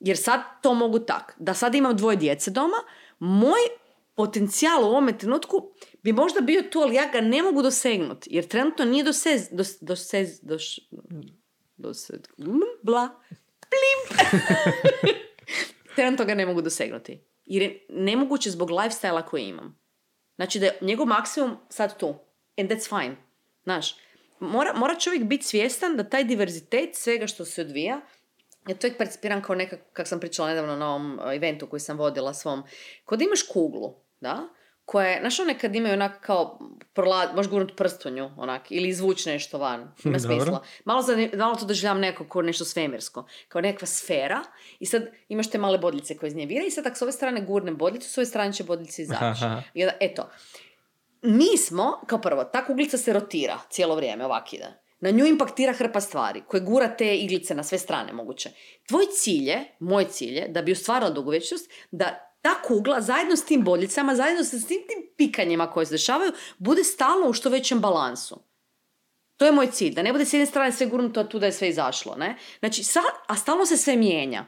Jer 0.00 0.16
sad 0.16 0.40
to 0.62 0.74
mogu 0.74 0.98
tak, 0.98 1.34
da 1.38 1.54
sad 1.54 1.74
imam 1.74 1.96
dvoje 1.96 2.16
djece 2.16 2.50
doma, 2.50 2.76
moj 3.18 3.60
potencijal 4.14 4.84
u 4.84 4.86
ovome 4.86 5.18
trenutku 5.18 5.72
bi 6.06 6.12
možda 6.12 6.40
bio 6.40 6.62
tu, 6.62 6.80
ali 6.80 6.94
ja 6.94 7.08
ga 7.12 7.20
ne 7.20 7.42
mogu 7.42 7.62
dosegnuti, 7.62 8.30
jer 8.32 8.46
trenutno 8.46 8.84
nije 8.84 9.04
dosez, 9.04 9.48
dos, 9.50 9.80
dosez, 9.80 10.40
dos, 10.42 10.78
dos, 11.76 12.10
bla, 12.82 13.08
plim. 13.60 14.18
trenutno 15.96 16.24
ga 16.24 16.34
ne 16.34 16.46
mogu 16.46 16.62
dosegnuti. 16.62 17.20
Jer 17.44 17.62
je 17.62 17.86
nemoguće 17.88 18.50
zbog 18.50 18.70
lifestyle 18.70 19.24
koji 19.24 19.44
imam. 19.48 19.78
Znači 20.36 20.58
da 20.58 20.66
je 20.66 20.78
njegov 20.80 21.06
maksimum 21.06 21.56
sad 21.68 21.98
tu. 21.98 22.14
And 22.56 22.70
that's 22.70 22.88
fine. 22.88 23.16
Znaš, 23.64 23.96
mora, 24.40 24.72
mora 24.74 24.94
čovjek 24.94 25.24
biti 25.24 25.44
svjestan 25.44 25.96
da 25.96 26.08
taj 26.08 26.24
diverzitet 26.24 26.94
svega 26.94 27.26
što 27.26 27.44
se 27.44 27.60
odvija, 27.60 28.00
ja 28.68 28.74
to 28.74 28.86
uvijek 28.86 28.98
percipiram 28.98 29.42
kao 29.42 29.54
nekak, 29.54 29.80
kak 29.92 30.06
sam 30.08 30.20
pričala 30.20 30.48
nedavno 30.48 30.76
na 30.76 30.88
ovom 30.88 31.20
eventu 31.34 31.66
koji 31.66 31.80
sam 31.80 31.98
vodila 31.98 32.34
svom, 32.34 32.62
kod 33.04 33.22
imaš 33.22 33.42
kuglu, 33.42 33.94
da, 34.20 34.48
koja 34.86 35.08
je, 35.08 35.20
znaš 35.20 35.40
one 35.40 35.58
kad 35.58 35.74
imaju 35.74 35.94
onak 35.94 36.20
kao, 36.20 36.58
prola, 36.92 37.32
možeš 37.34 37.50
gurnut 37.50 37.76
prst 37.76 38.06
u 38.06 38.10
nju, 38.10 38.30
onak, 38.36 38.62
ili 38.70 38.88
izvući 38.88 39.28
nešto 39.28 39.58
van, 39.58 39.92
ima 40.04 40.18
smisla. 40.18 40.62
Malo, 40.84 41.02
za, 41.02 41.28
malo 41.36 41.54
to 41.54 41.66
doživljam 41.66 42.00
neko 42.00 42.28
kao 42.28 42.42
nešto 42.42 42.64
svemirsko, 42.64 43.26
kao 43.48 43.60
nekakva 43.60 43.86
sfera 43.86 44.42
i 44.78 44.86
sad 44.86 45.02
imaš 45.28 45.50
te 45.50 45.58
male 45.58 45.78
bodljice 45.78 46.16
koje 46.16 46.28
iz 46.28 46.34
nje 46.36 46.46
vira 46.46 46.64
i 46.64 46.70
sad 46.70 46.86
ako 46.86 46.96
s 46.96 47.02
ove 47.02 47.12
strane 47.12 47.40
gurne 47.40 47.72
bodljicu, 47.72 48.10
s 48.10 48.18
ove 48.18 48.26
strane 48.26 48.52
će 48.52 48.64
bodljice 48.64 49.02
izaći. 49.02 49.44
I 49.74 49.82
onda, 49.82 49.96
eto, 50.00 50.30
mi 51.22 51.56
smo, 51.58 52.00
kao 52.06 52.20
prvo, 52.20 52.44
ta 52.44 52.64
kuglica 52.64 52.98
se 52.98 53.12
rotira 53.12 53.58
cijelo 53.70 53.96
vrijeme, 53.96 54.24
ovak 54.24 54.52
ide. 54.52 54.66
Na 55.00 55.10
nju 55.10 55.26
impaktira 55.26 55.72
hrpa 55.72 56.00
stvari 56.00 56.42
koje 56.48 56.60
gura 56.60 56.96
te 56.96 57.16
iglice 57.16 57.54
na 57.54 57.62
sve 57.62 57.78
strane 57.78 58.12
moguće. 58.12 58.50
Tvoj 58.88 59.04
cilj 59.12 59.48
je, 59.48 59.76
moj 59.78 60.04
cilj 60.04 60.36
je, 60.36 60.48
da 60.48 60.62
bi 60.62 60.72
ostvarila 60.72 61.10
dugovječnost, 61.10 61.70
da 61.90 62.35
ta 62.46 62.62
kugla 62.62 63.00
zajedno 63.00 63.36
s 63.36 63.44
tim 63.44 63.64
boljicama, 63.64 64.14
zajedno 64.14 64.44
sa 64.44 64.58
svim 64.58 64.80
tim 64.88 65.10
pikanjima 65.16 65.70
koje 65.70 65.86
se 65.86 65.94
dešavaju, 65.94 66.32
bude 66.58 66.84
stalno 66.84 67.28
u 67.28 67.32
što 67.32 67.48
većem 67.48 67.80
balansu. 67.80 68.40
To 69.36 69.46
je 69.46 69.52
moj 69.52 69.70
cilj, 69.70 69.94
da 69.94 70.02
ne 70.02 70.12
bude 70.12 70.24
s 70.24 70.32
jedne 70.32 70.46
strane 70.46 70.72
sve 70.72 70.86
gurnuto, 70.86 71.24
tu 71.24 71.38
da 71.38 71.46
je 71.46 71.52
sve 71.52 71.68
izašlo. 71.68 72.14
Ne? 72.16 72.36
Znači, 72.58 72.82
a 73.26 73.36
stalno 73.36 73.66
se 73.66 73.76
sve 73.76 73.96
mijenja. 73.96 74.44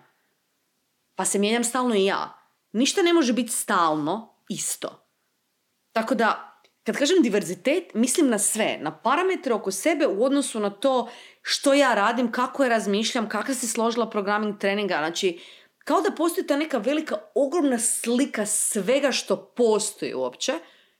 Pa 1.14 1.24
se 1.24 1.38
mijenjam 1.38 1.64
stalno 1.64 1.94
i 1.94 2.04
ja. 2.04 2.38
Ništa 2.72 3.02
ne 3.02 3.12
može 3.12 3.32
biti 3.32 3.52
stalno 3.52 4.34
isto. 4.48 5.08
Tako 5.92 6.14
da, 6.14 6.60
kad 6.84 6.96
kažem 6.96 7.22
diverzitet, 7.22 7.94
mislim 7.94 8.28
na 8.28 8.38
sve, 8.38 8.78
na 8.80 8.98
parametre 8.98 9.54
oko 9.54 9.70
sebe 9.70 10.06
u 10.06 10.24
odnosu 10.24 10.60
na 10.60 10.70
to 10.70 11.10
što 11.42 11.74
ja 11.74 11.94
radim, 11.94 12.32
kako 12.32 12.62
je 12.62 12.70
razmišljam, 12.70 13.28
kako 13.28 13.54
se 13.54 13.68
složila 13.68 14.10
programming 14.10 14.58
treninga, 14.58 14.96
znači 14.98 15.40
kao 15.88 16.00
da 16.00 16.10
postoji 16.10 16.46
ta 16.46 16.56
neka 16.56 16.78
velika, 16.78 17.16
ogromna 17.34 17.78
slika 17.78 18.46
svega 18.46 19.12
što 19.12 19.36
postoji 19.56 20.14
uopće, 20.14 20.52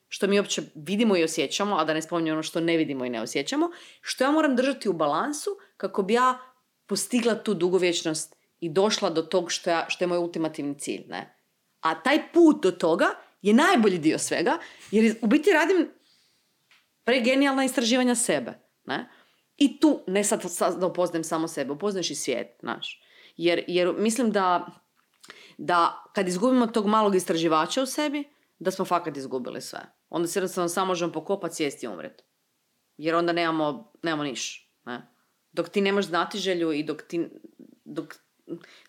što 0.08 0.26
mi 0.26 0.38
uopće 0.38 0.62
vidimo 0.74 1.16
i 1.16 1.24
osjećamo, 1.24 1.76
a 1.76 1.84
da 1.84 1.94
ne 1.94 2.02
spominjem 2.02 2.34
ono 2.34 2.42
što 2.42 2.60
ne 2.60 2.76
vidimo 2.76 3.04
i 3.04 3.10
ne 3.10 3.20
osjećamo, 3.22 3.70
što 4.00 4.24
ja 4.24 4.30
moram 4.30 4.56
držati 4.56 4.88
u 4.88 4.92
balansu 4.92 5.50
kako 5.76 6.02
bi 6.02 6.14
ja 6.14 6.38
postigla 6.86 7.34
tu 7.34 7.54
dugovječnost 7.54 8.36
i 8.60 8.68
došla 8.68 9.10
do 9.10 9.22
tog 9.22 9.52
što, 9.52 9.70
ja, 9.70 9.86
što 9.88 10.04
je 10.04 10.08
moj 10.08 10.18
ultimativni 10.18 10.78
cilj. 10.78 11.04
Ne? 11.08 11.36
A 11.80 12.02
taj 12.02 12.32
put 12.32 12.62
do 12.62 12.70
toga 12.70 13.06
je 13.42 13.54
najbolji 13.54 13.98
dio 13.98 14.18
svega, 14.18 14.58
jer 14.90 15.16
u 15.22 15.26
biti 15.26 15.52
radim 15.52 15.90
pregenijalna 17.04 17.64
istraživanja 17.64 18.14
sebe. 18.14 18.52
Ne? 18.84 19.08
I 19.56 19.80
tu, 19.80 20.00
ne 20.06 20.24
sad, 20.24 20.42
sad 20.42 20.80
da 20.80 20.86
upoznajem 20.86 21.24
samo 21.24 21.48
sebe, 21.48 21.72
upoznaš 21.72 22.10
i 22.10 22.14
svijet, 22.14 22.56
znaš. 22.60 23.07
Jer, 23.38 23.64
jer 23.68 23.94
mislim 23.98 24.30
da, 24.30 24.66
da 25.58 26.04
kad 26.14 26.28
izgubimo 26.28 26.66
tog 26.66 26.86
malog 26.86 27.14
istraživača 27.14 27.82
u 27.82 27.86
sebi, 27.86 28.24
da 28.58 28.70
smo 28.70 28.84
fakat 28.84 29.16
izgubili 29.16 29.60
sve. 29.60 29.80
Onda 30.08 30.28
se 30.28 30.38
jednostavno 30.38 30.68
samo 30.68 30.86
možemo 30.86 31.12
pokopati, 31.12 31.54
sjesti 31.54 31.86
i 31.86 31.88
umret. 31.88 32.24
Jer 32.96 33.14
onda 33.14 33.32
nemamo, 33.32 33.92
nemamo 34.02 34.22
niš. 34.22 34.72
Ne? 34.84 35.14
Dok 35.52 35.68
ti 35.68 35.80
nemaš 35.80 36.06
znatiželju 36.06 36.72
i 36.72 36.82
dok 36.82 37.02
ti 37.02 37.28
dok 37.84 38.14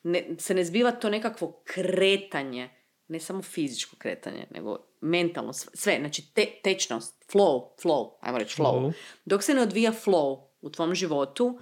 ne, 0.04 0.36
se 0.38 0.54
ne 0.54 0.66
zbiva 0.66 0.91
to 0.91 1.10
nekakvo 1.10 1.62
kretanje, 1.66 2.70
ne 3.08 3.20
samo 3.20 3.41
fizičko 3.41 3.95
kretanje, 3.97 4.47
nego 4.52 4.78
mentalno, 5.02 5.54
sve, 5.54 5.97
znači 6.00 6.34
te, 6.34 6.45
tečnost, 6.64 7.26
flow, 7.34 7.68
flow, 7.84 8.12
ajmo 8.22 8.38
reći 8.38 8.62
flow. 8.62 8.82
Flow. 8.82 8.93
Dok 9.26 9.43
se 9.43 9.54
ne 9.54 9.62
odvija 9.62 9.91
flow 9.91 10.47
u 10.62 10.70
tvom 10.70 10.95
životu, 10.95 11.60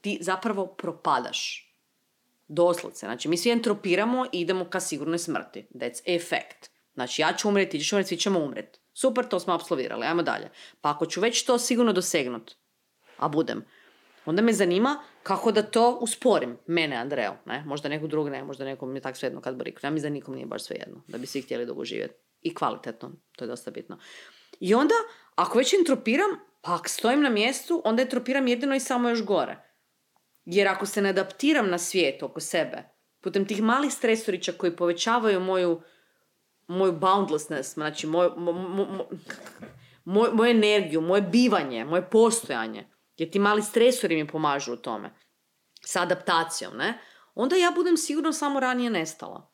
ti 0.00 0.18
zapravo 0.20 0.66
propadaš. 0.66 1.65
Doslovce. 2.48 3.06
Znači, 3.06 3.28
mi 3.28 3.36
svi 3.36 3.50
entropiramo 3.50 4.26
i 4.32 4.40
idemo 4.40 4.64
ka 4.64 4.80
sigurnoj 4.80 5.18
smrti. 5.18 5.66
That's 5.74 6.00
effect. 6.06 6.70
Znači, 6.94 7.22
ja 7.22 7.32
ću 7.32 7.48
umreti, 7.48 7.70
ti 7.70 7.78
ćeš 7.78 7.92
umreti, 7.92 8.08
svi 8.08 8.16
ćemo 8.16 8.38
umreti. 8.38 8.78
Super, 8.92 9.28
to 9.28 9.40
smo 9.40 9.54
apsolvirali, 9.54 10.06
ajmo 10.06 10.22
dalje. 10.22 10.50
Pa 10.80 10.90
ako 10.90 11.06
ću 11.06 11.20
već 11.20 11.44
to 11.44 11.58
sigurno 11.58 11.92
dosegnut, 11.92 12.54
a 13.18 13.28
budem, 13.28 13.64
onda 14.26 14.42
me 14.42 14.52
zanima 14.52 15.02
kako 15.22 15.52
da 15.52 15.62
to 15.62 15.98
usporim. 16.00 16.58
Mene, 16.66 16.96
Andreo, 16.96 17.36
ne? 17.46 17.64
Možda 17.66 17.88
nekog 17.88 18.08
drugog 18.08 18.32
ne, 18.32 18.44
možda 18.44 18.64
nekom 18.64 18.94
je 18.94 19.00
tak 19.00 19.16
svejedno 19.16 19.40
kad 19.40 19.56
boriku. 19.56 19.80
Ja 19.82 19.90
mi 19.90 20.00
za 20.00 20.08
nikom 20.08 20.34
nije 20.34 20.46
baš 20.46 20.64
svejedno, 20.64 21.04
da 21.08 21.18
bi 21.18 21.26
svi 21.26 21.42
htjeli 21.42 21.66
dugo 21.66 21.84
živjeti. 21.84 22.14
I 22.40 22.54
kvalitetno, 22.54 23.12
to 23.36 23.44
je 23.44 23.48
dosta 23.48 23.70
bitno. 23.70 23.98
I 24.60 24.74
onda, 24.74 24.94
ako 25.34 25.58
već 25.58 25.74
entropiram, 25.74 26.30
pa 26.62 26.74
ako 26.74 26.88
stojim 26.88 27.22
na 27.22 27.30
mjestu, 27.30 27.82
onda 27.84 28.02
entropiram 28.02 28.48
jedino 28.48 28.74
i 28.74 28.80
samo 28.80 29.08
još 29.08 29.24
gore. 29.24 29.65
Jer 30.46 30.68
ako 30.68 30.86
se 30.86 31.02
ne 31.02 31.08
adaptiram 31.08 31.70
na 31.70 31.78
svijet 31.78 32.22
oko 32.22 32.40
sebe, 32.40 32.82
putem 33.20 33.46
tih 33.46 33.62
malih 33.62 33.92
stresorića 33.92 34.52
koji 34.52 34.76
povećavaju 34.76 35.40
moju, 35.40 35.80
moju 36.68 36.92
boundlessness, 36.92 37.74
znači 37.74 38.06
moju, 38.06 38.30
mo, 38.36 38.52
mo, 38.52 38.84
mo- 38.84 39.06
moj- 40.04 40.32
moju 40.32 40.50
energiju, 40.50 41.00
moje 41.00 41.22
bivanje, 41.22 41.84
moje 41.84 42.10
postojanje, 42.10 42.88
jer 43.16 43.30
ti 43.30 43.38
mali 43.38 43.62
stresori 43.62 44.16
mi 44.16 44.28
pomažu 44.28 44.72
u 44.72 44.76
tome, 44.76 45.10
sa 45.80 46.02
adaptacijom, 46.02 46.76
ne? 46.76 46.98
Onda 47.34 47.56
ja 47.56 47.72
budem 47.74 47.96
sigurno 47.96 48.32
samo 48.32 48.60
ranije 48.60 48.90
nestala. 48.90 49.52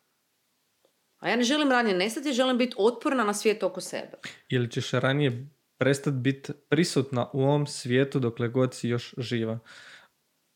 A 1.18 1.28
ja 1.28 1.36
ne 1.36 1.42
želim 1.42 1.70
ranije 1.70 1.96
nestati, 1.96 2.28
ja 2.28 2.32
želim 2.32 2.58
biti 2.58 2.74
otporna 2.78 3.24
na 3.24 3.34
svijet 3.34 3.62
oko 3.62 3.80
sebe. 3.80 4.18
Ili 4.48 4.70
ćeš 4.70 4.90
ranije 4.90 5.48
prestati 5.78 6.16
biti 6.16 6.52
prisutna 6.68 7.30
u 7.32 7.42
ovom 7.42 7.66
svijetu 7.66 8.18
dokle 8.18 8.48
god 8.48 8.74
si 8.74 8.88
još 8.88 9.14
živa. 9.18 9.58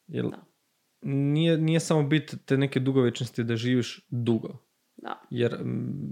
Da. 0.08 0.44
nije, 1.02 1.58
nije 1.58 1.80
samo 1.80 2.02
bit 2.02 2.34
te 2.44 2.56
neke 2.56 2.80
dugovečnosti 2.80 3.44
da 3.44 3.56
živiš 3.56 4.06
dugo. 4.08 4.58
Da. 4.96 5.20
Jer 5.30 5.56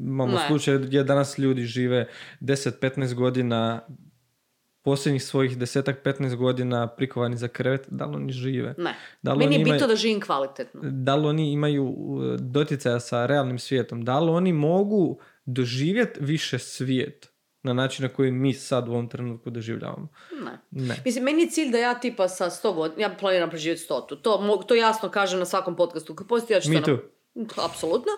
imamo 0.02 0.32
Ne. 0.32 0.44
slučaj 0.48 0.78
gdje 0.78 1.04
danas 1.04 1.38
ljudi 1.38 1.62
žive 1.62 2.08
10-15 2.40 3.14
godina 3.14 3.80
posljednjih 4.82 5.24
svojih 5.24 5.58
10-15 5.58 6.36
godina 6.36 6.86
prikovani 6.86 7.36
za 7.36 7.48
krevet, 7.48 7.86
da 7.90 8.06
li 8.06 8.16
oni 8.16 8.32
žive? 8.32 8.74
Ne. 8.78 8.94
Da 9.22 9.32
li 9.32 9.38
Meni 9.38 9.54
je 9.54 9.64
bitno 9.64 9.86
da 9.86 9.96
živim 9.96 10.20
kvalitetno. 10.20 10.80
da 10.82 11.16
li 11.16 11.26
oni 11.28 11.52
imaju 11.52 11.84
uh, 11.84 12.34
doticaja 12.40 13.00
sa 13.00 13.26
realnim 13.26 13.58
svijetom, 13.58 14.04
da 14.04 14.20
li 14.20 14.30
oni 14.30 14.52
mogu 14.52 15.18
doživjeti 15.46 16.20
više 16.22 16.58
svijet 16.58 17.33
na 17.64 17.72
način 17.72 18.02
na 18.02 18.08
koji 18.08 18.30
mi 18.30 18.54
sad 18.54 18.88
u 18.88 18.92
ovom 18.92 19.08
trenutku 19.08 19.50
doživljavamo. 19.50 20.08
Ne. 20.44 20.58
Ne. 20.70 21.02
Mislim, 21.04 21.24
meni 21.24 21.42
je 21.42 21.50
cilj 21.50 21.70
da 21.70 21.78
ja 21.78 21.94
tipa 21.94 22.28
sa 22.28 22.50
100 22.50 22.74
godina, 22.74 23.02
ja 23.02 23.16
planiram 23.20 23.50
preživjeti 23.50 23.82
stotu. 23.82 24.16
To, 24.16 24.62
to 24.68 24.74
jasno 24.74 25.08
kažem 25.08 25.38
na 25.38 25.44
svakom 25.44 25.76
podcastu. 25.76 26.14
Kad 26.14 26.26
postoji, 26.26 26.56
ja 26.56 26.60
ću 26.60 26.72
to 26.72 26.80
too. 26.80 26.98
Apsolutno. 27.64 28.12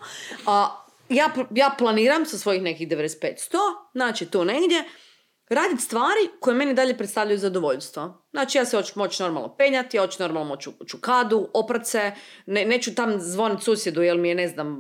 A, 0.47 0.83
ja, 1.09 1.31
ja 1.51 1.75
planiram 1.79 2.27
sa 2.27 2.39
svojih 2.39 2.63
nekih 2.63 2.89
95-100, 2.89 3.57
znači 3.93 4.27
tu 4.27 4.45
negdje, 4.45 4.85
raditi 5.49 5.83
stvari 5.83 6.21
koje 6.41 6.55
meni 6.55 6.75
dalje 6.75 6.97
predstavljaju 6.97 7.39
zadovoljstvo. 7.39 8.27
Znači 8.31 8.59
ja 8.59 8.65
se 8.65 8.77
hoću 8.77 8.93
moći 8.97 9.23
normalno 9.23 9.57
penjati, 9.57 9.97
ja 9.97 10.03
hoću 10.03 10.23
normalno 10.23 10.49
moći 10.49 10.71
u 10.81 10.85
čukadu, 10.85 11.49
oprat 11.55 11.87
se, 11.87 12.13
ne, 12.47 12.65
neću 12.65 12.95
tam 12.95 13.21
zvonit 13.21 13.63
susjedu 13.63 14.03
jer 14.03 14.19
mi 14.19 14.29
je, 14.29 14.35
ne 14.35 14.49
znam, 14.49 14.79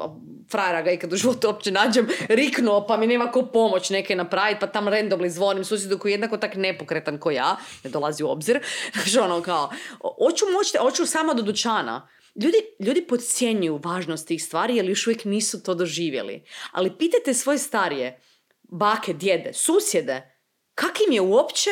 frajera 0.50 0.82
ga 0.82 0.90
ikad 0.90 1.12
u 1.12 1.16
životu 1.16 1.46
uopće 1.46 1.70
nađem, 1.70 2.08
riknuo 2.28 2.86
pa 2.86 2.96
mi 2.96 3.06
nema 3.06 3.30
ko 3.30 3.42
pomoć 3.42 3.90
neke 3.90 4.16
napraviti, 4.16 4.60
pa 4.60 4.66
tam 4.66 4.84
randomly 4.86 5.28
zvonim 5.28 5.64
susjedu 5.64 5.98
koji 5.98 6.12
je 6.12 6.14
jednako 6.14 6.36
tak 6.36 6.54
nepokretan 6.54 7.18
ko 7.18 7.30
ja, 7.30 7.56
ne 7.84 7.90
dolazi 7.90 8.24
u 8.24 8.28
obzir. 8.28 8.60
Znači 8.94 9.18
ono 9.18 9.42
kao, 9.42 9.70
hoću 10.00 10.44
moći, 10.52 10.78
hoću 10.78 11.06
sama 11.06 11.34
do 11.34 11.42
dućana. 11.42 12.08
Ljudi, 12.42 12.56
ljudi 12.80 13.06
podcjenjuju 13.06 13.80
važnost 13.84 14.28
tih 14.28 14.44
stvari 14.44 14.76
jer 14.76 14.88
još 14.88 15.06
uvijek 15.06 15.24
nisu 15.24 15.62
to 15.62 15.74
doživjeli. 15.74 16.44
Ali 16.72 16.98
pitajte 16.98 17.34
svoje 17.34 17.58
starije, 17.58 18.20
bake, 18.62 19.12
djede, 19.12 19.52
susjede, 19.52 20.35
kak 20.76 21.00
im 21.06 21.12
je 21.12 21.20
uopće 21.20 21.70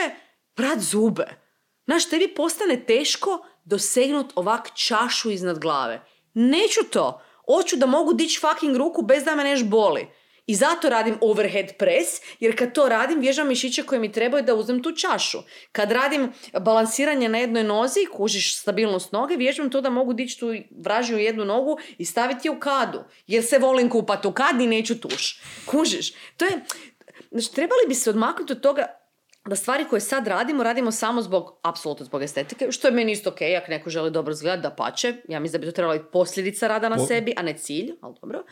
prat 0.55 0.79
zube? 0.79 1.27
Znaš, 1.85 2.09
tebi 2.09 2.35
postane 2.35 2.85
teško 2.87 3.47
dosegnut 3.65 4.33
ovak 4.35 4.71
čašu 4.75 5.31
iznad 5.31 5.59
glave. 5.59 6.01
Neću 6.35 6.81
to. 6.91 7.23
Hoću 7.47 7.77
da 7.77 7.87
mogu 7.87 8.13
dići 8.13 8.41
fucking 8.41 8.77
ruku 8.77 9.03
bez 9.03 9.25
da 9.25 9.35
me 9.35 9.45
neš 9.45 9.65
boli. 9.65 10.09
I 10.47 10.55
zato 10.55 10.89
radim 10.89 11.19
overhead 11.21 11.77
press, 11.79 12.21
jer 12.41 12.59
kad 12.59 12.73
to 12.73 12.89
radim, 12.89 13.21
vježam 13.21 13.49
mišiće 13.49 13.83
koje 13.83 13.99
mi 13.99 14.13
trebaju 14.13 14.43
da 14.43 14.55
uzmem 14.55 14.83
tu 14.83 14.93
čašu. 14.93 15.39
Kad 15.73 15.93
radim 15.93 16.33
balansiranje 16.61 17.29
na 17.29 17.39
jednoj 17.39 17.65
nozi, 17.65 18.07
kužiš 18.13 18.59
stabilnost 18.59 19.13
noge, 19.13 19.37
vježbam 19.37 19.71
to 19.71 19.81
da 19.81 19.91
mogu 19.91 20.13
dići 20.13 20.41
tu 20.41 20.55
vražiju 20.71 21.19
jednu 21.19 21.45
nogu 21.45 21.79
i 21.99 22.05
staviti 22.05 22.49
je 22.49 22.53
u 22.53 22.61
kadu. 22.61 23.05
Jer 23.27 23.45
se 23.45 23.59
volim 23.59 23.91
kupati 23.91 24.29
u 24.29 24.33
kad 24.33 24.61
i 24.61 24.67
neću 24.67 25.01
tuš. 25.01 25.43
Kužiš. 25.67 26.13
To 26.37 26.45
je, 26.45 26.61
znači, 27.35 27.55
trebali 27.55 27.81
bi 27.89 27.95
se 27.95 28.11
odmaknuti 28.11 28.53
od 28.53 28.61
toga 28.61 28.87
da 29.47 29.57
stvari 29.57 29.85
koje 29.91 30.01
sad 30.01 30.27
radimo, 30.27 30.63
radimo 30.63 30.91
samo 30.93 31.23
zbog, 31.23 31.59
apsolutno 31.63 32.07
zbog 32.07 32.23
estetike, 32.23 32.73
što 32.73 32.89
je 32.89 32.93
meni 32.93 33.13
isto 33.13 33.31
ok, 33.31 33.39
ako 33.63 33.71
neko 33.71 33.91
želi 33.91 34.11
dobro 34.11 34.33
izgledati, 34.33 34.63
da 34.63 34.71
pače. 34.71 35.15
Ja 35.29 35.41
mislim 35.41 35.61
da 35.61 35.67
bi 35.67 35.71
to 35.71 35.75
trebala 35.75 35.99
biti 35.99 36.11
posljedica 36.13 36.69
rada 36.69 36.89
na 36.89 36.97
O- 36.97 37.07
sebi, 37.07 37.35
a 37.37 37.43
ne 37.43 37.59
cilj, 37.59 37.93
ali 38.01 38.15
dobro. 38.21 38.45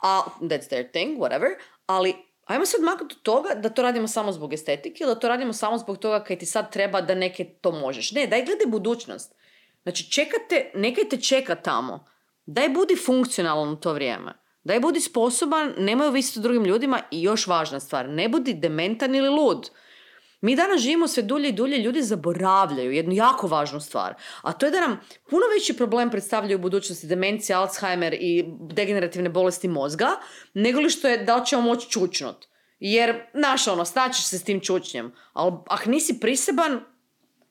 A, 0.00 0.22
that's 0.40 0.68
their 0.68 0.90
thing, 0.90 1.18
whatever. 1.18 1.48
Ali, 1.86 2.14
ajmo 2.44 2.66
se 2.66 2.76
odmaknuti 2.76 3.14
od 3.18 3.22
toga 3.22 3.54
da 3.54 3.68
to 3.68 3.82
radimo 3.82 4.08
samo 4.08 4.32
zbog 4.32 4.52
estetike 4.52 5.04
ili 5.04 5.14
da 5.14 5.20
to 5.20 5.28
radimo 5.28 5.52
samo 5.52 5.78
zbog 5.78 5.98
toga 5.98 6.24
kaj 6.24 6.38
ti 6.38 6.46
sad 6.46 6.72
treba 6.72 7.00
da 7.00 7.14
neke 7.14 7.44
to 7.44 7.72
možeš. 7.72 8.12
Ne, 8.12 8.26
daj 8.26 8.44
gledaj 8.44 8.66
budućnost. 8.66 9.34
Znači, 9.82 10.10
čekate, 10.10 10.70
nekaj 10.74 11.08
te 11.08 11.20
čeka 11.20 11.54
tamo. 11.54 12.06
Daj 12.46 12.68
budi 12.68 12.96
funkcionalan 13.06 13.68
u 13.68 13.76
to 13.76 13.92
vrijeme. 13.92 14.41
Daj 14.64 14.80
budi 14.80 15.00
sposoban, 15.00 15.74
nemoj 15.78 16.06
ovisiti 16.06 16.38
o 16.38 16.42
drugim 16.42 16.64
ljudima 16.64 17.00
i 17.10 17.22
još 17.22 17.46
važna 17.46 17.80
stvar, 17.80 18.08
ne 18.08 18.28
budi 18.28 18.54
dementan 18.54 19.14
ili 19.14 19.28
lud. 19.28 19.70
Mi 20.40 20.56
danas 20.56 20.80
živimo 20.80 21.08
sve 21.08 21.22
dulje 21.22 21.48
i 21.48 21.52
dulje, 21.52 21.78
ljudi 21.78 22.02
zaboravljaju 22.02 22.92
jednu 22.92 23.14
jako 23.14 23.46
važnu 23.46 23.80
stvar. 23.80 24.14
A 24.42 24.52
to 24.52 24.66
je 24.66 24.72
da 24.72 24.80
nam 24.80 25.00
puno 25.30 25.42
veći 25.54 25.76
problem 25.76 26.10
predstavljaju 26.10 26.58
u 26.58 26.60
budućnosti 26.60 27.06
demencija, 27.06 27.60
Alzheimer 27.60 28.14
i 28.20 28.44
degenerativne 28.60 29.28
bolesti 29.28 29.68
mozga, 29.68 30.08
nego 30.54 30.80
li 30.80 30.90
što 30.90 31.08
je 31.08 31.24
da 31.24 31.36
li 31.36 31.46
ćemo 31.46 31.62
moći 31.62 31.90
čučnut. 31.90 32.46
Jer, 32.80 33.22
znaš 33.34 33.68
ono, 33.68 33.84
snaćiš 33.84 34.24
se 34.24 34.38
s 34.38 34.44
tim 34.44 34.60
čučnjem. 34.60 35.12
Ali 35.32 35.52
ako 35.66 35.90
nisi 35.90 36.20
priseban, 36.20 36.80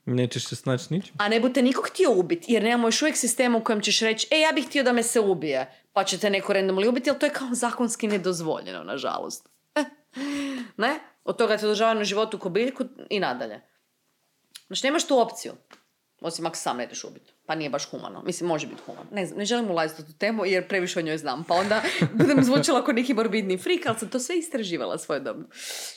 Nećeš 0.06 0.46
se 0.48 0.56
snaći 0.56 0.84
s 0.84 0.90
ničim. 0.90 1.14
a 1.18 1.30
ne 1.30 1.40
bu 1.40 1.50
te 1.50 1.62
niko 1.62 1.82
htio 1.82 2.12
ubiti, 2.12 2.54
jer 2.54 2.64
nemamo 2.64 2.88
još 2.88 3.02
uvijek 3.02 3.18
sistema 3.18 3.58
u 3.58 3.64
kojem 3.64 3.82
ćeš 3.82 4.00
reći, 4.00 4.28
e, 4.32 4.40
ja 4.40 4.52
bih 4.52 4.66
htio 4.68 4.84
da 4.84 4.94
me 4.94 5.04
se 5.04 5.20
ubije, 5.20 5.81
pa 5.94 6.04
će 6.04 6.18
te 6.18 6.30
neko 6.30 6.54
randomly 6.54 6.90
ubiti, 6.90 7.10
ali 7.10 7.20
to 7.20 7.26
je 7.26 7.34
kao 7.34 7.48
zakonski 7.52 8.08
nedozvoljeno, 8.08 8.84
nažalost. 8.84 9.50
ne? 10.78 11.00
Od 11.24 11.38
toga 11.38 11.58
te 11.58 11.66
održavaju 11.66 11.98
na 11.98 12.04
životu 12.04 12.40
ko 12.40 12.50
biljku 12.50 12.84
i 13.10 13.20
nadalje. 13.20 13.62
Znači, 14.68 14.88
nemaš 14.88 15.08
tu 15.08 15.20
opciju. 15.20 15.54
Osim 16.22 16.46
ako 16.46 16.56
sam 16.56 16.78
ne 16.78 16.84
ideš 16.84 17.04
ubiti. 17.04 17.34
Pa 17.46 17.56
nije 17.56 17.70
baš 17.70 17.90
humano. 17.90 18.24
Mislim, 18.26 18.48
može 18.48 18.68
biti 18.68 18.82
humano. 18.86 19.06
Ne 19.12 19.26
znam, 19.26 19.40
ne 19.40 19.46
želim 19.46 19.72
ulaziti 19.72 20.02
u 20.02 20.06
tu 20.06 20.14
temu 20.14 20.46
jer 20.46 20.68
previše 20.68 21.00
o 21.00 21.02
njoj 21.02 21.18
znam. 21.18 21.44
Pa 21.44 21.54
onda 21.54 21.82
budem 22.20 22.44
zvučala 22.44 22.86
kao 22.86 22.94
neki 22.94 23.14
morbidni 23.14 23.58
frik, 23.58 23.86
ali 23.86 24.00
sam 24.00 24.10
to 24.10 24.20
sve 24.20 24.38
istraživala 24.38 24.98
svojedobno. 24.98 25.46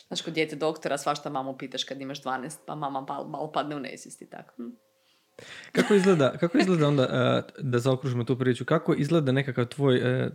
Znaš, 0.06 0.22
kod 0.22 0.32
dijete 0.32 0.56
doktora 0.56 0.98
svašta 0.98 1.30
mamu 1.30 1.58
pitaš 1.58 1.84
kad 1.84 2.00
imaš 2.00 2.22
12, 2.22 2.56
pa 2.66 2.74
mama 2.74 3.00
malo, 3.00 3.52
padne 3.52 3.76
u 3.76 3.80
nesvijest 3.80 4.22
i 4.22 4.30
tako. 4.30 4.54
Hm. 4.56 4.68
Kako 5.72 5.94
izgleda, 5.94 6.32
kako 6.38 6.58
izgleda 6.58 6.88
onda, 6.88 7.02
uh, 7.02 7.64
da 7.64 7.78
zaokružimo 7.78 8.24
tu 8.24 8.38
priču, 8.38 8.64
kako 8.64 8.94
izgleda 8.94 9.32
nekakav 9.32 9.66
tvoj 9.66 9.96
uh, 9.96 10.32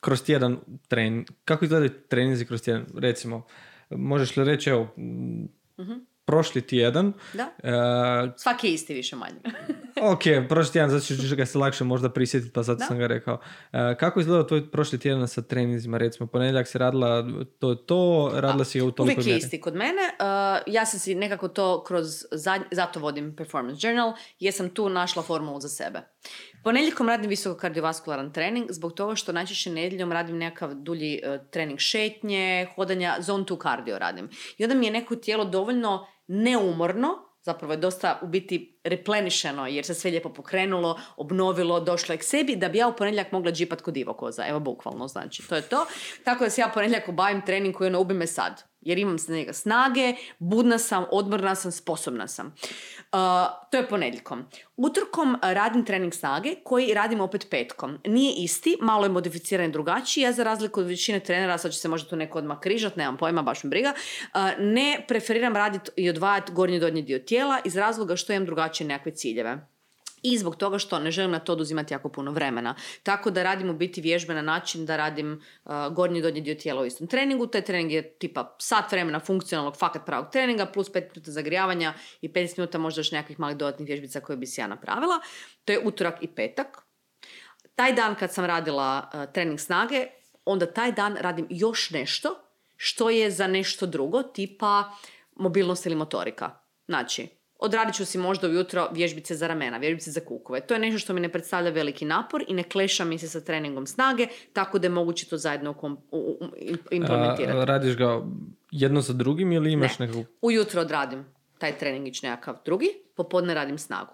kroz 0.00 0.22
tjedan 0.22 0.58
trening, 0.88 1.26
kako 1.44 1.64
izgledaju 1.64 1.90
treninzi 2.08 2.46
kroz 2.46 2.62
tjedan, 2.62 2.86
recimo, 2.98 3.46
možeš 3.90 4.36
li 4.36 4.44
reći, 4.44 4.70
evo, 4.70 4.94
Mhm. 5.80 5.92
Prošli 6.30 6.62
tjedan, 6.62 7.12
Da? 7.34 7.46
uh, 8.24 8.32
Svaki 8.36 8.66
je 8.66 8.74
isti 8.74 8.94
više 8.94 9.16
manje. 9.16 9.34
ok, 10.12 10.20
prošli 10.48 10.72
tjedan, 10.72 10.90
zato 10.90 11.04
ćeš 11.04 11.34
ga 11.34 11.46
se 11.46 11.58
lakše 11.58 11.84
možda 11.84 12.10
prisjetiti, 12.10 12.52
pa 12.52 12.62
zato 12.62 12.78
Da. 12.78 12.84
sam 12.84 12.98
ga 12.98 13.06
rekao. 13.06 13.34
Uh, 13.34 13.40
kako 13.98 14.20
izgleda 14.20 14.46
tvoj 14.46 14.70
prošli 14.70 14.98
tjedan 14.98 15.28
sa 15.28 15.42
treninzima, 15.42 15.98
recimo, 15.98 16.26
ponedjeljak 16.26 16.68
si 16.68 16.78
radila 16.78 17.24
to, 17.58 17.74
to, 17.74 18.00
radila 18.34 18.64
si 18.64 18.78
ga 18.78 18.84
u 18.84 18.90
toliko 18.90 19.20
Uvijek 19.20 19.26
je 19.26 19.38
isti 19.38 19.60
kod 19.60 19.74
mene. 19.74 20.02
Uh, 20.20 20.26
ja 20.66 20.86
sam 20.86 21.00
si 21.00 21.14
nekako 21.14 21.48
to 21.48 21.84
kroz, 21.84 22.06
zadnj- 22.32 22.68
zato 22.70 23.00
vodim 23.00 23.36
performance 23.36 23.86
journal, 23.86 24.12
jer 24.40 24.54
sam 24.54 24.70
tu 24.70 24.88
našla 24.88 25.22
formulu 25.22 25.60
za 25.60 25.68
sebe. 25.68 26.00
Ponedjeljkom 26.64 27.08
radim 27.08 27.30
visoko 27.30 27.60
kardiovaskularni 27.60 28.32
trening, 28.32 28.66
zbog 28.70 28.92
toga 28.92 29.14
što 29.14 29.32
najčešće 29.32 29.70
nedjeljom 29.70 30.12
radim 30.12 30.38
nekakav 30.38 30.74
dulji 30.74 31.20
uh, 31.24 31.50
trening 31.50 31.78
šetnje, 31.78 32.66
hodanja, 32.74 33.16
zone 33.20 33.44
2 33.44 33.58
kardio 33.58 33.98
radim. 33.98 34.28
I 34.58 34.64
onda 34.64 34.74
mi 34.74 34.86
je 34.86 34.92
neko 34.92 35.16
tijelo 35.16 35.44
dovoljno 35.44 36.06
neumorno, 36.26 37.08
zapravo 37.42 37.72
je 37.72 37.76
dosta 37.76 38.18
u 38.22 38.26
biti 38.26 38.80
replenišeno 38.84 39.66
jer 39.66 39.84
se 39.84 39.94
sve 39.94 40.10
lijepo 40.10 40.32
pokrenulo, 40.32 41.00
obnovilo, 41.16 41.80
došlo 41.80 42.12
je 42.12 42.18
k 42.18 42.24
sebi, 42.24 42.56
da 42.56 42.68
bi 42.68 42.78
ja 42.78 42.88
u 42.88 42.96
ponedjeljak 42.96 43.32
mogla 43.32 43.52
džipat 43.52 43.82
kod 43.82 43.94
divokoza. 43.94 44.46
Evo, 44.46 44.60
bukvalno, 44.60 45.08
znači, 45.08 45.48
to 45.48 45.56
je 45.56 45.62
to. 45.62 45.86
Tako 46.24 46.44
da 46.44 46.50
se 46.50 46.60
ja 46.60 46.70
ponedjeljak 46.74 47.08
obavim 47.08 47.42
trening 47.46 47.76
koji 47.76 47.88
ono 47.88 48.00
ubi 48.00 48.14
me 48.14 48.26
sad. 48.26 48.62
Jer 48.80 48.98
imam 48.98 49.16
njega 49.28 49.52
snage, 49.52 50.14
budna 50.38 50.78
sam, 50.78 51.04
odmorna 51.10 51.54
sam, 51.54 51.72
sposobna 51.72 52.28
sam. 52.28 52.54
Uh, 53.12 53.18
to 53.70 53.76
je 53.76 53.88
ponedjeljkom. 53.88 54.44
Utorkom 54.76 55.34
uh, 55.34 55.40
radim 55.42 55.84
trening 55.84 56.14
snage 56.14 56.54
koji 56.64 56.94
radim 56.94 57.20
opet 57.20 57.46
petkom. 57.50 57.98
Nije 58.06 58.34
isti, 58.42 58.76
malo 58.80 59.04
je 59.04 59.08
modificiran 59.08 59.66
i 59.66 59.72
drugačiji. 59.72 60.22
Ja 60.22 60.32
za 60.32 60.44
razliku 60.44 60.80
od 60.80 60.86
većine 60.86 61.20
trenera, 61.20 61.58
sad 61.58 61.72
će 61.72 61.78
se 61.78 61.88
možda 61.88 62.08
tu 62.08 62.16
neko 62.16 62.38
odmah 62.38 62.60
križat, 62.60 62.96
nemam 62.96 63.16
pojma, 63.16 63.42
baš 63.42 63.64
me 63.64 63.70
briga, 63.70 63.92
uh, 63.94 64.40
ne 64.58 65.04
preferiram 65.08 65.56
raditi 65.56 65.90
i 65.96 66.10
odvajati 66.10 66.52
gornji 66.52 66.76
i 66.76 66.80
donji 66.80 67.02
dio 67.02 67.18
tijela 67.18 67.58
iz 67.64 67.76
razloga 67.76 68.16
što 68.16 68.32
imam 68.32 68.46
drugačije 68.46 68.88
nekakve 68.88 69.14
ciljeve 69.14 69.66
i 70.22 70.38
zbog 70.38 70.56
toga 70.56 70.78
što 70.78 70.98
ne 70.98 71.10
želim 71.10 71.30
na 71.30 71.38
to 71.38 71.52
oduzimati 71.52 71.94
jako 71.94 72.08
puno 72.08 72.30
vremena. 72.30 72.74
Tako 73.02 73.30
da 73.30 73.42
radim 73.42 73.70
u 73.70 73.74
biti 73.74 74.00
vježbe 74.00 74.34
na 74.34 74.42
način 74.42 74.86
da 74.86 74.96
radim 74.96 75.42
uh, 75.64 75.72
gornji 75.92 76.18
i 76.18 76.22
donji 76.22 76.40
dio 76.40 76.54
tijela 76.54 76.82
u 76.82 76.86
istom 76.86 77.06
treningu. 77.06 77.46
Taj 77.46 77.62
trening 77.62 77.92
je 77.92 78.12
tipa 78.12 78.56
sat 78.58 78.92
vremena 78.92 79.20
funkcionalnog 79.20 79.76
fakat 79.76 80.06
pravog 80.06 80.30
treninga 80.32 80.66
plus 80.66 80.90
5 80.92 81.00
minuta 81.00 81.30
zagrijavanja 81.30 81.94
i 82.20 82.28
15 82.28 82.58
minuta 82.58 82.78
možda 82.78 83.00
još 83.00 83.12
nekakvih 83.12 83.40
malih 83.40 83.56
dodatnih 83.56 83.86
vježbica 83.86 84.20
koje 84.20 84.36
bi 84.36 84.46
si 84.46 84.60
ja 84.60 84.66
napravila. 84.66 85.20
To 85.64 85.72
je 85.72 85.80
utorak 85.84 86.18
i 86.20 86.26
petak. 86.26 86.78
Taj 87.74 87.92
dan 87.92 88.14
kad 88.14 88.34
sam 88.34 88.44
radila 88.44 89.10
uh, 89.14 89.32
trening 89.32 89.60
snage, 89.60 90.06
onda 90.44 90.66
taj 90.66 90.92
dan 90.92 91.16
radim 91.16 91.46
još 91.50 91.90
nešto 91.90 92.34
što 92.76 93.10
je 93.10 93.30
za 93.30 93.46
nešto 93.46 93.86
drugo, 93.86 94.22
tipa 94.22 94.92
mobilnost 95.36 95.86
ili 95.86 95.94
motorika. 95.94 96.50
Znači, 96.86 97.39
odradit 97.60 97.94
ću 97.94 98.04
si 98.04 98.18
možda 98.18 98.48
ujutro 98.48 98.88
vježbice 98.92 99.34
za 99.34 99.46
ramena, 99.46 99.78
vježbice 99.78 100.10
za 100.10 100.20
kukove. 100.20 100.60
To 100.60 100.74
je 100.74 100.80
nešto 100.80 100.98
što 100.98 101.12
mi 101.12 101.20
ne 101.20 101.28
predstavlja 101.28 101.70
veliki 101.70 102.04
napor 102.04 102.44
i 102.48 102.54
ne 102.54 102.62
kleša 102.62 103.04
mi 103.04 103.18
se 103.18 103.28
sa 103.28 103.40
treningom 103.40 103.86
snage, 103.86 104.26
tako 104.52 104.78
da 104.78 104.86
je 104.86 104.90
moguće 104.90 105.26
to 105.26 105.36
zajedno 105.36 105.72
kom- 105.72 105.98
u- 106.10 106.38
u- 106.40 106.44
im- 106.56 106.78
implementirati. 106.90 107.58
A, 107.58 107.64
radiš 107.64 107.96
ga 107.96 108.22
jedno 108.70 109.00
za 109.00 109.12
drugim 109.12 109.52
ili 109.52 109.72
imaš 109.72 109.98
Ne. 109.98 110.06
nekakvu... 110.06 110.24
Ujutro 110.42 110.80
odradim 110.80 111.24
taj 111.58 111.78
treningić 111.78 112.22
nekakav 112.22 112.56
drugi, 112.64 112.86
popodne 113.16 113.54
radim 113.54 113.78
snagu. 113.78 114.12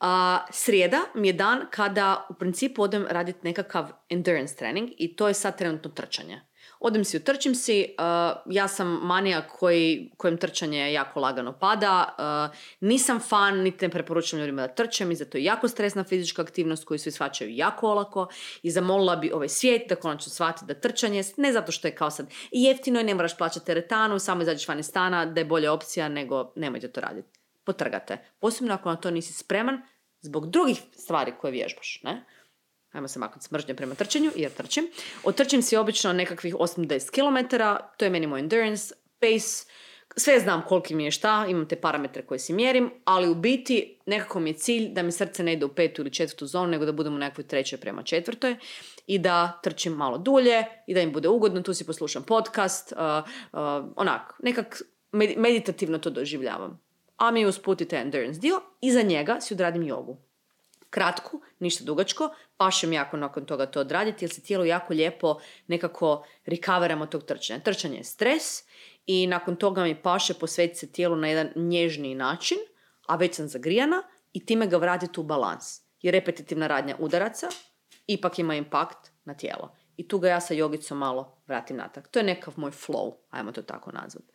A, 0.00 0.38
srijeda 0.50 1.00
mi 1.14 1.26
je 1.26 1.32
dan 1.32 1.60
kada 1.70 2.26
u 2.30 2.34
principu 2.34 2.82
odem 2.82 3.06
raditi 3.10 3.38
nekakav 3.42 3.88
endurance 4.08 4.56
trening 4.56 4.88
i 4.98 5.16
to 5.16 5.28
je 5.28 5.34
sad 5.34 5.58
trenutno 5.58 5.90
trčanje. 5.90 6.40
Odem 6.80 7.04
si, 7.04 7.16
utrčim 7.16 7.54
si, 7.54 7.94
a, 7.98 8.42
ja 8.46 8.68
sam 8.68 8.88
manija 9.02 9.48
koji, 9.48 10.10
kojem 10.16 10.36
trčanje 10.36 10.92
jako 10.92 11.20
lagano 11.20 11.52
pada, 11.52 12.14
a, 12.18 12.48
nisam 12.80 13.20
fan, 13.20 13.58
niti 13.58 13.86
ne 13.86 13.90
preporučujem 13.90 14.40
ljudima 14.40 14.66
da 14.66 14.74
trče, 14.74 15.04
mi 15.04 15.14
zato 15.14 15.38
je 15.38 15.44
jako 15.44 15.68
stresna 15.68 16.04
fizička 16.04 16.42
aktivnost 16.42 16.84
koju 16.84 16.98
svi 16.98 17.10
shvaćaju 17.10 17.50
jako 17.50 17.88
olako 17.88 18.28
i 18.62 18.70
zamolila 18.70 19.16
bi 19.16 19.32
ovaj 19.32 19.48
svijet 19.48 19.88
da 19.88 19.96
konačno 19.96 20.32
shvati 20.32 20.64
da 20.64 20.74
trčanje, 20.74 21.22
ne 21.36 21.52
zato 21.52 21.72
što 21.72 21.88
je 21.88 21.94
kao 21.94 22.10
sad 22.10 22.26
jeftino 22.52 23.00
i 23.00 23.04
ne 23.04 23.14
moraš 23.14 23.36
plaćati 23.36 23.66
teretanu, 23.66 24.18
samo 24.18 24.42
izađeš 24.42 24.68
van 24.68 24.78
iz 24.78 24.86
stana, 24.86 25.26
da 25.26 25.40
je 25.40 25.44
bolja 25.44 25.72
opcija 25.72 26.08
nego 26.08 26.52
nemojte 26.56 26.92
to 26.92 27.00
raditi. 27.00 27.38
Potrgate. 27.64 28.18
Posebno 28.40 28.74
ako 28.74 28.88
na 28.88 28.96
to 28.96 29.10
nisi 29.10 29.32
spreman 29.32 29.82
zbog 30.20 30.50
drugih 30.50 30.82
stvari 30.92 31.32
koje 31.40 31.50
vježbaš, 31.50 32.00
ne? 32.02 32.24
Ajmo 32.92 33.08
se 33.08 33.18
maknuti 33.18 33.44
s 33.44 33.50
mržnje 33.50 33.74
prema 33.74 33.94
trčanju, 33.94 34.30
jer 34.36 34.50
trčim. 34.52 34.90
Otrčim 35.24 35.62
si 35.62 35.76
obično 35.76 36.12
nekakvih 36.12 36.54
8-10 36.54 37.10
km, 37.10 37.56
to 37.96 38.04
je 38.04 38.10
meni 38.10 38.26
moj 38.26 38.40
endurance, 38.40 38.94
pace, 39.20 39.66
sve 40.16 40.40
znam 40.40 40.62
koliki 40.68 40.94
mi 40.94 41.04
je 41.04 41.10
šta, 41.10 41.46
imam 41.48 41.68
te 41.68 41.76
parametre 41.76 42.22
koje 42.22 42.38
si 42.38 42.52
mjerim, 42.52 42.90
ali 43.04 43.28
u 43.28 43.34
biti 43.34 43.98
nekako 44.06 44.40
mi 44.40 44.50
je 44.50 44.54
cilj 44.54 44.88
da 44.88 45.02
mi 45.02 45.12
srce 45.12 45.42
ne 45.42 45.52
ide 45.52 45.64
u 45.64 45.74
petu 45.74 46.02
ili 46.02 46.10
četvrtu 46.12 46.46
zonu, 46.46 46.66
nego 46.66 46.84
da 46.84 46.92
budem 46.92 47.14
u 47.14 47.18
nekakvoj 47.18 47.46
trećoj 47.46 47.80
prema 47.80 48.02
četvrtoj 48.02 48.56
i 49.06 49.18
da 49.18 49.60
trčim 49.62 49.92
malo 49.92 50.18
dulje 50.18 50.64
i 50.86 50.94
da 50.94 51.00
im 51.00 51.12
bude 51.12 51.28
ugodno, 51.28 51.62
tu 51.62 51.74
si 51.74 51.86
poslušam 51.86 52.22
podcast, 52.22 52.92
uh, 52.92 52.98
uh, 53.52 53.92
onak, 53.96 54.34
nekak 54.42 54.82
med- 55.12 55.36
meditativno 55.36 55.98
to 55.98 56.10
doživljavam. 56.10 56.80
A 57.16 57.30
mi 57.30 57.46
usput 57.46 57.80
i 57.80 57.88
taj 57.88 58.02
endurance 58.02 58.40
dio, 58.40 58.60
i 58.80 58.92
za 58.92 59.02
njega 59.02 59.40
si 59.40 59.54
odradim 59.54 59.82
jogu 59.82 60.16
kratku, 60.90 61.40
ništa 61.58 61.84
dugačko, 61.84 62.30
pašem 62.58 62.92
jako 62.92 63.16
nakon 63.16 63.44
toga 63.44 63.66
to 63.66 63.80
odraditi 63.80 64.24
jer 64.24 64.34
se 64.34 64.42
tijelo 64.42 64.64
jako 64.64 64.94
lijepo 64.94 65.40
nekako 65.66 66.24
recoveramo 66.46 67.02
od 67.02 67.10
tog 67.10 67.24
trčanja. 67.24 67.60
Trčanje 67.60 67.96
je 67.96 68.04
stres 68.04 68.44
i 69.06 69.26
nakon 69.26 69.56
toga 69.56 69.82
mi 69.82 70.02
paše 70.02 70.34
posvetiti 70.34 70.78
se 70.78 70.92
tijelu 70.92 71.16
na 71.16 71.28
jedan 71.28 71.48
nježniji 71.56 72.14
način, 72.14 72.58
a 73.06 73.16
već 73.16 73.34
sam 73.34 73.48
zagrijana 73.48 74.02
i 74.32 74.46
time 74.46 74.66
ga 74.66 74.76
vratiti 74.76 75.20
u 75.20 75.22
balans. 75.22 75.80
Jer 76.02 76.12
repetitivna 76.12 76.66
radnja 76.66 76.96
udaraca 76.98 77.48
ipak 78.06 78.38
ima 78.38 78.54
impakt 78.54 79.10
na 79.24 79.34
tijelo. 79.34 79.74
I 79.96 80.08
tu 80.08 80.18
ga 80.18 80.28
ja 80.28 80.40
sa 80.40 80.54
jogicom 80.54 80.98
malo 80.98 81.38
vratim 81.46 81.76
natrag. 81.76 82.06
To 82.06 82.18
je 82.18 82.24
nekakav 82.24 82.54
moj 82.56 82.70
flow, 82.70 83.14
ajmo 83.30 83.52
to 83.52 83.62
tako 83.62 83.92
nazvati. 83.92 84.32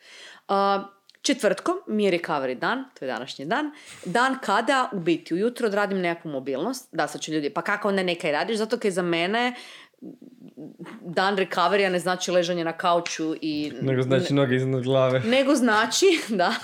Četvrtkom 1.23 1.75
mi 1.87 2.03
je 2.03 2.11
recovery 2.11 2.59
dan, 2.59 2.85
to 2.99 3.05
je 3.05 3.11
današnji 3.11 3.45
dan, 3.45 3.71
dan 4.05 4.37
kada 4.43 4.89
u 4.93 4.99
biti 4.99 5.33
ujutro 5.33 5.67
odradim 5.67 5.99
nekakvu 5.99 6.31
mobilnost, 6.31 6.89
da 6.91 7.07
sad 7.07 7.21
će 7.21 7.31
ljudi, 7.31 7.49
pa 7.49 7.61
kako 7.61 7.87
onda 7.87 8.03
nekaj 8.03 8.31
radiš, 8.31 8.57
zato 8.57 8.77
kaj 8.77 8.91
za 8.91 9.01
mene 9.01 9.53
dan 11.01 11.37
recovery 11.37 11.89
ne 11.89 11.99
znači 11.99 12.31
ležanje 12.31 12.63
na 12.63 12.77
kauču 12.77 13.35
i... 13.41 13.71
Nego 13.81 14.01
znači 14.01 14.33
noge 14.39 14.55
iznad 14.55 14.83
glave. 14.83 15.19
Nego 15.19 15.55
znači, 15.55 16.05
da, 16.29 16.55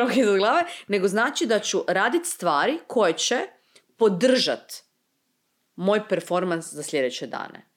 ruke 0.00 0.20
iznad 0.20 0.38
glave, 0.38 0.64
nego 0.88 1.08
znači 1.08 1.46
da 1.46 1.58
ću 1.58 1.84
raditi 1.88 2.28
stvari 2.28 2.78
koje 2.86 3.12
će 3.12 3.36
podržat 3.96 4.72
moj 5.76 6.08
performans 6.08 6.72
za 6.72 6.82
sljedeće 6.82 7.26
dane. 7.26 7.71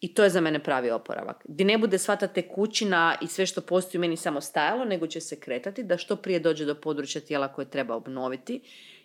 I 0.00 0.14
to 0.14 0.24
je 0.24 0.30
za 0.30 0.40
mene 0.40 0.62
pravi 0.62 0.90
oporavak. 0.90 1.44
Gdje 1.48 1.64
ne 1.66 1.78
bude 1.78 1.98
sva 1.98 2.16
ta 2.16 2.26
tekućina 2.26 3.16
i 3.22 3.26
sve 3.26 3.46
što 3.46 3.60
postoji 3.60 3.98
u 3.98 4.00
meni 4.00 4.16
samo 4.16 4.40
stajalo, 4.40 4.84
nego 4.84 5.06
će 5.06 5.20
se 5.20 5.40
kretati 5.40 5.82
da 5.82 5.98
što 5.98 6.16
prije 6.16 6.40
dođe 6.40 6.64
do 6.64 6.74
područja 6.74 7.20
tijela 7.20 7.52
koje 7.52 7.70
treba 7.70 7.94
obnoviti 7.94 8.62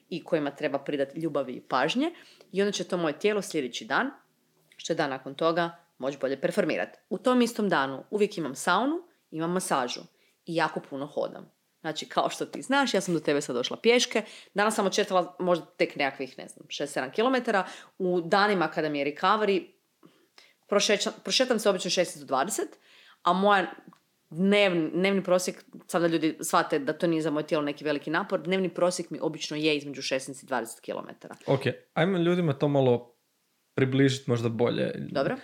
i 0.09 0.23
kojima 0.23 0.51
treba 0.51 0.79
pridati 0.79 1.19
ljubavi 1.19 1.53
i 1.53 1.61
pažnje. 1.61 2.11
I 2.51 2.61
onda 2.61 2.71
će 2.71 2.83
to 2.83 2.97
moje 2.97 3.19
tijelo 3.19 3.41
sljedeći 3.41 3.85
dan, 3.85 4.11
što 4.77 4.93
je 4.93 4.97
dan 4.97 5.09
nakon 5.09 5.35
toga, 5.35 5.77
moći 5.97 6.17
bolje 6.17 6.41
performirati. 6.41 6.99
U 7.09 7.17
tom 7.17 7.41
istom 7.41 7.69
danu 7.69 8.03
uvijek 8.09 8.37
imam 8.37 8.55
saunu, 8.55 8.95
imam 9.31 9.51
masažu 9.51 10.01
i 10.45 10.55
jako 10.55 10.79
puno 10.89 11.07
hodam. 11.07 11.51
Znači, 11.81 12.09
kao 12.09 12.29
što 12.29 12.45
ti 12.45 12.61
znaš, 12.61 12.93
ja 12.93 13.01
sam 13.01 13.13
do 13.13 13.19
tebe 13.19 13.41
sad 13.41 13.55
došla 13.55 13.77
pješke. 13.77 14.23
Danas 14.53 14.75
sam 14.75 14.85
očetala 14.85 15.35
možda 15.39 15.65
tek 15.65 15.95
nekakvih, 15.95 16.37
ne 16.37 16.47
znam, 16.47 16.67
6-7 16.67 17.11
km. 17.11 17.51
U 17.97 18.21
danima 18.21 18.67
kada 18.67 18.89
mi 18.89 18.99
je 18.99 19.05
recovery, 19.05 19.72
prošećam, 20.69 21.13
prošetam 21.23 21.59
se 21.59 21.69
obično 21.69 21.91
16 21.91 22.25
do 22.25 22.35
20, 22.35 22.61
a 23.23 23.33
moja 23.33 23.73
dnevni, 24.29 24.91
dnevni 24.93 25.23
prosjek, 25.23 25.63
sada 25.87 26.07
ljudi 26.07 26.37
shvate 26.41 26.79
da 26.79 26.93
to 26.93 27.07
nije 27.07 27.21
za 27.21 27.31
moje 27.31 27.47
tijelo 27.47 27.63
neki 27.63 27.83
veliki 27.83 28.09
napor, 28.09 28.41
dnevni 28.41 28.69
prosjek 28.69 29.09
mi 29.09 29.19
obično 29.21 29.57
je 29.57 29.77
između 29.77 30.01
16 30.01 30.43
i 30.43 30.47
20 30.47 30.81
km. 30.81 31.27
Ok, 31.47 31.61
ajmo 31.93 32.17
ljudima 32.17 32.53
to 32.53 32.67
malo 32.67 33.15
približiti 33.75 34.29
možda 34.29 34.49
bolje. 34.49 34.91
Dobro? 35.11 35.35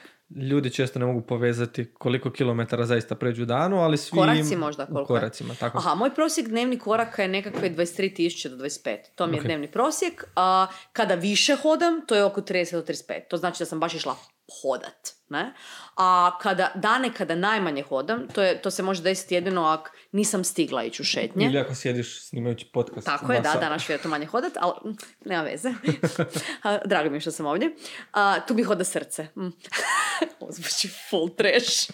Ljudi 0.50 0.70
često 0.74 1.00
ne 1.00 1.06
mogu 1.06 1.22
povezati 1.22 1.94
koliko 1.94 2.32
kilometara 2.32 2.86
zaista 2.86 3.16
pređu 3.16 3.46
danu, 3.46 3.80
ali 3.80 3.98
svi... 3.98 4.18
Koraci 4.18 4.56
možda 4.56 4.86
koliko 4.86 5.16
je? 5.16 5.20
Koracima, 5.20 5.56
tako. 5.60 5.78
Aha, 5.78 5.96
moj 5.96 6.16
prosjek 6.16 6.48
dnevni 6.48 6.80
koraka 6.80 7.22
je 7.22 7.28
nekakve 7.28 7.70
23.000 7.70 8.48
do 8.48 8.64
25. 8.66 8.98
To 9.16 9.28
mi 9.28 9.34
je 9.34 9.40
Ok. 9.40 9.46
dnevni 9.46 9.72
prosjek. 9.72 10.24
A 10.36 10.68
kada 10.94 11.16
više 11.16 11.56
hodam, 11.56 12.06
to 12.08 12.16
je 12.16 12.24
oko 12.24 12.42
30 12.42 12.72
do 12.72 12.82
35. 12.82 13.28
To 13.30 13.38
znači 13.38 13.60
da 13.60 13.66
sam 13.66 13.80
baš 13.80 13.94
išla 13.94 14.16
hodat. 14.62 15.20
Ne? 15.30 15.54
A 15.96 16.38
kada, 16.42 16.72
dane 16.76 17.14
kada 17.14 17.36
najmanje 17.36 17.84
hodam, 17.84 18.28
to, 18.28 18.42
je, 18.42 18.62
to 18.62 18.72
se 18.72 18.84
može 18.84 19.04
desiti 19.04 19.36
jedino 19.36 19.66
ako 19.66 19.90
nisam 20.12 20.44
stigla 20.44 20.84
ići 20.84 21.02
u 21.02 21.06
šetnje. 21.06 21.46
Ili 21.46 21.60
ako 21.60 21.76
sjediš 21.76 22.28
snimajući 22.28 22.66
podcast. 22.74 23.06
Tako 23.06 23.34
je, 23.34 23.42
da, 23.42 23.54
danas 23.60 23.86
ću 23.86 23.92
ja 23.92 23.98
to 23.98 24.10
manje 24.10 24.26
hodat, 24.26 24.52
ali 24.60 24.74
nema 25.26 25.44
veze. 25.44 25.74
Drago 26.90 27.10
mi 27.10 27.16
je 27.16 27.22
što 27.22 27.32
sam 27.32 27.46
ovdje. 27.46 27.76
A, 28.12 28.40
tu 28.48 28.54
bi 28.54 28.64
hoda 28.64 28.84
srce. 28.84 29.28
Mm. 29.36 29.48
Ovo 30.40 30.52
zvuči 30.52 30.90
full 31.10 31.30
trash. 31.30 31.92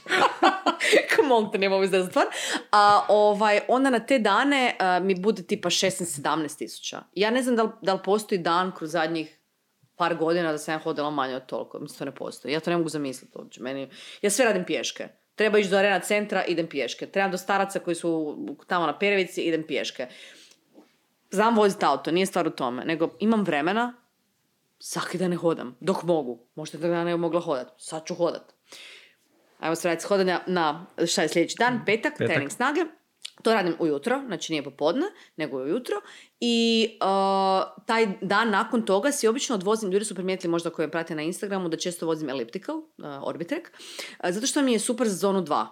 Come 1.15 1.33
on, 1.33 1.51
to 1.51 1.57
nema 1.57 1.75
ovo 1.75 1.87
za 1.87 2.05
stvar. 2.05 2.25
A, 2.71 3.05
ovaj, 3.07 3.59
onda 3.67 3.89
na 3.89 3.99
te 3.99 4.19
dane 4.19 4.75
a, 4.79 4.99
mi 4.99 5.15
bude 5.15 5.43
tipa 5.43 5.69
16-17 5.69 6.57
tisuća. 6.57 7.01
Ja 7.13 7.31
ne 7.31 7.43
znam 7.43 7.55
da 7.55 7.63
li, 7.63 7.69
da 7.81 7.93
li 7.93 7.99
postoji 8.03 8.39
dan 8.39 8.71
kroz 8.75 8.91
zadnjih 8.91 9.39
par 9.95 10.15
godina 10.15 10.51
da 10.51 10.57
sam 10.57 10.73
ja 10.73 10.79
hodila 10.79 11.09
manje 11.09 11.35
od 11.35 11.45
toliko. 11.45 11.79
Mislim, 11.79 11.99
to 11.99 12.05
ne 12.05 12.15
postoji. 12.15 12.53
Ja 12.53 12.59
to 12.59 12.69
ne 12.69 12.77
mogu 12.77 12.89
zamisliti 12.89 13.37
uopće. 13.37 13.61
Meni, 13.61 13.89
ja 14.21 14.29
sve 14.29 14.45
radim 14.45 14.65
pješke. 14.65 15.07
Treba 15.35 15.57
ići 15.57 15.69
do 15.69 15.77
arena 15.77 15.99
centra, 15.99 16.45
idem 16.45 16.67
pješke. 16.67 17.07
Trebam 17.07 17.31
do 17.31 17.37
staraca 17.37 17.79
koji 17.79 17.95
su 17.95 18.37
tamo 18.67 18.85
na 18.85 18.99
Perevici, 18.99 19.41
idem 19.41 19.63
pješke. 19.67 20.07
Znam 21.31 21.55
voziti 21.55 21.85
auto, 21.85 22.11
nije 22.11 22.25
stvar 22.25 22.47
u 22.47 22.51
tome. 22.51 22.85
Nego 22.85 23.09
imam 23.19 23.43
vremena, 23.43 23.93
svaki 24.79 25.17
dan 25.17 25.29
ne 25.29 25.35
hodam. 25.35 25.77
Dok 25.79 26.03
mogu. 26.03 26.39
Možda 26.55 26.77
da 26.77 27.03
ne 27.03 27.17
mogla 27.17 27.41
hodat. 27.41 27.67
Sad 27.77 28.05
ću 28.05 28.15
hodat. 28.15 28.53
Ajmo 29.59 29.75
se 29.75 29.87
raditi 29.87 30.07
hodanja 30.07 30.41
na 30.47 30.85
šta 31.07 31.21
je 31.21 31.29
sljedeći 31.29 31.55
dan, 31.59 31.81
petak, 31.85 32.13
Petak. 32.17 32.27
trening 32.27 32.51
snage. 32.51 32.81
To 33.43 33.53
radim 33.53 33.75
ujutro, 33.79 34.21
znači 34.25 34.53
nije 34.53 34.63
popodne, 34.63 35.05
nego 35.35 35.57
ujutro. 35.57 35.95
I 36.39 36.87
uh, 37.01 37.85
taj 37.85 38.07
dan 38.21 38.49
nakon 38.49 38.85
toga 38.85 39.11
si 39.11 39.27
obično 39.27 39.55
odvozim, 39.55 39.91
ljudi 39.91 40.05
su 40.05 40.15
primijetili 40.15 40.51
možda 40.51 40.69
koji 40.69 40.87
me 40.87 40.91
prate 40.91 41.15
na 41.15 41.21
Instagramu 41.21 41.69
da 41.69 41.77
često 41.77 42.05
vozim 42.05 42.29
elliptical, 42.29 42.77
uh, 42.77 42.83
Orbitrek, 43.21 43.71
uh, 43.71 44.29
zato 44.29 44.47
što 44.47 44.61
mi 44.61 44.73
je 44.73 44.79
super 44.79 45.07
za 45.07 45.15
zonu 45.15 45.41
2. 45.41 45.67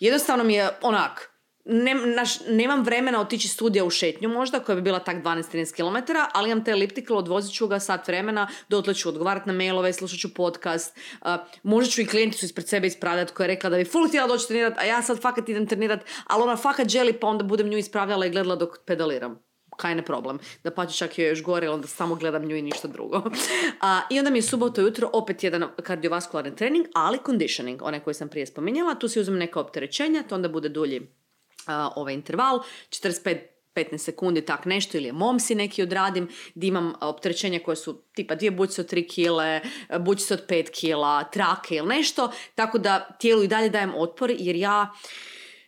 Jednostavno 0.00 0.44
mi 0.44 0.54
je 0.54 0.70
onak, 0.82 1.37
ne, 1.68 1.94
naš, 1.94 2.40
nemam 2.48 2.82
vremena 2.82 3.20
otići 3.20 3.48
studija 3.48 3.84
u 3.84 3.90
šetnju 3.90 4.28
možda, 4.28 4.60
koja 4.60 4.76
bi 4.76 4.82
bila 4.82 4.98
tak 4.98 5.16
12-13 5.16 5.74
km, 5.74 6.12
ali 6.32 6.50
imam 6.50 6.64
te 6.64 6.70
elliptical, 6.70 7.16
odvozit 7.16 7.54
ću 7.54 7.66
ga 7.66 7.80
sat 7.80 8.08
vremena, 8.08 8.48
dotle 8.68 8.94
ću 8.94 9.08
odgovarati 9.08 9.48
na 9.48 9.52
mailove, 9.52 9.92
slušat 9.92 10.18
ću 10.20 10.34
podcast, 10.34 10.96
uh, 11.20 11.28
možda 11.62 11.90
ću 11.90 12.00
i 12.00 12.06
klijenticu 12.06 12.44
ispred 12.44 12.68
sebe 12.68 12.86
ispravljati 12.86 13.32
koja 13.32 13.44
je 13.44 13.54
rekla 13.54 13.70
da 13.70 13.76
bi 13.76 13.84
full 13.84 14.08
htjela 14.08 14.26
doći 14.26 14.48
trenirat, 14.48 14.78
a 14.78 14.84
ja 14.84 15.02
sad 15.02 15.22
fakat 15.22 15.48
idem 15.48 15.66
trenirat, 15.66 16.00
ali 16.26 16.42
ona 16.42 16.56
fakat 16.56 16.88
želi 16.88 17.12
pa 17.12 17.26
onda 17.26 17.44
budem 17.44 17.68
nju 17.68 17.78
ispravljala 17.78 18.26
i 18.26 18.30
gledala 18.30 18.56
dok 18.56 18.78
pedaliram 18.86 19.48
kaj 19.78 19.94
ne 19.94 20.02
problem. 20.02 20.38
Da 20.64 20.70
pa 20.70 20.86
čak 20.86 21.18
je 21.18 21.28
još 21.28 21.42
gore, 21.42 21.70
onda 21.70 21.86
samo 21.86 22.14
gledam 22.14 22.44
nju 22.44 22.56
i 22.56 22.62
ništa 22.62 22.88
drugo. 22.88 23.22
A, 23.80 24.00
I 24.10 24.18
onda 24.18 24.30
mi 24.30 24.38
je 24.38 24.42
subota 24.42 24.82
ujutro 24.82 25.10
opet 25.12 25.44
jedan 25.44 25.64
kardiovaskularni 25.82 26.56
trening, 26.56 26.86
ali 26.94 27.18
conditioning, 27.26 27.82
onaj 27.82 28.00
koji 28.00 28.14
sam 28.14 28.28
prije 28.28 28.46
spominjala. 28.46 28.94
Tu 28.94 29.08
si 29.08 29.20
uzmem 29.20 29.38
neka 29.38 29.60
opterećenja, 29.60 30.22
to 30.22 30.34
onda 30.34 30.48
bude 30.48 30.68
dulji 30.68 31.17
ovaj 31.96 32.14
interval, 32.14 32.60
45 32.90 33.38
15 33.78 33.98
sekundi, 33.98 34.40
tak 34.40 34.64
nešto, 34.64 34.96
ili 34.96 35.06
je 35.06 35.12
momsi 35.12 35.54
neki 35.54 35.82
odradim, 35.82 36.28
gdje 36.54 36.68
imam 36.68 36.94
a, 37.00 37.08
opterećenja 37.08 37.60
koje 37.64 37.76
su 37.76 38.02
tipa 38.14 38.34
dvije 38.34 38.50
bučice 38.50 38.80
od 38.80 38.92
3 38.92 39.08
kile, 39.08 39.60
a, 39.88 39.98
bučice 39.98 40.34
od 40.34 40.46
5 40.46 40.70
kila, 40.70 41.24
trake 41.24 41.74
ili 41.74 41.88
nešto, 41.88 42.30
tako 42.54 42.78
da 42.78 43.16
tijelu 43.20 43.42
i 43.42 43.48
dalje 43.48 43.68
dajem 43.68 43.92
otpor, 43.96 44.30
jer 44.38 44.56
ja, 44.56 44.92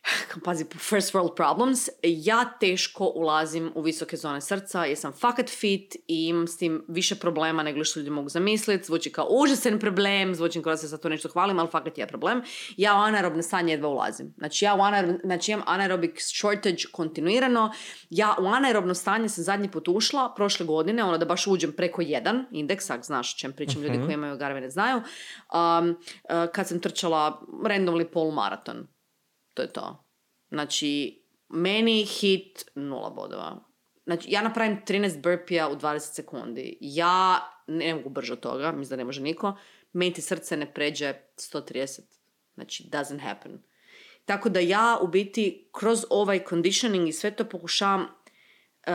pazi, 0.45 0.65
first 0.65 1.15
world 1.15 1.35
problems, 1.37 1.89
ja 2.03 2.45
teško 2.61 3.13
ulazim 3.15 3.73
u 3.75 3.83
visoke 3.83 4.17
zone 4.17 4.41
srca, 4.41 4.85
jer 4.85 4.97
sam 4.97 5.13
fakat 5.13 5.51
fit 5.51 5.95
i 5.95 6.27
imam 6.27 6.47
s 6.47 6.57
tim 6.57 6.85
više 6.89 7.15
problema 7.15 7.63
nego 7.63 7.85
što 7.85 8.01
ljudi 8.01 8.11
mogu 8.11 8.29
zamisliti, 8.29 8.85
zvuči 8.85 9.13
kao 9.13 9.27
užasan 9.31 9.79
problem, 9.79 10.35
zvuči 10.35 10.63
kao 10.63 10.73
da 10.73 10.77
se 10.77 10.87
za 10.87 10.99
to 10.99 11.09
nešto 11.09 11.29
hvalim, 11.29 11.59
ali 11.59 11.69
fakat 11.71 11.99
je 11.99 12.07
problem. 12.07 12.43
Ja 12.77 12.95
u 12.95 12.99
anaerobne 12.99 13.43
stanje 13.43 13.73
jedva 13.73 13.89
ulazim. 13.89 14.35
Znači 14.39 14.65
ja 14.65 14.75
u 14.75 14.81
anaerob, 14.81 15.17
znači 15.25 15.53
imam 15.53 15.65
anaerobic 15.67 16.21
shortage 16.21 16.83
kontinuirano, 16.93 17.73
ja 18.11 18.37
u 18.41 18.47
anaerobno 18.47 18.95
stanje 18.95 19.29
sam 19.29 19.45
zadnji 19.45 19.71
put 19.71 19.89
ušla 19.89 20.35
prošle 20.37 20.67
godine, 20.67 21.05
ono 21.05 21.19
da 21.19 21.25
baš 21.25 21.47
uđem 21.47 21.73
preko 21.73 22.03
jedan 22.03 22.47
indeks, 22.51 22.91
ak 22.91 23.05
znaš 23.05 23.35
o 23.35 23.39
čem 23.39 23.53
pričam, 23.53 23.83
ljudi 23.83 23.99
koji 24.05 24.15
imaju 24.15 24.37
garve 24.37 24.71
znaju, 24.71 24.97
um, 24.97 25.91
uh, 25.91 25.97
kad 26.53 26.69
sam 26.69 26.81
trčala 26.81 27.43
randomly 27.65 28.05
polumaraton 28.05 28.87
to 29.61 29.65
je 29.65 29.73
to. 29.73 30.05
Znači, 30.49 31.23
meni 31.49 32.05
hit 32.05 32.65
nula 32.75 33.11
bodova. 33.11 33.65
Znači, 34.05 34.31
ja 34.31 34.43
napravim 34.43 34.83
13 34.87 35.23
burpija 35.23 35.69
u 35.69 35.77
20 35.77 35.99
sekundi. 35.99 36.79
Ja 36.81 37.41
ne 37.67 37.95
mogu 37.95 38.09
brže 38.09 38.33
od 38.33 38.41
toga, 38.41 38.73
mislim 38.73 38.91
da 38.91 38.97
ne 38.97 39.05
može 39.05 39.21
niko. 39.21 39.57
Meni 39.93 40.13
ti 40.13 40.23
srce 40.23 40.57
ne 40.57 40.75
pređe 40.75 41.15
130. 41.37 42.01
Znači, 42.55 42.85
doesn't 42.85 43.21
happen. 43.21 43.63
Tako 44.25 44.49
da 44.49 44.61
ja 44.61 44.99
u 45.03 45.07
biti 45.07 45.69
kroz 45.73 46.05
ovaj 46.11 46.45
conditioning 46.49 47.09
i 47.09 47.13
sve 47.13 47.31
to 47.31 47.45
pokušavam 47.45 48.01
uh, 48.01 48.95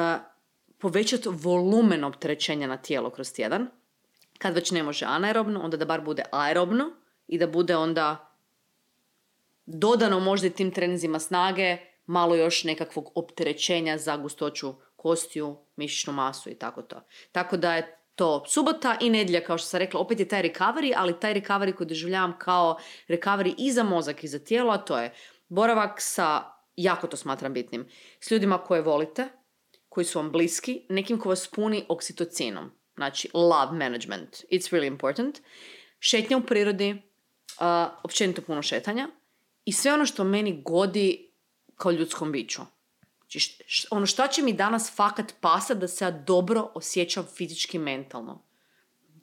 povećati 0.78 1.30
volumen 1.32 2.04
opterećenja 2.04 2.68
na 2.68 2.78
tijelo 2.78 3.10
kroz 3.10 3.34
tjedan. 3.34 3.68
Kad 4.38 4.56
već 4.56 4.72
ne 4.72 4.84
može 4.84 5.06
anaerobno, 5.06 5.62
onda 5.62 5.78
da 5.78 5.86
bar 5.86 6.02
bude 6.02 6.24
aerobno 6.32 6.92
i 7.28 7.38
da 7.38 7.48
bude 7.48 7.76
onda 7.76 8.35
dodano 9.66 10.20
možda 10.20 10.50
tim 10.50 10.72
trenzima 10.72 11.20
snage, 11.20 11.78
malo 12.06 12.36
još 12.36 12.64
nekakvog 12.64 13.12
opterećenja 13.16 13.98
za 13.98 14.18
gustoću 14.18 14.74
kostiju, 14.96 15.58
mišićnu 15.76 16.14
masu 16.14 16.50
i 16.50 16.56
tako 16.56 16.82
to. 16.82 17.02
Tako 17.32 17.58
da 17.58 17.76
je 17.76 18.00
to 18.16 18.44
subota 18.48 18.98
i 19.02 19.10
nedjelja, 19.10 19.44
kao 19.44 19.58
što 19.58 19.68
sam 19.68 19.78
rekla, 19.78 20.00
opet 20.00 20.20
je 20.20 20.28
taj 20.28 20.44
recovery, 20.44 20.94
ali 20.98 21.20
taj 21.20 21.34
recovery 21.34 21.76
koji 21.76 21.88
doživljavam 21.88 22.40
kao 22.40 22.78
recovery 23.08 23.54
i 23.58 23.72
za 23.72 23.84
mozak 23.84 24.24
i 24.24 24.28
za 24.28 24.40
tijelo, 24.40 24.74
a 24.74 24.78
to 24.78 25.00
je 25.00 25.14
boravak 25.48 26.02
sa, 26.02 26.44
jako 26.76 27.08
to 27.08 27.18
smatram 27.18 27.54
bitnim, 27.54 27.88
s 28.20 28.32
ljudima 28.32 28.58
koje 28.58 28.82
volite, 28.82 29.28
koji 29.90 30.06
su 30.06 30.20
vam 30.20 30.32
bliski, 30.32 30.86
nekim 30.90 31.20
ko 31.20 31.30
vas 31.30 31.48
puni 31.48 31.86
oksitocinom. 31.90 32.72
Znači, 32.96 33.30
love 33.34 33.72
management. 33.72 34.30
It's 34.52 34.72
really 34.72 34.88
important. 34.88 35.40
Šetnja 36.00 36.38
u 36.38 36.42
prirodi, 36.42 36.92
uh, 36.92 37.66
općenito 38.04 38.42
puno 38.42 38.62
šetanja, 38.62 39.08
i 39.66 39.72
sve 39.72 39.94
ono 39.94 40.06
što 40.06 40.24
meni 40.24 40.62
godi 40.62 41.32
kao 41.76 41.92
ljudskom 41.92 42.32
biću. 42.32 42.62
Znači, 43.32 43.88
ono 43.92 44.06
šta 44.06 44.28
će 44.28 44.42
mi 44.42 44.54
danas 44.54 44.92
fakat 44.96 45.34
pasat 45.42 45.78
da 45.78 45.88
se 45.88 46.06
ja 46.06 46.12
dobro 46.12 46.72
osjećam 46.74 47.28
fizički 47.36 47.78
i 47.78 47.80
mentalno. 47.80 48.42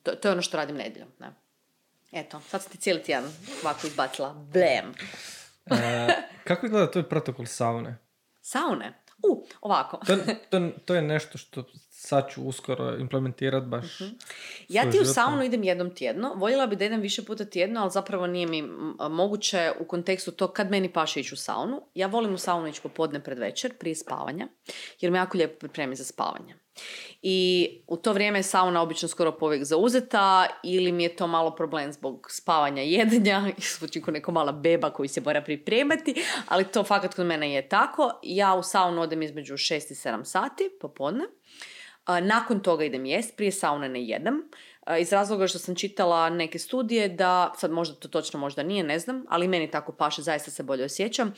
To, 0.03 0.11
to 0.11 0.29
je 0.29 0.33
ono 0.33 0.43
što 0.43 0.57
radim 0.57 0.77
nedjeljom. 0.77 1.09
Ne? 1.19 1.35
Eto, 2.13 2.41
sad 2.49 2.63
sam 2.63 2.73
ti 2.73 2.79
cijeli 2.79 3.03
tjedan 3.03 3.33
ovako 3.63 3.87
izbacila. 3.87 4.33
Blem. 4.33 4.95
E, 5.67 6.09
kako 6.45 6.67
izgleda 6.67 6.91
tvoj 6.91 7.09
protokol 7.09 7.47
saune? 7.47 7.99
Saune. 8.41 8.99
U, 9.23 9.47
ovako. 9.61 9.97
To, 10.07 10.17
to, 10.51 10.71
to 10.85 10.95
je 10.95 11.03
nešto 11.03 11.39
što 11.39 11.65
sad 12.05 12.31
ću 12.31 12.43
uskoro 12.43 12.97
implementirati 12.99 13.67
baš. 13.67 14.01
Ja 14.69 14.83
svoj 14.83 14.93
ti 14.93 15.01
u 15.01 15.05
saunu 15.05 15.43
idem 15.43 15.63
jednom 15.63 15.95
tjedno. 15.95 16.35
Voljela 16.37 16.67
bi 16.67 16.77
da 16.77 16.85
idem 16.85 17.01
više 17.01 17.25
puta 17.25 17.45
tjedno, 17.45 17.81
ali 17.81 17.91
zapravo 17.91 18.27
nije 18.27 18.47
mi 18.47 18.63
moguće 19.11 19.73
u 19.81 19.85
kontekstu 19.85 20.33
to 20.33 20.49
kad 20.49 20.71
meni 20.71 20.93
paše 20.93 21.21
ići 21.21 21.35
u 21.35 21.37
saunu. 21.37 21.83
Ja 21.95 22.07
volim 22.07 22.35
u 22.35 22.39
saunu 22.39 22.69
ići 22.69 22.81
popodne 22.83 23.21
pred 23.21 23.39
večer, 23.39 23.79
prije 23.79 23.95
spavanja, 23.95 24.49
jer 25.01 25.13
me 25.13 25.19
jako 25.19 25.39
lijepo 25.39 25.59
pripremi 25.59 25.97
za 25.97 26.05
spavanje. 26.05 26.55
I 27.23 27.69
u 27.87 27.97
to 27.97 28.13
vrijeme 28.13 28.39
je 28.39 28.43
sauna 28.43 28.83
obično 28.83 29.09
skoro 29.09 29.33
povijek 29.33 29.65
zauzeta 29.65 30.47
ili 30.63 30.93
mi 30.93 31.03
je 31.03 31.17
to 31.17 31.27
malo 31.27 31.55
problem 31.55 31.93
zbog 31.93 32.27
spavanja 32.31 32.83
i 32.85 32.93
jedenja, 32.93 33.51
zvuči 33.79 34.03
kao 34.03 34.13
neko 34.13 34.33
mala 34.33 34.53
beba 34.53 34.91
koji 34.91 35.09
se 35.09 35.21
mora 35.21 35.43
pripremati, 35.43 36.15
ali 36.49 36.65
to 36.65 36.85
fakat 36.85 37.15
kod 37.15 37.27
mene 37.27 37.55
je 37.55 37.69
tako. 37.69 38.21
Ja 38.23 38.55
u 38.55 38.63
saunu 38.63 39.03
odem 39.03 39.23
između 39.23 39.55
6 39.55 39.75
i 39.75 39.95
7 39.95 40.25
sati 40.25 40.71
popodne. 40.81 41.25
Nakon 42.07 42.61
toga 42.61 42.85
idem 42.85 43.07
jest, 43.07 43.37
prije 43.37 43.53
saune 43.53 43.89
ne 43.89 44.05
jedem. 44.05 44.43
Iz 45.01 45.13
razloga 45.13 45.47
što 45.47 45.59
sam 45.59 45.75
čitala 45.75 46.31
neke 46.31 46.59
studije 46.59 47.09
da, 47.09 47.53
sad 47.57 47.71
možda 47.71 47.95
to 47.95 48.09
točno 48.09 48.41
možda 48.41 48.63
nije, 48.63 48.85
ne 48.85 48.99
znam, 48.99 49.25
ali 49.29 49.49
meni 49.49 49.71
tako 49.71 49.93
paše, 49.93 50.23
zaista 50.23 50.51
se 50.51 50.63
bolje 50.63 50.85
osjećam, 50.85 51.35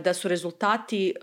da 0.00 0.14
su 0.14 0.28
rezultati 0.28 1.14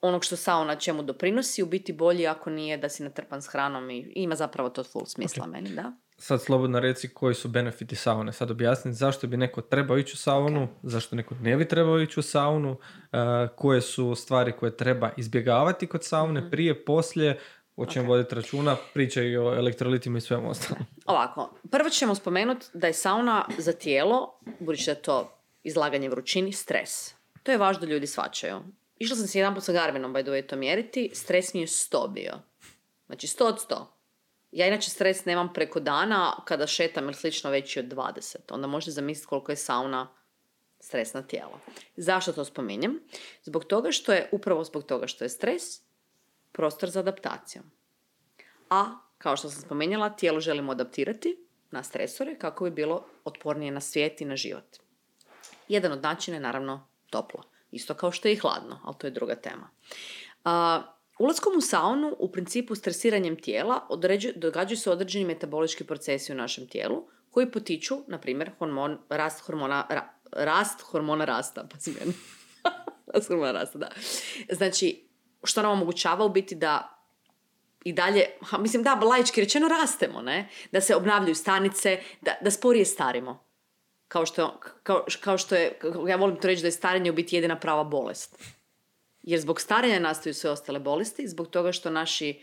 onog 0.00 0.24
što 0.24 0.36
sauna 0.36 0.76
čemu 0.76 1.02
doprinosi 1.02 1.62
u 1.62 1.66
biti 1.66 1.92
bolji 1.92 2.26
ako 2.26 2.50
nije 2.50 2.76
da 2.76 2.88
si 2.88 3.02
natrpan 3.02 3.42
s 3.42 3.46
hranom 3.46 3.90
i 3.90 4.12
ima 4.14 4.36
zapravo 4.36 4.70
to 4.70 4.84
full 4.84 5.06
smisla 5.06 5.46
meni, 5.46 5.70
da. 5.70 5.92
Sad 6.16 6.42
slobodno 6.42 6.80
reci 6.80 7.08
koji 7.08 7.34
su 7.34 7.48
benefiti 7.48 7.96
saune. 7.96 8.32
Sad 8.32 8.50
objasniti 8.50 8.96
zašto 8.96 9.26
bi 9.26 9.36
neko 9.36 9.60
trebao 9.60 9.98
ići 9.98 10.12
u 10.14 10.16
saunu, 10.16 10.68
zašto 10.82 11.16
neko 11.16 11.34
ne 11.40 11.56
bi 11.56 11.68
trebao 11.68 12.00
ići 12.00 12.20
u 12.20 12.22
saunu, 12.22 12.76
e, 13.12 13.16
koje 13.56 13.80
su 13.80 14.14
stvari 14.14 14.52
koje 14.52 14.76
treba 14.76 15.10
izbjegavati 15.16 15.86
kod 15.86 16.04
saune, 16.04 16.50
prije, 16.50 16.84
poslije, 16.84 17.38
o 17.76 17.86
čem 17.86 18.02
Ok. 18.02 18.08
voditi 18.08 18.34
računa, 18.34 18.76
priča 18.94 19.22
i 19.22 19.36
o 19.36 19.54
elektrolitima 19.54 20.18
i 20.18 20.20
svemu 20.20 20.50
ostalom. 20.50 20.86
Ovako, 21.06 21.54
prvo 21.70 21.90
ćemo 21.90 22.14
spomenuti 22.14 22.66
da 22.74 22.86
je 22.86 22.92
sauna 22.92 23.44
za 23.58 23.72
tijelo, 23.72 24.38
budući 24.58 24.84
da 24.84 24.90
je 24.90 25.02
to 25.02 25.36
izlaganje 25.62 26.08
vrućini, 26.08 26.52
stres. 26.52 27.14
To 27.42 27.52
je 27.52 27.58
važno 27.58 27.80
da 27.80 27.86
ljudi 27.86 28.06
svačaju. 28.06 28.60
Išla 28.98 29.16
sam 29.16 29.26
se 29.26 29.38
jedan 29.38 29.54
put 29.54 29.64
sa 29.64 29.72
Garminom, 29.72 30.14
by 30.14 30.22
the 30.22 30.30
way, 30.30 30.46
to 30.46 30.56
mjeriti, 30.56 31.10
stres 31.14 31.54
mi 31.54 31.60
je 31.60 31.66
100 31.66 32.12
bio. 32.12 32.32
Znači 33.06 33.26
100 33.26 33.44
od 33.44 33.66
100. 33.68 33.84
ja 34.52 34.66
inače 34.66 34.90
stres 34.90 35.24
nemam 35.24 35.52
preko 35.52 35.80
dana 35.80 36.32
kada 36.44 36.66
šetam 36.66 37.04
ili 37.04 37.14
slično 37.14 37.50
veći 37.50 37.80
od 37.80 37.86
20. 37.86 38.36
Onda 38.50 38.66
možete 38.66 38.90
zamisliti 38.90 39.26
koliko 39.28 39.52
je 39.52 39.56
sauna 39.56 40.08
stresna 40.80 41.22
tijela. 41.22 41.58
Zašto 41.96 42.32
to 42.32 42.44
spominjem? 42.44 43.00
Zbog 43.42 43.64
toga 43.64 43.92
što 43.92 44.12
je, 44.12 44.28
upravo 44.32 44.64
zbog 44.64 44.84
toga 44.84 45.06
što 45.06 45.24
je 45.24 45.28
stres, 45.28 45.62
prostor 46.52 46.90
za 46.90 47.00
adaptaciju. 47.00 47.62
A, 48.70 48.84
kao 49.18 49.36
što 49.36 49.50
sam 49.50 49.62
spomenjala, 49.62 50.10
tijelo 50.10 50.40
želimo 50.40 50.72
adaptirati 50.72 51.46
na 51.70 51.82
stresore 51.82 52.38
kako 52.38 52.64
bi 52.64 52.70
bilo 52.70 53.06
otpornije 53.24 53.72
na 53.72 53.80
svijet 53.80 54.20
i 54.20 54.24
na 54.24 54.36
život. 54.36 54.76
Jedan 55.68 55.92
od 55.92 56.02
načina 56.02 56.36
je 56.36 56.40
naravno 56.40 56.86
toplo. 57.10 57.42
Isto 57.70 57.94
kao 57.94 58.12
što 58.12 58.28
je 58.28 58.34
i 58.34 58.36
hladno, 58.36 58.80
ali 58.84 58.96
to 58.98 59.06
je 59.06 59.10
druga 59.10 59.34
tema. 59.34 59.70
A, 60.44 60.82
ulaskom 61.18 61.52
u 61.56 61.60
saunu, 61.60 62.16
u 62.18 62.32
principu 62.32 62.74
stresiranjem 62.74 63.36
tijela, 63.36 63.86
određu, 63.88 64.28
događaju 64.36 64.76
se 64.76 64.90
određeni 64.90 65.24
metabolički 65.24 65.84
procesi 65.84 66.32
u 66.32 66.36
našem 66.36 66.66
tijelu 66.66 67.06
koji 67.30 67.50
potiču, 67.50 67.98
na 68.06 68.18
primjer, 68.18 68.50
hormon, 68.58 68.98
rast 69.08 69.40
hormona, 69.40 69.86
rast 70.32 70.80
hormona 70.80 71.24
rasta, 71.24 71.64
pa 71.70 71.78
si 71.78 71.90
meni. 71.90 72.12
rast 73.14 73.28
hormona 73.28 73.52
rasta, 73.52 73.78
da. 73.78 73.88
Znači, 74.52 75.09
što 75.44 75.62
nam 75.62 75.72
omogućava 75.72 76.24
u 76.24 76.28
biti 76.28 76.54
da 76.54 76.96
i 77.84 77.92
dalje, 77.92 78.24
ha, 78.40 78.58
mislim 78.58 78.82
da, 78.82 78.94
laički 78.94 79.40
rečeno 79.40 79.68
rastemo, 79.68 80.22
ne? 80.22 80.48
Da 80.72 80.80
se 80.80 80.96
obnavljaju 80.96 81.34
stanice, 81.34 82.00
da, 82.20 82.34
da 82.40 82.50
sporije 82.50 82.84
starimo. 82.84 83.44
Kao 84.08 84.26
što, 84.26 84.60
kao, 84.82 85.04
kao 85.20 85.38
što 85.38 85.54
je, 85.54 85.78
ja 86.08 86.16
volim 86.16 86.36
to 86.36 86.48
reći 86.48 86.62
da 86.62 86.68
je 86.68 86.72
starenje 86.72 87.10
u 87.10 87.14
biti 87.14 87.36
jedina 87.36 87.58
prava 87.58 87.84
bolest. 87.84 88.38
Jer 89.22 89.40
zbog 89.40 89.60
starenja 89.60 89.98
nastaju 89.98 90.34
sve 90.34 90.50
ostale 90.50 90.78
bolesti, 90.78 91.28
zbog 91.28 91.48
toga 91.48 91.72
što 91.72 91.90
naši 91.90 92.42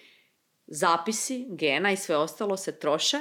zapisi, 0.68 1.45
gena 1.49 1.91
i 1.91 1.98
sve 1.98 2.18
ostalo 2.18 2.57
se 2.57 2.80
troše, 2.80 3.19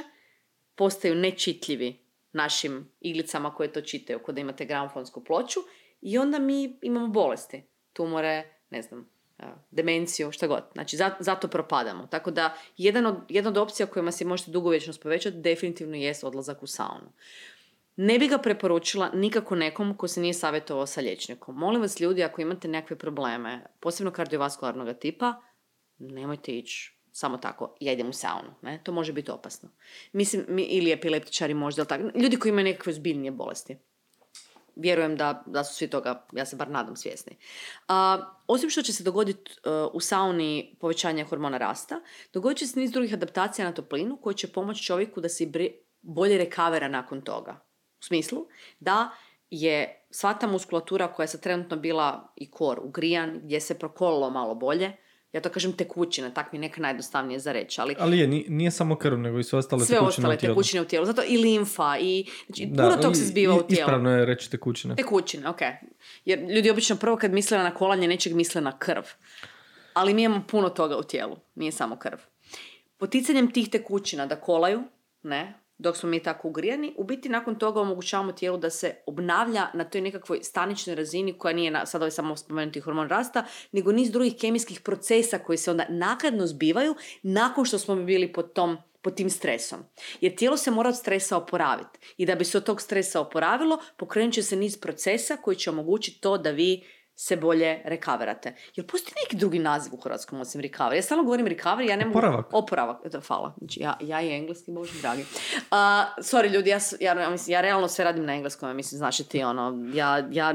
postaju 0.74 1.14
nečitljivi 1.14 1.98
našim 2.32 2.92
iglicama 3.00 3.54
koje 3.54 3.72
to 3.72 3.80
čitaju, 3.80 4.22
kod 4.22 4.34
da 4.34 4.40
imate 4.40 4.64
gramofonsku 4.64 5.24
ploču 5.24 5.60
i 6.00 6.18
onda 6.18 6.38
mi 6.38 6.78
imamo 6.82 7.08
bolesti, 7.08 7.62
tumore, 7.92 8.60
ne 8.70 8.82
znam, 8.82 9.15
demenciju, 9.70 10.32
šta 10.32 10.46
god. 10.46 10.64
Znači, 10.72 10.96
zato 11.20 11.48
propadamo. 11.48 12.06
Tako 12.06 12.30
da, 12.30 12.56
jedan 12.76 13.06
od, 13.06 13.16
jedna 13.28 13.50
od 13.50 13.56
opcija 13.56 13.86
kojima 13.86 14.12
si 14.12 14.24
možete 14.24 14.50
dugovječnost 14.50 15.02
povećati 15.02 15.36
definitivno 15.36 15.96
jest 15.96 16.24
odlazak 16.24 16.62
u 16.62 16.66
saunu. 16.66 17.12
Ne 17.96 18.18
bi 18.18 18.28
ga 18.28 18.38
preporučila 18.38 19.10
nikako 19.14 19.54
nekom 19.54 19.96
ko 19.96 20.08
se 20.08 20.20
nije 20.20 20.34
savjetovao 20.34 20.86
sa 20.86 21.00
liječnikom. 21.00 21.54
Molim 21.54 21.80
vas 21.80 22.00
ljudi, 22.00 22.24
ako 22.24 22.42
imate 22.42 22.68
nekakve 22.68 22.98
probleme, 22.98 23.66
posebno 23.80 24.10
kardiovaskularnog 24.10 24.98
tipa, 24.98 25.34
nemojte 25.98 26.52
ići 26.52 26.96
samo 27.16 27.38
tako, 27.38 27.74
ja 27.80 27.92
idem 27.92 28.08
u 28.08 28.12
saunu. 28.12 28.54
Ne? 28.62 28.80
To 28.84 28.92
može 28.92 29.12
biti 29.12 29.30
opasno. 29.30 29.68
Mislim, 30.12 30.44
mi, 30.48 30.62
ili 30.62 30.92
epileptičari 30.92 31.54
možda, 31.54 31.80
ili 31.80 31.88
tako. 31.88 32.18
Ljudi 32.18 32.38
koji 32.38 32.50
imaju 32.50 32.64
nekakve 32.64 32.92
zbiljnije 32.92 33.30
bolesti. 33.30 33.76
Vjerujem 34.76 35.16
da, 35.16 35.42
da 35.46 35.64
su 35.64 35.74
svi 35.74 35.90
toga, 35.90 36.26
ja 36.32 36.46
se 36.46 36.56
bar 36.56 36.70
nadam, 36.70 36.96
svjesni. 36.96 37.36
A, 37.88 38.18
osim 38.46 38.70
što 38.70 38.82
će 38.82 38.92
se 38.92 39.04
dogoditi 39.04 39.52
uh, 39.52 39.90
u 39.92 40.00
sauni 40.00 40.76
povećanje 40.80 41.24
hormona 41.24 41.58
rasta, 41.58 42.00
dogodit 42.32 42.58
će 42.58 42.66
se 42.66 42.80
niz 42.80 42.92
drugih 42.92 43.14
adaptacija 43.14 43.64
na 43.64 43.74
toplinu 43.74 44.16
koji 44.16 44.34
će 44.34 44.52
pomoći 44.52 44.84
čovjeku 44.84 45.20
da 45.20 45.28
se 45.28 45.52
bolje 46.02 46.38
rekavera 46.38 46.88
nakon 46.88 47.20
toga. 47.20 47.60
U 48.00 48.04
smislu 48.04 48.46
da 48.80 49.10
je 49.50 50.06
sva 50.10 50.34
ta 50.34 50.46
muskulatura 50.46 51.12
koja 51.12 51.24
je 51.24 51.40
trenutno 51.40 51.76
bila 51.76 52.32
i 52.36 52.50
kor 52.50 52.80
ugrijan, 52.82 53.40
gdje 53.42 53.60
se 53.60 53.78
prokolilo 53.78 54.30
malo 54.30 54.54
bolje, 54.54 54.92
ja 55.36 55.40
to 55.40 55.48
kažem 55.48 55.72
tekućina, 55.72 56.30
tak 56.30 56.52
mi 56.52 56.56
je 56.56 56.60
neka 56.60 56.80
najjednostavnije 56.80 57.38
za 57.38 57.52
reći. 57.52 57.80
Ali, 57.80 57.96
ali 57.98 58.18
je, 58.18 58.26
nije 58.48 58.70
samo 58.70 58.96
krv, 58.96 59.18
nego 59.18 59.38
i 59.38 59.44
sve 59.44 59.58
ostale 59.58 59.84
sve 59.84 59.98
tekućine 59.98 60.08
ostale 60.08 60.34
u 60.34 60.38
tijelu. 60.38 60.54
tekućine 60.54 60.82
u 60.82 60.84
tijelu. 60.84 61.06
Zato 61.06 61.22
i 61.28 61.36
limfa, 61.36 61.98
i 62.00 62.26
znači, 62.46 62.66
da, 62.66 62.82
puno 62.82 63.02
tog 63.02 63.16
se 63.16 63.24
zbiva 63.24 63.54
u 63.54 63.62
tijelu. 63.62 63.80
Ispravno 63.80 64.10
je 64.10 64.24
reći 64.24 64.50
tekućine. 64.50 64.96
Tekućine, 64.96 65.48
ok. 65.48 65.60
Jer 66.24 66.38
ljudi 66.38 66.70
obično 66.70 66.96
prvo 66.96 67.16
kad 67.16 67.32
misle 67.32 67.58
na 67.58 67.74
kolanje 67.74 68.08
nečeg 68.08 68.34
misle 68.34 68.60
na 68.60 68.78
krv. 68.78 69.02
Ali 69.94 70.14
mi 70.14 70.22
imamo 70.22 70.44
puno 70.48 70.68
toga 70.68 70.96
u 70.96 71.02
tijelu, 71.02 71.36
nije 71.54 71.72
samo 71.72 71.96
krv. 71.96 72.18
Poticanjem 72.96 73.50
tih 73.52 73.68
tekućina 73.68 74.26
da 74.26 74.40
kolaju, 74.40 74.82
ne, 75.22 75.54
dok 75.78 75.96
smo 75.96 76.08
mi 76.08 76.22
tako 76.22 76.48
ugrijani, 76.48 76.94
u 76.96 77.04
biti 77.04 77.28
nakon 77.28 77.58
toga 77.58 77.80
omogućavamo 77.80 78.32
tijelu 78.32 78.58
da 78.58 78.70
se 78.70 78.94
obnavlja 79.06 79.66
na 79.74 79.84
toj 79.84 80.00
nekakvoj 80.00 80.42
staničnoj 80.42 80.96
razini 80.96 81.38
koja 81.38 81.54
nije 81.54 81.70
na, 81.70 81.86
sad 81.86 82.02
ovaj 82.02 82.10
samo 82.10 82.36
spomenuti 82.36 82.80
hormon 82.80 83.08
rasta, 83.08 83.44
nego 83.72 83.92
niz 83.92 84.10
drugih 84.10 84.34
kemijskih 84.40 84.80
procesa 84.80 85.38
koji 85.38 85.58
se 85.58 85.70
onda 85.70 85.86
nakladno 85.88 86.46
zbivaju 86.46 86.94
nakon 87.22 87.64
što 87.64 87.78
smo 87.78 87.96
bili 87.96 88.32
pod 88.32 88.52
tom 88.52 88.78
pod 89.06 89.14
tim 89.14 89.30
stresom. 89.30 89.78
Jer 90.20 90.34
tijelo 90.36 90.56
se 90.56 90.70
mora 90.70 90.88
od 90.88 90.96
stresa 90.96 91.36
oporaviti. 91.36 91.98
I 92.16 92.26
da 92.26 92.34
bi 92.34 92.44
se 92.44 92.58
od 92.58 92.64
tog 92.64 92.80
stresa 92.82 93.20
oporavilo, 93.20 93.78
pokrenut 93.96 94.34
će 94.34 94.42
se 94.42 94.56
niz 94.56 94.78
procesa 94.80 95.36
koji 95.36 95.56
će 95.56 95.70
omogućiti 95.70 96.20
to 96.20 96.38
da 96.38 96.50
vi 96.50 96.82
se 97.16 97.36
bolje 97.36 97.82
rekaverate. 97.84 98.54
Jel 98.74 98.86
postoji 98.86 99.14
neki 99.24 99.36
drugi 99.36 99.58
naziv 99.58 99.94
u 99.94 100.00
hrvatskom 100.00 100.40
osim 100.40 100.60
recovery? 100.60 100.94
Ja 100.94 101.02
stalno 101.02 101.24
govorim 101.24 101.46
recovery, 101.46 101.88
ja 101.88 101.96
ne 101.96 102.04
mogu... 102.04 102.18
Oporavak. 102.18 102.46
Oporavak, 102.52 102.96
da, 103.12 103.20
hvala. 103.20 103.54
Znači, 103.58 103.80
ja, 103.80 103.96
ja 104.00 104.22
i 104.22 104.36
engleski, 104.36 104.70
bože 104.70 105.00
dragi. 105.00 105.22
Uh, 105.22 105.76
sorry 106.18 106.52
ljudi, 106.52 106.70
ja, 106.70 106.78
ja, 107.00 107.30
mislim, 107.30 107.52
ja 107.52 107.60
realno 107.60 107.88
sve 107.88 108.04
radim 108.04 108.24
na 108.24 108.34
engleskom, 108.34 108.76
mislim, 108.76 108.98
znači 108.98 109.24
ti 109.24 109.42
ono, 109.42 109.90
ja, 109.94 110.28
ja 110.30 110.54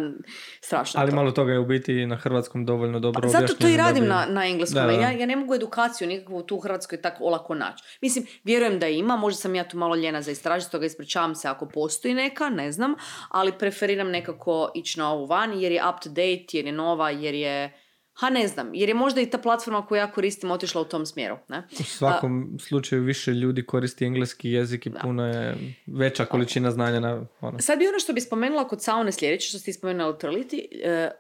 strašno 0.62 1.00
Ali 1.02 1.10
to. 1.10 1.16
malo 1.16 1.32
toga 1.32 1.52
je 1.52 1.60
u 1.60 1.66
biti 1.66 2.06
na 2.06 2.16
hrvatskom 2.16 2.66
dovoljno 2.66 3.00
dobro 3.00 3.22
pa, 3.22 3.28
Zato 3.28 3.54
to 3.54 3.68
i 3.68 3.78
radim 3.78 4.06
na, 4.06 4.26
na 4.30 4.48
engleskom, 4.48 4.90
Ja, 4.90 5.12
ja 5.12 5.26
ne 5.26 5.36
mogu 5.36 5.56
edukaciju 5.56 6.08
nikakvu 6.08 6.44
tu 6.44 6.56
u 6.56 6.60
Hrvatskoj 6.60 7.02
tako 7.02 7.24
olako 7.24 7.56
naći. 7.56 7.84
Mislim, 8.02 8.26
vjerujem 8.44 8.80
da 8.80 8.88
ima, 8.88 9.16
možda 9.16 9.38
sam 9.38 9.56
ja 9.56 9.68
tu 9.68 9.78
malo 9.78 9.96
ljena 9.96 10.22
za 10.22 10.32
istražiti, 10.32 10.72
toga 10.72 10.86
ispričavam 10.86 11.36
se 11.36 11.48
ako 11.48 11.68
postoji 11.68 12.14
neka, 12.14 12.50
ne 12.50 12.72
znam, 12.72 12.96
ali 13.30 13.52
preferiram 13.52 14.10
nekako 14.10 14.72
ići 14.76 15.00
na 15.00 15.12
ovu 15.12 15.26
van 15.26 15.60
jer 15.60 15.72
je 15.72 15.90
up 15.90 16.00
to 16.04 16.10
date, 16.10 16.51
jer 16.54 16.66
je 16.66 16.72
nova, 16.72 17.10
jer 17.10 17.34
je 17.34 17.82
Ha 18.14 18.30
ne 18.30 18.48
znam, 18.48 18.74
jer 18.74 18.90
je 18.90 18.96
možda 18.96 19.22
i 19.22 19.30
ta 19.30 19.38
platforma 19.38 19.86
koju 19.86 19.98
ja 19.98 20.12
koristim 20.12 20.52
otišla 20.52 20.82
u 20.82 20.86
tom 20.86 21.06
smjeru. 21.06 21.38
Ne? 21.50 21.68
U 21.80 21.84
svakom 21.84 22.58
slučaju 22.60 23.04
više 23.04 23.32
ljudi 23.32 23.66
koristi 23.66 24.06
engleski 24.06 24.52
jezik 24.52 24.86
i 24.86 24.92
puno 25.02 25.28
je 25.28 25.76
veća 25.88 26.26
količina 26.26 26.72
znanja 26.72 27.00
na... 27.00 27.26
Ono. 27.42 27.60
Sad 27.60 27.80
bi 27.80 27.88
ono 27.88 28.00
što 28.00 28.14
bi 28.14 28.22
spomenula 28.22 28.68
kod 28.68 28.84
saune 28.84 29.12
sljedeće, 29.12 29.48
što 29.48 29.60
ste 29.60 29.74
spomenuli 29.74 30.04
elektroliti, 30.04 30.68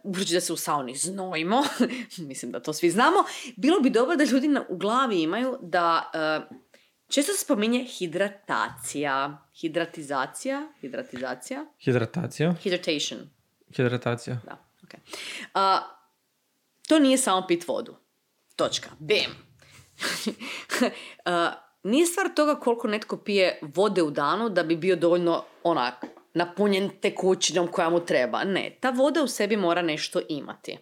uh, 0.03 0.32
da 0.34 0.41
se 0.41 0.53
u 0.53 0.58
sauni 0.58 0.95
znojimo, 0.95 1.64
mislim 2.30 2.52
da 2.52 2.60
to 2.60 2.74
svi 2.74 2.90
znamo, 2.90 3.18
bilo 3.56 3.80
bi 3.80 3.90
dobro 3.90 4.16
da 4.16 4.24
ljudi 4.24 4.49
u 4.70 4.78
glavi 4.78 5.22
imaju 5.22 5.58
da 5.62 6.12
uh, 6.49 6.58
često 7.08 7.34
se 7.34 7.45
spominje 7.45 7.84
hidratacija, 7.84 9.48
hidratizacija, 9.62 10.74
hidratizacija. 10.82 11.66
Hidratacija. 11.80 12.56
Hydration. 12.64 13.18
Hidratacija. 13.76 14.40
Da. 14.45 14.70
Uh, 14.97 15.61
to 16.88 16.99
nije 16.99 17.18
samo 17.18 17.47
pit 17.47 17.68
vodu. 17.68 17.95
Točka. 18.55 18.89
Bim. 18.99 19.31
uh, 21.26 21.34
nije 21.84 22.05
stvar 22.05 22.30
toga 22.35 22.55
koliko 22.55 22.88
netko 22.88 23.18
pije 23.18 23.59
vode 23.61 24.03
u 24.03 24.11
danu 24.11 24.49
da 24.49 24.63
bi 24.63 24.76
bio 24.76 24.95
dovoljno 24.95 25.43
onak 25.63 26.05
napunjen 26.34 26.89
tekućinom 27.01 27.68
koja 27.68 27.89
mu 27.89 28.05
treba. 28.05 28.43
Ne, 28.43 28.77
ta 28.81 28.89
voda 28.89 29.23
u 29.23 29.27
sebi 29.27 29.57
mora 29.57 29.81
nešto 29.81 30.22
imati. 30.30 30.77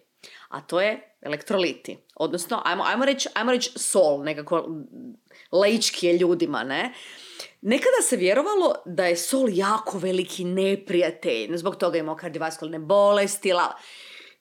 A 0.48 0.60
to 0.60 0.80
je 0.80 1.16
elektroliti. 1.20 1.98
Odnosno, 2.14 2.62
ajmo, 2.64 2.84
ajmo 2.86 3.04
reći 3.04 3.28
ajmo 3.34 3.52
reći 3.52 3.70
sol, 3.76 4.22
nekako 4.22 4.68
laički 5.52 6.06
je 6.06 6.18
ljudima, 6.18 6.64
ne? 6.64 6.92
Nekada 7.62 8.02
se 8.02 8.16
vjerovalo 8.16 8.74
da 8.86 9.06
je 9.06 9.16
sol 9.16 9.48
jako 9.48 9.98
veliki 9.98 10.44
neprijatelj, 10.44 11.56
zbog 11.56 11.76
toga 11.76 11.98
imao 11.98 12.16
kardiovaskularne 12.16 12.78
bolesti, 12.78 13.52
la... 13.52 13.74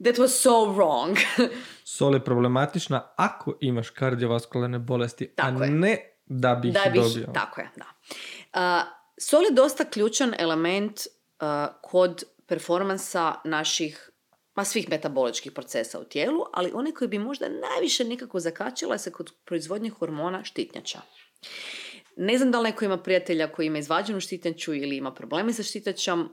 That 0.04 0.16
was 0.16 0.28
so 0.28 0.50
wrong. 0.50 1.18
sol 1.98 2.14
je 2.14 2.24
problematična 2.24 3.14
ako 3.16 3.58
imaš 3.62 3.90
kardiovaskularne 3.90 4.80
bolesti, 4.80 5.28
tako 5.36 5.64
a 5.64 5.68
ne 5.68 5.98
da 6.26 6.56
bi 6.56 6.72
da 6.72 6.84
ih 6.86 6.94
dobio. 6.94 7.28
Tako 7.34 7.62
je, 7.62 7.70
da. 7.76 7.86
Uh, 8.54 8.88
sol 9.18 9.44
je 9.44 9.52
dosta 9.52 9.86
ključan 9.86 10.34
element 10.38 11.00
uh, 11.00 11.48
kod 11.82 12.24
performansa 12.46 13.36
naših 13.44 14.10
ma 14.56 14.66
svih 14.66 14.90
metaboličkih 14.90 15.52
procesa 15.52 16.00
u 16.00 16.04
tijelu, 16.04 16.46
ali 16.54 16.72
one 16.74 16.92
koji 16.92 17.08
bi 17.08 17.20
možda 17.20 17.46
najviše 17.50 18.04
nekako 18.04 18.40
zakačila 18.40 18.98
se 18.98 19.12
kod 19.12 19.32
proizvodnje 19.46 19.90
hormona 19.90 20.44
štitnjača. 20.44 21.02
Ne 22.22 22.38
znam 22.38 22.52
da 22.52 22.60
li 22.60 22.64
neko 22.64 22.86
ima 22.86 22.98
prijatelja 22.98 23.52
koji 23.52 23.66
ima 23.68 23.78
izvađenu 23.78 24.20
štitnjaču 24.20 24.74
ili 24.74 24.98
ima 24.98 25.14
probleme 25.14 25.54
sa 25.54 25.64
štitnjačom, 25.64 26.30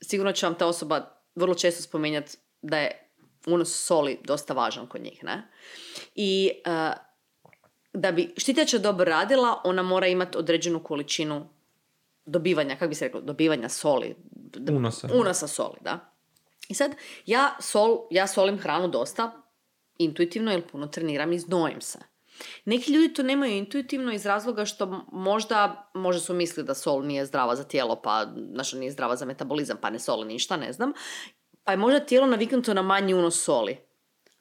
sigurno 0.00 0.32
će 0.32 0.46
vam 0.46 0.54
ta 0.54 0.66
osoba 0.66 1.20
vrlo 1.34 1.54
često 1.54 1.82
spominjati 1.82 2.36
da 2.62 2.78
je 2.78 3.10
unos 3.46 3.84
soli 3.86 4.18
dosta 4.24 4.54
važan 4.54 4.86
kod 4.86 5.02
njih. 5.02 5.24
Ne? 5.24 5.48
I 6.14 6.50
uh, 6.66 6.94
da 7.92 8.12
bi 8.12 8.34
štitnjača 8.36 8.78
dobro 8.78 9.04
radila, 9.04 9.60
ona 9.64 9.82
mora 9.82 10.06
imati 10.06 10.38
određenu 10.38 10.82
količinu 10.82 11.48
dobivanja, 12.26 12.76
kako 12.76 12.88
bi 12.88 12.94
se 12.94 13.04
reklo, 13.04 13.20
dobivanja 13.20 13.68
soli. 13.68 14.16
Unosa. 14.70 15.08
Unosa 15.14 15.48
soli, 15.48 15.76
da. 15.80 16.12
I 16.68 16.74
sad, 16.74 16.92
ja, 17.26 17.56
sol, 17.60 17.98
ja 18.10 18.26
solim 18.26 18.58
hranu 18.58 18.88
dosta 18.88 19.42
intuitivno 19.98 20.50
jer 20.50 20.62
puno 20.72 20.86
treniram 20.86 21.32
i 21.32 21.38
znojim 21.38 21.80
se. 21.80 21.98
Neki 22.64 22.92
ljudi 22.92 23.14
to 23.14 23.22
nemaju 23.22 23.56
intuitivno 23.56 24.12
iz 24.12 24.26
razloga 24.26 24.64
što 24.64 25.04
možda, 25.12 25.90
možda 25.94 26.20
su 26.20 26.34
mislili 26.34 26.66
da 26.66 26.74
sol 26.74 27.04
nije 27.06 27.26
zdrava 27.26 27.56
za 27.56 27.64
tijelo, 27.64 28.02
pa 28.02 28.26
znači 28.52 28.76
nije 28.76 28.92
zdrava 28.92 29.16
za 29.16 29.24
metabolizam, 29.24 29.76
pa 29.80 29.90
ne 29.90 29.98
soli 29.98 30.26
ništa, 30.26 30.56
ne 30.56 30.72
znam. 30.72 30.92
Pa 31.64 31.72
je 31.72 31.76
možda 31.76 32.00
tijelo 32.00 32.26
naviknuto 32.26 32.74
na 32.74 32.82
manji 32.82 33.14
unos 33.14 33.42
soli. 33.42 33.76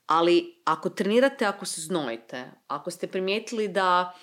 Ali 0.05 0.61
ako 0.65 0.89
trenirate, 0.89 1.45
ako 1.45 1.65
se 1.65 1.81
znojite, 1.81 2.51
ako 2.67 2.91
ste 2.91 3.07
primijetili 3.07 3.67
da, 3.67 4.13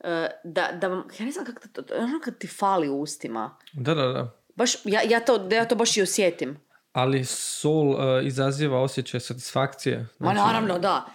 e, 0.00 0.28
da, 0.44 0.68
da 0.80 0.88
vam, 0.88 1.04
ja 1.18 1.24
ne 1.24 1.32
znam 1.32 1.44
kako 1.44 1.68
to, 1.68 1.82
ono 1.98 2.20
kad 2.24 2.38
ti 2.38 2.46
fali 2.46 2.88
u 2.88 3.00
ustima. 3.00 3.56
Da, 3.72 3.94
da, 3.94 4.06
da. 4.06 4.38
Baš, 4.56 4.72
ja, 4.84 5.00
ja, 5.02 5.20
to, 5.20 5.48
ja 5.52 5.64
to 5.64 5.74
baš 5.74 5.96
i 5.96 6.02
osjetim. 6.02 6.60
Ali 6.92 7.24
sol 7.24 7.88
uh, 7.88 7.98
izaziva 8.24 8.82
osjećaj 8.82 9.20
satisfakcije. 9.20 9.98
Ma 9.98 10.32
Znači, 10.32 10.38
naravno, 10.38 10.78
da. 10.78 11.06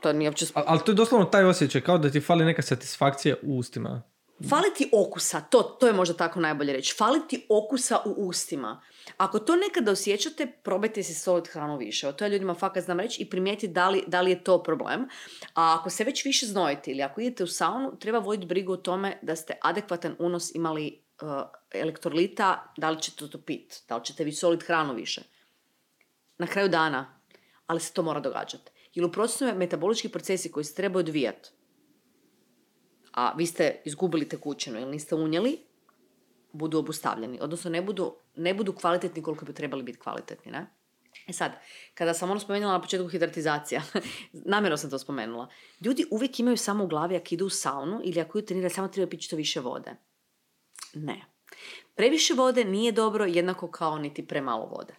To 0.00 0.12
nije 0.12 0.28
uopće... 0.28 0.46
Ali, 0.54 0.66
ali 0.68 0.80
to 0.84 0.90
je 0.90 0.94
doslovno 0.94 1.26
taj 1.26 1.44
osjećaj, 1.44 1.80
kao 1.80 1.98
da 1.98 2.10
ti 2.10 2.20
fali 2.20 2.44
neka 2.44 2.62
satisfakcija 2.62 3.36
u 3.42 3.58
ustima. 3.58 4.02
Fali 4.48 4.74
ti 4.76 4.90
okusa, 4.92 5.40
to, 5.40 5.62
to 5.62 5.86
je 5.86 5.92
možda 5.92 6.16
tako 6.16 6.40
najbolje 6.40 6.72
reći. 6.72 6.94
Fali 6.98 7.20
ti 7.28 7.46
okusa 7.48 7.98
u 8.04 8.10
ustima. 8.10 8.82
Ako 9.16 9.38
to 9.38 9.56
nekada 9.56 9.92
osjećate, 9.92 10.46
probajte 10.46 11.02
si 11.02 11.14
solit 11.14 11.48
hranu 11.48 11.76
više. 11.76 12.06
Evo, 12.06 12.12
To 12.12 12.24
ja 12.24 12.28
ljudima 12.28 12.54
fakat 12.54 12.84
znam 12.84 13.00
reći 13.00 13.22
i 13.22 13.30
primijetiti 13.30 13.72
da 13.72 13.88
li, 13.88 14.04
da 14.06 14.20
li 14.20 14.30
je 14.30 14.44
to 14.44 14.62
problem. 14.62 15.08
A 15.54 15.76
ako 15.80 15.90
se 15.90 16.04
već 16.04 16.24
više 16.24 16.46
znojite 16.46 16.90
ili 16.90 17.02
ako 17.02 17.20
idete 17.20 17.44
u 17.44 17.46
saunu, 17.46 17.98
treba 17.98 18.18
voditi 18.18 18.46
brigu 18.46 18.72
o 18.72 18.76
tome 18.76 19.18
da 19.22 19.36
ste 19.36 19.54
adekvatan 19.62 20.16
unos 20.18 20.54
imali 20.54 21.02
uh, 21.22 21.28
elektrolita, 21.72 22.72
da 22.76 22.90
li 22.90 23.02
ćete 23.02 23.30
to 23.30 23.38
pit, 23.38 23.82
da 23.88 23.96
li 23.96 24.04
ćete 24.04 24.24
vi 24.24 24.32
solit 24.32 24.62
hranu 24.62 24.94
više. 24.94 25.22
Na 26.38 26.46
kraju 26.46 26.68
dana, 26.68 27.20
ali 27.66 27.80
se 27.80 27.92
to 27.92 28.02
mora 28.02 28.20
događati. 28.20 28.70
Jer 28.98 29.04
u 29.04 29.12
prosjecu 29.12 29.58
metabolički 29.58 30.08
procesi 30.08 30.50
koji 30.52 30.64
se 30.64 30.74
trebaju 30.74 31.00
odvijati, 31.00 31.50
a 33.12 33.32
vi 33.36 33.46
ste 33.46 33.82
izgubili 33.84 34.28
tekućinu 34.28 34.80
ili 34.80 34.90
niste 34.90 35.14
unijeli, 35.14 35.58
budu 36.52 36.78
obustavljeni. 36.78 37.38
Odnosno 37.40 37.70
ne 37.70 37.82
budu, 37.82 38.14
ne 38.36 38.54
budu 38.54 38.72
kvalitetni 38.72 39.22
koliko 39.22 39.44
bi 39.44 39.54
trebali 39.54 39.82
biti 39.82 39.98
kvalitetni. 39.98 40.52
Ne? 40.52 40.66
E 41.28 41.32
sad, 41.32 41.52
kada 41.94 42.14
sam 42.14 42.30
ono 42.30 42.40
spomenula 42.40 42.72
na 42.72 42.80
početku 42.80 43.08
hidratizacija, 43.08 43.82
namjerno 44.54 44.76
sam 44.76 44.90
to 44.90 44.98
spomenula, 44.98 45.48
ljudi 45.80 46.06
uvijek 46.10 46.40
imaju 46.40 46.56
samo 46.56 46.84
u 46.84 46.88
glavi 46.88 47.16
ako 47.16 47.28
idu 47.30 47.46
u 47.46 47.50
saunu 47.50 48.00
ili 48.04 48.20
ako 48.20 48.38
idu 48.38 48.46
trenirati, 48.46 48.74
samo 48.74 48.88
treba 48.88 49.10
piti 49.10 49.24
što 49.24 49.36
više 49.36 49.60
vode. 49.60 49.96
Ne. 50.94 51.24
Previše 51.94 52.34
vode 52.34 52.64
nije 52.64 52.92
dobro 52.92 53.24
jednako 53.24 53.70
kao 53.70 53.98
niti 53.98 54.26
premalo 54.26 54.66
vode. 54.66 54.94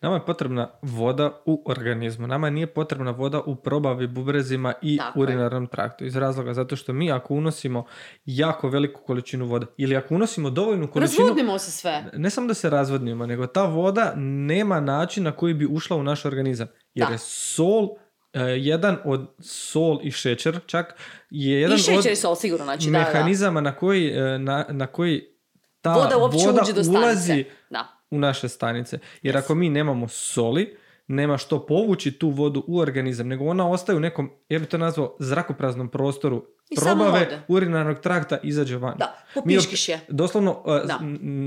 Nama 0.00 0.14
je 0.14 0.26
potrebna 0.26 0.70
voda 0.82 1.42
u 1.46 1.62
organizmu. 1.66 2.26
Nama 2.26 2.50
nije 2.50 2.66
potrebna 2.66 3.10
voda 3.10 3.40
u 3.40 3.56
probavi, 3.56 4.06
bubrezima 4.06 4.74
i 4.82 4.96
Tako 4.96 5.18
je. 5.18 5.22
urinarnom 5.22 5.66
traktu. 5.66 6.04
Iz 6.04 6.16
razloga 6.16 6.54
zato 6.54 6.76
što 6.76 6.92
mi 6.92 7.12
ako 7.12 7.34
unosimo 7.34 7.84
jako 8.24 8.68
veliku 8.68 9.02
količinu 9.02 9.46
vode 9.46 9.66
ili 9.76 9.96
ako 9.96 10.14
unosimo 10.14 10.50
dovoljnu 10.50 10.90
količinu... 10.90 11.26
Razvodnimo 11.26 11.58
se 11.58 11.70
sve. 11.70 12.04
Ne 12.12 12.30
samo 12.30 12.46
da 12.46 12.54
se 12.54 12.70
razvodnimo, 12.70 13.26
nego 13.26 13.46
ta 13.46 13.64
voda 13.64 14.12
nema 14.16 14.80
način 14.80 15.24
na 15.24 15.32
koji 15.32 15.54
bi 15.54 15.66
ušla 15.66 15.96
u 15.96 16.02
naš 16.02 16.24
organizam. 16.24 16.68
Jer 16.94 17.06
Da. 17.06 17.12
je 17.12 17.18
sol, 17.18 17.88
e, 18.32 18.40
jedan 18.42 18.96
od 19.04 19.34
sol 19.40 20.00
i 20.02 20.10
šećer 20.10 20.60
čak, 20.66 20.94
je 21.30 21.60
jedan 21.60 21.76
I 21.76 21.80
šećer 21.80 22.12
od 22.12 22.18
sol, 22.18 22.36
sigurno. 22.36 22.64
Znači, 22.64 22.90
da, 22.90 22.92
da. 22.92 22.98
mehanizama 22.98 23.60
na 23.60 23.76
koji, 23.76 24.08
e, 24.08 24.38
na, 24.38 24.66
na 24.68 24.86
koji 24.86 25.38
ta 25.80 25.92
Voda 25.94 26.16
voda 26.16 26.62
ulazi 26.90 27.44
Da. 27.70 27.97
U 28.10 28.18
naše 28.18 28.48
stanice. 28.48 28.98
Jer 29.22 29.34
Yes. 29.34 29.38
ako 29.38 29.54
mi 29.54 29.68
nemamo 29.68 30.08
soli, 30.08 30.76
nema 31.06 31.38
što 31.38 31.66
povući 31.66 32.12
tu 32.12 32.28
vodu 32.30 32.64
u 32.66 32.78
organizam, 32.78 33.28
nego 33.28 33.44
ona 33.44 33.70
ostaje 33.70 33.96
u 33.96 34.00
nekom, 34.00 34.30
ja 34.48 34.58
bih 34.58 34.68
to 34.68 34.78
nazvao, 34.78 35.16
zrakopraznom 35.18 35.88
prostoru. 35.88 36.44
I 36.70 36.76
probave 36.76 37.42
urinarnog 37.48 38.00
trakta 38.00 38.38
izađe 38.42 38.76
van. 38.76 38.94
Da, 38.98 39.16
popiškiš 39.34 39.88
je. 39.88 40.00
Doslovno 40.08 40.62
uh, 40.64 40.86
Da. 40.86 40.98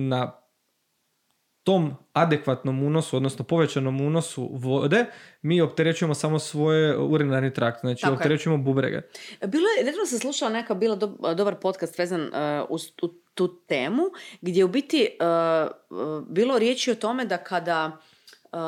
na 0.10 0.38
tom 1.64 1.94
adekvatnom 2.14 2.84
unosu, 2.84 3.18
odnosno 3.18 3.46
povećanom 3.46 4.02
unosu 4.02 4.50
vode, 4.54 5.06
mi 5.42 5.62
opterećujemo 5.62 6.14
samo 6.14 6.40
svoje 6.40 6.98
urinarni 6.98 7.54
trakt, 7.54 7.80
znači 7.80 8.02
Tako 8.02 8.12
je. 8.12 8.16
opterećujemo 8.16 8.64
bubrege. 8.64 9.02
Bilo 9.42 9.64
je, 9.70 9.84
nedavno 9.84 10.06
sam 10.06 10.20
slušala 10.20 10.52
neka, 10.52 10.74
bila 10.74 10.96
do- 10.96 11.08
dobar 11.36 11.56
podcast 11.56 12.00
vezan 12.00 12.22
uh, 12.22 12.30
uz 12.70 12.92
tu, 12.96 13.22
tu 13.34 13.66
temu, 13.66 14.04
gdje 14.42 14.60
je 14.60 14.66
u 14.66 14.68
biti 14.68 15.18
uh, 15.20 16.26
bilo 16.28 16.60
riječi 16.60 16.92
o 16.92 16.96
tome 16.96 17.26
da 17.26 17.38
kada 17.38 17.98
uh, 18.52 18.60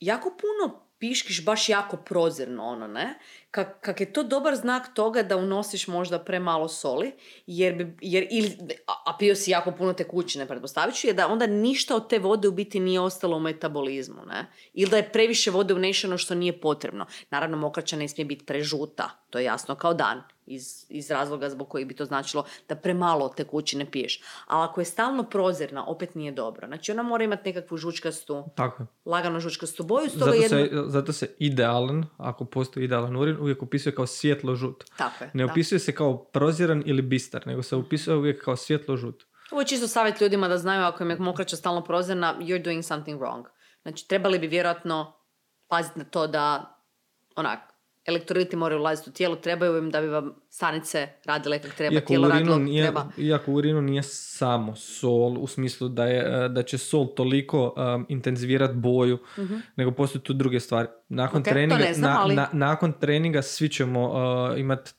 jako 0.00 0.30
puno 0.30 0.90
piškiš 1.00 1.44
baš 1.44 1.68
jako 1.68 1.96
prozirno, 1.96 2.64
ono, 2.64 2.86
ne? 2.86 3.18
Kak, 3.50 3.80
kak 3.80 4.00
je 4.00 4.12
to 4.12 4.22
dobar 4.22 4.56
znak 4.56 4.94
toga 4.94 5.22
da 5.22 5.36
unosiš 5.36 5.86
možda 5.88 6.18
premalo 6.18 6.68
soli, 6.68 7.12
jer, 7.46 7.74
bi, 7.74 7.96
jer 8.00 8.26
ili, 8.30 8.56
a, 8.86 8.92
a 9.06 9.16
pio 9.18 9.34
si 9.34 9.50
jako 9.50 9.72
puno 9.72 9.92
tekućine, 9.92 10.46
pretpostavit 10.46 10.94
ću, 10.94 11.06
je 11.06 11.12
da 11.12 11.28
onda 11.28 11.46
ništa 11.46 11.96
od 11.96 12.08
te 12.08 12.18
vode 12.18 12.48
u 12.48 12.52
biti 12.52 12.80
nije 12.80 13.00
ostalo 13.00 13.36
u 13.36 13.40
metabolizmu, 13.40 14.24
ne? 14.26 14.46
Ili 14.74 14.90
da 14.90 14.96
je 14.96 15.12
previše 15.12 15.50
vode 15.50 15.74
unešeno 15.74 16.18
što 16.18 16.34
nije 16.34 16.60
potrebno. 16.60 17.06
Naravno, 17.30 17.56
mokraća 17.56 17.96
ne 17.96 18.08
smije 18.08 18.24
biti 18.24 18.46
prežuta, 18.46 19.10
to 19.30 19.38
je 19.38 19.44
jasno 19.44 19.74
kao 19.74 19.94
dan, 19.94 20.22
iz, 20.50 20.86
iz 20.88 21.10
razloga 21.10 21.50
zbog 21.50 21.68
kojih 21.68 21.86
bi 21.86 21.94
to 21.94 22.04
značilo 22.04 22.44
da 22.68 22.76
premalo 22.76 23.28
tekućine 23.28 23.90
piješ. 23.90 24.22
Ali 24.46 24.64
ako 24.64 24.80
je 24.80 24.84
stalno 24.84 25.22
prozirna, 25.22 25.86
opet 25.86 26.14
nije 26.14 26.32
dobro. 26.32 26.66
Znači, 26.66 26.92
ona 26.92 27.02
mora 27.02 27.24
imati 27.24 27.52
nekakvu 27.52 27.76
žučkastu, 27.76 28.44
Tako 28.54 28.86
lagano 29.04 29.40
žučkastu 29.40 29.82
boju, 29.82 30.08
stoga 30.08 30.24
Zato 30.24 30.34
jedno... 30.34 30.84
se, 30.84 30.90
zato 30.90 31.12
se 31.12 31.34
idealan, 31.38 32.06
ako 32.16 32.44
postoji 32.44 32.84
idealan 32.84 33.16
urin, 33.16 33.36
uvijek 33.40 33.62
opisuje 33.62 33.94
kao 33.94 34.06
svjetlo 34.06 34.54
žut. 34.54 34.84
Tako 34.96 35.24
je, 35.24 35.30
Ne 35.34 35.46
da. 35.46 35.52
opisuje 35.52 35.78
se 35.78 35.94
kao 35.94 36.24
proziran 36.24 36.82
ili 36.86 37.02
bistar, 37.02 37.46
nego 37.46 37.62
se 37.62 37.76
opisuje 37.76 38.16
uvijek 38.16 38.44
kao 38.44 38.56
svjetlo 38.56 38.96
žut. 38.96 39.24
Ovo 39.50 39.60
je 39.60 39.66
čisto 39.66 39.88
savjet 39.88 40.20
ljudima 40.20 40.48
da 40.48 40.58
znaju 40.58 40.84
ako 40.84 41.02
im 41.02 41.10
je 41.10 41.16
mokraća 41.18 41.56
stalno 41.56 41.84
prozirna, 41.84 42.36
you're 42.40 42.64
doing 42.64 42.84
something 42.84 43.20
wrong. 43.20 43.44
Znači, 43.82 44.08
trebali 44.08 44.38
bi 44.38 44.46
vjerojatno 44.46 45.12
paziti 45.68 45.98
na 45.98 46.04
to 46.04 46.26
da, 46.26 46.76
onak, 47.36 47.60
elektroliti 48.06 48.56
moraju 48.56 48.80
ulaziti 48.80 49.10
u 49.10 49.12
tijelo, 49.12 49.36
trebaju 49.36 49.78
im 49.78 49.90
da 49.90 50.00
bi 50.00 50.06
vam 50.06 50.34
stanice 50.48 51.08
radile 51.24 51.58
kako 51.58 51.74
treba, 51.76 51.94
Iako 51.94 52.06
tijelo 52.06 52.28
radilo 52.28 52.54
urinu 52.54 52.64
nije, 52.64 52.84
treba. 52.84 53.06
iako 53.18 53.50
u 53.50 53.54
urinu 53.54 53.82
nije 53.82 54.02
samo 54.02 54.76
sol, 54.76 55.38
u 55.38 55.46
smislu 55.46 55.88
da, 55.88 56.04
je, 56.04 56.44
e, 56.44 56.48
da 56.48 56.62
će 56.62 56.78
sol 56.78 57.14
toliko 57.14 57.74
um, 57.94 58.06
intenzivirati 58.08 58.74
boju, 58.74 59.18
nego 59.76 59.90
postoje 59.90 60.22
tu 60.22 60.32
druge 60.32 60.60
stvari. 60.60 60.88
Nakon, 61.08 61.38
Ok, 61.38 61.44
to 61.44 61.50
treninga, 61.50 61.92
znam, 61.92 62.10
na- 62.10 62.22
ali- 62.22 62.34
na- 62.34 62.48
nakon 62.52 62.92
treninga 62.92 63.42
svi 63.42 63.68
ćemo 63.68 64.08
uh, 64.52 64.60
imati 64.60 64.90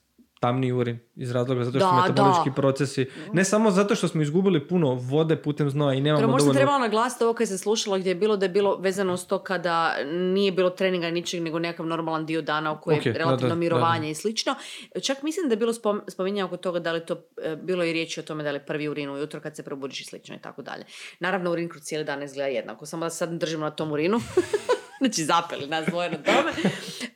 tamni 0.42 0.72
urin 0.72 0.98
iz 1.16 1.30
razloga 1.30 1.64
zato 1.64 1.78
što 1.78 1.86
Da, 1.86 2.02
metabolički 2.02 2.50
da. 2.50 2.54
procesi, 2.54 3.02
ne 3.32 3.44
samo 3.44 3.70
zato 3.70 3.94
što 3.94 4.08
smo 4.08 4.22
izgubili 4.22 4.68
puno 4.68 4.94
vode 4.94 5.36
putem 5.36 5.70
znoja 5.70 5.94
i 5.94 6.00
nemamo 6.00 6.20
Dobro, 6.20 6.32
možda 6.32 6.44
dovoljno... 6.44 6.58
trebalo 6.58 6.78
naglasiti 6.78 7.24
ovo 7.24 7.34
kad 7.34 7.48
se 7.48 7.58
slušalo 7.58 7.98
gdje 7.98 8.10
je 8.10 8.14
bilo 8.14 8.36
da 8.36 8.44
je 8.44 8.50
bilo 8.50 8.76
vezano 8.76 9.14
uz 9.14 9.26
to 9.26 9.38
kada 9.38 9.94
nije 10.04 10.52
bilo 10.52 10.70
treninga 10.70 11.10
ničeg 11.10 11.42
nego 11.42 11.58
nekakav 11.58 11.86
normalan 11.86 12.26
dio 12.26 12.42
dana 12.42 12.72
u 12.72 12.80
kojem 12.80 13.00
Ok, 13.00 13.06
je 13.06 13.12
relativno 13.12 13.48
da, 13.48 13.54
mirovanje 13.54 14.06
da. 14.06 14.10
i 14.10 14.14
slično. 14.14 14.54
Čak 15.02 15.22
mislim 15.22 15.48
da 15.48 15.52
je 15.52 15.56
bilo 15.56 15.72
spom- 15.72 16.00
spominjao 16.08 16.46
oko 16.46 16.56
toga 16.56 16.78
da 16.78 16.92
li 16.92 17.06
to 17.06 17.14
e, 17.42 17.56
bilo 17.56 17.84
i 17.84 17.92
riječi 17.92 18.20
o 18.20 18.22
tome 18.22 18.42
da 18.44 18.50
li 18.50 18.60
prvi 18.60 18.88
urin 18.88 19.10
ujutro 19.10 19.40
kad 19.40 19.56
se 19.56 19.62
probudiš 19.62 20.00
i 20.00 20.04
slično 20.04 20.34
i 20.36 20.40
tako 20.40 20.62
dalje. 20.62 20.84
Naravno 21.20 21.50
urin 21.50 21.68
kroz 21.68 21.82
cijeli 21.82 22.04
dan 22.04 22.22
izgleda 22.22 22.48
jednako, 22.48 22.86
samo 22.86 23.06
da 23.06 23.10
sad 23.10 23.30
držimo 23.30 23.64
na 23.64 23.70
tom 23.70 23.92
urinu. 23.92 24.20
znači 25.00 25.24
zapeli 25.24 25.66
nas 25.66 25.86
dvoje 25.86 26.10
na 26.10 26.16
tome. 26.16 26.52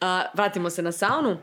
A, 0.01 0.23
vratimo 0.35 0.70
se 0.70 0.82
na 0.82 0.93
saunu. 0.93 1.36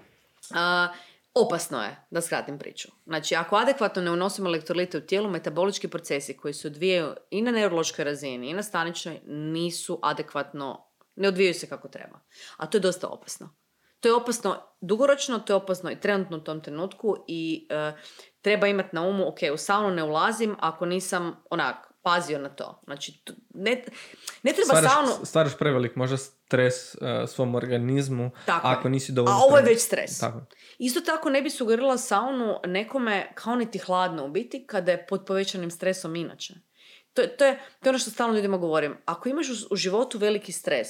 A, 0.52 0.88
opasno 1.34 1.84
je, 1.84 2.06
da 2.12 2.22
skratim 2.22 2.60
priču. 2.60 2.88
Znači, 3.06 3.36
ako 3.36 3.56
adekvatno 3.56 4.02
ne 4.02 4.12
unosimo 4.12 4.50
elektrolite 4.50 4.98
u 4.98 5.02
tijelu, 5.02 5.30
metabolički 5.30 5.88
procesi 5.88 6.38
koji 6.38 6.54
se 6.54 6.68
odvijaju 6.68 7.14
i 7.30 7.42
na 7.42 7.52
neurološkoj 7.52 8.06
razini 8.06 8.50
i 8.50 8.54
na 8.54 8.64
staničnoj 8.64 9.20
nisu 9.26 10.00
adekvatno, 10.04 10.88
ne 11.16 11.28
odvijaju 11.28 11.54
se 11.54 11.70
kako 11.70 11.88
treba. 11.88 12.20
A 12.58 12.66
to 12.66 12.78
je 12.78 12.82
dosta 12.82 13.08
opasno. 13.08 13.56
To 14.00 14.10
je 14.10 14.16
opasno 14.16 14.58
dugoročno, 14.82 15.40
to 15.40 15.54
je 15.54 15.58
opasno 15.58 15.92
i 15.92 16.00
trenutno 16.00 16.38
u 16.38 16.44
tom 16.44 16.62
trenutku 16.62 17.16
i 17.28 17.68
e, 17.70 17.92
treba 18.42 18.68
imati 18.68 18.90
na 18.96 19.02
umu, 19.02 19.28
ok, 19.28 19.38
u 19.54 19.58
saunu 19.58 19.96
ne 19.96 20.04
ulazim 20.04 20.56
ako 20.60 20.86
nisam 20.86 21.44
onak 21.50 21.93
pazio 22.04 22.40
na 22.40 22.50
to. 22.50 22.82
Znači, 22.84 23.24
ne, 23.54 23.84
ne 24.44 24.54
treba 24.54 24.66
stvaraš, 24.66 24.92
saunu... 24.92 25.26
stvaraš 25.26 25.58
prevelik 25.58 25.96
možda 25.96 26.18
stres 26.18 26.96
uh, 26.96 27.02
svom 27.28 27.56
organizmu 27.56 28.32
Tako 28.46 28.68
je. 28.68 28.74
ako 28.74 28.90
nisi 28.90 29.12
dovoljno... 29.12 29.38
A 29.38 29.42
ovo 29.44 29.58
je 29.58 29.64
već 29.64 29.82
stres. 29.82 30.20
Tako 30.20 30.38
je. 30.38 30.46
Isto 30.78 31.02
tako 31.02 31.30
ne 31.30 31.42
bi 31.42 31.50
sugerirala 31.50 31.98
saunu 31.98 32.60
nekome 32.66 33.32
kao 33.36 33.56
niti 33.56 33.80
hladno 33.80 34.26
u 34.26 34.30
biti 34.30 34.68
kada 34.68 34.92
je 34.92 35.06
pod 35.08 35.26
povećanim 35.26 35.72
stresom 35.72 36.16
inače. 36.16 36.54
To, 37.14 37.22
je- 37.22 37.38
to, 37.38 37.46
je, 37.46 37.60
to 37.80 37.88
je 37.88 37.90
ono 37.90 38.00
što 38.00 38.12
stalno 38.12 38.36
ljudima 38.36 38.58
govorim. 38.58 38.98
Ako 39.06 39.30
imaš 39.30 39.50
u, 39.50 39.54
u 39.72 39.76
životu 39.76 40.18
veliki 40.18 40.52
stres, 40.52 40.88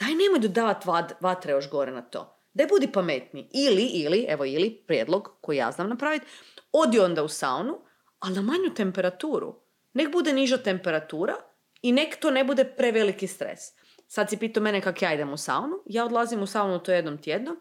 daj 0.00 0.14
nemoj 0.14 0.38
dodavati 0.40 0.88
vat, 0.88 1.12
vatre 1.20 1.52
još 1.52 1.70
gore 1.70 1.92
na 1.92 2.02
to. 2.02 2.38
Daj 2.54 2.66
budi 2.66 2.92
pametni. 2.92 3.48
Ili, 3.52 3.82
ili, 3.84 4.26
evo 4.28 4.44
ili, 4.44 4.84
prijedlog 4.86 5.36
koji 5.40 5.56
ja 5.56 5.72
znam 5.72 5.88
napraviti, 5.88 6.26
odi 6.72 7.00
onda 7.00 7.22
u 7.22 7.28
saunu, 7.28 7.80
ali 8.18 8.34
na 8.34 8.42
manju 8.42 8.74
temperaturu. 8.76 9.63
Nek 9.94 10.12
bude 10.12 10.32
niža 10.32 10.58
temperatura 10.58 11.34
i 11.82 11.92
nek 11.92 12.16
to 12.20 12.30
ne 12.30 12.44
bude 12.44 12.64
preveliki 12.64 13.26
stres. 13.26 13.60
Sad 14.06 14.30
si 14.30 14.36
pitao 14.36 14.62
mene 14.62 14.80
kako 14.80 15.04
ja 15.04 15.14
idem 15.14 15.32
u 15.32 15.36
saunu. 15.36 15.82
Ja 15.86 16.04
odlazim 16.04 16.42
u 16.42 16.46
saunu 16.46 16.78
to 16.78 16.92
jednom 16.92 17.18
tjedno 17.18 17.56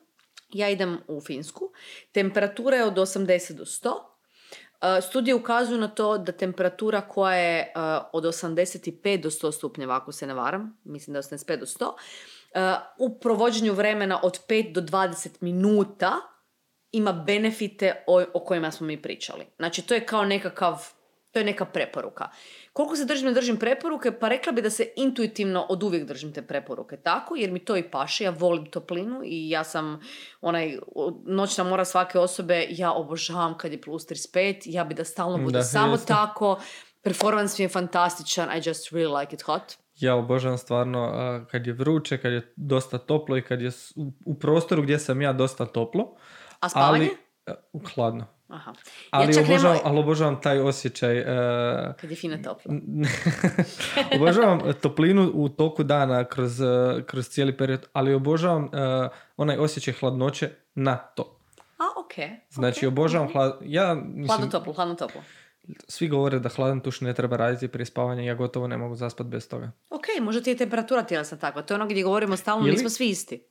ja 0.54 0.70
idem 0.70 0.98
u 1.08 1.22
Finsku, 1.22 1.72
temperatura 2.12 2.78
je 2.78 2.86
od 2.86 2.94
80 2.94 3.54
do 3.54 3.66
100, 3.66 3.94
Uh, 4.84 5.04
Studije 5.04 5.36
ukazuju 5.36 5.80
na 5.80 5.88
to 5.88 6.18
da 6.18 6.32
temperatura 6.32 7.02
koja 7.02 7.36
je 7.36 7.74
uh, 7.76 7.82
od 8.14 8.24
85 8.24 9.22
do 9.22 9.30
100 9.30 9.52
stupnjeva, 9.52 9.96
ako 9.96 10.12
se 10.12 10.28
ne 10.28 10.34
varam, 10.34 10.80
mislim 10.84 11.14
da 11.14 11.20
je 11.20 11.24
85 11.24 11.60
do 11.60 11.66
100, 11.66 11.86
uh, 11.86 11.96
u 13.00 13.20
provođenju 13.20 13.74
vremena 13.74 14.20
od 14.24 14.40
5 14.48 14.74
do 14.74 14.82
20 14.82 15.30
minuta 15.40 16.14
ima 16.92 17.14
benefite 17.14 18.04
o 18.34 18.44
kojima 18.46 18.72
smo 18.72 18.88
mi 18.88 19.02
pričali. 19.02 19.46
Znači, 19.58 19.82
to 19.82 19.94
je 19.94 20.06
kao 20.06 20.26
nekakav, 20.26 20.94
to 21.34 21.40
je 21.40 21.46
neka 21.46 21.66
preporuka. 21.66 22.30
Koliko 22.74 22.96
se 22.96 23.06
držim, 23.06 23.28
ne 23.28 23.34
držim 23.34 23.58
preporuke, 23.58 24.12
pa 24.20 24.28
rekla 24.28 24.52
bi 24.52 24.62
da 24.62 24.70
se 24.70 24.88
intuitivno 24.96 25.66
od 25.70 25.84
uvijek 25.84 26.06
držim 26.08 26.34
te 26.34 26.42
preporuke 26.42 26.98
tako, 26.98 27.36
jer 27.36 27.52
mi 27.52 27.60
to 27.60 27.78
i 27.78 27.84
paše, 27.84 28.24
ja 28.24 28.30
volim 28.30 28.66
toplinu 28.66 29.22
i 29.26 29.50
ja 29.50 29.64
sam 29.64 30.00
onaj 30.42 30.78
noćna 31.26 31.64
mora 31.64 31.86
svake 31.86 32.20
osobe, 32.20 32.66
ja 32.70 32.92
obožavam 32.92 33.58
kad 33.58 33.72
je 33.72 33.82
plus 33.82 34.08
35, 34.08 34.62
ja 34.66 34.84
bi 34.84 34.94
da 34.96 35.04
stalno 35.04 35.38
bude 35.38 35.58
Da, 35.58 35.64
samo 35.64 35.92
jeste. 35.94 36.08
tako, 36.08 36.60
performance 37.02 37.56
mi 37.60 37.66
je 37.66 37.70
fantastičan, 37.70 38.50
I 38.58 38.62
just 38.70 38.92
really 38.92 39.20
like 39.20 39.36
it 39.36 39.42
hot. 39.42 39.62
Ja 39.96 40.16
obožavam 40.16 40.58
stvarno 40.58 41.00
a, 41.04 41.46
kad 41.52 41.68
je 41.68 41.74
vruće, 41.74 42.18
kad 42.18 42.34
je 42.34 42.54
dosta 42.56 42.98
toplo 42.98 43.38
i 43.38 43.42
kad 43.42 43.62
je 43.62 43.72
u, 43.96 44.12
u 44.26 44.40
prostoru 44.40 44.82
gdje 44.82 45.00
sam 45.00 45.22
ja 45.22 45.34
dosta 45.34 45.66
toplo. 45.66 46.16
A 46.60 46.70
spavanje? 46.70 47.10
Ali, 47.48 47.58
a, 47.58 47.88
hladno. 47.96 48.26
Aha. 48.54 48.74
Ali, 49.12 49.28
ja 49.28 49.34
čak 49.34 49.44
obožavam, 49.44 49.78
nemoj- 49.78 49.82
ali 49.86 50.00
obožavam 50.00 50.42
taj 50.42 50.60
osjećaj. 50.60 51.18
e, 51.18 51.26
Kad 51.96 52.10
je 52.10 52.16
fino 52.16 52.38
toplo. 52.40 52.72
obožavam 54.16 54.60
toplinu 54.74 55.32
u 55.34 55.50
toku 55.50 55.84
dana 55.84 56.24
kroz, 56.26 56.62
e, 56.62 56.66
kroz 57.06 57.28
cijeli 57.28 57.58
period, 57.58 57.86
ali 57.94 58.14
obožavam 58.14 58.64
e, 58.66 58.68
onaj 59.38 59.58
osjećaj 59.58 59.94
hladnoće 59.94 60.50
na 60.76 60.98
to. 60.98 61.40
A, 61.78 61.84
okej. 62.00 62.30
Znači, 62.50 62.78
okej. 62.78 62.88
obožavam 62.88 63.28
hlad... 63.30 63.58
Ja, 63.62 63.94
mislim, 63.96 64.28
Hladno 64.28 64.48
toplo, 64.48 64.74
hladno 64.74 64.96
toplo. 64.96 65.22
svi 65.88 66.08
govore 66.08 66.40
da 66.40 66.50
hladan 66.50 66.80
tuš 66.80 67.02
ne 67.02 67.14
treba 67.14 67.38
raditi 67.38 67.68
prije 67.68 67.86
spavanja, 67.86 68.24
ja 68.24 68.36
gotovo 68.36 68.68
ne 68.68 68.78
mogu 68.78 68.96
zaspat 68.96 69.28
bez 69.28 69.50
toga. 69.50 69.72
Ok, 69.90 70.04
možda 70.22 70.42
ti 70.42 70.50
je 70.50 70.58
temperatura 70.58 71.04
tjelesna 71.04 71.38
takva. 71.38 71.62
To 71.62 71.74
je 71.74 71.76
ono 71.76 71.86
gdje 71.86 72.04
govorimo 72.04 72.36
stalno, 72.36 72.62
Je 72.62 72.68
li- 72.68 72.74
nismo 72.74 72.90
svi 72.90 73.08
isti. 73.08 73.44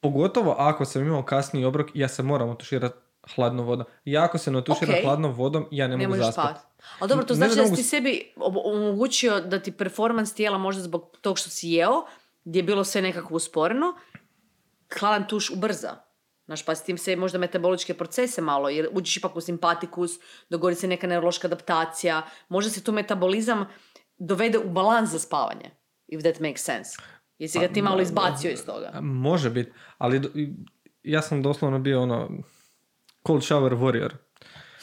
Pogotovo 0.00 0.52
ako 0.52 0.84
sam 0.84 1.02
imao 1.02 1.22
kasni 1.22 1.64
obrok, 1.64 1.90
ja 1.94 2.08
se 2.08 2.22
moram 2.22 2.48
otuširati 2.50 2.94
hladnom 3.34 3.66
vodom. 3.66 3.86
Ja 4.04 4.24
ako 4.24 4.38
se 4.38 4.50
ne 4.50 4.58
otuširam 4.58 4.94
Ok. 4.94 5.04
hladnom 5.04 5.32
vodom, 5.32 5.66
ja 5.70 5.88
ne, 5.88 5.96
Ne 5.96 6.06
mogu 6.06 6.08
možeš 6.10 6.26
zaspat. 6.26 6.44
spavati. 6.56 6.66
Ali 6.98 7.08
dobro, 7.08 7.24
to 7.24 7.34
Ne 7.34 7.36
znači 7.36 7.50
da 7.50 7.56
da, 7.56 7.62
mogu 7.62 7.76
si 7.76 7.82
sebi 7.82 8.32
omogućio 8.64 9.40
da 9.40 9.58
ti 9.58 9.72
performans 9.72 10.34
tijela 10.34 10.58
možda 10.58 10.82
zbog 10.82 11.16
tog 11.20 11.38
što 11.38 11.50
si 11.50 11.68
jeo, 11.68 12.02
gdje 12.44 12.58
je 12.58 12.62
bilo 12.62 12.84
sve 12.84 13.02
nekako 13.02 13.34
usporeno, 13.34 13.94
hladan 14.98 15.28
tuš 15.28 15.50
ubrza. 15.50 15.96
Znaš, 16.46 16.64
pa 16.64 16.74
s 16.74 16.84
tim 16.84 16.98
se 16.98 17.16
možda 17.16 17.38
metaboličke 17.38 17.94
procese 17.94 18.40
malo, 18.40 18.68
jer 18.68 18.88
uđeš 18.92 19.16
ipak 19.16 19.36
u 19.36 19.40
simpatikus, 19.40 20.10
dogodi 20.50 20.76
se 20.76 20.88
neka 20.88 21.06
neurološka 21.06 21.48
adaptacija, 21.48 22.22
možda 22.48 22.70
se 22.70 22.84
tu 22.84 22.92
metabolizam 22.92 23.66
dovede 24.18 24.58
u 24.58 24.70
balans 24.70 25.10
za 25.10 25.18
spavanje. 25.18 25.70
If 26.08 26.22
that 26.22 26.40
makes 26.40 26.62
sense. 26.64 26.90
Jesi 27.38 27.58
ga 27.58 27.68
ti 27.68 27.82
malo 27.82 28.00
izbacio 28.00 28.50
iz 28.50 28.66
toga? 28.66 29.00
Može 29.00 29.50
biti, 29.50 29.72
ali 29.98 30.20
ja 31.02 31.22
sam 31.22 31.42
doslovno 31.42 31.78
bio 31.78 32.02
ono 32.02 32.30
cold 33.26 33.42
shower 33.42 33.72
warrior. 33.72 34.12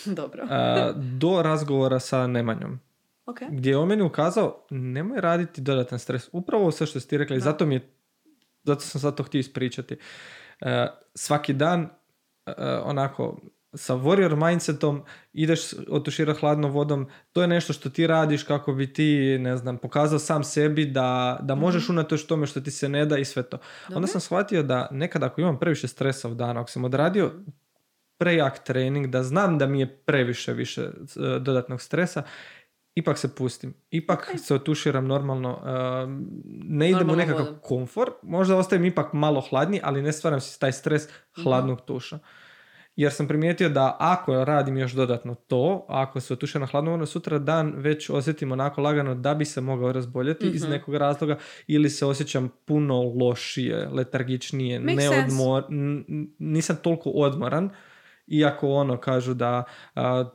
Dobro. 0.19 0.45
A, 0.49 0.91
do 0.95 1.41
razgovora 1.41 1.99
sa 1.99 2.27
Nemanjom. 2.27 2.79
Ok. 3.25 3.37
Gdje 3.49 3.69
je 3.69 3.77
on 3.77 3.87
meni 3.87 4.03
ukazao, 4.03 4.65
nemoj 4.69 5.21
raditi 5.21 5.61
dodatan 5.61 5.99
stres. 5.99 6.29
Upravo 6.31 6.71
sve 6.71 6.87
što 6.87 6.99
si 6.99 7.07
ti 7.07 7.17
rekla 7.17 7.35
i 7.35 7.39
zato 7.39 7.65
mi 7.65 7.75
je, 7.75 7.89
zato 8.63 8.81
sam 8.81 9.01
sad 9.01 9.15
to 9.15 9.23
htio 9.23 9.39
ispričati. 9.39 9.97
E, 10.61 10.87
svaki 11.15 11.53
dan 11.53 11.89
e, 12.45 12.53
onako 12.83 13.39
sa 13.73 13.93
warrior 13.93 14.47
mindsetom 14.47 15.03
ideš 15.33 15.61
otuširati 15.89 16.39
hladnom 16.39 16.71
vodom, 16.71 17.07
to 17.31 17.41
je 17.41 17.47
nešto 17.47 17.73
što 17.73 17.89
ti 17.89 18.07
radiš 18.07 18.43
kako 18.43 18.73
bi 18.73 18.93
ti, 18.93 19.37
ne 19.39 19.57
znam, 19.57 19.77
pokazao 19.77 20.19
sam 20.19 20.43
sebi 20.43 20.85
da, 20.85 21.39
da 21.41 21.55
možeš 21.55 21.89
unatoč 21.89 22.23
tome 22.23 22.47
što 22.47 22.61
ti 22.61 22.71
se 22.71 22.89
ne 22.89 23.05
da 23.05 23.17
i 23.17 23.25
sve 23.25 23.43
to. 23.43 23.57
Onda 23.87 23.93
Dobro. 23.93 24.07
sam 24.07 24.21
shvatio 24.21 24.63
da 24.63 24.87
nekad 24.91 25.23
ako 25.23 25.41
imam 25.41 25.59
previše 25.59 25.87
stresa 25.87 26.29
u 26.29 26.33
danu, 26.33 26.59
ako 26.59 26.69
sam 26.69 26.83
odradio 26.83 27.31
prejak 28.19 28.59
trening, 28.59 29.07
da 29.07 29.23
znam 29.23 29.57
da 29.57 29.67
mi 29.67 29.79
je 29.79 29.87
previše 29.97 30.53
više 30.53 30.89
dodatnog 31.39 31.81
stresa, 31.81 32.23
ipak 32.95 33.17
se 33.17 33.35
pustim. 33.35 33.73
Ipak 33.91 34.33
se 34.37 34.55
otuširam 34.55 35.07
normalno. 35.07 35.59
e, 35.59 36.07
ne 36.63 36.89
idem 36.89 37.09
u 37.09 37.15
nekakav 37.15 37.47
komfor. 37.61 38.11
Možda 38.23 38.55
ostajem 38.57 38.85
ipak 38.85 39.13
malo 39.13 39.41
hladniji, 39.41 39.81
ali 39.83 40.01
ne 40.01 40.11
stvaram 40.11 40.39
si 40.41 40.59
taj 40.59 40.71
stres 40.71 41.03
Mhm. 41.05 41.43
hladnog 41.43 41.81
tuša. 41.81 42.19
Jer 42.95 43.11
sam 43.11 43.27
primijetio 43.27 43.69
da 43.69 43.97
ako 43.99 44.45
radim 44.45 44.77
još 44.77 44.91
dodatno 44.91 45.35
to, 45.37 45.85
ako 45.89 46.19
se 46.19 46.33
otuširam 46.33 46.61
na 46.61 46.67
hladno 46.67 46.91
vodom, 46.91 47.07
sutra 47.07 47.39
dan 47.39 47.73
već 47.75 48.09
osjetim 48.09 48.51
onako 48.51 48.81
lagano 48.81 49.15
da 49.15 49.33
bi 49.33 49.45
se 49.45 49.61
mogao 49.61 49.91
razboljeti 49.91 50.47
iz 50.47 50.63
Mhm. 50.63 50.71
nekog 50.71 50.95
razloga 50.95 51.37
ili 51.67 51.89
se 51.89 52.05
osjećam 52.05 52.49
puno 52.65 53.01
lošije, 53.03 53.87
letargičnije, 53.87 54.79
Makes 54.79 54.95
ne 54.97 55.01
sense. 55.03 55.19
odmor, 55.25 55.63
n- 55.69 56.05
n- 56.09 56.27
nisam 56.39 56.77
toliko 56.77 57.09
odmoran, 57.09 57.69
iako 58.29 58.69
ono 58.69 58.97
kažu 58.97 59.33
da 59.33 59.63
a, 59.95 60.29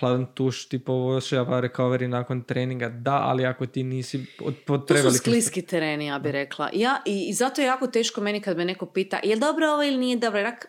hladan 0.00 0.26
tuš 0.34 0.68
ti 0.68 0.78
poboljšava 0.78 1.60
recovery 1.60 2.06
nakon 2.06 2.42
treninga, 2.42 2.88
da, 2.88 3.14
ali 3.14 3.46
ako 3.46 3.66
ti 3.66 3.82
nisi 3.82 4.26
pod 4.66 4.86
To 4.88 4.96
su 4.96 5.18
skliski 5.18 5.62
tereni, 5.62 6.06
ja 6.06 6.18
bi 6.18 6.32
rekla. 6.32 6.70
Ja, 6.72 7.02
i, 7.06 7.26
I 7.28 7.32
zato 7.32 7.60
je 7.60 7.66
jako 7.66 7.86
teško 7.86 8.20
meni 8.20 8.40
kad 8.40 8.56
me 8.56 8.64
neko 8.64 8.86
pita 8.86 9.20
je 9.24 9.36
dobro 9.36 9.66
ovo 9.66 9.82
ili 9.82 9.96
nije 9.96 10.16
dobro. 10.16 10.42
Rak... 10.42 10.66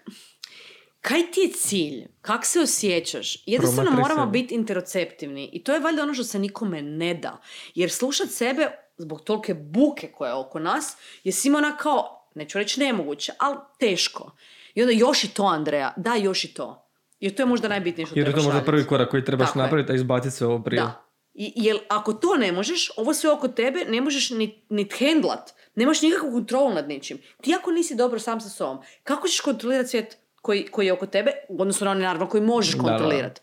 Kaj 1.01 1.31
ti 1.31 1.41
je 1.41 1.51
cilj? 1.51 2.05
Kak 2.21 2.45
se 2.45 2.59
osjećaš? 2.59 3.43
Jednostavno 3.45 3.91
moramo 3.91 4.21
sebe. 4.21 4.31
biti 4.31 4.55
interoceptivni. 4.55 5.49
I 5.53 5.63
to 5.63 5.73
je 5.73 5.79
valjda 5.79 6.03
ono 6.03 6.13
što 6.13 6.23
se 6.23 6.39
nikome 6.39 6.81
ne 6.81 7.13
da. 7.13 7.41
Jer 7.75 7.91
slušat 7.91 8.29
sebe 8.29 8.67
zbog 8.97 9.21
tolike 9.21 9.53
buke 9.53 10.11
koja 10.11 10.29
je 10.29 10.35
oko 10.35 10.59
nas 10.59 10.97
je 11.23 11.31
svima 11.31 11.57
ona 11.57 11.77
kao, 11.77 12.29
neću 12.35 12.57
reći 12.57 12.79
nemoguće, 12.79 13.31
ali 13.39 13.57
teško. 13.79 14.31
I 14.73 14.81
onda 14.81 14.93
još 14.93 15.23
i 15.23 15.27
to, 15.27 15.43
Andreja. 15.43 15.93
Da, 15.97 16.15
još 16.15 16.43
i 16.43 16.53
to. 16.53 16.89
Jer 17.19 17.35
to 17.35 17.41
je 17.41 17.45
možda 17.45 17.67
najbitnije 17.67 18.05
što 18.05 18.15
Jer 18.15 18.19
je 18.19 18.25
to 18.25 18.31
trebaš 18.31 18.43
možda 18.45 18.59
raditi. 18.59 18.71
prvi 18.71 18.85
korak 18.85 19.09
koji 19.09 19.25
trebaš 19.25 19.47
Tako 19.47 19.59
je. 19.59 19.63
napraviti, 19.63 19.91
a 19.91 19.95
izbaciti 19.95 20.35
sve 20.35 20.47
ovo 20.47 20.63
prije. 20.63 20.81
Da. 20.81 21.09
I, 21.33 21.53
jer 21.55 21.79
ako 21.89 22.13
to 22.13 22.35
ne 22.37 22.51
možeš, 22.51 22.91
ovo 22.97 23.13
sve 23.13 23.31
oko 23.31 23.47
tebe 23.47 23.85
ne 23.89 24.01
možeš 24.01 24.29
ni, 24.29 24.65
ni 24.69 24.89
hendlat. 24.97 25.53
Nemaš 25.75 26.01
nikakvu 26.01 26.31
kontrolu 26.31 26.73
nad 26.73 26.87
ničim. 26.87 27.17
Ti 27.41 27.55
ako 27.59 27.71
nisi 27.71 27.95
dobro 27.95 28.19
sam 28.19 28.41
sa 28.41 28.49
sobom, 28.49 28.77
kako 29.03 29.27
ćeš 29.27 29.39
kontrolirati 29.39 29.89
svijet 29.89 30.17
koji, 30.41 30.67
koji 30.67 30.85
je 30.85 30.93
oko 30.93 31.05
tebe, 31.05 31.31
odnosno 31.49 31.85
na 31.85 31.91
onaj 31.91 32.03
naravno 32.03 32.29
koji 32.29 32.43
možeš 32.43 32.75
kontrolirati. 32.75 33.41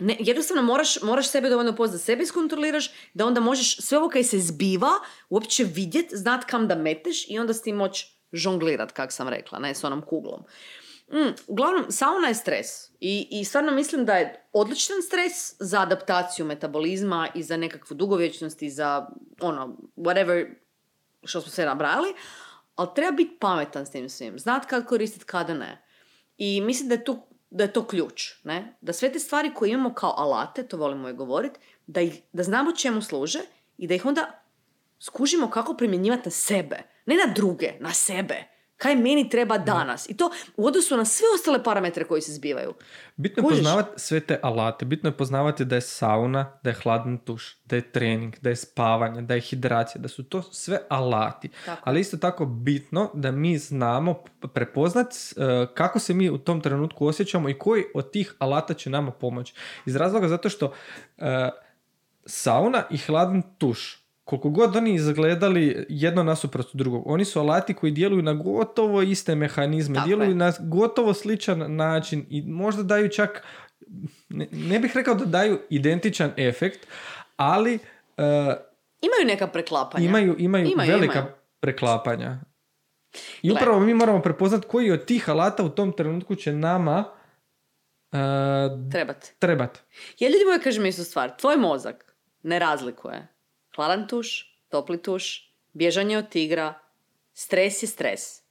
Ne, 0.00 0.16
jednostavno 0.18 0.62
moraš, 0.62 1.02
moraš 1.02 1.28
sebe 1.28 1.48
dovoljno 1.48 1.76
poznat 1.76 1.94
da 1.94 2.04
sebe 2.04 2.22
iskontroliraš, 2.22 2.90
da 3.14 3.26
onda 3.26 3.40
možeš 3.40 3.76
sve 3.76 3.98
ovo 3.98 4.08
kaj 4.08 4.24
se 4.24 4.38
zbiva 4.38 4.90
uopće 5.30 5.64
vidjet, 5.64 6.06
znat 6.12 6.44
kam 6.44 6.68
da 6.68 6.74
meteš 6.74 7.30
i 7.30 7.38
onda 7.38 7.54
s 7.54 7.62
tim 7.62 7.76
moći 7.76 8.19
žonglirat, 8.32 8.92
kak 8.92 9.12
sam 9.12 9.28
rekla, 9.28 9.58
ne 9.58 9.74
s 9.74 9.84
onom 9.84 10.02
kuglom. 10.02 10.44
Mm, 11.12 11.34
uglavnom, 11.46 11.86
sauna 11.88 12.28
je 12.28 12.34
stres. 12.34 12.90
I, 13.00 13.28
I 13.30 13.44
stvarno 13.44 13.72
mislim 13.72 14.04
da 14.04 14.14
je 14.14 14.48
odličan 14.52 15.02
stres 15.02 15.54
za 15.58 15.80
adaptaciju 15.80 16.46
metabolizma 16.46 17.28
i 17.34 17.42
za 17.42 17.56
nekakvu 17.56 17.94
dugovječnost 17.94 18.62
i 18.62 18.70
za 18.70 19.06
ono, 19.40 19.76
whatever 19.96 20.54
što 21.24 21.40
smo 21.40 21.50
sve 21.50 21.64
nabrali, 21.64 22.14
ali 22.76 22.88
treba 22.94 23.12
biti 23.12 23.36
pametan 23.40 23.86
s 23.86 23.90
tim 23.90 24.08
svim. 24.08 24.38
Znat 24.38 24.66
kad 24.66 24.86
koristiti, 24.86 25.24
kada 25.24 25.54
ne. 25.54 25.84
I 26.38 26.60
mislim 26.60 26.88
da 26.88 26.94
je, 26.94 27.04
tu, 27.04 27.18
da 27.50 27.64
je 27.64 27.72
to 27.72 27.86
ključ. 27.86 28.44
Ne? 28.44 28.76
Da 28.80 28.92
sve 28.92 29.12
te 29.12 29.18
stvari 29.18 29.54
koje 29.54 29.70
imamo 29.70 29.94
kao 29.94 30.14
alate, 30.16 30.68
to 30.68 30.76
volimo 30.76 31.08
je 31.08 31.14
govoriti, 31.14 31.60
da, 31.86 32.00
ih, 32.00 32.22
da 32.32 32.42
znamo 32.42 32.72
čemu 32.72 33.02
služe 33.02 33.40
i 33.78 33.86
da 33.86 33.94
ih 33.94 34.06
onda 34.06 34.39
skužimo 35.00 35.50
kako 35.50 35.74
primjenjivati 35.74 36.22
na 36.24 36.30
sebe. 36.30 36.82
Ne 37.06 37.14
na 37.26 37.34
druge, 37.34 37.72
na 37.80 37.92
sebe. 37.92 38.34
Kaj 38.76 38.96
meni 38.96 39.28
treba 39.28 39.58
danas. 39.58 40.10
I 40.10 40.16
to 40.16 40.30
u 40.56 40.66
odnosu 40.66 40.96
na 40.96 41.04
sve 41.04 41.26
ostale 41.34 41.64
parametre 41.64 42.04
koji 42.04 42.22
se 42.22 42.32
zbivaju. 42.32 42.74
Bitno 43.16 43.42
je 43.42 43.48
poznavati 43.48 43.90
sve 43.96 44.20
te 44.20 44.40
alate, 44.42 44.84
bitno 44.84 45.08
je 45.08 45.16
poznavati 45.16 45.64
da 45.64 45.74
je 45.74 45.80
sauna, 45.80 46.58
da 46.62 46.70
je 46.70 46.74
hladan 46.74 47.18
tuš, 47.18 47.58
da 47.64 47.76
je 47.76 47.92
trening, 47.92 48.36
da 48.40 48.50
je 48.50 48.56
spavanje, 48.56 49.22
da 49.22 49.34
je 49.34 49.40
hidracija, 49.40 50.02
da 50.02 50.08
su 50.08 50.22
to 50.22 50.42
sve 50.42 50.78
alati. 50.88 51.50
Tako. 51.66 51.82
Ali 51.84 52.00
isto 52.00 52.16
tako 52.16 52.46
bitno 52.46 53.10
da 53.14 53.30
mi 53.30 53.58
znamo 53.58 54.14
p- 54.14 54.48
prepoznat 54.54 55.06
e, 55.06 55.66
kako 55.74 55.98
se 55.98 56.14
mi 56.14 56.30
u 56.30 56.38
tom 56.38 56.60
trenutku 56.60 57.06
osjećamo 57.06 57.48
i 57.48 57.58
koji 57.58 57.84
od 57.94 58.10
tih 58.10 58.34
alata 58.38 58.74
će 58.74 58.90
nama 58.90 59.10
pomoći. 59.10 59.54
Iz 59.86 59.96
razloga 59.96 60.28
zato 60.28 60.48
što 60.48 60.72
e, 61.18 61.50
sauna 62.26 62.82
i 62.90 62.98
hladan 62.98 63.42
tuš, 63.58 63.99
koliko 64.30 64.50
god 64.50 64.76
oni 64.76 64.94
izgledali 64.94 65.86
jedno 65.88 66.22
nasuprot 66.22 66.66
drugog, 66.72 67.02
oni 67.06 67.24
su 67.24 67.40
alati 67.40 67.74
koji 67.74 67.92
djeluju 67.92 68.22
na 68.22 68.32
gotovo 68.34 69.02
iste 69.02 69.34
mehanizme, 69.34 69.94
Tako 69.94 70.06
djeluju 70.06 70.28
je. 70.28 70.34
na 70.34 70.52
gotovo 70.60 71.14
sličan 71.14 71.76
način 71.76 72.26
i 72.30 72.42
možda 72.42 72.82
daju 72.82 73.08
čak, 73.08 73.42
ne, 74.28 74.48
ne 74.52 74.78
bih 74.78 74.92
rekao 74.94 75.14
da 75.14 75.24
daju 75.24 75.58
identičan 75.70 76.30
efekt, 76.36 76.86
ali 77.36 77.74
e, 77.74 77.78
Imaju 79.02 79.26
neka 79.26 79.46
preklapanja. 79.46 80.04
imaju, 80.04 80.36
imaju, 80.38 80.66
Imaju, 80.66 80.90
velika 80.90 81.18
imaju. 81.18 81.34
preklapanja. 81.60 82.38
I 83.42 83.48
Gle. 83.48 83.56
upravo 83.56 83.80
mi 83.80 83.94
moramo 83.94 84.22
prepoznati 84.22 84.66
koji 84.66 84.90
od 84.90 85.04
tih 85.04 85.30
alata 85.30 85.64
u 85.64 85.68
tom 85.68 85.92
trenutku 85.92 86.34
će 86.34 86.52
nama 86.52 87.04
uh, 88.12 88.18
Trebate. 88.92 89.32
trebati. 89.38 89.80
Ja 90.18 90.28
ljudi 90.28 90.44
moji 90.46 90.60
kažem 90.60 90.86
istu 90.86 91.04
stvar. 91.04 91.36
Tvoj 91.36 91.56
mozak 91.56 92.14
ne 92.42 92.58
razlikuje. 92.58 93.26
Hladan 93.76 94.08
tuš, 94.08 94.56
topli 94.68 95.02
tuš, 95.02 95.52
bježanje 95.72 96.18
od 96.18 96.28
tigra, 96.28 96.74
stres 97.34 97.82
je 97.82 97.86
stres. 97.86 98.42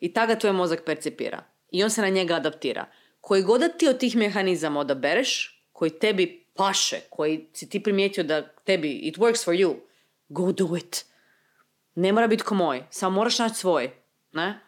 I 0.00 0.12
tako 0.12 0.26
ga 0.26 0.38
tvoj 0.38 0.52
mozak 0.52 0.84
percipira. 0.86 1.44
I 1.70 1.84
on 1.84 1.90
se 1.90 2.02
na 2.02 2.08
njega 2.08 2.34
adaptira. 2.34 2.86
Koji 3.20 3.42
god 3.42 3.60
da 3.60 3.68
ti 3.68 3.88
od 3.88 3.98
tih 3.98 4.16
mehanizama 4.16 4.80
odabereš, 4.80 5.62
koji 5.72 5.90
tebi 5.90 6.46
paše, 6.54 7.00
koji 7.10 7.48
si 7.52 7.68
ti 7.68 7.82
primijetio 7.82 8.24
da 8.24 8.48
tebi 8.48 8.90
it 8.92 9.16
works 9.16 9.44
for 9.44 9.54
you, 9.54 9.74
go 10.28 10.52
do 10.52 10.76
it. 10.76 11.04
Ne 11.94 12.12
mora 12.12 12.26
biti 12.26 12.42
ko 12.42 12.54
moj, 12.54 12.84
samo 12.90 13.16
moraš 13.16 13.38
naći 13.38 13.54
svoj. 13.54 13.90
Ne? 14.32 14.60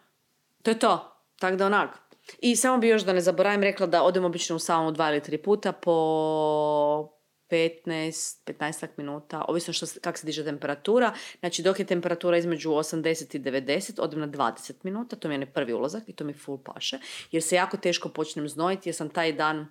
To 0.63 0.71
je 0.71 0.79
to. 0.79 1.11
Tako 1.39 1.57
da 1.57 1.67
onak. 1.67 1.91
I 2.39 2.57
samo 2.57 2.79
bi 2.79 2.89
još 2.89 3.03
da 3.03 3.13
ne 3.13 3.21
zaboravim 3.21 3.63
rekla 3.63 3.87
da 3.87 4.03
odem 4.03 4.25
obično 4.25 4.59
u 4.89 4.91
dva 4.91 5.11
ili 5.11 5.23
tri 5.23 5.39
puta 5.39 5.73
po 5.73 7.09
15, 7.55 8.37
15 8.47 8.89
minuta, 8.97 9.45
ovisno 9.49 9.73
što, 9.73 9.87
kako 10.01 10.19
se 10.19 10.27
diže 10.27 10.45
temperatura. 10.45 11.15
Znači 11.41 11.63
dok 11.63 11.79
je 11.79 11.87
temperatura 11.87 12.37
između 12.37 12.71
80 12.71 13.37
i 13.37 13.41
90, 13.41 14.01
odem 14.01 14.21
na 14.21 14.29
20 14.29 14.73
minuta, 14.83 15.17
to 15.17 15.29
mi 15.29 15.35
je 15.35 15.37
onaj 15.37 15.53
prvi 15.53 15.73
ulazak 15.73 16.03
i 16.07 16.13
to 16.13 16.25
mi 16.25 16.33
full 16.33 16.59
paše. 16.59 16.99
Jer 17.31 17.43
se 17.43 17.57
jako 17.57 17.77
teško 17.77 18.09
počnem 18.09 18.49
znojiti 18.49 18.89
jer 18.89 18.95
sam 18.95 19.09
taj 19.09 19.33
dan 19.33 19.67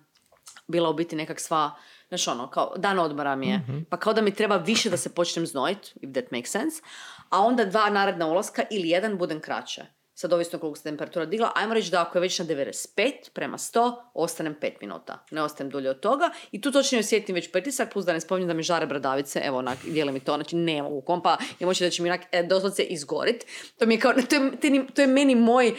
bila 0.66 0.90
u 0.90 0.94
biti 0.94 1.16
nekak 1.16 1.40
sva, 1.40 1.74
znaš 2.08 2.28
ono, 2.28 2.50
kao 2.50 2.74
dan 2.76 2.98
odmora 2.98 3.36
mi 3.36 3.48
je. 3.48 3.60
Pa 3.90 3.96
kao 3.96 4.12
da 4.12 4.22
mi 4.22 4.34
treba 4.34 4.56
više 4.56 4.90
da 4.90 4.96
se 4.96 5.14
počnem 5.14 5.46
znojit, 5.46 5.96
if 5.96 6.12
that 6.12 6.30
makes 6.30 6.50
sense. 6.50 6.82
A 7.28 7.40
onda 7.40 7.64
dva 7.64 7.90
naredna 7.90 8.26
ulaska 8.26 8.62
ili 8.70 8.88
jedan 8.88 9.18
budem 9.18 9.40
kraće. 9.40 9.86
Sad 10.16 10.32
ovisno 10.32 10.58
koliko 10.58 10.76
se 10.76 10.82
temperatura 10.82 11.24
digla, 11.26 11.52
ajmo 11.54 11.74
reći 11.74 11.90
da 11.90 12.02
ako 12.02 12.18
je 12.18 12.22
već 12.22 12.38
na 12.38 12.44
95 12.44 12.86
prema 13.32 13.58
100, 13.58 13.94
ostanem 14.14 14.56
5 14.56 14.72
minuta. 14.80 15.24
Ne 15.30 15.42
ostanem 15.42 15.70
dulje 15.70 15.90
od 15.90 16.00
toga. 16.00 16.30
I 16.52 16.60
tu 16.60 16.72
točno 16.72 16.98
osjetim 16.98 17.34
već 17.34 17.52
pritisak, 17.52 17.92
plus 17.92 18.04
da 18.04 18.12
ne 18.12 18.20
spominjem 18.20 18.48
da 18.48 18.54
mi 18.54 18.62
žare 18.62 18.86
bradavice, 18.86 19.40
evo 19.40 19.58
onak, 19.58 19.78
dijeli 19.84 20.12
mi 20.12 20.20
to, 20.20 20.34
znači 20.34 20.56
ne 20.56 20.82
mogu 20.82 21.00
kompa, 21.00 21.36
i 21.60 21.66
moći 21.66 21.84
da 21.84 21.90
će 21.90 22.02
mi 22.02 22.08
onak 22.08 22.20
e, 22.32 22.42
doslovce 22.42 22.82
izgorit. 22.82 23.44
To 23.78 23.86
mi 23.86 23.94
je 23.94 24.00
kao, 24.00 24.12
to 24.12 24.18
je, 24.18 24.26
to 24.52 24.66
je- 24.66 24.86
to 24.88 25.00
je 25.00 25.06
meni 25.06 25.34
moj 25.34 25.68
uh, 25.68 25.74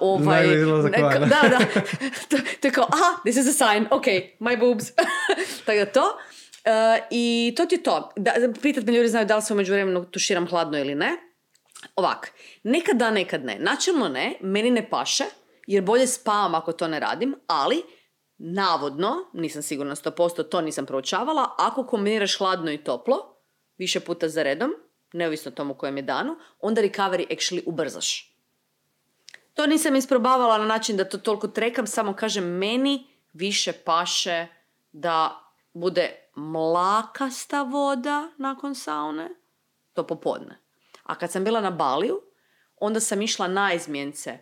ovaj... 0.00 0.46
Neka- 0.90 1.18
da, 1.20 1.48
da. 1.48 1.58
To, 2.28 2.36
to 2.60 2.68
je 2.68 2.72
kao, 2.72 2.86
aha, 2.86 3.20
this 3.24 3.36
is 3.36 3.46
a 3.46 3.64
sign, 3.64 3.86
ok, 3.90 4.04
my 4.40 4.58
boobs. 4.58 4.84
Tako 5.66 5.78
da 5.78 5.86
to. 5.86 6.18
E, 6.64 6.70
I 7.10 7.54
to 7.56 7.66
ti 7.66 7.74
je 7.74 7.82
to. 7.82 8.10
Da, 8.16 8.32
pitat 8.62 8.84
me 8.84 8.92
ljudi 8.92 9.08
znaju 9.08 9.26
da 9.26 9.36
li 9.36 9.42
se 9.42 9.52
u 9.52 9.56
međuvremenu 9.56 10.04
tuširam 10.04 10.46
hladno 10.46 10.78
ili 10.78 10.94
ne. 10.94 11.29
Ovak, 11.96 12.32
nekad 12.62 12.96
da, 12.96 13.10
nekad 13.10 13.44
ne. 13.44 13.58
Načelno 13.58 14.08
ne, 14.08 14.36
meni 14.40 14.70
ne 14.70 14.90
paše, 14.90 15.24
jer 15.66 15.84
bolje 15.84 16.06
spavam 16.06 16.54
ako 16.54 16.72
to 16.72 16.88
ne 16.88 17.00
radim, 17.00 17.34
ali 17.46 17.82
navodno, 18.38 19.16
nisam 19.32 19.62
sigurna 19.62 19.94
100%, 19.94 20.48
to 20.48 20.60
nisam 20.60 20.86
proučavala, 20.86 21.54
ako 21.58 21.86
kombiniraš 21.86 22.38
hladno 22.38 22.72
i 22.72 22.84
toplo, 22.84 23.36
više 23.78 24.00
puta 24.00 24.28
za 24.28 24.42
redom, 24.42 24.70
neovisno 25.12 25.50
tomu 25.50 25.74
kojem 25.74 25.96
je 25.96 26.02
danu, 26.02 26.36
onda 26.60 26.82
recovery 26.82 27.26
actually 27.28 27.62
ubrzaš. 27.66 28.36
To 29.54 29.66
nisam 29.66 29.96
isprobavala 29.96 30.58
na 30.58 30.64
način 30.64 30.96
da 30.96 31.04
to 31.04 31.18
toliko 31.18 31.48
trekam, 31.48 31.86
samo 31.86 32.14
kažem 32.14 32.44
meni 32.44 33.06
više 33.32 33.72
paše 33.72 34.46
da 34.92 35.40
bude 35.74 36.28
mlakasta 36.34 37.62
voda 37.62 38.28
nakon 38.36 38.74
saune, 38.74 39.28
to 39.92 40.06
popodne. 40.06 40.58
A 41.10 41.14
kad 41.14 41.32
sam 41.32 41.44
bila 41.44 41.60
na 41.60 41.70
Baliju, 41.70 42.20
onda 42.76 43.00
sam 43.00 43.22
išla 43.22 43.48
na 43.48 43.72
izmjence 43.72 44.38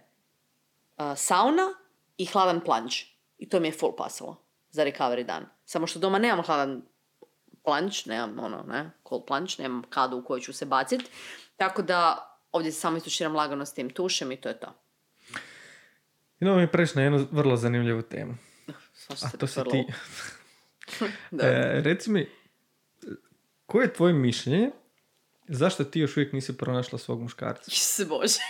a, 0.96 1.16
sauna 1.16 1.74
i 2.16 2.26
hladan 2.26 2.60
plunge. 2.60 2.94
I 3.38 3.48
to 3.48 3.60
mi 3.60 3.68
je 3.68 3.72
full 3.72 3.96
pasalo 3.96 4.44
za 4.70 4.84
recovery 4.84 5.26
dan. 5.26 5.46
Samo 5.64 5.86
što 5.86 5.98
doma 5.98 6.18
nemam 6.18 6.44
hladan 6.44 6.82
plunge, 7.64 7.96
nemam 8.06 8.38
ono, 8.38 8.62
ne, 8.62 8.90
cold 9.08 9.24
plunge, 9.26 9.52
nemam 9.58 9.82
kadu 9.90 10.16
u 10.16 10.24
kojoj 10.24 10.40
ću 10.40 10.52
se 10.52 10.66
bacit. 10.66 11.02
Tako 11.56 11.82
da 11.82 12.28
ovdje 12.52 12.72
samo 12.72 12.96
istuširam 12.96 13.36
lagano 13.36 13.66
s 13.66 13.74
tim 13.74 13.90
tušem 13.90 14.32
i 14.32 14.36
to 14.36 14.48
je 14.48 14.60
to. 14.60 14.74
Idemo 16.40 16.56
mi 16.56 16.72
preći 16.72 16.96
na 16.96 17.02
jednu 17.02 17.26
vrlo 17.30 17.56
zanimljivu 17.56 18.02
temu. 18.02 18.34
A 19.08 19.16
se 19.16 19.38
to 19.38 19.46
si 19.46 19.60
ti. 19.70 19.86
Da. 21.30 21.46
E, 21.46 21.80
reci 21.84 22.10
mi, 22.10 22.30
koje 23.66 23.84
je 23.84 23.92
tvoje 23.92 24.12
mišljenje 24.12 24.70
zašto 25.48 25.84
ti 25.84 26.00
još 26.00 26.16
uvijek 26.16 26.32
nisi 26.32 26.56
pronašla 26.56 26.98
svog 26.98 27.22
muškarca? 27.22 27.70
Isuse 27.72 28.04
Bože. 28.04 28.40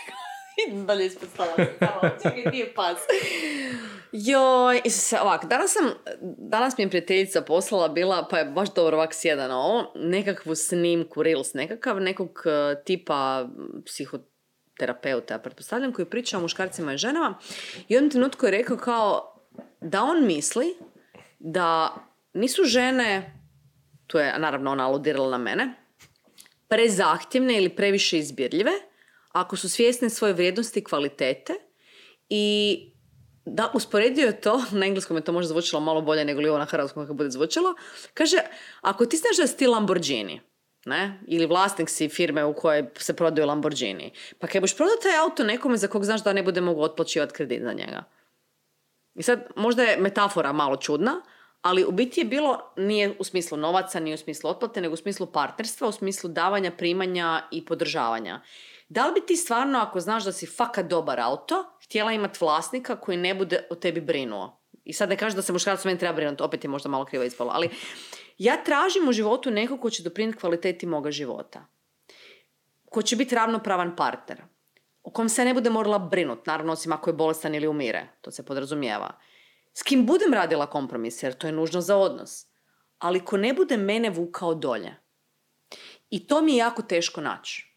Dalje 0.86 1.06
ispod. 1.06 1.28
Samo, 1.36 1.52
Čekaj, 2.22 2.52
di 2.52 2.58
je 2.58 2.74
pas. 2.74 2.98
Joj, 4.12 4.80
Isuse, 4.84 5.20
ovak, 5.20 5.44
danas 5.44 5.72
sam, 5.72 5.90
danas 6.38 6.78
mi 6.78 6.84
je 6.84 6.88
prijateljica 6.88 7.42
poslala 7.42 7.88
bila, 7.88 8.28
pa 8.30 8.38
je 8.38 8.44
baš 8.44 8.74
dobro 8.74 8.96
ovak 8.96 9.14
sjeda 9.14 9.56
ovo, 9.56 9.92
nekakvu 9.94 10.54
snimku, 10.54 11.22
reels 11.22 11.54
nekakav, 11.54 12.00
nekog 12.00 12.42
eh, 12.46 12.82
tipa 12.84 13.48
psihoterapeuta, 13.86 15.34
ja 15.34 15.38
pretpostavljam, 15.38 15.92
koji 15.92 16.06
priča 16.06 16.38
o 16.38 16.40
muškarcima 16.40 16.94
i 16.94 16.98
ženama. 16.98 17.38
I 17.88 17.94
u 17.94 17.96
jednom 17.96 18.10
trenutku 18.10 18.46
je 18.46 18.52
rekao 18.52 18.76
kao 18.76 19.34
da 19.80 20.02
on 20.02 20.26
misli 20.26 20.76
da 21.38 21.94
nisu 22.32 22.64
žene, 22.64 23.40
tu 24.06 24.18
je 24.18 24.38
naravno 24.38 24.70
ona 24.70 24.86
aludirala 24.86 25.30
na 25.30 25.38
mene, 25.38 25.74
prezahtjevne 26.68 27.56
ili 27.56 27.68
previše 27.68 28.18
izbirljive, 28.18 28.72
ako 29.32 29.56
su 29.56 29.68
svjesne 29.68 30.10
svoje 30.10 30.32
vrijednosti 30.32 30.80
i 30.80 30.84
kvalitete 30.84 31.52
i 32.28 32.78
da 33.44 33.70
usporedio 33.74 34.26
je 34.26 34.40
to, 34.40 34.64
na 34.80 34.86
engleskom 34.86 35.16
je 35.16 35.24
to 35.24 35.32
možda 35.32 35.48
zvučilo 35.48 35.80
malo 35.80 36.00
bolje 36.00 36.24
nego 36.24 36.40
li 36.40 36.48
ovo 36.48 36.58
na 36.58 36.64
hrvatskom 36.64 37.04
kako 37.04 37.14
bude 37.14 37.30
zvučalo, 37.30 37.74
kaže, 38.14 38.36
ako 38.80 39.06
ti 39.06 39.16
znaš 39.16 39.36
da 39.36 39.46
si 39.46 39.56
ti 39.56 39.66
Lamborghini, 39.66 40.40
ne? 40.84 41.20
ili 41.26 41.46
vlasnik 41.46 41.88
si 41.88 42.08
firme 42.08 42.44
u 42.44 42.54
kojoj 42.54 42.86
se 42.98 43.16
prodaju 43.16 43.48
Lamborghini, 43.48 44.12
pa 44.38 44.46
kaj 44.46 44.60
boš 44.60 44.76
prodao 44.76 44.96
taj 44.96 45.16
auto 45.16 45.44
nekome 45.44 45.76
za 45.76 45.88
kog 45.88 46.04
znaš 46.04 46.24
da 46.24 46.32
ne 46.32 46.42
bude 46.42 46.60
mogu 46.60 46.82
otplaćivati 46.82 47.34
kredit 47.34 47.62
za 47.62 47.72
njega. 47.72 48.04
I 49.14 49.22
sad, 49.22 49.46
možda 49.56 49.82
je 49.82 49.96
metafora 49.96 50.52
malo 50.52 50.76
čudna, 50.76 51.22
ali 51.62 51.84
u 51.84 51.90
biti 51.90 52.20
je 52.20 52.24
bilo, 52.24 52.72
nije 52.76 53.16
u 53.18 53.24
smislu 53.24 53.58
novaca, 53.58 54.00
nije 54.00 54.14
u 54.14 54.18
smislu 54.18 54.50
otplate, 54.50 54.80
nego 54.80 54.94
u 54.94 54.96
smislu 54.96 55.26
partnerstva, 55.26 55.88
u 55.88 55.92
smislu 55.92 56.30
davanja, 56.30 56.70
primanja 56.70 57.42
i 57.50 57.64
podržavanja. 57.64 58.40
Da 58.88 59.06
li 59.06 59.20
bi 59.20 59.26
ti 59.26 59.36
stvarno, 59.36 59.78
ako 59.78 60.00
znaš 60.00 60.24
da 60.24 60.32
si 60.32 60.46
fakat 60.46 60.86
dobar 60.86 61.20
auto, 61.20 61.64
htjela 61.84 62.12
imati 62.12 62.38
vlasnika 62.40 62.96
koji 62.96 63.16
ne 63.16 63.34
bude 63.34 63.66
o 63.70 63.74
tebi 63.74 64.00
brinuo? 64.00 64.60
I 64.84 64.92
sad 64.92 65.08
ne 65.08 65.16
kažem 65.16 65.36
da 65.36 65.42
se 65.42 65.52
muškarac 65.52 65.84
meni 65.84 65.98
treba 65.98 66.14
brinuti, 66.16 66.42
opet 66.42 66.64
je 66.64 66.70
možda 66.70 66.88
malo 66.88 67.04
krivo 67.04 67.24
ispalo, 67.24 67.50
ali 67.54 67.70
ja 68.38 68.64
tražim 68.64 69.08
u 69.08 69.12
životu 69.12 69.50
nekog 69.50 69.80
ko 69.80 69.90
će 69.90 70.02
doprinijeti 70.02 70.38
kvaliteti 70.38 70.86
moga 70.86 71.10
života. 71.10 71.66
Ko 72.84 73.02
će 73.02 73.16
biti 73.16 73.34
ravnopravan 73.34 73.96
partner. 73.96 74.42
O 75.02 75.10
kom 75.10 75.28
se 75.28 75.44
ne 75.44 75.54
bude 75.54 75.70
morala 75.70 75.98
brinuti, 75.98 76.42
naravno 76.46 76.72
osim 76.72 76.92
ako 76.92 77.10
je 77.10 77.14
bolestan 77.14 77.54
ili 77.54 77.68
umire, 77.68 78.08
to 78.20 78.30
se 78.30 78.46
podrazumijeva. 78.46 79.18
S 79.78 79.82
kim 79.82 80.06
budem 80.06 80.34
radila 80.34 80.66
kompromis, 80.66 81.22
jer 81.22 81.34
to 81.38 81.46
je 81.46 81.52
nužno 81.52 81.80
za 81.80 81.96
odnos. 81.96 82.46
Ali 82.98 83.20
ko 83.24 83.36
ne 83.36 83.52
bude 83.54 83.76
mene 83.76 84.10
vukao 84.10 84.54
dolje. 84.54 84.96
I 86.10 86.26
to 86.26 86.42
mi 86.42 86.52
je 86.52 86.56
jako 86.56 86.82
teško 86.82 87.20
naći. 87.20 87.76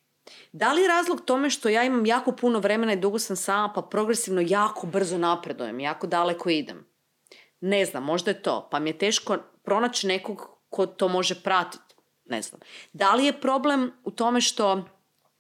Da 0.52 0.74
li 0.74 0.82
je 0.82 0.88
razlog 0.88 1.22
tome 1.26 1.50
što 1.50 1.70
ja 1.70 1.84
imam 1.84 2.06
jako 2.06 2.32
puno 2.32 2.60
vremena 2.60 2.94
i 2.94 3.00
dugo 3.00 3.20
sam 3.20 3.36
sama, 3.36 3.74
pa 3.76 3.82
progresivno 3.82 4.42
jako 4.46 4.88
brzo 4.88 5.18
napredujem, 5.18 5.80
jako 5.80 6.08
daleko 6.08 6.50
idem? 6.50 6.88
Ne 7.60 7.86
znam, 7.86 8.04
možda 8.04 8.32
je 8.32 8.42
to. 8.42 8.68
Pa 8.72 8.80
mi 8.80 8.90
je 8.90 8.98
teško 8.98 9.38
pronaći 9.64 10.08
nekog 10.08 10.58
ko 10.70 10.86
to 10.86 11.08
može 11.08 11.44
pratiti. 11.44 11.96
Ne 12.26 12.42
znam. 12.42 12.62
Da 12.94 13.14
li 13.14 13.26
je 13.26 13.42
problem 13.42 13.92
u 14.04 14.12
tome 14.12 14.42
što 14.42 14.90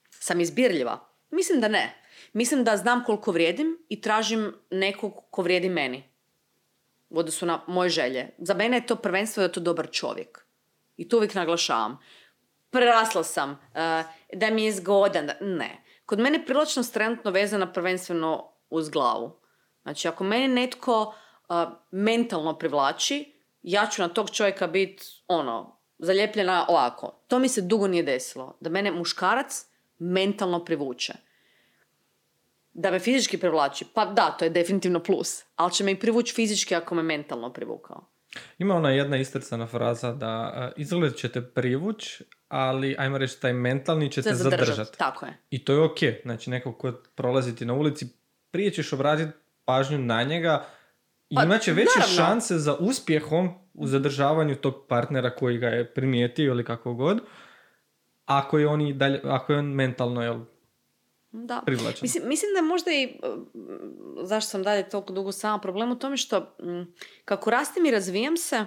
sam 0.09 0.39
izbirljiva? 0.41 0.99
Mislim 1.29 1.61
da 1.61 1.67
ne. 1.67 2.03
Mislim 2.33 2.63
da 2.63 2.77
znam 2.77 3.03
koliko 3.03 3.31
vrijedim 3.31 3.77
i 3.89 4.01
tražim 4.01 4.53
nekog 4.71 5.13
ko 5.31 5.41
vrijedi 5.41 5.69
meni. 5.69 6.10
U 7.11 7.19
odnosu 7.19 7.45
na 7.45 7.61
moje 7.67 7.89
želje. 7.89 8.29
Za 8.37 8.53
mene 8.53 8.77
je 8.77 8.85
to 8.85 8.95
prvenstveno 8.95 9.47
da 9.47 9.49
je 9.49 9.53
to 9.53 9.59
dobar 9.59 9.91
čovjek. 9.91 10.45
I 10.97 11.09
to 11.09 11.17
uvijek 11.17 11.33
naglašavam. 11.35 11.99
Prerasla 12.69 13.23
sam, 13.23 13.59
eh, 13.73 14.03
da 14.33 14.49
mi 14.49 14.63
je 14.65 14.71
zgodan. 14.71 15.27
da- 15.27 15.37
Ne. 15.41 15.71
Kod 16.05 16.19
mene 16.19 16.37
je 16.37 16.45
privlačnost 16.45 16.93
trenutno 16.93 17.31
vezana 17.31 17.71
prvenstveno 17.73 18.51
uz 18.69 18.89
glavu. 18.89 19.39
Znači, 19.81 20.07
ako 20.07 20.23
mene 20.23 20.47
netko 20.47 21.13
eh, 21.49 21.53
mentalno 21.91 22.57
privlači, 22.57 23.33
ja 23.61 23.87
ću 23.87 24.01
na 24.01 24.07
tog 24.07 24.29
čovjeka 24.29 24.67
biti, 24.67 25.03
ono, 25.27 25.77
zalijepljena 25.97 26.65
ovako. 26.69 27.23
To 27.27 27.39
mi 27.39 27.49
se 27.49 27.61
dugo 27.61 27.87
nije 27.87 28.03
desilo. 28.03 28.57
Da 28.59 28.69
mene 28.69 28.91
muškarac 28.91 29.65
mentalno 29.99 30.65
privuče. 30.65 31.13
Da 32.73 32.91
me 32.91 32.99
fizički 32.99 33.37
privlači, 33.37 33.85
pa 33.93 34.05
da, 34.05 34.31
to 34.39 34.45
je 34.45 34.49
definitivno 34.49 34.99
plus. 34.99 35.43
Ali 35.55 35.71
će 35.71 35.83
me 35.83 35.91
i 35.91 35.99
privući 35.99 36.33
fizički 36.33 36.75
ako 36.75 36.95
me 36.95 37.03
mentalno 37.03 37.53
privukao. 37.53 38.07
Ima 38.57 38.75
ona 38.75 38.89
jedna 38.89 39.17
istrcana 39.17 39.67
fraza 39.67 40.13
da 40.13 40.53
uh, 40.75 40.81
izgled 40.81 41.15
ćete 41.15 41.41
privuć, 41.41 42.21
ali 42.47 42.95
ajmo 42.99 43.17
reći 43.17 43.41
taj 43.41 43.53
mentalni 43.53 44.11
Za 44.15 44.21
zadržat. 44.21 44.59
zadržati. 44.59 44.97
Tako 44.97 45.25
je. 45.25 45.37
I 45.49 45.65
to 45.65 45.73
je 45.73 45.83
ok. 45.83 45.97
Znači 46.23 46.49
neko 46.49 46.73
ko 46.73 46.91
prolazi 47.15 47.55
ti 47.55 47.65
na 47.65 47.73
ulici, 47.73 48.05
prije 48.51 48.71
ćeš 48.71 48.93
obratiti 48.93 49.31
pažnju 49.65 49.97
na 49.97 50.23
njega 50.23 50.65
i 51.29 51.35
Pa, 51.35 51.43
imat 51.43 51.61
će 51.61 51.73
veće 51.73 51.89
naravno. 51.99 52.15
šanse 52.15 52.57
za 52.57 52.75
uspjehom 52.79 53.49
u 53.73 53.87
zadržavanju 53.87 54.55
tog 54.55 54.85
partnera 54.87 55.35
koji 55.35 55.57
ga 55.57 55.67
je 55.67 55.93
primijetio 55.93 56.51
ili 56.51 56.65
kako 56.65 56.93
god, 56.93 57.19
ako 58.25 58.59
je 58.59 58.67
on, 58.67 58.81
i 58.81 58.93
dalje, 58.93 59.21
ako 59.23 59.53
je 59.53 59.59
on 59.59 59.65
mentalno 59.65 60.23
jel, 60.23 60.39
Da. 61.31 61.61
privlačan. 61.65 61.99
Mislim, 62.01 62.27
mislim 62.27 62.51
da 62.53 62.57
je 62.57 62.63
možda 62.63 62.91
i, 62.91 63.05
mm, 63.05 64.25
zašto 64.25 64.49
sam 64.49 64.63
dalje 64.63 64.89
toliko 64.89 65.13
dugo 65.13 65.31
sama, 65.31 65.59
problem 65.59 65.91
u 65.91 65.99
tome 65.99 66.17
što 66.17 66.55
kako 67.25 67.49
rastim 67.49 67.85
i 67.85 67.91
razvijam 67.91 68.37
se, 68.37 68.65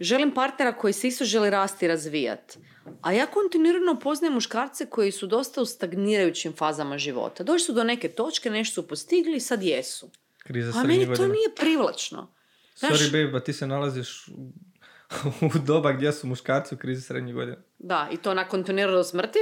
želim 0.00 0.34
partnera 0.34 0.72
koji 0.72 0.92
se 0.92 1.08
isto 1.08 1.24
želi 1.24 1.50
rasti 1.50 1.84
i 1.84 1.88
razvijati. 1.88 2.58
A 3.02 3.12
ja 3.12 3.26
kontinuirano 3.26 3.98
poznajem 4.00 4.34
muškarce 4.34 4.86
koji 4.86 5.12
su 5.12 5.26
dosta 5.26 5.62
u 5.62 5.66
stagnirajućim 5.66 6.52
fazama 6.52 6.98
života. 6.98 7.44
Došli 7.44 7.64
su 7.64 7.72
do 7.72 7.84
neke 7.84 8.08
točke, 8.08 8.50
nešto 8.50 8.82
su 8.82 8.88
postigli 8.88 9.36
i 9.36 9.40
sad 9.40 9.62
jesu. 9.62 10.10
Kriza 10.38 10.80
A 10.80 10.82
meni 10.82 11.14
to 11.16 11.26
nije 11.26 11.54
privlačno. 11.56 12.32
Znaš, 12.76 12.92
Sorry 12.92 13.26
babe, 13.26 13.44
ti 13.44 13.52
se 13.52 13.66
nalaziš 13.66 14.28
u 15.54 15.58
doba 15.66 15.92
gdje 15.92 16.12
su 16.12 16.26
muškarci 16.26 16.74
u 16.74 16.78
krizi 16.78 17.02
srednjih 17.02 17.34
godina. 17.34 17.56
Da, 17.78 18.08
i 18.12 18.16
to 18.16 18.34
na 18.34 18.48
kontinuirano 18.48 19.04
smrti. 19.04 19.38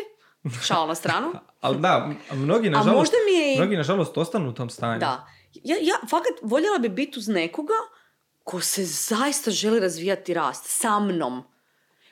Šal 0.62 0.88
na 0.88 0.94
stranu. 0.94 1.32
Ali 1.60 1.78
da, 1.78 2.10
mnogi 2.32 2.68
A 2.68 2.70
nažalost, 2.70 2.98
možda 2.98 3.16
mi 3.26 3.32
je 3.32 3.56
mnogi 3.56 3.76
nažalost 3.76 4.18
ostanu 4.18 4.48
u 4.48 4.52
tom 4.52 4.70
stanju. 4.70 5.00
Da. 5.00 5.26
Ja, 5.54 5.76
ja 5.80 5.94
fakat 6.10 6.32
voljela 6.42 6.78
bi 6.78 6.88
biti 6.88 7.18
uz 7.18 7.28
nekoga 7.28 7.74
ko 8.46 8.60
se 8.60 8.84
zaista 8.84 9.50
želi 9.50 9.80
razvijati 9.80 10.34
rast 10.34 10.64
sa 10.66 11.00
mnom. 11.00 11.42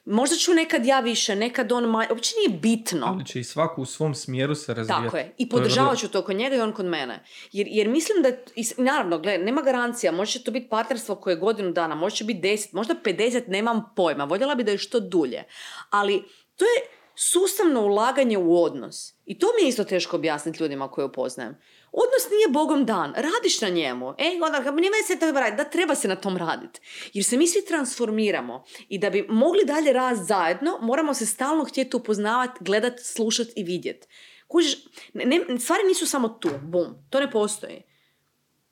Možda 0.05 0.37
ću 0.37 0.55
nekad 0.55 0.87
ja 0.87 1.01
više, 1.01 1.37
nekad 1.37 1.73
on 1.73 1.85
manje, 1.85 2.09
uopće 2.11 2.35
nije 2.37 2.59
bitno. 2.59 3.07
Ali 3.07 3.27
će 3.27 3.41
i 3.41 3.45
svako 3.45 3.83
u 3.83 3.85
svom 3.85 4.15
smjeru 4.15 4.55
se 4.55 4.75
razvijati. 4.75 5.05
Tako 5.05 5.17
je. 5.17 5.35
I 5.39 5.49
podržavat 5.49 5.99
ću 5.99 6.09
to 6.09 6.23
kod 6.23 6.37
njega 6.37 6.57
i 6.57 6.61
on 6.61 6.73
kod 6.73 6.87
mene. 6.87 7.25
Jer, 7.53 7.67
jer 7.71 7.89
mislim 7.89 8.23
da, 8.23 8.29
i 8.55 8.65
naravno, 8.77 9.19
gle, 9.19 9.39
nema 9.39 9.63
garancija, 9.63 10.13
može 10.13 10.33
će 10.33 10.45
to 10.45 10.51
biti 10.51 10.69
partnerstvo 10.69 11.15
koje 11.15 11.33
je 11.33 11.39
godinu 11.39 11.73
dana, 11.73 11.95
može 11.95 12.17
će 12.17 12.25
biti 12.25 12.41
10, 12.41 12.69
možda 12.73 12.95
50, 13.05 13.49
nemam 13.49 13.93
pojma. 13.97 14.25
Voljela 14.25 14.55
bi 14.55 14.65
da 14.65 14.71
je 14.71 14.79
što 14.79 15.01
dulje. 15.01 15.45
Ali 15.91 16.25
to 16.57 16.65
je 16.65 17.04
sustavno 17.17 17.81
ulaganje 17.81 18.39
u 18.39 18.63
odnos. 18.63 19.15
I 19.27 19.39
to 19.39 19.47
mi 19.57 19.65
je 19.65 19.69
isto 19.69 19.85
teško 19.85 20.17
objasniti 20.17 20.63
ljudima 20.63 20.91
koje 20.91 21.05
upoznajem. 21.05 21.57
Odnos 21.93 22.31
nije 22.31 22.49
bogom 22.49 22.87
dan, 22.87 23.15
radiš 23.17 23.61
na 23.61 23.69
njemu. 23.69 24.15
E, 24.19 24.31
onda, 24.43 24.71
nema 24.71 24.97
se 25.07 25.19
to 25.19 25.33
raditi, 25.33 25.57
da 25.57 25.71
treba 25.71 25.95
se 25.95 26.09
na 26.09 26.17
tom 26.17 26.37
raditi. 26.37 26.81
Jer 27.13 27.25
se 27.25 27.37
mi 27.37 27.47
svi 27.47 27.65
transformiramo 27.65 28.65
i 28.89 28.99
da 28.99 29.11
bi 29.11 29.27
mogli 29.29 29.65
dalje 29.65 29.93
rast 29.93 30.23
zajedno, 30.23 30.79
moramo 30.81 31.15
se 31.15 31.27
stalno 31.27 31.65
htjeti 31.65 31.97
upoznavati, 31.97 32.65
gledati, 32.65 33.05
slušati 33.05 33.53
i 33.57 33.65
vidjeti. 33.65 34.07
Kužiš, 34.49 34.77
ne, 35.13 35.25
ne- 35.25 35.61
stvari 35.61 35.83
nisu 35.89 36.07
samo 36.07 36.29
tu, 36.29 36.51
bum, 36.63 36.87
to 37.11 37.21
ne 37.21 37.31
postoji. 37.31 37.83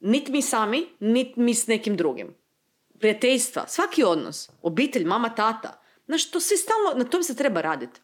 Niti 0.00 0.32
mi 0.32 0.42
sami, 0.42 0.88
niti 1.00 1.40
mi 1.40 1.54
s 1.54 1.66
nekim 1.66 1.96
drugim. 1.96 2.34
Prijateljstva, 2.98 3.64
svaki 3.68 4.04
odnos, 4.04 4.50
obitelj, 4.62 5.04
mama, 5.04 5.34
tata. 5.34 5.82
Znaš, 6.06 6.30
to 6.30 6.40
sve 6.40 6.56
stalno, 6.56 6.92
na 6.94 7.04
tom 7.04 7.22
se 7.22 7.36
treba 7.36 7.60
raditi. 7.60 8.00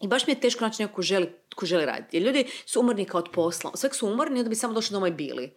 I 0.00 0.08
baš 0.08 0.26
mi 0.26 0.32
je 0.32 0.40
teško 0.40 0.64
naći 0.64 0.82
nekog 0.82 0.96
ko 0.96 1.02
želi, 1.02 1.32
ko 1.54 1.66
želi 1.66 1.86
raditi. 1.86 2.16
Jer 2.16 2.26
ljudi 2.26 2.46
su 2.66 2.80
umorni 2.80 3.04
kao 3.04 3.18
od 3.18 3.28
posla. 3.32 3.70
Sve 3.74 3.90
su 3.92 4.06
umorni, 4.06 4.38
onda 4.38 4.48
bi 4.48 4.54
samo 4.54 4.74
došli 4.74 4.94
doma 4.94 5.08
i 5.08 5.12
bili. 5.12 5.52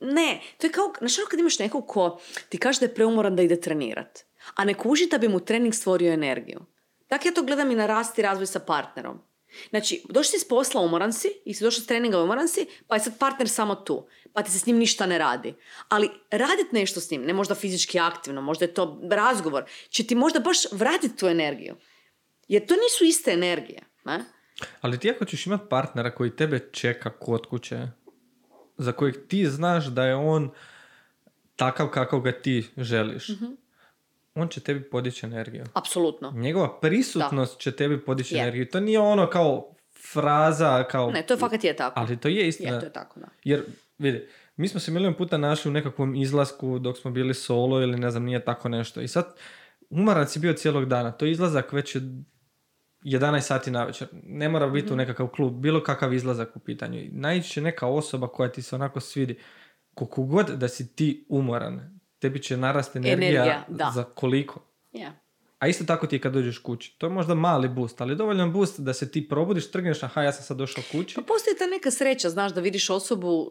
Ne, 0.00 0.40
to 0.58 0.66
je 0.66 0.72
kao, 0.72 0.92
znaš 0.98 1.18
ono 1.18 1.26
kad 1.26 1.40
imaš 1.40 1.58
nekog 1.58 1.86
ko 1.86 2.20
ti 2.48 2.58
kaže 2.58 2.80
da 2.80 2.86
je 2.86 2.94
preumoran 2.94 3.36
da 3.36 3.42
ide 3.42 3.60
trenirat, 3.60 4.24
a 4.54 4.64
ne 4.64 4.74
kuži 4.74 5.06
da 5.06 5.18
bi 5.18 5.28
mu 5.28 5.40
trening 5.40 5.74
stvorio 5.74 6.12
energiju. 6.12 6.60
Tako 7.08 7.28
ja 7.28 7.34
to 7.34 7.42
gledam 7.42 7.70
i 7.70 7.74
na 7.74 7.86
rast 7.86 8.18
i 8.18 8.22
razvoj 8.22 8.46
sa 8.46 8.60
partnerom. 8.60 9.22
Znači, 9.70 10.02
došli 10.08 10.38
si 10.38 10.38
s 10.38 10.48
posla, 10.48 10.80
umoran 10.80 11.12
si, 11.12 11.28
i 11.44 11.54
si 11.54 11.64
došao 11.64 11.82
s 11.82 11.86
treninga, 11.86 12.22
umoran 12.22 12.48
si, 12.48 12.66
pa 12.86 12.94
je 12.94 13.00
sad 13.00 13.18
partner 13.18 13.48
samo 13.48 13.74
tu, 13.74 14.06
pa 14.32 14.42
ti 14.42 14.50
se 14.50 14.58
s 14.58 14.66
njim 14.66 14.76
ništa 14.76 15.06
ne 15.06 15.18
radi. 15.18 15.54
Ali 15.88 16.10
radit 16.30 16.72
nešto 16.72 17.00
s 17.00 17.10
njim, 17.10 17.22
ne 17.22 17.32
možda 17.32 17.54
fizički 17.54 17.98
aktivno, 17.98 18.42
možda 18.42 18.64
je 18.64 18.74
to 18.74 19.00
razgovor, 19.10 19.64
će 19.88 20.06
ti 20.06 20.14
možda 20.14 20.40
baš 20.40 20.58
vratiti 20.72 21.16
tu 21.16 21.26
energiju. 21.26 21.76
Jer 22.48 22.66
to 22.66 22.74
nisu 22.74 23.04
iste 23.04 23.30
energije. 23.32 23.78
Ne? 24.04 24.24
Ali 24.80 24.98
ti 24.98 25.10
ako 25.10 25.24
ćeš 25.24 25.46
imati 25.46 25.64
partnera 25.70 26.10
koji 26.10 26.30
tebe 26.30 26.58
čeka 26.72 27.10
kod 27.10 27.46
kuće, 27.46 27.86
za 28.78 28.92
kojeg 28.92 29.26
ti 29.28 29.46
znaš 29.46 29.86
da 29.86 30.04
je 30.04 30.14
on 30.14 30.50
takav 31.56 31.88
kakav 31.88 32.20
ga 32.20 32.32
ti 32.32 32.68
želiš, 32.76 33.28
Mhm. 33.28 33.44
on 34.34 34.48
će 34.48 34.60
tebi 34.60 34.82
podići 34.82 35.26
energiju. 35.26 35.64
Apsolutno. 35.74 36.30
Njegova 36.30 36.80
prisutnost 36.80 37.58
će 37.60 37.72
tebi 37.72 38.04
podići 38.04 38.34
Je. 38.34 38.40
energiju. 38.40 38.66
To 38.66 38.80
nije 38.80 38.98
ono 39.00 39.30
kao 39.30 39.72
fraza, 40.12 40.84
kao... 40.84 41.10
Ne, 41.10 41.22
to 41.22 41.34
je 41.34 41.38
fakat 41.38 41.64
je 41.64 41.76
tako. 41.76 42.00
Ali 42.00 42.16
to 42.16 42.28
je 42.28 42.48
istina. 42.48 42.72
Je, 42.72 42.80
to 42.80 42.86
je 42.86 42.92
tako, 42.92 43.20
da. 43.20 43.26
Jer, 43.44 43.64
vidi, 43.98 44.28
mi 44.56 44.68
smo 44.68 44.80
se 44.80 44.90
milion 44.90 45.14
puta 45.14 45.38
našli 45.38 45.68
u 45.68 45.72
nekakvom 45.72 46.14
izlasku 46.14 46.78
dok 46.78 46.98
smo 46.98 47.10
bili 47.10 47.34
solo 47.34 47.82
ili 47.82 47.96
ne 47.98 48.10
znam, 48.10 48.24
nije 48.24 48.44
tako 48.44 48.68
nešto. 48.68 49.00
I 49.00 49.08
sad, 49.08 49.34
umoran 49.90 50.28
si 50.28 50.38
bio 50.38 50.52
cijelog 50.52 50.84
dana. 50.84 51.12
To 51.12 51.24
je 51.24 51.32
izlazak 51.32 51.72
već 51.72 51.94
je 51.94 52.00
11 53.06 53.40
sati 53.40 53.70
na 53.70 53.84
večer. 53.84 54.08
Ne 54.12 54.48
mora 54.48 54.66
biti 54.66 54.84
Mhm. 54.84 54.94
u 54.94 54.96
nekakav 54.96 55.26
klub. 55.26 55.54
Bilo 55.54 55.82
kakav 55.82 56.12
izlazak 56.14 56.56
u 56.56 56.58
pitanju. 56.58 56.98
I 56.98 57.08
Naići 57.08 57.50
će 57.50 57.60
neka 57.60 57.86
osoba 57.86 58.28
koja 58.28 58.48
ti 58.48 58.62
se 58.62 58.74
onako 58.74 59.00
svidi. 59.00 59.38
Koliko 59.94 60.22
god 60.22 60.46
da 60.48 60.68
si 60.68 60.94
ti 60.94 61.26
umoran, 61.28 62.00
tebi 62.18 62.42
će 62.42 62.56
narasti 62.56 62.98
energija, 62.98 63.28
Energija, 63.28 63.64
da. 63.68 63.90
za 63.94 64.04
koliko. 64.04 64.60
Je. 64.92 65.12
A 65.58 65.68
isto 65.68 65.84
tako 65.84 66.06
ti 66.06 66.16
je 66.16 66.20
kad 66.20 66.32
dođeš 66.32 66.58
kući. 66.58 66.94
To 66.98 67.06
je 67.06 67.10
možda 67.10 67.34
mali 67.34 67.68
boost, 67.68 68.00
ali 68.00 68.16
dovoljan 68.16 68.52
boost 68.52 68.80
da 68.80 68.92
se 68.92 69.10
ti 69.10 69.28
probudiš, 69.28 69.70
trgneš, 69.70 70.02
aha, 70.02 70.22
ja 70.22 70.32
sam 70.32 70.44
sad 70.44 70.56
došao 70.56 70.84
kući. 70.92 71.14
Pa 71.14 71.22
postoji 71.22 71.56
ta 71.58 71.66
neka 71.66 71.90
sreća, 71.90 72.30
znaš, 72.30 72.52
da 72.52 72.60
vidiš 72.60 72.90
osobu 72.90 73.50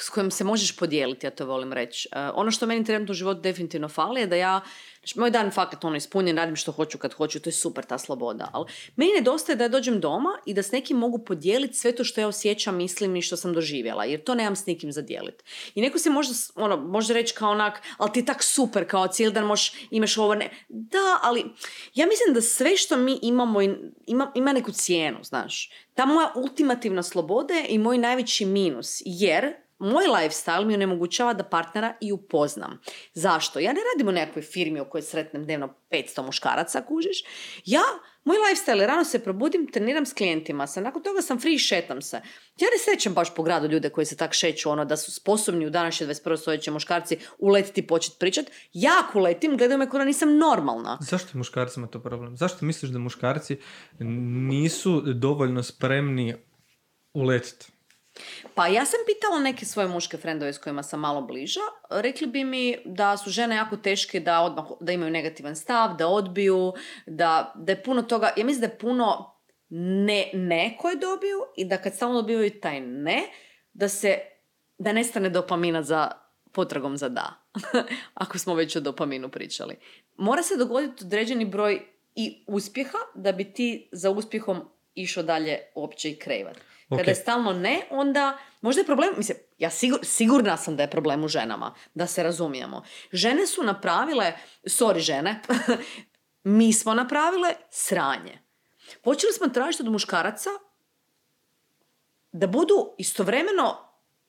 s 0.00 0.08
kojom 0.08 0.30
se 0.30 0.44
možeš 0.44 0.76
podijeliti, 0.76 1.26
ja 1.26 1.30
to 1.30 1.46
volim 1.46 1.72
reći. 1.72 2.08
E, 2.12 2.18
ono 2.34 2.50
što 2.50 2.66
meni 2.66 2.84
trenutno 2.84 3.12
u 3.12 3.14
životu 3.14 3.40
definitivno 3.40 3.88
fali 3.88 4.20
je 4.20 4.26
da 4.26 4.36
ja, 4.36 4.60
znači, 4.98 5.20
moj 5.20 5.30
dan 5.30 5.50
fakat 5.50 5.84
ono 5.84 5.96
ispunjen, 5.96 6.36
radim 6.36 6.56
što 6.56 6.72
hoću 6.72 6.98
kad 6.98 7.12
hoću, 7.12 7.40
to 7.40 7.48
je 7.48 7.54
super 7.54 7.84
ta 7.84 7.98
sloboda. 7.98 8.50
Ali 8.52 8.66
meni 8.96 9.12
nedostaje 9.12 9.56
da 9.56 9.64
ja 9.64 9.68
dođem 9.68 10.00
doma 10.00 10.38
i 10.46 10.54
da 10.54 10.62
s 10.62 10.72
nekim 10.72 10.96
mogu 10.96 11.18
podijeliti 11.18 11.74
sve 11.74 11.92
to 11.92 12.04
što 12.04 12.20
ja 12.20 12.28
osjećam, 12.28 12.76
mislim 12.76 13.16
i 13.16 13.22
što 13.22 13.36
sam 13.36 13.52
doživjela, 13.52 14.04
jer 14.04 14.24
to 14.24 14.34
nemam 14.34 14.56
s 14.56 14.66
nikim 14.66 14.92
za 14.92 15.02
dijeliti. 15.02 15.44
I 15.74 15.80
neko 15.80 15.98
se 15.98 16.10
možda, 16.10 16.34
ono, 16.54 16.76
može 16.76 17.14
reći 17.14 17.34
kao 17.34 17.50
onak, 17.50 17.82
ali 17.98 18.12
ti 18.12 18.20
je 18.20 18.26
tak 18.26 18.42
super, 18.42 18.88
kao 18.88 19.08
cijeli 19.08 19.34
dan 19.34 19.44
možeš, 19.44 19.72
imaš 19.90 20.18
ovo, 20.18 20.34
ne. 20.34 20.50
Da, 20.68 21.18
ali 21.22 21.45
ja 21.94 22.06
mislim 22.06 22.34
da 22.34 22.40
sve 22.40 22.76
što 22.76 22.96
mi 22.96 23.18
imamo 23.22 23.60
ima, 24.06 24.32
ima 24.34 24.52
neku 24.52 24.72
cijenu, 24.72 25.18
znaš. 25.22 25.70
Ta 25.94 26.06
moja 26.06 26.32
ultimativna 26.36 27.02
sloboda 27.02 27.54
je 27.54 27.66
i 27.68 27.78
moj 27.78 27.98
najveći 27.98 28.44
minus, 28.44 29.02
jer 29.04 29.54
moj 29.78 30.04
lifestyle 30.04 30.64
mi 30.64 30.74
onemogućava 30.74 31.34
da 31.34 31.44
partnera 31.44 31.94
i 32.00 32.12
upoznam. 32.12 32.80
Zašto? 33.14 33.58
Ja 33.58 33.72
ne 33.72 33.80
radim 33.92 34.08
u 34.08 34.12
nekakvoj 34.12 34.42
firmi 34.42 34.80
u 34.80 34.84
kojoj 34.84 35.02
sretnem 35.02 35.44
dnevno 35.44 35.74
500 35.90 36.26
muškaraca, 36.26 36.82
kužiš. 36.88 37.24
Ja, 37.64 37.82
moj 38.26 38.36
lifestyle 38.36 38.80
je 38.80 38.86
rano 38.86 39.04
se 39.04 39.18
probudim, 39.18 39.66
treniram 39.72 40.06
s 40.06 40.12
klijentima 40.12 40.66
se, 40.66 40.80
nakon 40.80 41.02
toga 41.02 41.22
sam 41.22 41.40
free 41.40 41.54
i 41.54 41.58
šetam 41.58 42.02
se. 42.02 42.16
Ja 42.60 42.68
ne 42.72 42.78
srećem 42.84 43.14
baš 43.14 43.34
po 43.34 43.42
gradu 43.42 43.68
ljude 43.68 43.90
koji 43.90 44.04
se 44.06 44.16
tak 44.16 44.32
šeću, 44.32 44.70
ono, 44.70 44.84
da 44.84 44.96
su 44.96 45.12
sposobni 45.12 45.66
u 45.66 45.70
današnje 45.70 46.06
21. 46.06 46.36
stoljeće 46.36 46.70
muškarci 46.70 47.18
uletiti 47.38 47.80
i 47.80 47.86
početi 47.86 48.16
pričat. 48.18 48.46
Ja 48.72 48.92
ako 49.04 49.18
uletim, 49.18 49.56
gledaju 49.56 49.78
me 49.78 49.90
kao 49.90 49.98
da 49.98 50.04
nisam 50.04 50.36
normalna. 50.38 50.98
Zašto 51.00 51.28
je 51.28 51.38
muškarcima 51.38 51.86
to 51.86 52.00
problem? 52.00 52.36
Zašto 52.36 52.64
misliš 52.64 52.90
da 52.90 52.98
muškarci 52.98 53.56
nisu 54.48 55.00
dovoljno 55.00 55.62
spremni 55.62 56.34
uletiti? 57.14 57.75
Pa 58.54 58.66
ja 58.66 58.84
sam 58.84 59.00
pitala 59.06 59.40
neke 59.40 59.64
svoje 59.64 59.88
muške 59.88 60.16
frendove 60.16 60.52
s 60.52 60.58
kojima 60.58 60.82
sam 60.82 61.00
malo 61.00 61.20
bliža. 61.20 61.60
Rekli 61.90 62.26
bi 62.26 62.44
mi 62.44 62.76
da 62.84 63.16
su 63.16 63.30
žene 63.30 63.56
jako 63.56 63.76
teške 63.76 64.20
da 64.20 64.40
odmah, 64.40 64.64
da 64.80 64.92
imaju 64.92 65.10
negativan 65.10 65.56
stav, 65.56 65.96
da 65.96 66.08
odbiju, 66.08 66.72
da, 67.06 67.52
da 67.54 67.72
je 67.72 67.82
puno 67.82 68.02
toga, 68.02 68.32
ja 68.36 68.44
mislim 68.44 68.60
da 68.60 68.66
je 68.66 68.78
puno 68.78 69.36
ne, 69.68 70.30
ne 70.32 70.76
koje 70.80 70.96
dobiju 70.96 71.38
i 71.56 71.64
da 71.64 71.76
kad 71.76 71.94
stalno 71.94 72.22
dobivaju 72.22 72.60
taj 72.60 72.80
ne, 72.80 73.22
da 73.72 73.88
se, 73.88 74.18
da 74.78 74.92
nestane 74.92 75.30
dopamina 75.30 75.82
za 75.82 76.10
potragom 76.52 76.96
za 76.96 77.08
da. 77.08 77.46
Ako 78.24 78.38
smo 78.38 78.54
već 78.54 78.76
o 78.76 78.80
dopaminu 78.80 79.28
pričali. 79.28 79.76
Mora 80.16 80.42
se 80.42 80.56
dogoditi 80.56 81.04
određeni 81.04 81.44
broj 81.44 81.82
i 82.14 82.44
uspjeha 82.46 82.98
da 83.14 83.32
bi 83.32 83.52
ti 83.52 83.88
za 83.92 84.10
uspjehom 84.10 84.60
išao 84.94 85.22
dalje 85.22 85.58
uopće 85.74 86.10
i 86.10 86.18
krevat. 86.18 86.56
Kada 86.88 87.02
Ok. 87.02 87.08
je 87.08 87.14
stalno 87.14 87.52
ne, 87.52 87.82
onda 87.90 88.38
možda 88.60 88.80
je 88.80 88.86
problem, 88.86 89.10
mislim, 89.16 89.38
ja 89.58 89.70
sigur, 89.70 90.00
sigurna 90.02 90.56
sam 90.56 90.76
da 90.76 90.82
je 90.82 90.90
problem 90.90 91.24
u 91.24 91.28
ženama, 91.28 91.74
da 91.94 92.06
se 92.06 92.22
razumijemo. 92.22 92.82
Žene 93.12 93.46
su 93.46 93.62
napravile, 93.62 94.32
sorry 94.64 94.98
žene, 94.98 95.42
mi 96.58 96.72
smo 96.72 96.94
napravile 96.94 97.54
sranje. 97.70 98.38
Počeli 99.02 99.32
smo 99.32 99.48
tražiti 99.48 99.82
od 99.82 99.92
muškaraca 99.92 100.50
da 102.32 102.46
budu 102.46 102.94
istovremeno 102.98 103.86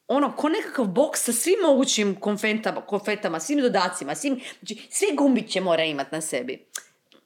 ono, 0.07 0.35
ko 0.35 0.49
nekakav 0.49 0.85
boks 0.85 1.23
sa 1.23 1.33
svim 1.33 1.59
mogućim 1.63 2.19
konfetama, 2.19 2.81
konfetama 2.81 3.39
svim 3.39 3.61
dodacima, 3.61 4.15
svim, 4.15 4.39
znači, 4.59 4.87
sve 4.89 5.07
gumbiće 5.17 5.61
mora 5.61 5.83
imati 5.83 6.15
na 6.15 6.21
sebi. 6.21 6.65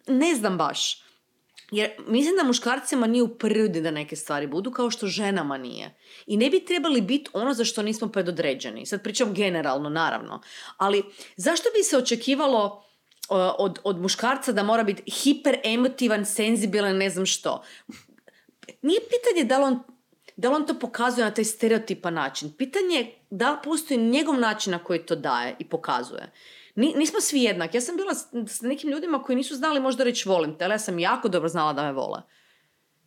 Ne 0.08 0.36
znam 0.36 0.58
baš. 0.58 1.04
Jer 1.72 1.92
mislim 2.08 2.36
da 2.36 2.44
muškarcima 2.44 3.08
nije 3.08 3.24
u 3.24 3.38
prirodi 3.38 3.82
da 3.82 3.92
neke 3.92 4.16
stvari 4.16 4.48
budu 4.48 4.72
kao 4.72 4.90
što 4.90 5.08
ženama 5.08 5.58
nije. 5.58 5.96
I 6.26 6.38
ne 6.38 6.50
bi 6.50 6.66
trebali 6.66 7.02
biti 7.02 7.30
ono 7.34 7.54
za 7.54 7.66
što 7.66 7.82
nismo 7.82 8.08
predodređeni. 8.08 8.86
Sad 8.86 9.04
pričam 9.04 9.34
generalno, 9.34 9.90
naravno. 9.90 10.42
Ali 10.78 11.04
zašto 11.36 11.70
bi 11.78 11.84
se 11.84 11.98
očekivalo 11.98 12.84
od, 13.58 13.80
od 13.84 14.02
muškarca 14.02 14.52
da 14.52 14.64
mora 14.64 14.84
biti 14.84 15.12
hiper 15.12 15.58
emotivan, 15.64 16.26
senzibilan, 16.26 16.98
ne 16.98 17.10
znam 17.10 17.26
što. 17.26 17.64
Nije 18.82 19.00
pitanje 19.00 19.44
da 19.44 19.58
li 19.58 19.64
on, 19.64 19.80
da 20.36 20.50
li 20.50 20.56
on 20.56 20.66
to 20.68 20.80
pokazuje 20.80 21.26
na 21.26 21.32
taj 21.32 21.44
stereotipan 21.44 22.14
način. 22.14 22.54
Pitanje 22.58 22.96
je 22.96 23.16
da 23.30 23.52
li 23.52 23.58
postoji 23.64 23.98
njegov 23.98 24.40
način 24.40 24.72
na 24.72 24.84
koji 24.84 25.06
to 25.06 25.16
daje 25.16 25.56
i 25.60 25.70
pokazuje. 25.70 26.32
Nismo 26.76 27.22
svi 27.22 27.44
jednaki. 27.44 27.78
Ja 27.78 27.82
sam 27.82 27.96
bila 27.96 28.14
s, 28.48 28.62
nekim 28.62 28.90
ljudima 28.90 29.24
koji 29.24 29.36
nisu 29.36 29.56
znali 29.56 29.80
možda 29.80 30.04
reći 30.04 30.30
volim 30.30 30.58
te, 30.58 30.66
ali 30.66 30.74
ja 30.74 30.80
sam 30.80 31.00
jako 31.00 31.30
dobro 31.30 31.50
znala 31.50 31.74
da 31.74 31.84
me 31.84 31.92
vole. 31.92 32.22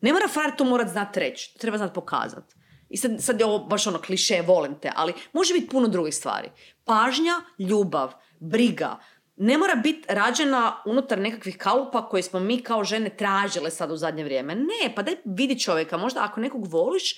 Ne 0.01 0.13
mora 0.13 0.27
frajer 0.27 0.55
to 0.55 0.63
morat 0.63 0.87
znat 0.87 1.17
reći, 1.17 1.57
treba 1.59 1.77
znat 1.77 1.93
pokazat. 1.93 2.55
I 2.89 2.97
sad, 2.97 3.11
sad 3.19 3.39
je 3.39 3.45
ovo 3.45 3.59
baš 3.59 3.87
ono 3.87 4.01
kliše, 4.01 4.41
volim 4.47 4.79
te, 4.79 4.91
ali 4.95 5.13
može 5.33 5.53
biti 5.53 5.69
puno 5.69 5.87
drugih 5.87 6.15
stvari. 6.15 6.49
Pažnja, 6.83 7.33
ljubav, 7.59 8.13
briga, 8.39 8.99
ne 9.35 9.57
mora 9.57 9.75
biti 9.75 10.05
rađena 10.07 10.81
unutar 10.85 11.19
nekakvih 11.19 11.57
kalupa 11.57 12.09
koje 12.09 12.23
smo 12.23 12.39
mi 12.39 12.63
kao 12.63 12.83
žene 12.83 13.09
tražile 13.09 13.71
sad 13.71 13.91
u 13.91 13.97
zadnje 13.97 14.23
vrijeme. 14.23 14.55
Ne, 14.55 14.95
pa 14.95 15.01
daj 15.01 15.15
vidi 15.25 15.59
čovjeka. 15.59 15.97
Možda 15.97 16.23
ako 16.23 16.39
nekog 16.39 16.67
voliš, 16.67 17.15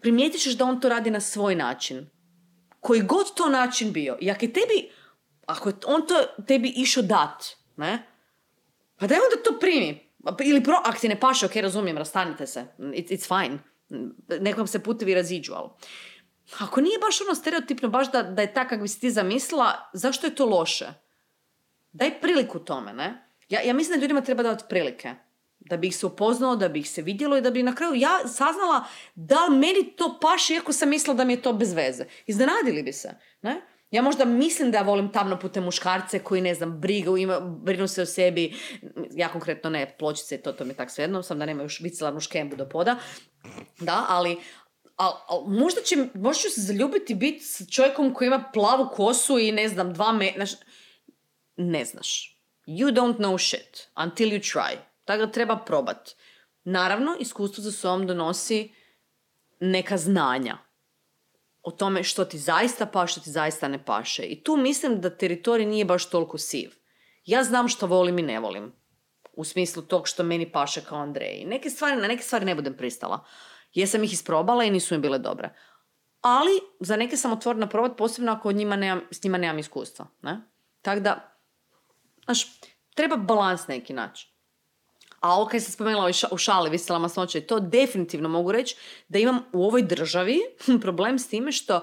primijetit 0.00 0.40
ćeš 0.40 0.56
da 0.56 0.64
on 0.64 0.80
to 0.80 0.88
radi 0.88 1.10
na 1.10 1.20
svoj 1.20 1.54
način. 1.54 2.10
Koji 2.80 3.00
god 3.00 3.34
to 3.34 3.48
način 3.48 3.92
bio. 3.92 4.18
I 4.20 4.30
ako 4.30 4.44
je 4.44 4.52
tebi, 4.52 4.90
ako 5.46 5.68
je 5.68 5.74
on 5.86 6.06
to 6.06 6.44
tebi 6.46 6.68
išao 6.76 7.02
dat, 7.02 7.56
ne? 7.76 8.06
Pa 8.96 9.06
daj 9.06 9.18
onda 9.18 9.42
to 9.44 9.58
primi. 9.60 10.06
Ili 10.44 10.62
pro, 10.64 10.80
ako 10.84 10.98
ti 10.98 11.08
ne 11.08 11.20
paše, 11.20 11.46
ok, 11.46 11.56
razumijem, 11.56 11.98
rastanite 11.98 12.46
se. 12.46 12.66
It's, 12.78 13.10
it's 13.10 13.28
fine. 13.28 13.58
Nekom 14.40 14.66
se 14.66 14.82
putevi 14.82 15.14
raziđu, 15.14 15.52
ali... 15.54 15.68
Ako 16.58 16.80
nije 16.80 16.98
baš 16.98 17.20
ono 17.20 17.34
stereotipno, 17.34 17.88
baš 17.88 18.12
da, 18.12 18.22
da 18.22 18.42
je 18.42 18.54
tak 18.54 18.68
kako 18.68 18.82
bi 18.82 18.88
si 18.88 19.00
ti 19.00 19.10
zamislila, 19.10 19.90
zašto 19.92 20.26
je 20.26 20.34
to 20.34 20.46
loše? 20.46 20.86
daj 21.96 22.20
priliku 22.20 22.58
tome, 22.58 22.92
ne? 22.92 23.22
Ja, 23.48 23.60
ja 23.62 23.74
mislim 23.74 23.98
da 23.98 24.02
ljudima 24.02 24.20
treba 24.20 24.42
dati 24.42 24.64
prilike. 24.68 25.14
Da 25.58 25.76
bi 25.76 25.88
ih 25.88 25.96
se 25.96 26.06
upoznalo, 26.06 26.56
da 26.56 26.68
bi 26.68 26.78
ih 26.78 26.90
se 26.90 27.02
vidjelo 27.02 27.36
i 27.36 27.40
da 27.40 27.50
bi 27.50 27.62
na 27.62 27.74
kraju 27.74 27.94
ja 27.94 28.28
saznala 28.28 28.84
da 29.14 29.48
meni 29.50 29.92
to 29.96 30.18
paše 30.20 30.54
iako 30.54 30.72
sam 30.72 30.88
mislila 30.88 31.14
da 31.16 31.24
mi 31.24 31.32
je 31.32 31.42
to 31.42 31.52
bez 31.52 31.72
veze. 31.72 32.04
Iznenadili 32.26 32.82
bi 32.82 32.92
se, 32.92 33.14
ne? 33.42 33.60
Ja 33.90 34.02
možda 34.02 34.24
mislim 34.24 34.70
da 34.70 34.78
ja 34.78 34.84
volim 34.84 35.12
tamno 35.12 35.38
putem 35.38 35.64
muškarce 35.64 36.18
koji, 36.18 36.40
ne 36.40 36.54
znam, 36.54 36.80
brigu, 36.80 37.16
ima, 37.16 37.40
brinu 37.40 37.88
se 37.88 38.02
o 38.02 38.06
sebi. 38.06 38.54
Ja 39.12 39.28
konkretno 39.28 39.70
ne, 39.70 39.96
pločice 39.98 40.38
to, 40.42 40.52
to 40.52 40.64
mi 40.64 40.70
je 40.70 40.76
tak 40.76 40.90
svejedno, 40.90 41.22
sam 41.22 41.38
da 41.38 41.46
nema 41.46 41.62
još 41.62 41.80
vicelarnu 41.80 42.20
škembu 42.20 42.56
do 42.56 42.68
poda. 42.68 42.96
Da, 43.80 44.06
ali, 44.08 44.36
al, 44.96 45.12
al, 45.28 45.44
možda, 45.46 45.80
će, 45.80 45.96
možda 46.14 46.42
ću 46.42 46.50
se 46.50 46.60
zaljubiti 46.60 47.14
biti 47.14 47.44
s 47.44 47.62
čovjekom 47.70 48.14
koji 48.14 48.26
ima 48.26 48.50
plavu 48.52 48.88
kosu 48.92 49.38
i 49.38 49.52
ne 49.52 49.68
znam, 49.68 49.92
dva 49.92 50.12
me 50.12 50.34
ne 51.56 51.84
znaš. 51.84 52.40
You 52.66 52.92
don't 52.92 53.16
know 53.16 53.38
shit 53.48 53.88
until 54.04 54.28
you 54.28 54.54
try. 54.54 54.76
Tako 55.04 55.26
da 55.26 55.32
treba 55.32 55.56
probat. 55.56 56.10
Naravno, 56.64 57.16
iskustvo 57.20 57.62
za 57.62 57.72
sobom 57.72 58.06
donosi 58.06 58.72
neka 59.60 59.96
znanja 59.96 60.65
o 61.66 61.70
tome 61.70 62.02
što 62.02 62.24
ti 62.24 62.38
zaista 62.38 62.86
paše, 62.86 63.12
što 63.12 63.20
ti 63.20 63.30
zaista 63.30 63.68
ne 63.68 63.84
paše. 63.84 64.22
I 64.22 64.42
tu 64.42 64.56
mislim 64.56 65.00
da 65.00 65.16
teritorij 65.16 65.66
nije 65.66 65.84
baš 65.84 66.10
toliko 66.10 66.38
siv. 66.38 66.70
Ja 67.24 67.44
znam 67.44 67.68
što 67.68 67.86
volim 67.86 68.18
i 68.18 68.22
ne 68.22 68.40
volim. 68.40 68.72
U 69.32 69.44
smislu 69.44 69.82
tog 69.82 70.08
što 70.08 70.22
meni 70.22 70.52
paše 70.52 70.80
kao 70.80 70.98
Andreji. 70.98 71.44
Neke 71.44 71.70
stvari, 71.70 71.96
na 71.96 72.08
neke 72.08 72.22
stvari 72.22 72.44
ne 72.44 72.54
budem 72.54 72.76
pristala. 72.76 73.24
Jesam 73.74 74.04
ih 74.04 74.12
isprobala 74.12 74.64
i 74.64 74.70
nisu 74.70 74.94
mi 74.94 75.00
bile 75.00 75.18
dobre. 75.18 75.54
Ali 76.20 76.60
za 76.80 76.96
neke 76.96 77.16
sam 77.16 77.32
otvorena 77.32 77.68
probat, 77.68 77.96
posebno 77.96 78.32
ako 78.32 78.52
njima 78.52 78.76
nemam, 78.76 79.00
s 79.10 79.24
njima 79.24 79.38
nemam 79.38 79.58
iskustva. 79.58 80.06
Ne? 80.22 80.40
Tako 80.82 81.00
da, 81.00 81.36
Znaš, 82.26 82.60
treba 82.94 83.16
balans 83.16 83.68
neki 83.68 83.92
naći. 83.92 84.35
A 85.20 85.34
ovo 85.34 85.46
kaj 85.46 85.60
sam 85.60 85.72
spomenula 85.72 86.10
u 86.30 86.38
šali, 86.38 86.70
visela 86.70 86.98
masnoća, 86.98 87.40
to 87.40 87.60
definitivno 87.60 88.28
mogu 88.28 88.52
reći 88.52 88.76
da 89.08 89.18
imam 89.18 89.44
u 89.52 89.64
ovoj 89.64 89.82
državi 89.82 90.40
problem 90.82 91.18
s 91.18 91.28
time 91.28 91.52
što 91.52 91.80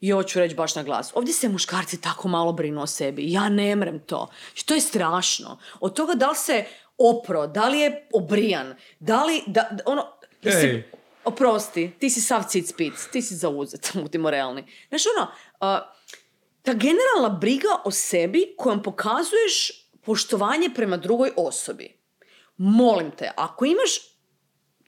i 0.00 0.12
ovo 0.12 0.22
ću 0.22 0.38
reći 0.38 0.54
baš 0.54 0.74
na 0.74 0.82
glas. 0.82 1.12
Ovdje 1.14 1.34
se 1.34 1.48
muškarci 1.48 2.00
tako 2.00 2.28
malo 2.28 2.52
brinu 2.52 2.82
o 2.82 2.86
sebi. 2.86 3.32
Ja 3.32 3.48
ne 3.48 3.76
mrem 3.76 4.00
to. 4.06 4.30
To 4.66 4.74
je 4.74 4.80
strašno. 4.80 5.58
Od 5.80 5.96
toga 5.96 6.14
da 6.14 6.30
li 6.30 6.36
se 6.36 6.64
opro, 6.98 7.46
da 7.46 7.68
li 7.68 7.78
je 7.78 8.08
obrijan, 8.12 8.74
da 9.00 9.24
li, 9.24 9.42
da, 9.46 9.70
ono, 9.86 10.06
si, 10.42 10.82
oprosti, 11.24 11.92
ti 11.98 12.10
si 12.10 12.20
sav 12.20 12.42
cic 12.48 12.72
pic, 12.76 12.94
ti 13.12 13.22
si 13.22 13.34
zauzet, 13.34 13.90
budimo 14.02 14.30
realni. 14.30 14.64
Znaš 14.88 15.02
ono, 15.16 15.30
ta 16.62 16.72
generalna 16.72 17.38
briga 17.40 17.68
o 17.84 17.90
sebi 17.90 18.54
kojom 18.58 18.82
pokazuješ 18.82 19.70
poštovanje 20.04 20.70
prema 20.74 20.96
drugoj 20.96 21.30
osobi. 21.36 22.01
Molim 22.56 23.10
te, 23.10 23.30
ako 23.36 23.64
imaš, 23.64 23.90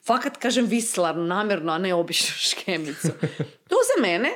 fakat 0.07 0.37
kažem 0.37 0.67
vislarnu 0.67 1.25
namjerno, 1.27 1.73
a 1.73 1.79
ne 1.79 1.95
običnu 1.95 2.35
škemicu, 2.37 3.09
to 3.71 3.77
za 3.91 4.03
mene, 4.03 4.31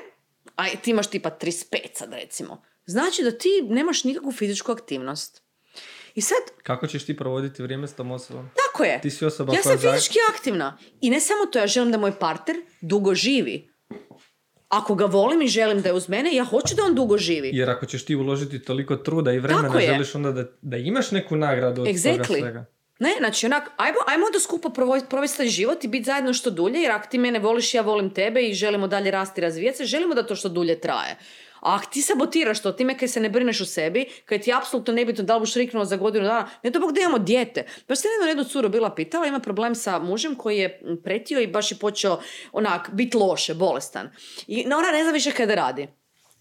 a 0.57 0.69
ti 0.83 0.91
imaš 0.91 1.07
tipa 1.07 1.31
35 1.43 1.77
sad 1.95 2.13
recimo, 2.13 2.63
znači 2.87 3.23
da 3.23 3.31
ti 3.31 3.49
nemaš 3.69 4.05
nikakvu 4.05 4.33
fizičku 4.33 4.73
aktivnost. 4.73 5.43
I 6.15 6.21
sad... 6.21 6.39
Kako 6.63 6.87
ćeš 6.87 7.07
ti 7.07 7.17
provoditi 7.17 7.63
vrijeme 7.63 7.89
s 7.89 7.95
tom 7.95 8.11
osobom? 8.11 8.51
Tako 8.57 8.85
je. 8.85 9.01
Ti 9.01 9.11
si 9.11 9.25
osoba 9.25 9.55
ja 9.55 9.63
sam 9.63 9.79
fizički 9.79 10.19
aktivna. 10.35 10.79
I 11.01 11.11
ne 11.11 11.21
samo 11.21 11.47
to, 11.47 11.59
ja 11.59 11.67
želim 11.67 11.93
da 11.93 11.99
moj 11.99 12.19
partner 12.19 12.57
dugo 12.81 13.15
živi 13.15 13.69
ako 14.69 14.95
ga 14.95 15.05
volim 15.05 15.43
i 15.43 15.49
želim 15.49 15.83
da 15.83 15.89
je 15.89 15.93
uz 15.93 16.09
mene, 16.09 16.35
ja 16.35 16.45
hoću 16.45 16.75
da 16.75 16.83
on 16.83 16.95
dugo 16.95 17.19
živi. 17.19 17.51
Jer 17.53 17.71
ako 17.71 17.87
ćeš 17.87 18.05
ti 18.05 18.15
uložiti 18.15 18.63
toliko 18.63 18.97
truda 18.97 19.33
i 19.33 19.39
vremena, 19.39 19.81
želiš 19.81 20.15
onda 20.15 20.33
da, 20.33 20.45
da 20.63 20.77
imaš 20.77 21.11
neku 21.11 21.37
nagradu 21.37 21.83
od 21.83 21.89
exactly. 21.89 22.27
toga 22.27 22.41
svega. 22.41 22.65
Ne, 22.99 23.15
znači 23.19 23.47
onak, 23.47 23.71
ajmo, 23.77 23.99
ajmo 24.07 24.27
da 24.33 24.41
skupa 24.41 24.71
provesti 25.09 25.49
život 25.49 25.85
i 25.85 25.89
biti 25.89 26.05
zajedno 26.05 26.35
što 26.35 26.51
dulje, 26.51 26.81
jer 26.81 26.93
ako 26.93 27.09
ti 27.09 27.19
mene 27.19 27.39
voliš, 27.39 27.75
ja 27.75 27.83
volim 27.83 28.15
tebe 28.15 28.43
i 28.43 28.55
želimo 28.55 28.89
dalje 28.89 29.11
rasti 29.11 29.41
i 29.41 29.43
razvijati 29.43 29.79
se, 29.79 29.85
želimo 29.85 30.15
da 30.15 30.27
to 30.27 30.37
što 30.37 30.49
dulje 30.49 30.81
traje. 30.81 31.17
A 31.61 31.75
ako 31.75 31.87
ti 31.93 32.03
sabotiraš 32.03 32.63
to, 32.63 32.73
time 32.73 32.99
kaj 32.99 33.09
se 33.09 33.21
ne 33.21 33.31
brineš 33.31 33.61
o 33.61 33.65
sebi, 33.65 34.07
kaj 34.25 34.41
ti 34.41 34.51
je 34.51 34.57
apsolutno 34.57 34.95
nebitno 34.95 35.25
da 35.25 35.35
li 35.35 35.41
buš 35.41 35.55
riknuo 35.55 35.85
za 35.85 35.97
godinu 35.97 36.25
dana, 36.25 36.49
ne 36.63 36.71
to 36.71 36.81
bog 36.81 36.93
da 36.93 37.01
imamo 37.01 37.19
dijete. 37.19 37.67
Baš 37.89 37.99
se 37.99 38.09
jednu 38.09 38.29
jednu 38.29 38.45
curu 38.45 38.69
bila 38.69 38.95
pitala, 38.95 39.27
ima 39.27 39.41
problem 39.41 39.75
sa 39.75 39.99
mužem 39.99 40.35
koji 40.35 40.59
je 40.59 40.83
pretio 41.05 41.41
i 41.41 41.47
baš 41.47 41.73
je 41.73 41.79
počeo 41.79 42.21
onak 42.53 42.91
biti 42.93 43.17
loše, 43.17 43.55
bolestan. 43.55 44.11
I 44.47 44.67
ona 44.67 44.91
ne 44.93 45.03
zna 45.03 45.13
više 45.13 45.33
kada 45.33 45.55
radi. 45.55 45.89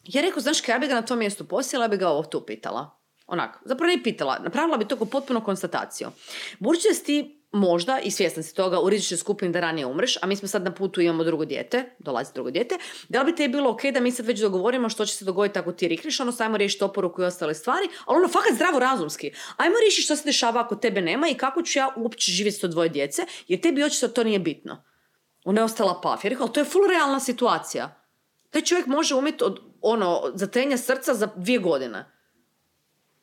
Ja 0.04 0.22
rekao, 0.22 0.42
znaš 0.42 0.62
kaj, 0.62 0.76
ja 0.76 0.80
bi 0.80 0.88
ga 0.88 0.94
na 0.94 1.02
tom 1.02 1.20
mjestu 1.20 1.48
posjela, 1.48 1.86
ja 1.86 1.90
bi 1.90 1.98
ga 1.98 2.10
ovo 2.10 2.24
tu 2.24 2.46
pitala. 2.46 2.97
Onak, 3.28 3.58
zapravo 3.66 3.94
ne 3.94 4.04
pitala, 4.04 4.40
napravila 4.44 4.78
bi 4.78 4.88
to 4.88 4.96
kao 4.96 5.06
potpuno 5.06 5.42
konstataciju. 5.42 6.10
Budući 6.60 6.88
da 6.88 6.94
si 6.94 7.04
ti 7.04 7.38
možda, 7.52 8.00
i 8.00 8.12
svjestan 8.12 8.44
si 8.44 8.56
toga, 8.56 8.80
u 8.80 8.90
rizičnoj 8.90 9.18
skupini 9.18 9.52
da 9.52 9.60
ranije 9.60 9.86
umreš, 9.86 10.18
a 10.22 10.26
mi 10.26 10.36
smo 10.36 10.48
sad 10.48 10.64
na 10.64 10.74
putu 10.74 11.02
imamo 11.02 11.24
drugo 11.24 11.46
dijete, 11.46 11.96
dolazi 12.00 12.34
drugo 12.34 12.52
dijete, 12.52 12.78
da 13.10 13.22
li 13.22 13.32
bi 13.32 13.38
te 13.38 13.48
bilo 13.48 13.70
ok 13.70 13.82
da 13.94 14.00
mi 14.00 14.12
sad 14.12 14.26
već 14.26 14.40
dogovorimo 14.40 14.90
što 14.90 15.06
će 15.06 15.14
se 15.14 15.26
dogoditi 15.26 15.60
ako 15.60 15.72
ti 15.72 15.88
rikneš, 15.88 16.20
ono 16.20 16.34
ajmo 16.40 16.58
riješiti 16.58 16.84
oporuku 16.84 17.22
i 17.22 17.26
ostale 17.26 17.54
stvari, 17.54 17.88
ali 18.06 18.18
ono 18.18 18.28
fakat 18.28 18.54
zdravo 18.54 18.80
razumski. 18.80 19.32
Ajmo 19.58 19.76
riješiti 19.80 20.02
što 20.02 20.16
se 20.16 20.24
dešava 20.26 20.62
ako 20.62 20.76
tebe 20.76 21.02
nema 21.02 21.30
i 21.30 21.34
kako 21.34 21.62
ću 21.62 21.80
ja 21.80 21.94
uopće 21.96 22.32
živjeti 22.32 22.58
s 22.58 22.62
to 22.62 22.68
dvoje 22.68 22.90
djece, 22.90 23.26
jer 23.48 23.62
tebi 23.62 23.84
očito 23.84 24.08
to 24.08 24.24
nije 24.24 24.40
bitno. 24.40 24.84
Ona 25.46 25.62
je 25.62 25.66
ostala 25.66 26.02
paf. 26.02 26.24
Ja 26.24 26.30
rekao, 26.30 26.48
to 26.48 26.60
je 26.60 26.66
full 26.66 26.88
realna 26.88 27.20
situacija. 27.20 28.04
Taj 28.50 28.62
čovjek 28.62 28.88
može 28.88 29.16
umjeti 29.16 29.44
od 29.44 29.60
ono, 29.82 30.22
zatrenja 30.34 30.78
srca 30.78 31.14
za 31.14 31.30
dvije 31.36 31.60
godine. 31.60 32.17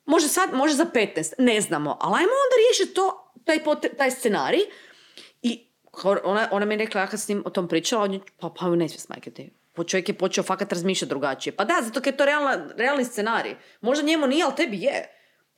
Može 0.05 0.27
sad, 0.27 0.53
može 0.53 0.73
za 0.73 0.85
15, 0.93 1.33
ne 1.37 1.61
znamo, 1.61 1.97
ali 2.01 2.15
ajmo 2.15 2.31
onda 2.31 2.55
riješiti 2.57 2.95
to 2.95 3.33
taj, 3.43 3.59
taj 3.97 4.11
scenarij 4.11 4.61
i 5.41 5.67
ona, 6.23 6.47
ona 6.51 6.65
mi 6.65 6.73
je 6.73 6.77
rekla, 6.77 7.01
ja 7.01 7.07
kad 7.07 7.19
s 7.19 7.27
njim 7.27 7.43
o 7.45 7.49
tom 7.49 7.67
pričala, 7.67 8.03
on 8.03 8.13
je, 8.13 8.19
pa, 8.39 8.49
pa 8.59 8.69
ne 8.69 8.89
smije 8.89 8.99
smajkati. 8.99 9.51
Čovjek 9.87 10.09
je 10.09 10.17
počeo 10.17 10.43
fakat 10.43 10.71
razmišljati 10.71 11.09
drugačije. 11.09 11.55
Pa 11.55 11.65
da, 11.65 11.73
zato 11.81 12.09
je 12.09 12.17
to 12.17 12.25
realna, 12.25 12.67
realni 12.77 13.05
scenarij. 13.05 13.55
Možda 13.81 14.05
njemu 14.05 14.27
nije, 14.27 14.43
ali 14.43 14.55
tebi 14.55 14.77
je. 14.77 15.09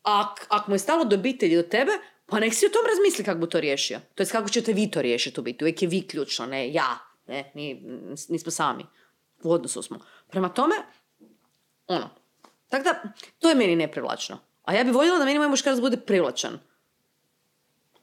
A 0.03 0.35
ako 0.49 0.71
mu 0.71 0.75
je 0.75 0.79
stalo 0.79 1.05
do 1.05 1.15
obitelji 1.15 1.55
do 1.55 1.63
tebe, 1.63 1.91
pa 2.25 2.39
nek 2.39 2.53
si 2.53 2.65
o 2.65 2.69
tom 2.69 2.81
razmisli 2.87 3.25
kako 3.25 3.39
bi 3.39 3.49
to 3.49 3.59
riješio. 3.59 3.99
To 4.15 4.23
je 4.23 4.27
kako 4.27 4.49
ćete 4.49 4.73
vi 4.73 4.91
to 4.91 5.01
riješiti 5.01 5.39
u 5.39 5.43
biti. 5.43 5.63
Uvijek 5.63 5.81
je 5.81 5.87
vi 5.87 6.07
ključno, 6.07 6.45
ne 6.45 6.73
ja. 6.73 6.97
Ne, 7.27 7.51
nismo 8.29 8.51
sami. 8.51 8.85
U 9.43 9.51
odnosu 9.51 9.81
smo. 9.81 9.99
Prema 10.29 10.49
tome, 10.49 10.75
ono. 11.87 12.09
Tako 12.69 12.83
da, 12.83 13.01
to 13.39 13.49
je 13.49 13.55
meni 13.55 13.75
neprivlačno. 13.75 14.39
A 14.63 14.73
ja 14.73 14.83
bih 14.83 14.93
voljela 14.93 15.19
da 15.19 15.25
meni 15.25 15.39
moj 15.39 15.47
muškarac 15.47 15.79
bude 15.79 15.97
privlačan. 15.97 16.59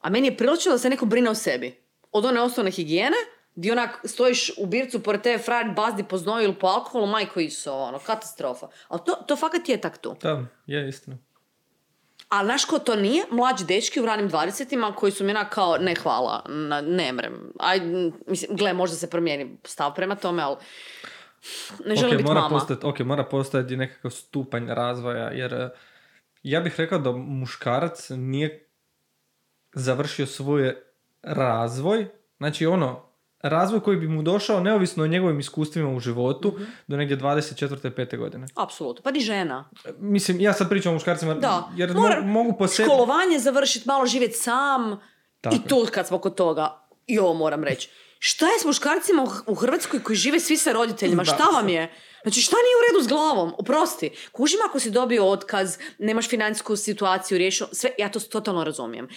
A 0.00 0.10
meni 0.10 0.28
je 0.28 0.36
prilično 0.36 0.72
da 0.72 0.78
se 0.78 0.90
neko 0.90 1.06
brine 1.06 1.30
o 1.30 1.34
sebi. 1.34 1.74
Od 2.12 2.24
one 2.24 2.40
osnovne 2.40 2.70
higijene 2.70 3.16
Di 3.54 3.70
onak 3.70 4.00
stojiš 4.04 4.50
u 4.58 4.66
bircu 4.66 5.02
pored 5.02 5.22
tebe 5.22 5.42
frajer 5.42 5.70
bazdi 5.76 6.04
po 6.04 6.18
znoju 6.18 6.44
ili 6.44 6.54
po 6.54 6.66
alkoholu, 6.66 7.06
majko 7.06 7.40
iso, 7.40 7.74
ono, 7.74 7.98
katastrofa. 7.98 8.68
Ali 8.88 9.00
to, 9.06 9.12
to 9.12 9.36
fakat 9.36 9.68
je 9.68 9.80
tak 9.80 9.98
tu. 9.98 10.16
Da, 10.22 10.42
je 10.66 10.88
istina. 10.88 11.16
Ali 12.28 12.46
znaš 12.46 12.64
ko 12.64 12.78
to 12.78 12.96
nije? 12.96 13.24
Mlađi 13.30 13.64
dečki 13.64 14.00
u 14.00 14.06
ranim 14.06 14.28
dvadesetima 14.28 14.94
koji 14.94 15.12
su 15.12 15.24
mi 15.24 15.30
onak 15.30 15.54
kao, 15.54 15.78
ne 15.78 15.94
hvala, 15.94 16.42
ne 16.82 17.12
mrem. 17.12 17.52
Aj, 17.58 17.80
mislim, 18.26 18.56
gle, 18.56 18.72
možda 18.72 18.96
se 18.96 19.10
promijeni 19.10 19.56
stav 19.64 19.94
prema 19.94 20.16
tome, 20.16 20.42
ali 20.42 20.56
ne 21.80 21.96
želim 21.96 22.06
Ok, 22.06 22.12
biti 22.12 22.24
mora 22.24 22.40
mama. 22.40 22.48
postojati, 22.50 22.86
ok, 22.86 23.00
mora 23.00 23.24
postojati 23.24 23.76
nekakav 23.76 24.10
stupanj 24.10 24.66
razvoja, 24.66 25.24
jer 25.24 25.54
eh, 25.54 25.68
ja 26.42 26.60
bih 26.60 26.74
rekao 26.76 26.98
da 26.98 27.12
muškarac 27.12 28.10
nije 28.10 28.68
završio 29.72 30.26
svoj 30.26 30.76
razvoj, 31.22 32.06
znači 32.36 32.66
ono, 32.66 33.02
razvoj 33.40 33.80
koji 33.80 33.96
bi 33.96 34.08
mu 34.08 34.22
došao 34.22 34.60
neovisno 34.60 35.04
o 35.04 35.08
njegovim 35.08 35.38
iskustvima 35.38 35.90
u 35.90 36.00
životu 36.00 36.48
Mhm. 36.50 36.64
do 36.86 36.96
negdje 36.96 37.16
24. 37.16 37.90
5. 37.90 38.16
godine. 38.16 38.46
Apsolutno. 38.56 39.02
Pa 39.02 39.10
ni 39.10 39.20
žena. 39.20 39.70
Mislim, 39.98 40.40
ja 40.40 40.52
sad 40.52 40.68
pričam 40.68 40.90
o 40.90 40.94
muškarcima 40.94 41.34
Da. 41.34 41.68
jer 41.76 41.90
mo- 41.90 41.94
Mora 41.94 42.20
mogu 42.22 42.58
po 42.58 42.66
sebi... 42.66 42.86
Školovanje 42.86 43.38
završiti, 43.38 43.88
malo 43.88 44.06
živjeti 44.06 44.34
sam. 44.34 45.00
Tako 45.40 45.56
I 45.56 45.60
tu 45.60 45.86
kad 45.90 46.06
smo 46.06 46.18
kod 46.18 46.34
toga, 46.34 46.86
i 47.06 47.18
ovo 47.18 47.34
moram 47.34 47.64
reći. 47.64 47.90
Šta 48.26 48.46
je 48.46 48.58
s 48.60 48.64
muškarcima 48.64 49.22
u- 49.46 49.54
Hrvatskoj 49.54 50.02
koji 50.02 50.16
žive 50.16 50.40
svi 50.40 50.56
sa 50.56 50.72
roditeljima? 50.72 51.22
Da. 51.22 51.32
Šta 51.34 51.44
vam 51.44 51.68
je? 51.68 51.92
Znači 52.22 52.40
šta 52.40 52.56
nije 52.56 52.74
u 52.74 52.84
redu 52.88 53.04
s 53.04 53.08
glavom? 53.08 53.52
Oprosti. 53.58 54.10
Kužim 54.32 54.58
ako 54.68 54.80
si 54.80 54.90
dobio 54.90 55.26
otkaz, 55.26 55.78
nemaš 55.98 56.28
financijsku 56.28 56.76
situaciju 56.76 57.38
riješenu, 57.38 57.68
sve, 57.72 57.90
ja 57.98 58.08
to 58.08 58.20
totalno 58.20 58.64
razumijem. 58.64 59.08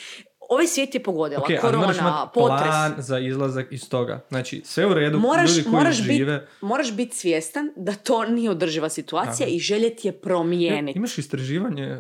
Ovaj 0.50 0.68
svijet 0.68 0.96
je 0.96 1.04
pogodila. 1.04 1.42
Ok, 1.42 1.50
ali 1.64 1.78
moraš 1.78 1.98
Korona, 1.98 2.28
potres. 2.28 2.62
plan 2.62 2.94
za 2.98 3.20
izlazak 3.20 3.68
iz 3.72 3.90
toga. 3.90 4.26
Znači, 4.30 4.62
sve 4.66 4.86
u 4.86 4.94
redu, 4.94 5.20
Moraš, 5.20 5.50
ljudi 5.50 5.64
koji 5.64 5.74
moraš, 5.74 5.96
žive... 5.96 6.40
bit, 6.40 6.48
moraš 6.62 6.92
biti 6.92 7.18
svjestan 7.18 7.72
da 7.76 7.94
to 7.94 8.26
nije 8.26 8.50
održiva 8.52 8.90
situacija 8.90 9.46
Tako. 9.46 9.52
i 9.52 9.60
željeti 9.60 10.08
je 10.08 10.12
promijeniti. 10.12 10.98
Imaš 10.98 11.18
istraživanje 11.18 11.98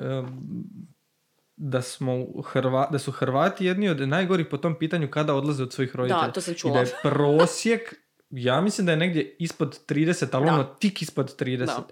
da 1.57 1.81
smo 1.81 2.25
Hrva, 2.45 2.89
da 2.91 2.99
su 2.99 3.11
Hrvati 3.11 3.65
jedni 3.65 3.89
od 3.89 4.07
najgorih 4.07 4.45
po 4.45 4.57
tom 4.57 4.79
pitanju 4.79 5.07
kada 5.11 5.33
odlaze 5.33 5.63
od 5.63 5.73
svojih 5.73 5.95
roditelja. 5.95 6.31
to 6.31 6.41
sam 6.41 6.53
I 6.53 6.57
čula. 6.57 6.73
da 6.73 6.79
je 6.79 6.93
prosjek, 7.03 7.93
ja 8.29 8.61
mislim 8.61 8.85
da 8.85 8.91
je 8.91 8.97
negdje 8.97 9.35
ispod 9.39 9.79
30, 9.87 10.27
ali 10.31 10.45
Da. 10.45 10.53
ono 10.53 10.63
tik 10.63 11.01
ispod 11.01 11.35
30. 11.39 11.65
Da. 11.65 11.87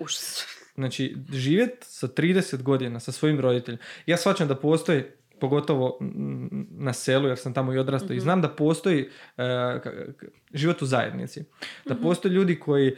Znači, 0.76 1.18
živjet 1.32 1.72
sa 1.82 2.08
30 2.08 2.62
godina 2.62 3.00
sa 3.00 3.12
svojim 3.12 3.40
roditeljima. 3.40 3.84
Ja 4.06 4.18
shvaćam 4.18 4.48
da 4.48 4.56
postoji, 4.56 5.04
pogotovo 5.36 5.98
na 6.72 6.94
selu, 6.94 7.28
jer 7.28 7.38
sam 7.38 7.54
tamo 7.54 7.74
i 7.74 7.78
odrastao, 7.78 8.06
Mhm. 8.06 8.18
i 8.18 8.22
znam 8.22 8.42
da 8.42 8.50
postoji 8.50 9.10
e, 9.38 9.80
život 10.54 10.82
u 10.82 10.86
zajednici. 10.86 11.44
Da 11.86 11.94
Mhm. 11.94 12.04
postoje 12.04 12.32
ljudi 12.32 12.56
koji, 12.58 12.88
e, 12.88 12.94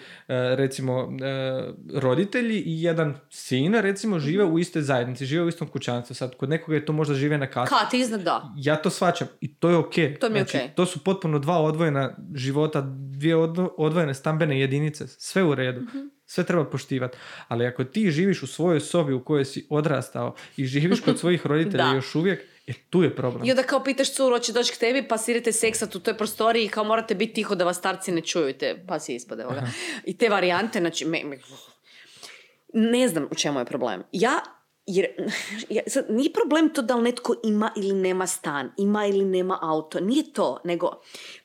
recimo, 0.56 1.10
e, 1.14 1.64
roditelji 1.94 2.58
i 2.58 2.84
jedan 2.84 3.16
sin, 3.30 3.74
recimo, 3.76 4.20
žive 4.20 4.44
Mhm. 4.46 4.54
u 4.54 4.60
istoj 4.60 4.82
zajednici, 4.82 5.26
žive 5.26 5.44
u 5.44 5.48
istom 5.48 5.68
kućanstvu. 5.68 6.14
Sad, 6.14 6.36
kod 6.36 6.50
nekoga 6.50 6.76
je 6.76 6.86
to 6.86 6.94
možda 6.94 7.14
žive 7.16 7.38
na 7.38 7.48
katu. 7.48 7.70
Kat 7.72 7.94
iznad, 7.94 8.22
da. 8.22 8.54
Ja 8.58 8.76
to 8.76 8.90
shvaćam 8.90 9.28
i 9.42 9.56
to 9.56 9.70
je 9.70 9.76
ok. 9.78 9.94
To 10.20 10.30
mi 10.30 10.36
je 10.36 10.44
znači, 10.44 10.58
okej. 10.58 10.70
To 10.70 10.86
su 10.86 11.00
potpuno 11.00 11.40
dva 11.40 11.58
odvojena 11.60 11.88
života, 12.36 12.82
dvije 13.10 13.36
odvo- 13.38 13.74
odvojene 13.78 14.14
stambene 14.14 14.60
jedinice. 14.60 15.08
Sve 15.08 15.44
u 15.44 15.56
redu. 15.56 15.82
Sve 16.30 16.44
treba 16.44 16.66
poštivati. 16.66 17.18
Ali 17.48 17.66
ako 17.66 17.84
ti 17.84 18.12
živiš 18.12 18.44
u 18.44 18.48
svojoj 18.48 18.80
sobi 18.80 19.14
u 19.14 19.24
kojoj 19.24 19.46
si 19.46 19.68
odrastao 19.70 20.36
i 20.58 20.66
živiš 20.66 21.02
kod 21.02 21.20
svojih 21.20 21.46
roditelja 21.46 21.94
još 21.94 22.16
uvijek, 22.16 22.42
e, 22.68 22.74
tu 22.90 23.04
je 23.04 23.16
problem. 23.16 23.46
I 23.46 23.52
onda 23.52 23.64
kao 23.64 23.84
pitaš 23.84 24.14
curu, 24.14 24.36
hoće 24.36 24.54
doći 24.54 24.74
k 24.74 24.78
tebi, 24.78 25.08
pa 25.08 25.18
si 25.18 25.32
idete 25.32 25.52
seksat 25.52 25.96
u 25.96 26.00
toj 26.00 26.18
prostoriji 26.18 26.66
i 26.66 26.70
kao 26.70 26.84
morate 26.84 27.16
biti 27.16 27.34
tiho 27.34 27.56
da 27.56 27.66
vas 27.66 27.78
starci 27.78 28.12
ne 28.12 28.22
čuju, 28.22 28.54
te, 28.54 28.84
pa 28.88 29.00
si 29.00 29.16
ispade 29.16 29.46
ovoga. 29.46 29.62
I 30.06 30.18
te 30.18 30.30
varijante, 30.30 30.80
znači, 30.80 31.06
me, 31.06 31.24
me- 31.24 31.40
ne 32.74 33.08
znam 33.08 33.28
u 33.32 33.36
čemu 33.36 33.60
je 33.60 33.66
problem. 33.66 34.04
Ja, 34.12 34.40
jer, 34.88 35.06
sad, 35.94 36.06
nije 36.10 36.34
problem 36.34 36.70
to 36.74 36.82
da 36.82 36.96
li 36.96 37.04
netko 37.04 37.36
ima 37.44 37.72
ili 37.76 37.94
nema 37.94 38.28
stan, 38.28 38.72
ima 38.78 39.06
ili 39.06 39.26
nema 39.26 39.60
auto, 39.62 40.00
nije 40.00 40.34
to, 40.34 40.60
nego 40.64 40.92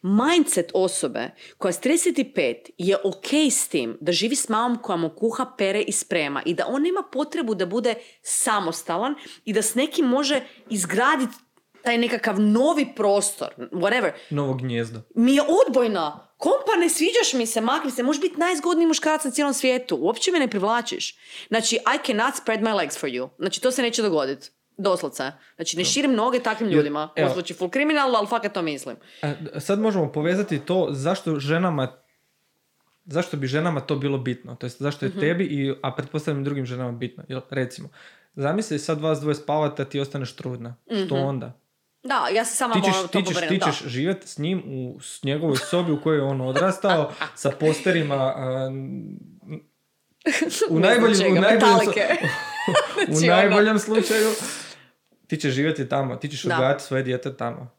mindset 0.02 0.70
osobe 0.74 1.30
koja 1.58 1.72
s 1.72 1.80
35 1.80 2.54
je 2.78 2.96
ok 3.04 3.32
s 3.50 3.68
tim 3.68 3.98
da 4.00 4.12
živi 4.12 4.36
s 4.36 4.48
mamom 4.48 4.78
koja 4.82 4.96
mu 4.96 5.10
kuha, 5.10 5.46
pere 5.58 5.80
i 5.80 5.92
sprema 5.92 6.42
i 6.46 6.54
da 6.54 6.66
on 6.68 6.82
nema 6.82 7.02
potrebu 7.12 7.54
da 7.54 7.66
bude 7.66 7.94
samostalan 8.22 9.14
i 9.44 9.52
da 9.52 9.62
s 9.62 9.74
nekim 9.74 10.06
može 10.06 10.40
izgraditi 10.70 11.34
taj 11.82 11.98
nekakav 11.98 12.40
novi 12.40 12.86
prostor, 12.96 13.48
whatever, 13.58 14.10
Novo 14.30 14.54
gnjezdo. 14.54 15.00
mi 15.14 15.34
je 15.34 15.42
odbojna. 15.66 16.28
Kompa, 16.42 16.74
ne 16.78 16.88
sviđaš 16.88 17.32
mi 17.34 17.46
se, 17.46 17.60
makni 17.60 17.90
se, 17.90 18.02
možeš 18.02 18.22
biti 18.22 18.36
najzgodniji 18.36 18.86
muškarac 18.86 19.24
na 19.24 19.30
cijelom 19.30 19.54
svijetu. 19.54 19.96
Uopće 19.96 20.32
me 20.32 20.38
ne 20.38 20.48
privlačiš. 20.48 21.16
Znači, 21.48 21.76
I 21.76 22.06
cannot 22.06 22.34
spread 22.36 22.60
my 22.60 22.74
legs 22.74 22.98
for 22.98 23.10
you. 23.10 23.28
Znači, 23.38 23.60
to 23.60 23.70
se 23.70 23.82
neće 23.82 24.02
dogoditi. 24.02 24.50
Doslovce. 24.76 25.32
Znači, 25.56 25.76
ne 25.76 25.84
širim 25.84 26.14
noge 26.14 26.40
takvim 26.40 26.68
ljudima. 26.70 27.08
evo. 27.16 27.26
Ovo 27.26 27.34
zvuči 27.34 27.54
full 27.54 27.70
kriminalno, 27.70 28.18
ali 28.18 28.26
fakat 28.26 28.52
to 28.52 28.62
mislim. 28.62 28.96
E, 29.22 29.34
Sad 29.58 29.80
možemo 29.80 30.12
povezati 30.12 30.58
to 30.58 30.88
zašto 30.90 31.38
ženama 31.38 31.98
zašto 33.04 33.36
bi 33.36 33.46
ženama 33.46 33.80
to 33.80 33.96
bilo 33.96 34.18
bitno, 34.18 34.54
to 34.54 34.66
jest 34.66 34.82
zašto 34.82 35.04
je 35.04 35.08
Mhm. 35.08 35.20
tebi, 35.20 35.44
i, 35.44 35.74
a 35.82 35.92
pretpostavljam 35.92 36.44
drugim 36.44 36.66
ženama 36.66 36.92
bitno. 36.92 37.24
Jel, 37.28 37.40
recimo, 37.50 37.88
zamisli 38.34 38.78
sad 38.78 39.00
vas 39.00 39.20
dvoje 39.20 39.34
spavate, 39.34 39.82
a 39.82 39.84
ti 39.84 40.00
ostaneš 40.00 40.32
trudna. 40.32 40.76
Što 41.06 41.14
onda? 41.16 41.58
Da, 42.02 42.28
ja 42.28 42.44
se 42.44 42.56
sama 42.56 42.74
Ti 42.74 42.80
ćeš, 42.80 42.94
moram 42.94 43.08
ti 43.08 43.24
ćeš, 43.24 43.48
ti 43.48 43.60
ćeš 43.60 43.86
živjeti 43.86 44.28
s 44.28 44.38
njim 44.38 44.62
u 44.66 45.00
s 45.00 45.22
njegovoj 45.22 45.56
sobi 45.56 45.92
u 45.92 46.00
kojoj 46.02 46.18
je 46.18 46.22
on 46.22 46.40
odrastao, 46.40 47.12
sa 47.34 47.50
posterima 47.50 48.34
u 50.70 50.80
najboljem, 50.80 51.32
u 51.32 51.40
najboljem, 51.40 51.76
u 53.08 53.14
Znači, 53.14 53.30
ono- 53.30 53.36
najboljem 53.36 53.78
slučaju 53.78 54.28
ti 55.26 55.36
ćeš 55.36 55.54
živjeti 55.54 55.88
tamo, 55.88 56.16
ti 56.16 56.28
ćeš 56.28 56.44
odgajati 56.44 56.84
svoje 56.84 57.02
dijete 57.02 57.36
tamo. 57.36 57.70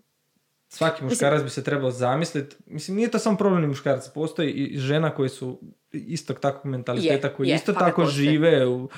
Svaki 0.67 1.03
muškarac 1.03 1.43
bi 1.43 1.49
se 1.49 1.63
trebao 1.63 1.91
zamisliti. 1.91 2.55
Mislim, 2.65 2.97
nije 2.97 3.11
to 3.11 3.19
samo 3.19 3.37
problem 3.37 3.67
muškarac. 3.67 4.09
Postoji 4.09 4.51
i 4.51 4.77
žena 4.79 5.15
koji 5.15 5.29
su 5.29 5.59
istog 5.91 6.39
takvog 6.39 6.65
mentaliteta, 6.65 7.27
Je, 7.27 7.33
koji 7.33 7.49
je, 7.49 7.55
isto 7.55 7.73
fakat 7.73 7.87
tako 7.87 8.01
postoji. 8.01 8.29
žive 8.29 8.67
u... 8.67 8.89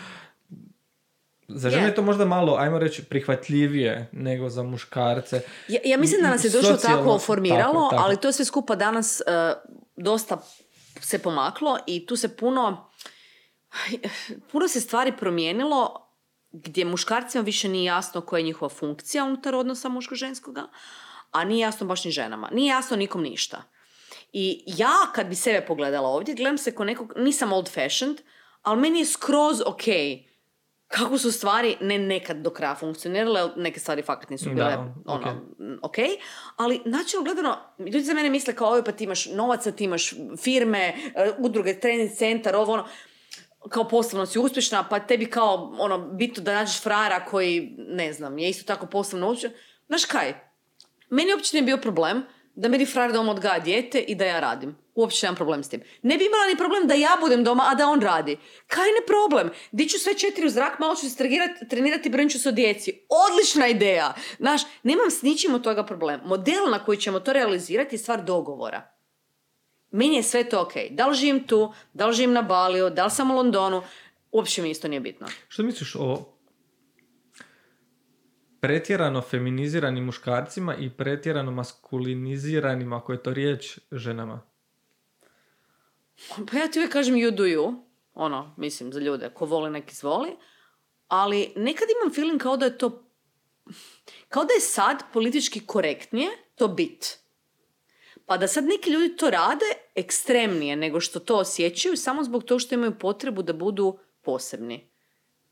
Za 1.47 1.69
žene 1.69 1.83
Je. 1.83 1.87
je 1.87 1.95
to 1.95 2.01
možda 2.01 2.25
malo, 2.25 2.55
ajmo 2.59 2.79
reći, 2.79 3.03
prihvatljivije 3.03 4.09
nego 4.11 4.49
za 4.49 4.63
muškarce. 4.63 5.41
Ja, 5.67 5.79
ja 5.85 5.97
mislim 5.97 6.21
da 6.21 6.29
nas 6.29 6.43
je 6.43 6.49
društvo 6.49 6.73
Socijalno- 6.75 6.97
tako 6.97 7.19
formiralo, 7.19 7.73
tako, 7.73 7.89
tako. 7.89 8.03
ali 8.03 8.17
to 8.17 8.27
je 8.27 8.33
sve 8.33 8.45
skupa 8.45 8.75
danas 8.75 9.21
e, 9.21 9.23
dosta 9.95 10.41
se 11.01 11.19
pomaklo 11.19 11.77
i 11.87 12.05
tu 12.05 12.15
se 12.15 12.37
puno 12.37 12.89
puno 14.51 14.67
se 14.67 14.81
stvari 14.81 15.17
promijenilo 15.17 16.01
gdje 16.51 16.85
muškarcima 16.85 17.43
više 17.43 17.69
nije 17.69 17.83
jasno 17.85 18.21
koja 18.21 18.39
je 18.39 18.43
njihova 18.43 18.69
funkcija 18.69 19.23
unutar 19.23 19.55
odnosa 19.55 19.89
muško-ženskoga, 19.89 20.67
a 21.31 21.43
nije 21.43 21.59
jasno 21.59 21.87
baš 21.87 22.05
ni 22.05 22.11
ženama. 22.11 22.49
Nije 22.53 22.69
jasno 22.69 22.97
nikom 22.97 23.21
ništa. 23.21 23.63
I 24.33 24.63
ja 24.65 24.95
kad 25.15 25.27
bi 25.27 25.35
sebe 25.35 25.65
pogledala 25.65 26.09
ovdje, 26.09 26.35
gledam 26.35 26.57
se 26.57 26.75
ko 26.75 26.83
nekog, 26.83 27.13
nisam 27.17 27.53
old 27.53 27.69
fashioned, 27.69 28.21
ali 28.61 28.81
meni 28.81 28.99
je 28.99 29.05
skroz 29.05 29.61
ok 29.65 29.83
kako 30.87 31.17
su 31.17 31.31
stvari 31.31 31.77
ne 31.81 31.97
nekad 31.97 32.37
do 32.37 32.49
kraja 32.49 32.75
funkcionirale, 32.75 33.49
neke 33.55 33.79
stvari 33.79 34.01
fakat 34.01 34.29
nisu 34.29 34.45
Da, 34.45 34.53
bile 34.53 34.77
ok. 35.05 35.25
ono, 35.25 35.41
m, 35.59 35.79
ok, 35.81 35.95
ali 36.55 36.81
načelno 36.85 37.23
gledano, 37.23 37.57
ljudi 37.79 38.01
za 38.01 38.13
mene 38.13 38.29
misle 38.29 38.55
kao 38.55 38.67
ovo 38.67 38.83
pa 38.83 38.91
ti 38.91 39.03
imaš 39.03 39.25
novaca, 39.25 39.71
ti 39.71 39.83
imaš 39.83 40.13
firme, 40.37 40.93
e, 41.15 41.31
udruge, 41.37 41.79
trening 41.79 42.11
centar, 42.17 42.55
ovo 42.55 42.73
ono, 42.73 42.85
kao 43.69 43.87
poslovno 43.87 44.25
si 44.25 44.39
uspješna, 44.39 44.87
pa 44.89 44.99
tebi 44.99 45.25
kao 45.25 45.75
ono, 45.79 45.97
bitno 45.97 46.43
da 46.43 46.53
nađeš 46.53 46.81
frajera 46.81 47.25
koji, 47.25 47.75
ne 47.77 48.13
znam, 48.13 48.37
je 48.37 48.49
isto 48.49 48.63
tako 48.73 48.85
poslovno 48.85 49.29
uspješan. 49.29 49.57
Znaš 49.87 50.05
kaj, 50.05 50.33
meni 51.09 51.33
uopće 51.33 51.49
nije 51.53 51.63
bio 51.63 51.77
problem 51.77 52.23
da 52.55 52.69
meni 52.69 52.85
frajer 52.85 53.11
doma 53.11 53.31
odgaja 53.31 53.59
dijete 53.59 53.99
i 53.99 54.15
da 54.15 54.25
ja 54.25 54.39
radim. 54.39 54.75
Uopće 54.95 55.25
nemam 55.25 55.35
problem 55.35 55.63
s 55.63 55.69
tim. 55.69 55.81
Ne 56.01 56.17
bi 56.17 56.25
imala 56.25 56.47
ni 56.47 56.57
problem 56.57 56.87
da 56.87 56.93
ja 56.93 57.17
budem 57.19 57.43
doma, 57.43 57.63
a 57.67 57.75
da 57.75 57.87
on 57.87 58.01
radi. 58.01 58.37
Kaj 58.67 58.85
ne 58.85 59.05
problem? 59.07 59.49
Diću 59.71 59.99
sve 59.99 60.17
četiri 60.17 60.45
u 60.45 60.49
zrak, 60.49 60.79
malo 60.79 60.95
ću 60.95 61.09
se 61.09 61.17
trenirati, 61.69 62.09
brinut 62.09 62.31
ću 62.31 62.39
se 62.39 62.49
o 62.49 62.51
djeci. 62.51 63.01
Odlična 63.29 63.67
ideja! 63.67 64.13
Znaš, 64.37 64.61
nemam 64.83 65.11
s 65.11 65.21
ničim 65.21 65.55
od 65.55 65.63
toga 65.63 65.83
problem. 65.83 66.21
Model 66.25 66.69
na 66.71 66.85
koji 66.85 66.97
ćemo 66.97 67.19
to 67.19 67.33
realizirati 67.33 67.95
je 67.95 67.99
stvar 67.99 68.23
dogovora. 68.23 68.91
Meni 69.91 70.15
je 70.15 70.23
sve 70.23 70.49
to 70.49 70.61
ok. 70.61 70.73
Da 70.91 71.07
li 71.07 71.15
živim 71.15 71.47
tu, 71.47 71.73
da 71.93 72.07
li 72.07 72.13
živim 72.13 72.33
na 72.33 72.41
Baliju, 72.41 72.89
da 72.89 73.05
li 73.05 73.11
sam 73.11 73.31
u 73.31 73.35
Londonu, 73.35 73.81
uopće 74.31 74.61
mi 74.61 74.69
isto 74.69 74.87
nije 74.87 74.99
bitno. 74.99 75.27
Što 75.47 75.63
misliš 75.63 75.95
o 75.95 76.34
pretjerano 78.65 79.21
feminiziranim 79.21 80.05
muškarcima 80.05 80.75
i 80.75 80.89
pretjerano 80.89 81.51
maskuliniziranim, 81.51 82.93
ako 82.93 83.11
je 83.11 83.23
to 83.23 83.33
riječ, 83.33 83.79
ženama? 83.91 84.41
Pa 86.51 86.57
ja 86.57 86.67
ti 86.67 86.79
uvijek 86.79 86.93
kažem 86.93 87.15
you 87.15 87.31
do 87.31 87.43
you, 87.43 87.83
ono, 88.13 88.53
mislim, 88.57 88.93
za 88.93 88.99
ljude, 88.99 89.29
ko 89.29 89.45
voli 89.45 89.71
neki 89.71 89.95
zvoli, 89.95 90.31
ali 91.07 91.53
nekad 91.55 91.87
imam 92.01 92.13
feeling 92.13 92.41
kao 92.41 92.57
da 92.57 92.65
je 92.65 92.77
to, 92.77 93.09
kao 94.29 94.45
da 94.45 94.53
je 94.53 94.59
sad 94.59 95.03
politički 95.13 95.65
korektnije 95.65 96.29
to 96.55 96.67
bit. 96.67 97.19
Pa 98.25 98.37
da 98.37 98.47
sad 98.47 98.65
neki 98.65 98.89
ljudi 98.89 99.15
to 99.15 99.29
rade 99.29 99.65
ekstremnije 99.95 100.75
nego 100.75 100.99
što 100.99 101.19
to 101.19 101.37
osjećaju 101.37 101.97
samo 101.97 102.23
zbog 102.23 102.43
toga 102.43 102.59
što 102.59 102.75
imaju 102.75 102.99
potrebu 102.99 103.41
da 103.41 103.53
budu 103.53 103.97
posebni. 104.21 104.94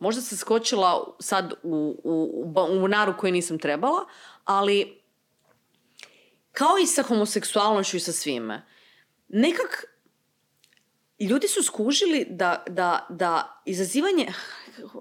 Možda 0.03 0.21
sam 0.21 0.37
skočila 0.37 1.15
sad 1.19 1.53
u, 1.63 2.01
u, 2.03 2.83
u 2.83 2.87
naru 2.87 3.13
koju 3.17 3.31
nisam 3.31 3.59
trebala, 3.59 4.05
ali 4.45 5.01
kao 6.51 6.77
i 6.83 6.87
sa 6.87 7.03
homoseksualnošću 7.03 7.97
i 7.97 7.99
sa 7.99 8.11
svime. 8.11 8.65
Nekak 9.27 9.85
ljudi 11.19 11.47
su 11.47 11.63
skužili 11.63 12.25
da, 12.29 12.63
da, 12.67 13.07
da 13.09 13.61
izazivanje, 13.65 14.33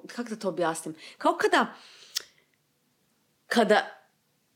kako 0.07 0.29
da 0.29 0.37
to 0.37 0.49
objasnim, 0.49 0.95
kao 1.19 1.37
kada, 1.37 1.74
kada 3.47 4.07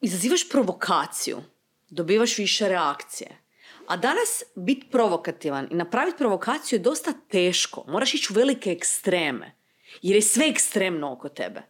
izazivaš 0.00 0.48
provokaciju, 0.48 1.42
dobivaš 1.90 2.38
više 2.38 2.68
reakcije. 2.68 3.38
A 3.86 3.96
danas 3.96 4.42
biti 4.54 4.86
provokativan 4.90 5.68
i 5.70 5.74
napraviti 5.74 6.18
provokaciju 6.18 6.78
je 6.78 6.82
dosta 6.82 7.12
teško. 7.28 7.84
Moraš 7.88 8.14
ići 8.14 8.32
u 8.32 8.36
velike 8.36 8.70
ekstreme. 8.70 9.56
Jer 10.02 10.16
je 10.16 10.22
sve 10.22 10.48
ekstremno 10.48 11.12
oko 11.12 11.28
tebe. 11.28 11.62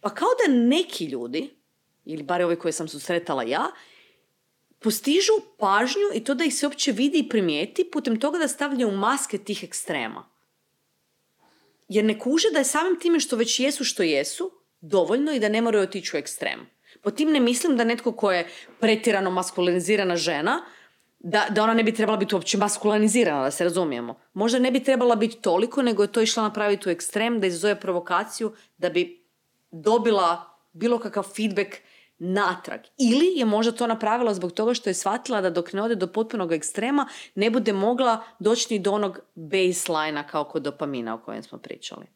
Pa 0.00 0.14
kao 0.14 0.28
da 0.46 0.54
neki 0.54 1.04
ljudi, 1.04 1.50
ili 2.04 2.22
bar 2.22 2.42
ovi 2.42 2.56
koje 2.56 2.72
sam 2.72 2.88
susretala 2.88 3.42
ja, 3.42 3.66
postižu 4.78 5.32
pažnju 5.58 6.10
i 6.14 6.24
to 6.24 6.34
da 6.34 6.44
ih 6.44 6.54
se 6.54 6.66
uopće 6.66 6.92
vidi 6.92 7.18
i 7.18 7.28
primijeti 7.28 7.90
putem 7.92 8.20
toga 8.20 8.38
da 8.38 8.48
stavljaju 8.48 8.90
maske 8.90 9.38
tih 9.38 9.64
ekstrema. 9.64 10.28
Jer 11.88 12.04
ne 12.04 12.18
kuže 12.18 12.50
da 12.52 12.58
je 12.58 12.64
samim 12.64 13.00
time 13.00 13.20
što 13.20 13.36
već 13.36 13.60
jesu 13.60 13.84
što 13.84 14.02
jesu, 14.02 14.50
dovoljno 14.80 15.32
i 15.32 15.40
da 15.40 15.48
ne 15.48 15.62
moraju 15.62 15.84
otići 15.84 16.16
u 16.16 16.18
ekstrem. 16.18 16.66
Po 17.02 17.10
tim 17.10 17.30
ne 17.32 17.40
mislim 17.40 17.76
da 17.76 17.84
netko 17.84 18.12
ko 18.12 18.32
je 18.32 18.48
pretjerano 18.80 19.30
maskulinizirana 19.30 20.16
žena, 20.16 20.64
da, 21.26 21.46
da 21.50 21.62
ona 21.62 21.74
ne 21.74 21.82
bi 21.82 21.94
trebala 21.94 22.18
biti 22.18 22.34
uopće 22.34 22.58
maskulinizirana, 22.58 23.44
da 23.44 23.50
se 23.50 23.64
razumijemo. 23.64 24.14
Možda 24.34 24.58
ne 24.58 24.70
bi 24.70 24.84
trebala 24.84 25.16
biti 25.16 25.36
toliko, 25.36 25.82
nego 25.82 26.02
je 26.02 26.12
to 26.12 26.20
išla 26.20 26.42
napraviti 26.42 26.88
u 26.88 26.92
ekstrem, 26.92 27.40
da 27.40 27.46
izazove 27.46 27.80
provokaciju, 27.80 28.52
da 28.78 28.90
bi 28.90 29.24
dobila 29.70 30.44
bilo 30.72 30.98
kakav 30.98 31.22
feedback 31.36 31.76
natrag. 32.18 32.80
Ili 32.98 33.26
je 33.38 33.44
možda 33.44 33.72
to 33.72 33.86
napravila 33.86 34.34
zbog 34.34 34.52
toga 34.52 34.74
što 34.74 34.90
je 34.90 34.94
shvatila 34.94 35.40
da 35.40 35.50
dok 35.50 35.72
ne 35.72 35.82
ode 35.82 35.94
do 35.94 36.06
potpunog 36.06 36.52
ekstrema 36.52 37.08
ne 37.34 37.50
bude 37.50 37.72
mogla 37.72 38.22
doći 38.38 38.74
ni 38.74 38.78
do 38.78 38.92
onog 38.92 39.18
baseline 39.34 40.24
kao 40.30 40.44
kod 40.44 40.62
dopamina 40.62 41.14
o 41.14 41.18
kojem 41.18 41.42
smo 41.42 41.58
pričali. 41.58 42.06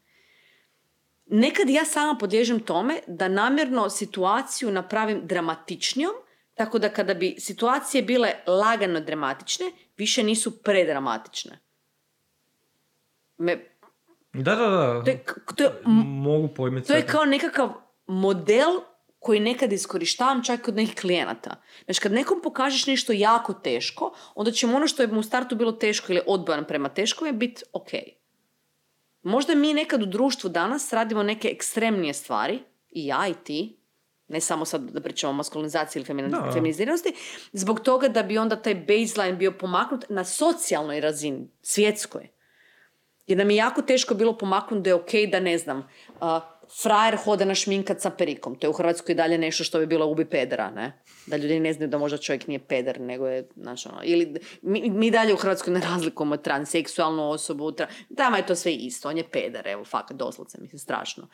Nekad 1.27 1.71
ja 1.71 1.85
sama 1.85 2.19
podliježem 2.19 2.61
tome 2.61 3.01
da 3.07 3.29
namjerno 3.29 3.91
situaciju 3.91 4.71
napravim 4.71 5.21
dramatičnijom, 5.25 6.13
tako 6.59 6.79
da 6.79 6.89
kada 6.89 7.15
bi 7.15 7.35
situacije 7.39 8.03
bile 8.03 8.33
lagano 8.47 9.01
dramatične, 9.01 9.67
više 9.97 10.23
nisu 10.23 10.63
predramatične. 10.63 11.59
Me... 13.39 13.59
Da, 14.33 14.55
da, 14.55 14.67
da. 14.67 15.05
To 15.05 15.11
je, 15.11 15.25
to 15.57 15.65
je, 15.65 15.71
Mogu 15.85 16.49
pojmiti. 16.49 16.89
To 16.89 16.95
je 16.95 17.07
kao 17.07 17.25
nekakav 17.25 17.73
model 18.07 18.81
koji 19.19 19.41
nekad 19.41 19.73
iskorištavam 19.73 20.45
čak 20.45 20.63
kod 20.63 20.77
nekih 20.77 20.95
klijenata. 20.95 21.55
Znači, 21.85 22.01
kad 22.01 22.13
nekom 22.13 22.41
pokažeš 22.43 22.87
nešto 22.87 23.13
jako 23.13 23.53
teško, 23.53 24.15
onda 24.35 24.51
će 24.51 24.67
mu 24.67 24.77
ono 24.77 24.87
što 24.87 25.03
je 25.03 25.09
mu 25.09 25.21
u 25.21 25.23
startu 25.23 25.57
bilo 25.57 25.73
teško 25.73 26.13
ili 26.13 26.23
odbojan 26.27 26.65
prema 26.65 26.89
teškom 26.89 27.27
je 27.27 27.33
biti 27.33 27.63
ok. 27.73 27.91
Možda 29.23 29.55
mi 29.55 29.75
nekad 29.75 30.03
u 30.03 30.07
društvu 30.07 30.51
danas 30.51 30.93
radimo 30.93 31.23
neke 31.23 31.49
ekstremnije 31.49 32.15
stvari, 32.15 32.59
i 32.91 33.07
ja 33.07 33.29
i 33.29 33.35
ti, 33.45 33.77
ne 34.29 34.41
samo 34.41 34.65
sad 34.65 34.91
da 34.91 35.01
pričamo 35.01 35.31
o 35.31 35.35
maskulinizaciji 35.35 36.01
ili 36.01 36.07
feminiziranosti, 36.53 37.15
zbog 37.53 37.81
toga 37.81 38.09
da 38.09 38.23
bi 38.23 38.39
onda 38.39 38.57
taj 38.57 38.75
baseline 38.75 39.37
bio 39.37 39.53
pomaknut 39.53 40.05
na 40.09 40.25
socijalnoj 40.25 41.01
razini, 41.01 41.49
svjetskoj. 41.63 42.29
Jer 43.27 43.39
nam 43.39 43.51
je 43.51 43.57
jako 43.57 43.83
teško 43.83 44.15
bilo 44.15 44.39
pomaknuti 44.39 44.83
da 44.83 44.91
je 44.91 44.95
ok 44.95 45.11
da 45.33 45.41
ne 45.41 45.59
znam, 45.59 45.89
frajer 46.83 47.17
hoda 47.17 47.45
na 47.45 47.55
šminkat 47.55 48.01
sa 48.01 48.11
perikom. 48.11 48.55
To 48.59 48.67
je 48.67 48.71
u 48.71 48.73
Hrvatskoj 48.73 49.15
dalje 49.15 49.39
nešto 49.39 49.65
što 49.65 49.79
bi 49.79 49.87
bilo 49.87 50.07
ubi 50.07 50.25
pedera, 50.25 50.71
ne? 50.71 51.03
Da 51.27 51.37
ljudi 51.37 51.61
ne 51.61 51.73
znaju 51.73 51.89
da 51.89 51.99
možda 51.99 52.19
čovjek 52.19 52.47
nije 52.47 52.59
peder, 52.59 53.01
nego 53.01 53.27
je, 53.27 53.49
znači 53.57 53.89
ono, 53.89 54.01
ili 54.05 54.35
mi, 54.63 54.91
mi 54.91 55.11
dalje 55.11 55.35
u 55.35 55.37
Hrvatskoj 55.37 55.73
ne 55.73 55.81
razlikujemo 55.81 56.37
transseksualnu 56.37 57.31
osobu, 57.31 57.73
tra... 57.73 57.87
tamo 58.17 58.37
je 58.37 58.47
to 58.47 58.55
sve 58.55 58.73
isto, 58.73 59.09
on 59.09 59.17
je 59.17 59.31
peder, 59.31 59.69
evo, 59.69 59.85
fakat, 59.85 60.17
doslovce, 60.17 60.59
mislim, 60.61 60.79
strašno. 60.79 61.29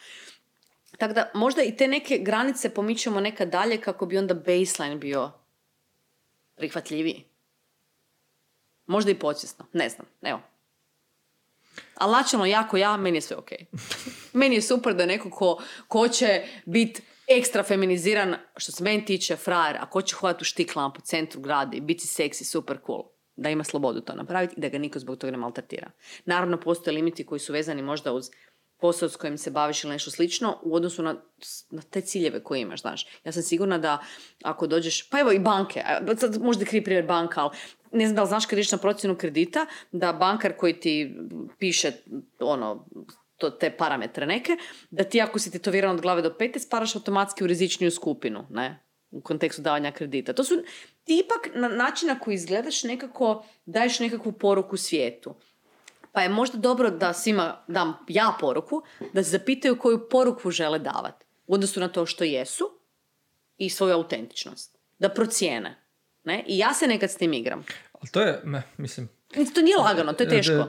Tako 0.98 1.14
da, 1.14 1.30
možda 1.34 1.62
i 1.62 1.76
te 1.76 1.88
neke 1.88 2.18
granice 2.18 2.70
pomičemo 2.74 3.20
nekad 3.20 3.48
dalje 3.48 3.80
kako 3.80 4.06
bi 4.06 4.18
onda 4.18 4.34
baseline 4.34 4.96
bio 4.96 5.32
prihvatljiviji. 6.56 7.24
Možda 8.86 9.10
i 9.10 9.18
podsvjesno, 9.18 9.66
ne 9.72 9.88
znam, 9.88 10.06
evo, 10.22 10.40
ali 11.94 12.12
načelno 12.12 12.46
jako 12.46 12.76
ja, 12.76 12.96
meni 12.96 13.16
je 13.16 13.20
sve 13.20 13.36
ok. 13.36 13.50
meni 14.32 14.54
je 14.54 14.62
super 14.62 14.94
da 14.94 15.02
je 15.02 15.06
neko 15.06 15.30
ko, 15.30 15.62
ko 15.88 16.08
će 16.08 16.44
biti 16.64 17.02
ekstra 17.26 17.62
feminiziran, 17.62 18.36
što 18.56 18.72
se 18.72 18.84
meni 18.84 19.04
tiče, 19.04 19.36
frajer, 19.36 19.76
a 19.80 19.90
ko 19.90 20.02
će 20.02 20.14
hodati 20.14 20.42
u 20.42 20.44
štiklama 20.44 20.92
po 20.92 21.00
centru 21.00 21.40
grada 21.40 21.76
i 21.76 21.80
biti 21.80 22.06
seksi, 22.06 22.44
super 22.44 22.78
cool. 22.86 23.02
Da 23.36 23.50
ima 23.50 23.64
slobodu 23.64 24.00
to 24.00 24.14
napraviti 24.14 24.54
i 24.56 24.60
da 24.60 24.68
ga 24.68 24.78
niko 24.78 24.98
zbog 24.98 25.18
toga 25.18 25.30
ne 25.30 25.36
maltretira. 25.36 25.90
Naravno, 26.24 26.60
postoje 26.60 26.94
limiti 26.94 27.26
koji 27.26 27.38
su 27.38 27.52
vezani 27.52 27.82
možda 27.82 28.12
uz 28.12 28.30
posao 28.80 29.08
s 29.08 29.16
kojim 29.16 29.38
se 29.38 29.50
baviš 29.50 29.84
ili 29.84 29.92
nešto 29.92 30.10
slično 30.10 30.58
u 30.62 30.74
odnosu 30.74 31.02
na, 31.02 31.14
na 31.70 31.82
te 31.82 32.00
ciljeve 32.00 32.44
koje 32.44 32.60
imaš, 32.60 32.80
znaš. 32.80 33.06
Ja 33.24 33.32
sam 33.32 33.42
sigurna 33.42 33.78
da 33.78 33.98
ako 34.42 34.66
dođeš, 34.66 35.10
pa 35.10 35.20
evo 35.20 35.32
i 35.32 35.38
banke, 35.38 35.82
sad 36.18 36.42
možda 36.42 36.64
krivi 36.64 36.84
primjer 36.84 37.06
banka, 37.06 37.40
ali 37.40 37.56
ne 37.92 38.06
znam 38.06 38.16
da 38.16 38.22
li 38.22 38.28
znaš 38.28 38.46
kad 38.46 38.58
na 38.72 38.78
procjenu 38.78 39.16
kredita, 39.16 39.66
da 39.92 40.12
bankar 40.12 40.56
koji 40.56 40.80
ti 40.80 41.16
piše 41.58 41.92
ono, 42.38 42.86
to, 43.36 43.50
te 43.50 43.70
parametre 43.70 44.26
neke, 44.26 44.56
da 44.90 45.04
ti 45.04 45.20
ako 45.20 45.38
si 45.38 45.50
tetoviran 45.50 45.94
od 45.94 46.00
glave 46.00 46.22
do 46.22 46.34
pete, 46.38 46.60
sparaš 46.60 46.96
automatski 46.96 47.44
u 47.44 47.46
rizičniju 47.46 47.90
skupinu, 47.90 48.46
ne? 48.50 48.80
u 49.10 49.20
kontekstu 49.20 49.62
davanja 49.62 49.92
kredita. 49.92 50.32
To 50.32 50.44
su 50.44 50.54
ti 51.04 51.22
ipak 51.24 51.54
na 51.54 51.68
način 51.68 52.08
na 52.08 52.18
koji 52.18 52.34
izgledaš 52.34 52.82
nekako, 52.84 53.44
daješ 53.66 54.00
nekakvu 54.00 54.32
poruku 54.32 54.76
svijetu. 54.76 55.34
Pa 56.14 56.22
je 56.22 56.28
možda 56.28 56.58
dobro 56.58 56.90
da 56.90 57.12
svima 57.12 57.56
dam 57.68 57.94
ja 58.08 58.36
poruku, 58.40 58.82
da 59.12 59.24
se 59.24 59.30
zapitaju 59.30 59.78
koju 59.78 60.08
poruku 60.08 60.50
žele 60.50 60.78
davati 60.78 61.24
u 61.46 61.54
odnosu 61.54 61.80
na 61.80 61.88
to 61.88 62.06
što 62.06 62.24
jesu 62.24 62.64
i 63.58 63.70
svoju 63.70 63.94
autentičnost. 63.94 64.78
Da 64.98 65.08
procijene. 65.08 65.76
Ne? 66.24 66.44
I 66.46 66.58
ja 66.58 66.74
se 66.74 66.86
nekad 66.86 67.10
s 67.10 67.16
tim 67.16 67.32
igram. 67.32 67.64
Ali 67.92 68.10
to 68.10 68.20
je, 68.20 68.40
me, 68.44 68.62
mislim... 68.76 69.08
To 69.54 69.62
nije 69.62 69.76
lagano, 69.76 70.12
to 70.12 70.22
je 70.22 70.28
teško. 70.28 70.66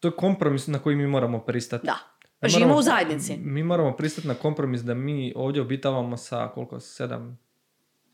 To 0.00 0.08
je 0.08 0.12
kompromis 0.12 0.66
na 0.66 0.78
koji 0.78 0.96
mi 0.96 1.06
moramo 1.06 1.40
pristati. 1.40 1.86
Da. 1.86 1.98
Pa 2.40 2.48
živimo 2.48 2.76
u 2.76 2.82
zajednici. 2.82 3.36
Mi 3.36 3.62
moramo 3.62 3.96
pristati 3.96 4.28
na 4.28 4.34
kompromis 4.34 4.80
da 4.80 4.94
mi 4.94 5.32
ovdje 5.36 5.62
obitavamo 5.62 6.16
sa 6.16 6.50
koliko, 6.54 6.80
sedam, 6.80 7.38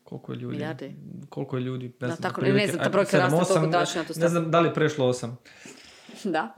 koliko 0.03 0.31
je 0.31 0.35
ljudi? 0.35 0.57
Milijardi. 0.57 0.95
Koliko 1.29 1.57
je 1.57 1.63
ljudi? 1.63 1.93
Ne 1.99 2.07
znam, 2.07 2.17
da, 2.21 2.29
tako, 2.29 2.41
ne 2.41 2.67
znam, 2.67 2.83
ta 2.83 2.89
brojka 2.89 3.17
raste 3.17 3.53
toliko. 3.53 3.77
Ne 4.15 4.27
znam 4.27 4.51
da 4.51 4.59
li 4.59 4.69
je 4.69 4.73
prešlo 4.73 5.07
osam. 5.07 5.37
Da. 6.25 6.55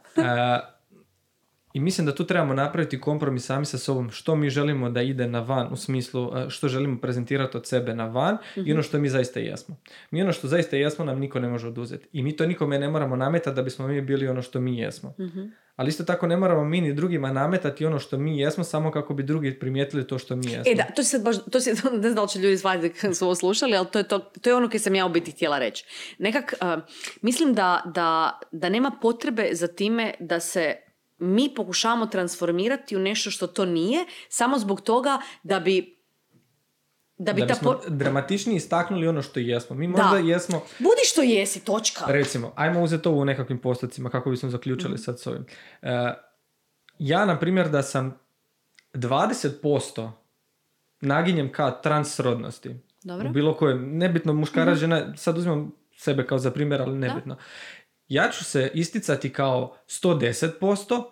I 1.74 1.80
mislim 1.80 2.06
da 2.06 2.16
tu 2.16 2.26
trebamo 2.26 2.54
napraviti 2.54 3.02
kompromis 3.02 3.46
sami 3.46 3.66
sa 3.66 3.78
sobom 3.78 4.10
što 4.10 4.36
mi 4.36 4.50
želimo 4.50 4.90
da 4.90 5.02
ide 5.02 5.28
na 5.28 5.40
van 5.40 5.74
u 5.74 5.76
smislu 5.76 6.32
e, 6.38 6.50
što 6.50 6.68
želimo 6.68 6.98
prezentirati 7.02 7.58
od 7.58 7.68
sebe 7.68 7.96
na 7.96 8.06
van 8.06 8.38
i 8.56 8.62
mhm. 8.62 8.72
ono 8.72 8.84
što 8.84 9.00
mi 9.00 9.10
zaista 9.10 9.40
jesmo. 9.40 9.78
Mi 10.12 10.22
ono 10.22 10.34
što 10.34 10.48
zaista 10.48 10.76
jesmo 10.76 11.06
nam 11.06 11.20
niko 11.20 11.40
ne 11.40 11.48
može 11.48 11.68
oduzeti. 11.68 12.08
I 12.14 12.24
mi 12.24 12.36
to 12.36 12.46
nikome 12.46 12.80
ne 12.80 12.90
moramo 12.90 13.16
nametati 13.16 13.56
da 13.56 13.62
bismo 13.62 13.88
mi 13.88 14.02
bili 14.02 14.28
ono 14.28 14.42
što 14.42 14.60
mi 14.60 14.78
jesmo. 14.78 15.14
Mhm. 15.20 15.42
Ali 15.76 15.90
isto 15.90 16.04
tako 16.04 16.28
ne 16.28 16.38
moramo 16.38 16.64
mi 16.64 16.82
ni 16.82 16.94
drugima 16.94 17.32
nametati 17.32 17.86
ono 17.86 18.00
što 18.00 18.18
mi 18.18 18.40
jesmo 18.40 18.64
samo 18.64 18.92
kako 18.92 19.14
bi 19.14 19.24
drugi 19.24 19.60
primijetili 19.60 20.08
to 20.08 20.18
što 20.18 20.36
mi 20.36 20.46
jesmo. 20.46 20.64
E 20.72 20.76
da, 20.76 20.84
to 20.96 21.04
se 21.04 21.20
baš, 21.20 21.36
to 21.52 21.60
se, 21.60 21.70
ne 21.94 22.02
znam 22.02 22.16
da 22.16 22.22
li 22.22 22.30
će 22.30 22.40
ljudi 22.40 22.58
shvatiti 22.58 23.00
kad 23.00 23.18
su 23.18 23.26
ovo 23.26 23.36
slušali, 23.36 23.76
ali 23.76 23.88
to 23.92 24.00
je, 24.00 24.08
to, 24.08 24.20
to 24.20 24.50
je 24.50 24.56
ono 24.56 24.70
koje 24.70 24.80
sam 24.80 24.96
ja 24.96 25.06
u 25.06 25.10
biti 25.10 25.32
htjela 25.32 25.60
reći. 25.60 25.86
Nekak, 26.18 26.54
mislim 27.22 27.54
da, 27.54 27.92
da, 27.96 28.40
da 28.52 28.70
nema 28.70 28.92
potrebe 29.02 29.50
za 29.54 29.68
time 29.68 30.14
da 30.20 30.40
se 30.40 30.76
mi 31.22 31.54
pokušavamo 31.56 32.06
transformirati 32.06 32.96
u 32.96 33.00
nešto 33.00 33.32
što 33.32 33.48
to 33.48 33.66
nije, 33.66 34.06
samo 34.30 34.60
zbog 34.60 34.82
toga 34.82 35.20
da 35.44 35.60
bi 35.60 36.02
da 37.18 37.34
bi 37.34 37.42
da 37.42 37.54
ta 37.54 37.80
dramatičnije 37.88 38.58
istaknuli 38.58 39.08
ono 39.08 39.22
što 39.22 39.40
jesmo. 39.40 39.76
Mi 39.76 39.88
možda 39.88 40.18
jesmo... 40.18 40.62
Budi 40.80 41.02
što 41.06 41.22
jesi, 41.22 41.66
točka. 41.66 42.06
Recimo, 42.08 42.54
ajmo 42.56 42.82
uzeti 42.82 43.08
ovo 43.08 43.22
u 43.22 43.26
nekakvim 43.26 43.58
postocima 43.58 44.10
kako 44.10 44.30
bismo 44.30 44.50
zaključili 44.50 44.94
mm. 44.94 44.98
sad 44.98 45.20
s 45.20 45.28
ovim. 45.28 45.46
Uh, 45.82 45.90
ja, 47.00 47.26
na 47.26 47.40
primjer, 47.40 47.70
da 47.70 47.84
sam 47.84 48.20
20% 48.94 50.12
naginjem 51.02 51.52
ka 51.52 51.72
transrodnosti. 51.72 52.76
Dobro. 53.04 53.30
U 53.30 53.32
bilo 53.32 53.54
kojem, 53.54 53.98
nebitno 53.98 54.34
muškara, 54.34 54.72
mm 54.72 54.76
žena, 54.76 55.18
sad 55.18 55.38
uzmem 55.38 55.72
sebe 55.98 56.26
kao 56.26 56.38
za 56.38 56.52
primjer, 56.52 56.82
ali 56.82 56.98
nebitno. 56.98 57.38
Ja 58.12 58.30
ću 58.32 58.44
se 58.44 58.72
isticati 58.74 59.34
kao 59.34 59.78
110%, 59.88 61.04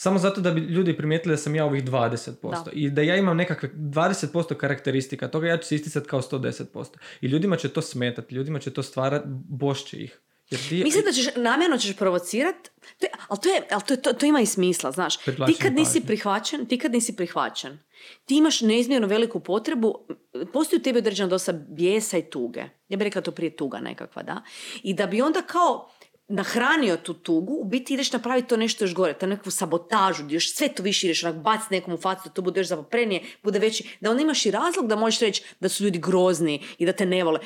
Samo 0.00 0.18
zato 0.18 0.40
da 0.40 0.50
bi 0.50 0.60
ljudi 0.60 0.96
primijetili 0.96 1.32
da 1.32 1.36
sam 1.36 1.54
ja 1.54 1.64
ovih 1.64 1.84
20%. 1.84 2.64
Da. 2.64 2.70
I 2.72 2.90
da 2.90 3.02
ja 3.02 3.16
imam 3.16 3.36
nekakve 3.36 3.68
20% 3.74 4.54
karakteristika 4.54 5.28
toga, 5.28 5.46
ja 5.46 5.56
ću 5.56 5.68
se 5.68 5.74
isticati 5.74 6.08
kao 6.08 6.22
110%. 6.22 6.84
I 7.20 7.26
ljudima 7.26 7.56
će 7.56 7.68
to 7.68 7.82
smetati, 7.82 8.34
ljudima 8.34 8.58
će 8.58 8.72
to 8.72 8.82
stvarati, 8.82 9.24
bošće 9.48 9.96
ih. 9.96 10.20
Jer 10.50 10.60
ti, 10.68 10.84
Mislim 10.84 11.04
da 11.04 11.12
ćeš, 11.12 11.26
namjerno 11.36 11.78
ćeš 11.78 11.96
provocirat, 11.96 12.54
to 12.98 13.06
je, 13.06 13.10
ali, 13.28 13.40
to, 13.40 13.48
je, 13.48 13.62
ali 13.70 13.82
to, 13.86 13.94
je- 13.94 14.02
to, 14.02 14.12
to 14.12 14.26
ima 14.26 14.40
i 14.40 14.46
smisla, 14.46 14.92
znaš. 14.92 15.16
Ti 15.16 15.56
kad 15.62 15.74
nisi 15.74 16.00
prihvaćen, 16.00 16.66
ti 16.66 16.78
kad 16.78 16.92
nisi 16.92 17.16
prihvaćen, 17.16 17.78
ti 18.24 18.36
imaš 18.36 18.60
neizmjerno 18.60 19.06
veliku 19.06 19.40
potrebu, 19.40 19.94
postoji 20.52 20.80
u 20.80 20.82
tebi 20.82 20.98
određena 20.98 21.28
dosta 21.28 21.52
bijesa 21.52 22.18
i 22.18 22.30
tuge. 22.30 22.64
Ja 22.88 22.96
bih 22.96 23.04
rekla 23.04 23.22
to 23.22 23.32
prije 23.32 23.56
tuga 23.56 23.78
nekakva, 23.80 24.22
da. 24.22 24.42
I 24.82 24.94
da 24.94 25.06
bi 25.06 25.22
onda 25.22 25.42
kao 25.42 25.90
nahranio 26.28 26.96
tu 26.96 27.14
tugu, 27.14 27.54
u 27.60 27.64
biti 27.64 27.94
ideš 27.94 28.12
napraviti 28.12 28.48
to 28.48 28.56
nešto 28.56 28.84
još 28.84 28.94
gore, 28.94 29.12
to 29.12 29.26
nekakvu 29.26 29.50
sabotažu, 29.50 30.24
gdje 30.24 30.36
još 30.36 30.54
sve 30.54 30.68
to 30.68 30.82
više 30.82 31.06
ideš, 31.06 31.24
onak 31.24 31.36
baci 31.36 31.66
nekom 31.70 31.94
u 31.94 31.96
facu, 31.96 32.22
da 32.24 32.30
to 32.30 32.42
bude 32.42 32.60
još 32.60 32.66
zapoprenije, 32.66 33.22
bude 33.42 33.58
veći, 33.58 33.96
da 34.00 34.10
onda 34.10 34.22
imaš 34.22 34.46
i 34.46 34.50
razlog 34.50 34.86
da 34.86 34.96
možeš 34.96 35.20
reći 35.20 35.42
da 35.60 35.68
su 35.68 35.84
ljudi 35.84 35.98
grozni 35.98 36.64
i 36.78 36.86
da 36.86 36.92
te 36.92 37.06
ne 37.06 37.24
vole. 37.24 37.40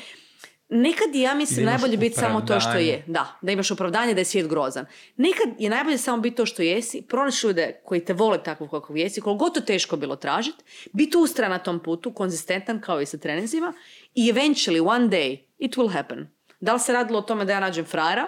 Nekad 0.69 1.15
je, 1.15 1.21
ja 1.21 1.33
mislim, 1.33 1.65
najbolje 1.65 1.97
biti 1.97 2.15
samo 2.15 2.41
to 2.41 2.59
što 2.59 2.77
je. 2.77 3.03
Da, 3.07 3.39
da 3.41 3.51
imaš 3.51 3.71
opravdanje 3.71 4.13
da 4.13 4.21
je 4.21 4.25
svijet 4.25 4.47
grozan. 4.47 4.85
Nekad 5.17 5.47
je 5.59 5.69
najbolje 5.69 5.97
samo 5.97 6.17
biti 6.17 6.35
to 6.35 6.45
što 6.45 6.61
jesi, 6.61 7.01
pronaći 7.01 7.47
ljude 7.47 7.81
koji 7.85 8.05
te 8.05 8.13
vole 8.13 8.43
takvog 8.43 8.69
kakvog 8.71 8.97
jesi, 8.97 9.21
koliko 9.21 9.45
god 9.45 9.53
to 9.53 9.61
teško 9.61 9.97
bilo 9.97 10.15
tražiti, 10.15 10.63
biti 10.93 11.17
ustran 11.17 11.51
na 11.51 11.59
tom 11.59 11.79
putu, 11.79 12.13
konzistentan 12.13 12.81
kao 12.81 13.01
i 13.01 13.05
sa 13.05 13.17
treninzima 13.17 13.73
i 14.15 14.31
eventually 14.31 14.87
one 14.87 15.07
day 15.07 15.37
it 15.57 15.75
will 15.75 15.93
happen. 15.93 16.27
Da 16.63 16.73
li 16.73 16.79
se 16.79 16.93
radilo 16.93 17.19
o 17.19 17.21
tome 17.21 17.45
da 17.45 17.53
ja 17.53 17.59
nađem 17.59 17.85
frajera 17.85 18.27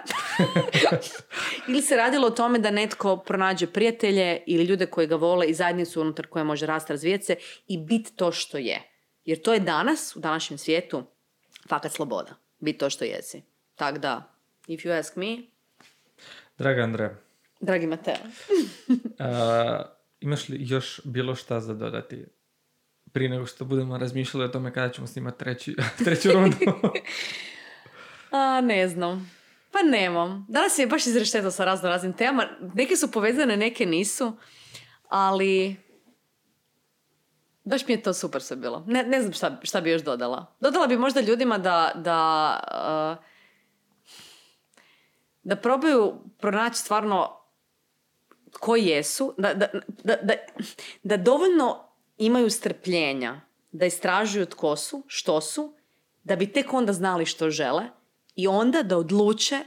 ili 1.68 1.82
se 1.82 1.96
radilo 1.96 2.26
o 2.26 2.30
tome 2.30 2.58
da 2.58 2.70
netko 2.70 3.16
pronađe 3.16 3.66
prijatelje 3.66 4.42
ili 4.46 4.64
ljude 4.64 4.86
koji 4.86 5.06
ga 5.06 5.16
vole 5.16 5.46
i 5.46 5.54
zajednicu 5.54 6.00
unutar 6.00 6.26
koje 6.26 6.44
može 6.44 6.66
rasti, 6.66 6.92
razvijeti 6.92 7.24
se 7.24 7.36
i 7.66 7.78
biti 7.78 8.16
to 8.16 8.32
što 8.32 8.58
je. 8.58 8.82
Jer 9.24 9.42
to 9.42 9.52
je 9.52 9.60
danas, 9.60 10.16
u 10.16 10.20
današnjem 10.20 10.58
svijetu, 10.58 11.02
fakat 11.68 11.92
sloboda. 11.92 12.34
Biti 12.58 12.78
to 12.78 12.90
što 12.90 13.04
jesi. 13.04 13.42
Tako 13.74 13.98
da, 13.98 14.32
if 14.66 14.80
you 14.84 14.98
ask 14.98 15.16
me, 15.16 15.36
Draga 16.58 16.82
Andreja, 16.82 17.14
dragi 17.60 17.86
Mateo. 17.86 18.14
a, 19.18 19.82
imaš 20.20 20.48
li 20.48 20.58
još 20.60 21.00
bilo 21.04 21.34
šta 21.34 21.60
za 21.60 21.74
dodati? 21.74 22.24
Prije 23.12 23.30
nego 23.30 23.46
što 23.46 23.64
budemo 23.64 23.98
razmišljali 23.98 24.44
o 24.44 24.48
tome 24.48 24.72
kada 24.72 24.92
ćemo 24.92 25.06
snimati 25.06 25.38
treći, 25.38 25.76
treću 26.04 26.32
rundu. 26.32 26.56
A, 28.30 28.60
ne 28.60 28.88
znam. 28.88 29.30
Pa 29.72 29.82
nemam. 29.82 30.46
Danas 30.48 30.78
je 30.78 30.86
baš 30.86 31.06
izrešteto 31.06 31.50
sa 31.50 31.64
razno 31.64 31.88
raznim 31.88 32.12
temama. 32.12 32.48
Neke 32.74 32.96
su 32.96 33.10
povezane, 33.10 33.56
neke 33.56 33.86
nisu. 33.86 34.32
Ali... 35.08 35.76
Baš 37.64 37.86
mi 37.86 37.94
je 37.94 38.02
to 38.02 38.14
super 38.14 38.42
sve 38.42 38.56
bilo. 38.56 38.84
Ne, 38.86 39.02
ne 39.02 39.20
znam 39.20 39.32
šta, 39.32 39.60
šta 39.62 39.80
bi 39.80 39.90
još 39.90 40.02
dodala. 40.02 40.54
Dodala 40.60 40.86
bi 40.86 40.96
možda 40.96 41.20
ljudima 41.20 41.58
da, 41.58 41.92
da, 41.94 42.60
uh, 43.20 43.24
da 45.42 45.56
probaju 45.56 46.14
pronaći 46.38 46.78
stvarno 46.78 47.40
koji 48.60 48.86
jesu, 48.86 49.34
da, 49.38 49.54
da, 49.54 49.66
da, 50.04 50.34
da, 51.02 51.16
dovoljno 51.16 51.88
imaju 52.18 52.50
strpljenja 52.50 53.40
da 53.72 53.86
istražuju 53.86 54.46
tko 54.46 54.76
su, 54.76 55.02
što 55.06 55.40
su, 55.40 55.74
da 56.24 56.36
bi 56.36 56.52
tek 56.52 56.72
onda 56.72 56.92
znali 56.92 57.26
što 57.26 57.50
žele 57.50 57.84
i 58.36 58.46
onda 58.48 58.82
da 58.82 58.98
odluče 58.98 59.58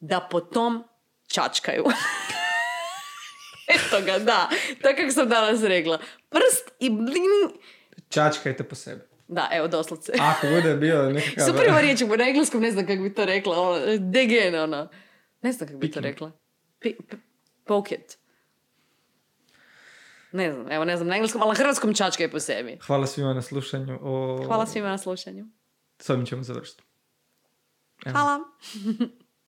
da 0.00 0.28
po 0.30 0.40
tom 0.40 0.84
čačkaju. 1.26 1.84
Eto 3.74 4.04
ga, 4.06 4.18
da. 4.18 4.48
Tako 4.82 4.96
kako 4.96 5.10
sam 5.10 5.28
danas 5.28 5.62
rekla. 5.62 5.98
Prst 6.30 6.70
i 6.80 6.90
bling. 6.90 7.52
Čačkajte 8.08 8.64
po 8.64 8.74
sebi. 8.74 9.00
Da, 9.28 9.48
evo 9.52 9.68
doslovce. 9.68 10.12
Ako 10.20 10.46
bude 10.46 10.74
bio 10.76 11.10
nekakav... 11.10 11.46
Super 11.46 11.68
ima 11.68 11.80
riječ, 11.80 12.00
na 12.00 12.28
engleskom 12.28 12.60
ne 12.60 12.70
znam 12.70 12.86
kako 12.86 13.02
bi 13.02 13.14
to 13.14 13.24
rekla. 13.24 13.60
Ono, 13.60 13.80
degen, 13.98 14.54
ono. 14.54 14.88
Ne 15.42 15.52
znam 15.52 15.68
kako 15.68 15.78
bi 15.78 15.90
to 15.90 16.00
rekla. 16.00 16.32
Pi, 16.80 16.94
p- 17.10 17.16
pocket. 17.64 18.18
Ne 20.32 20.52
znam, 20.52 20.72
evo 20.72 20.84
ne 20.84 20.96
znam 20.96 21.08
na 21.08 21.14
engleskom, 21.14 21.42
ali 21.42 21.48
na 21.48 21.54
hrvatskom 21.54 21.94
čačkaj 21.94 22.30
po 22.30 22.40
sebi. 22.40 22.78
Hvala 22.86 23.06
svima 23.06 23.34
na 23.34 23.42
slušanju. 23.42 23.98
O... 24.02 24.44
Hvala 24.46 24.66
svima 24.66 24.88
na 24.88 24.98
slušanju. 24.98 25.46
S 25.98 26.10
ovim 26.10 26.26
ćemo 26.26 26.42
završiti. 26.42 26.82
Evo. 28.04 28.12
Hvala. 28.12 28.44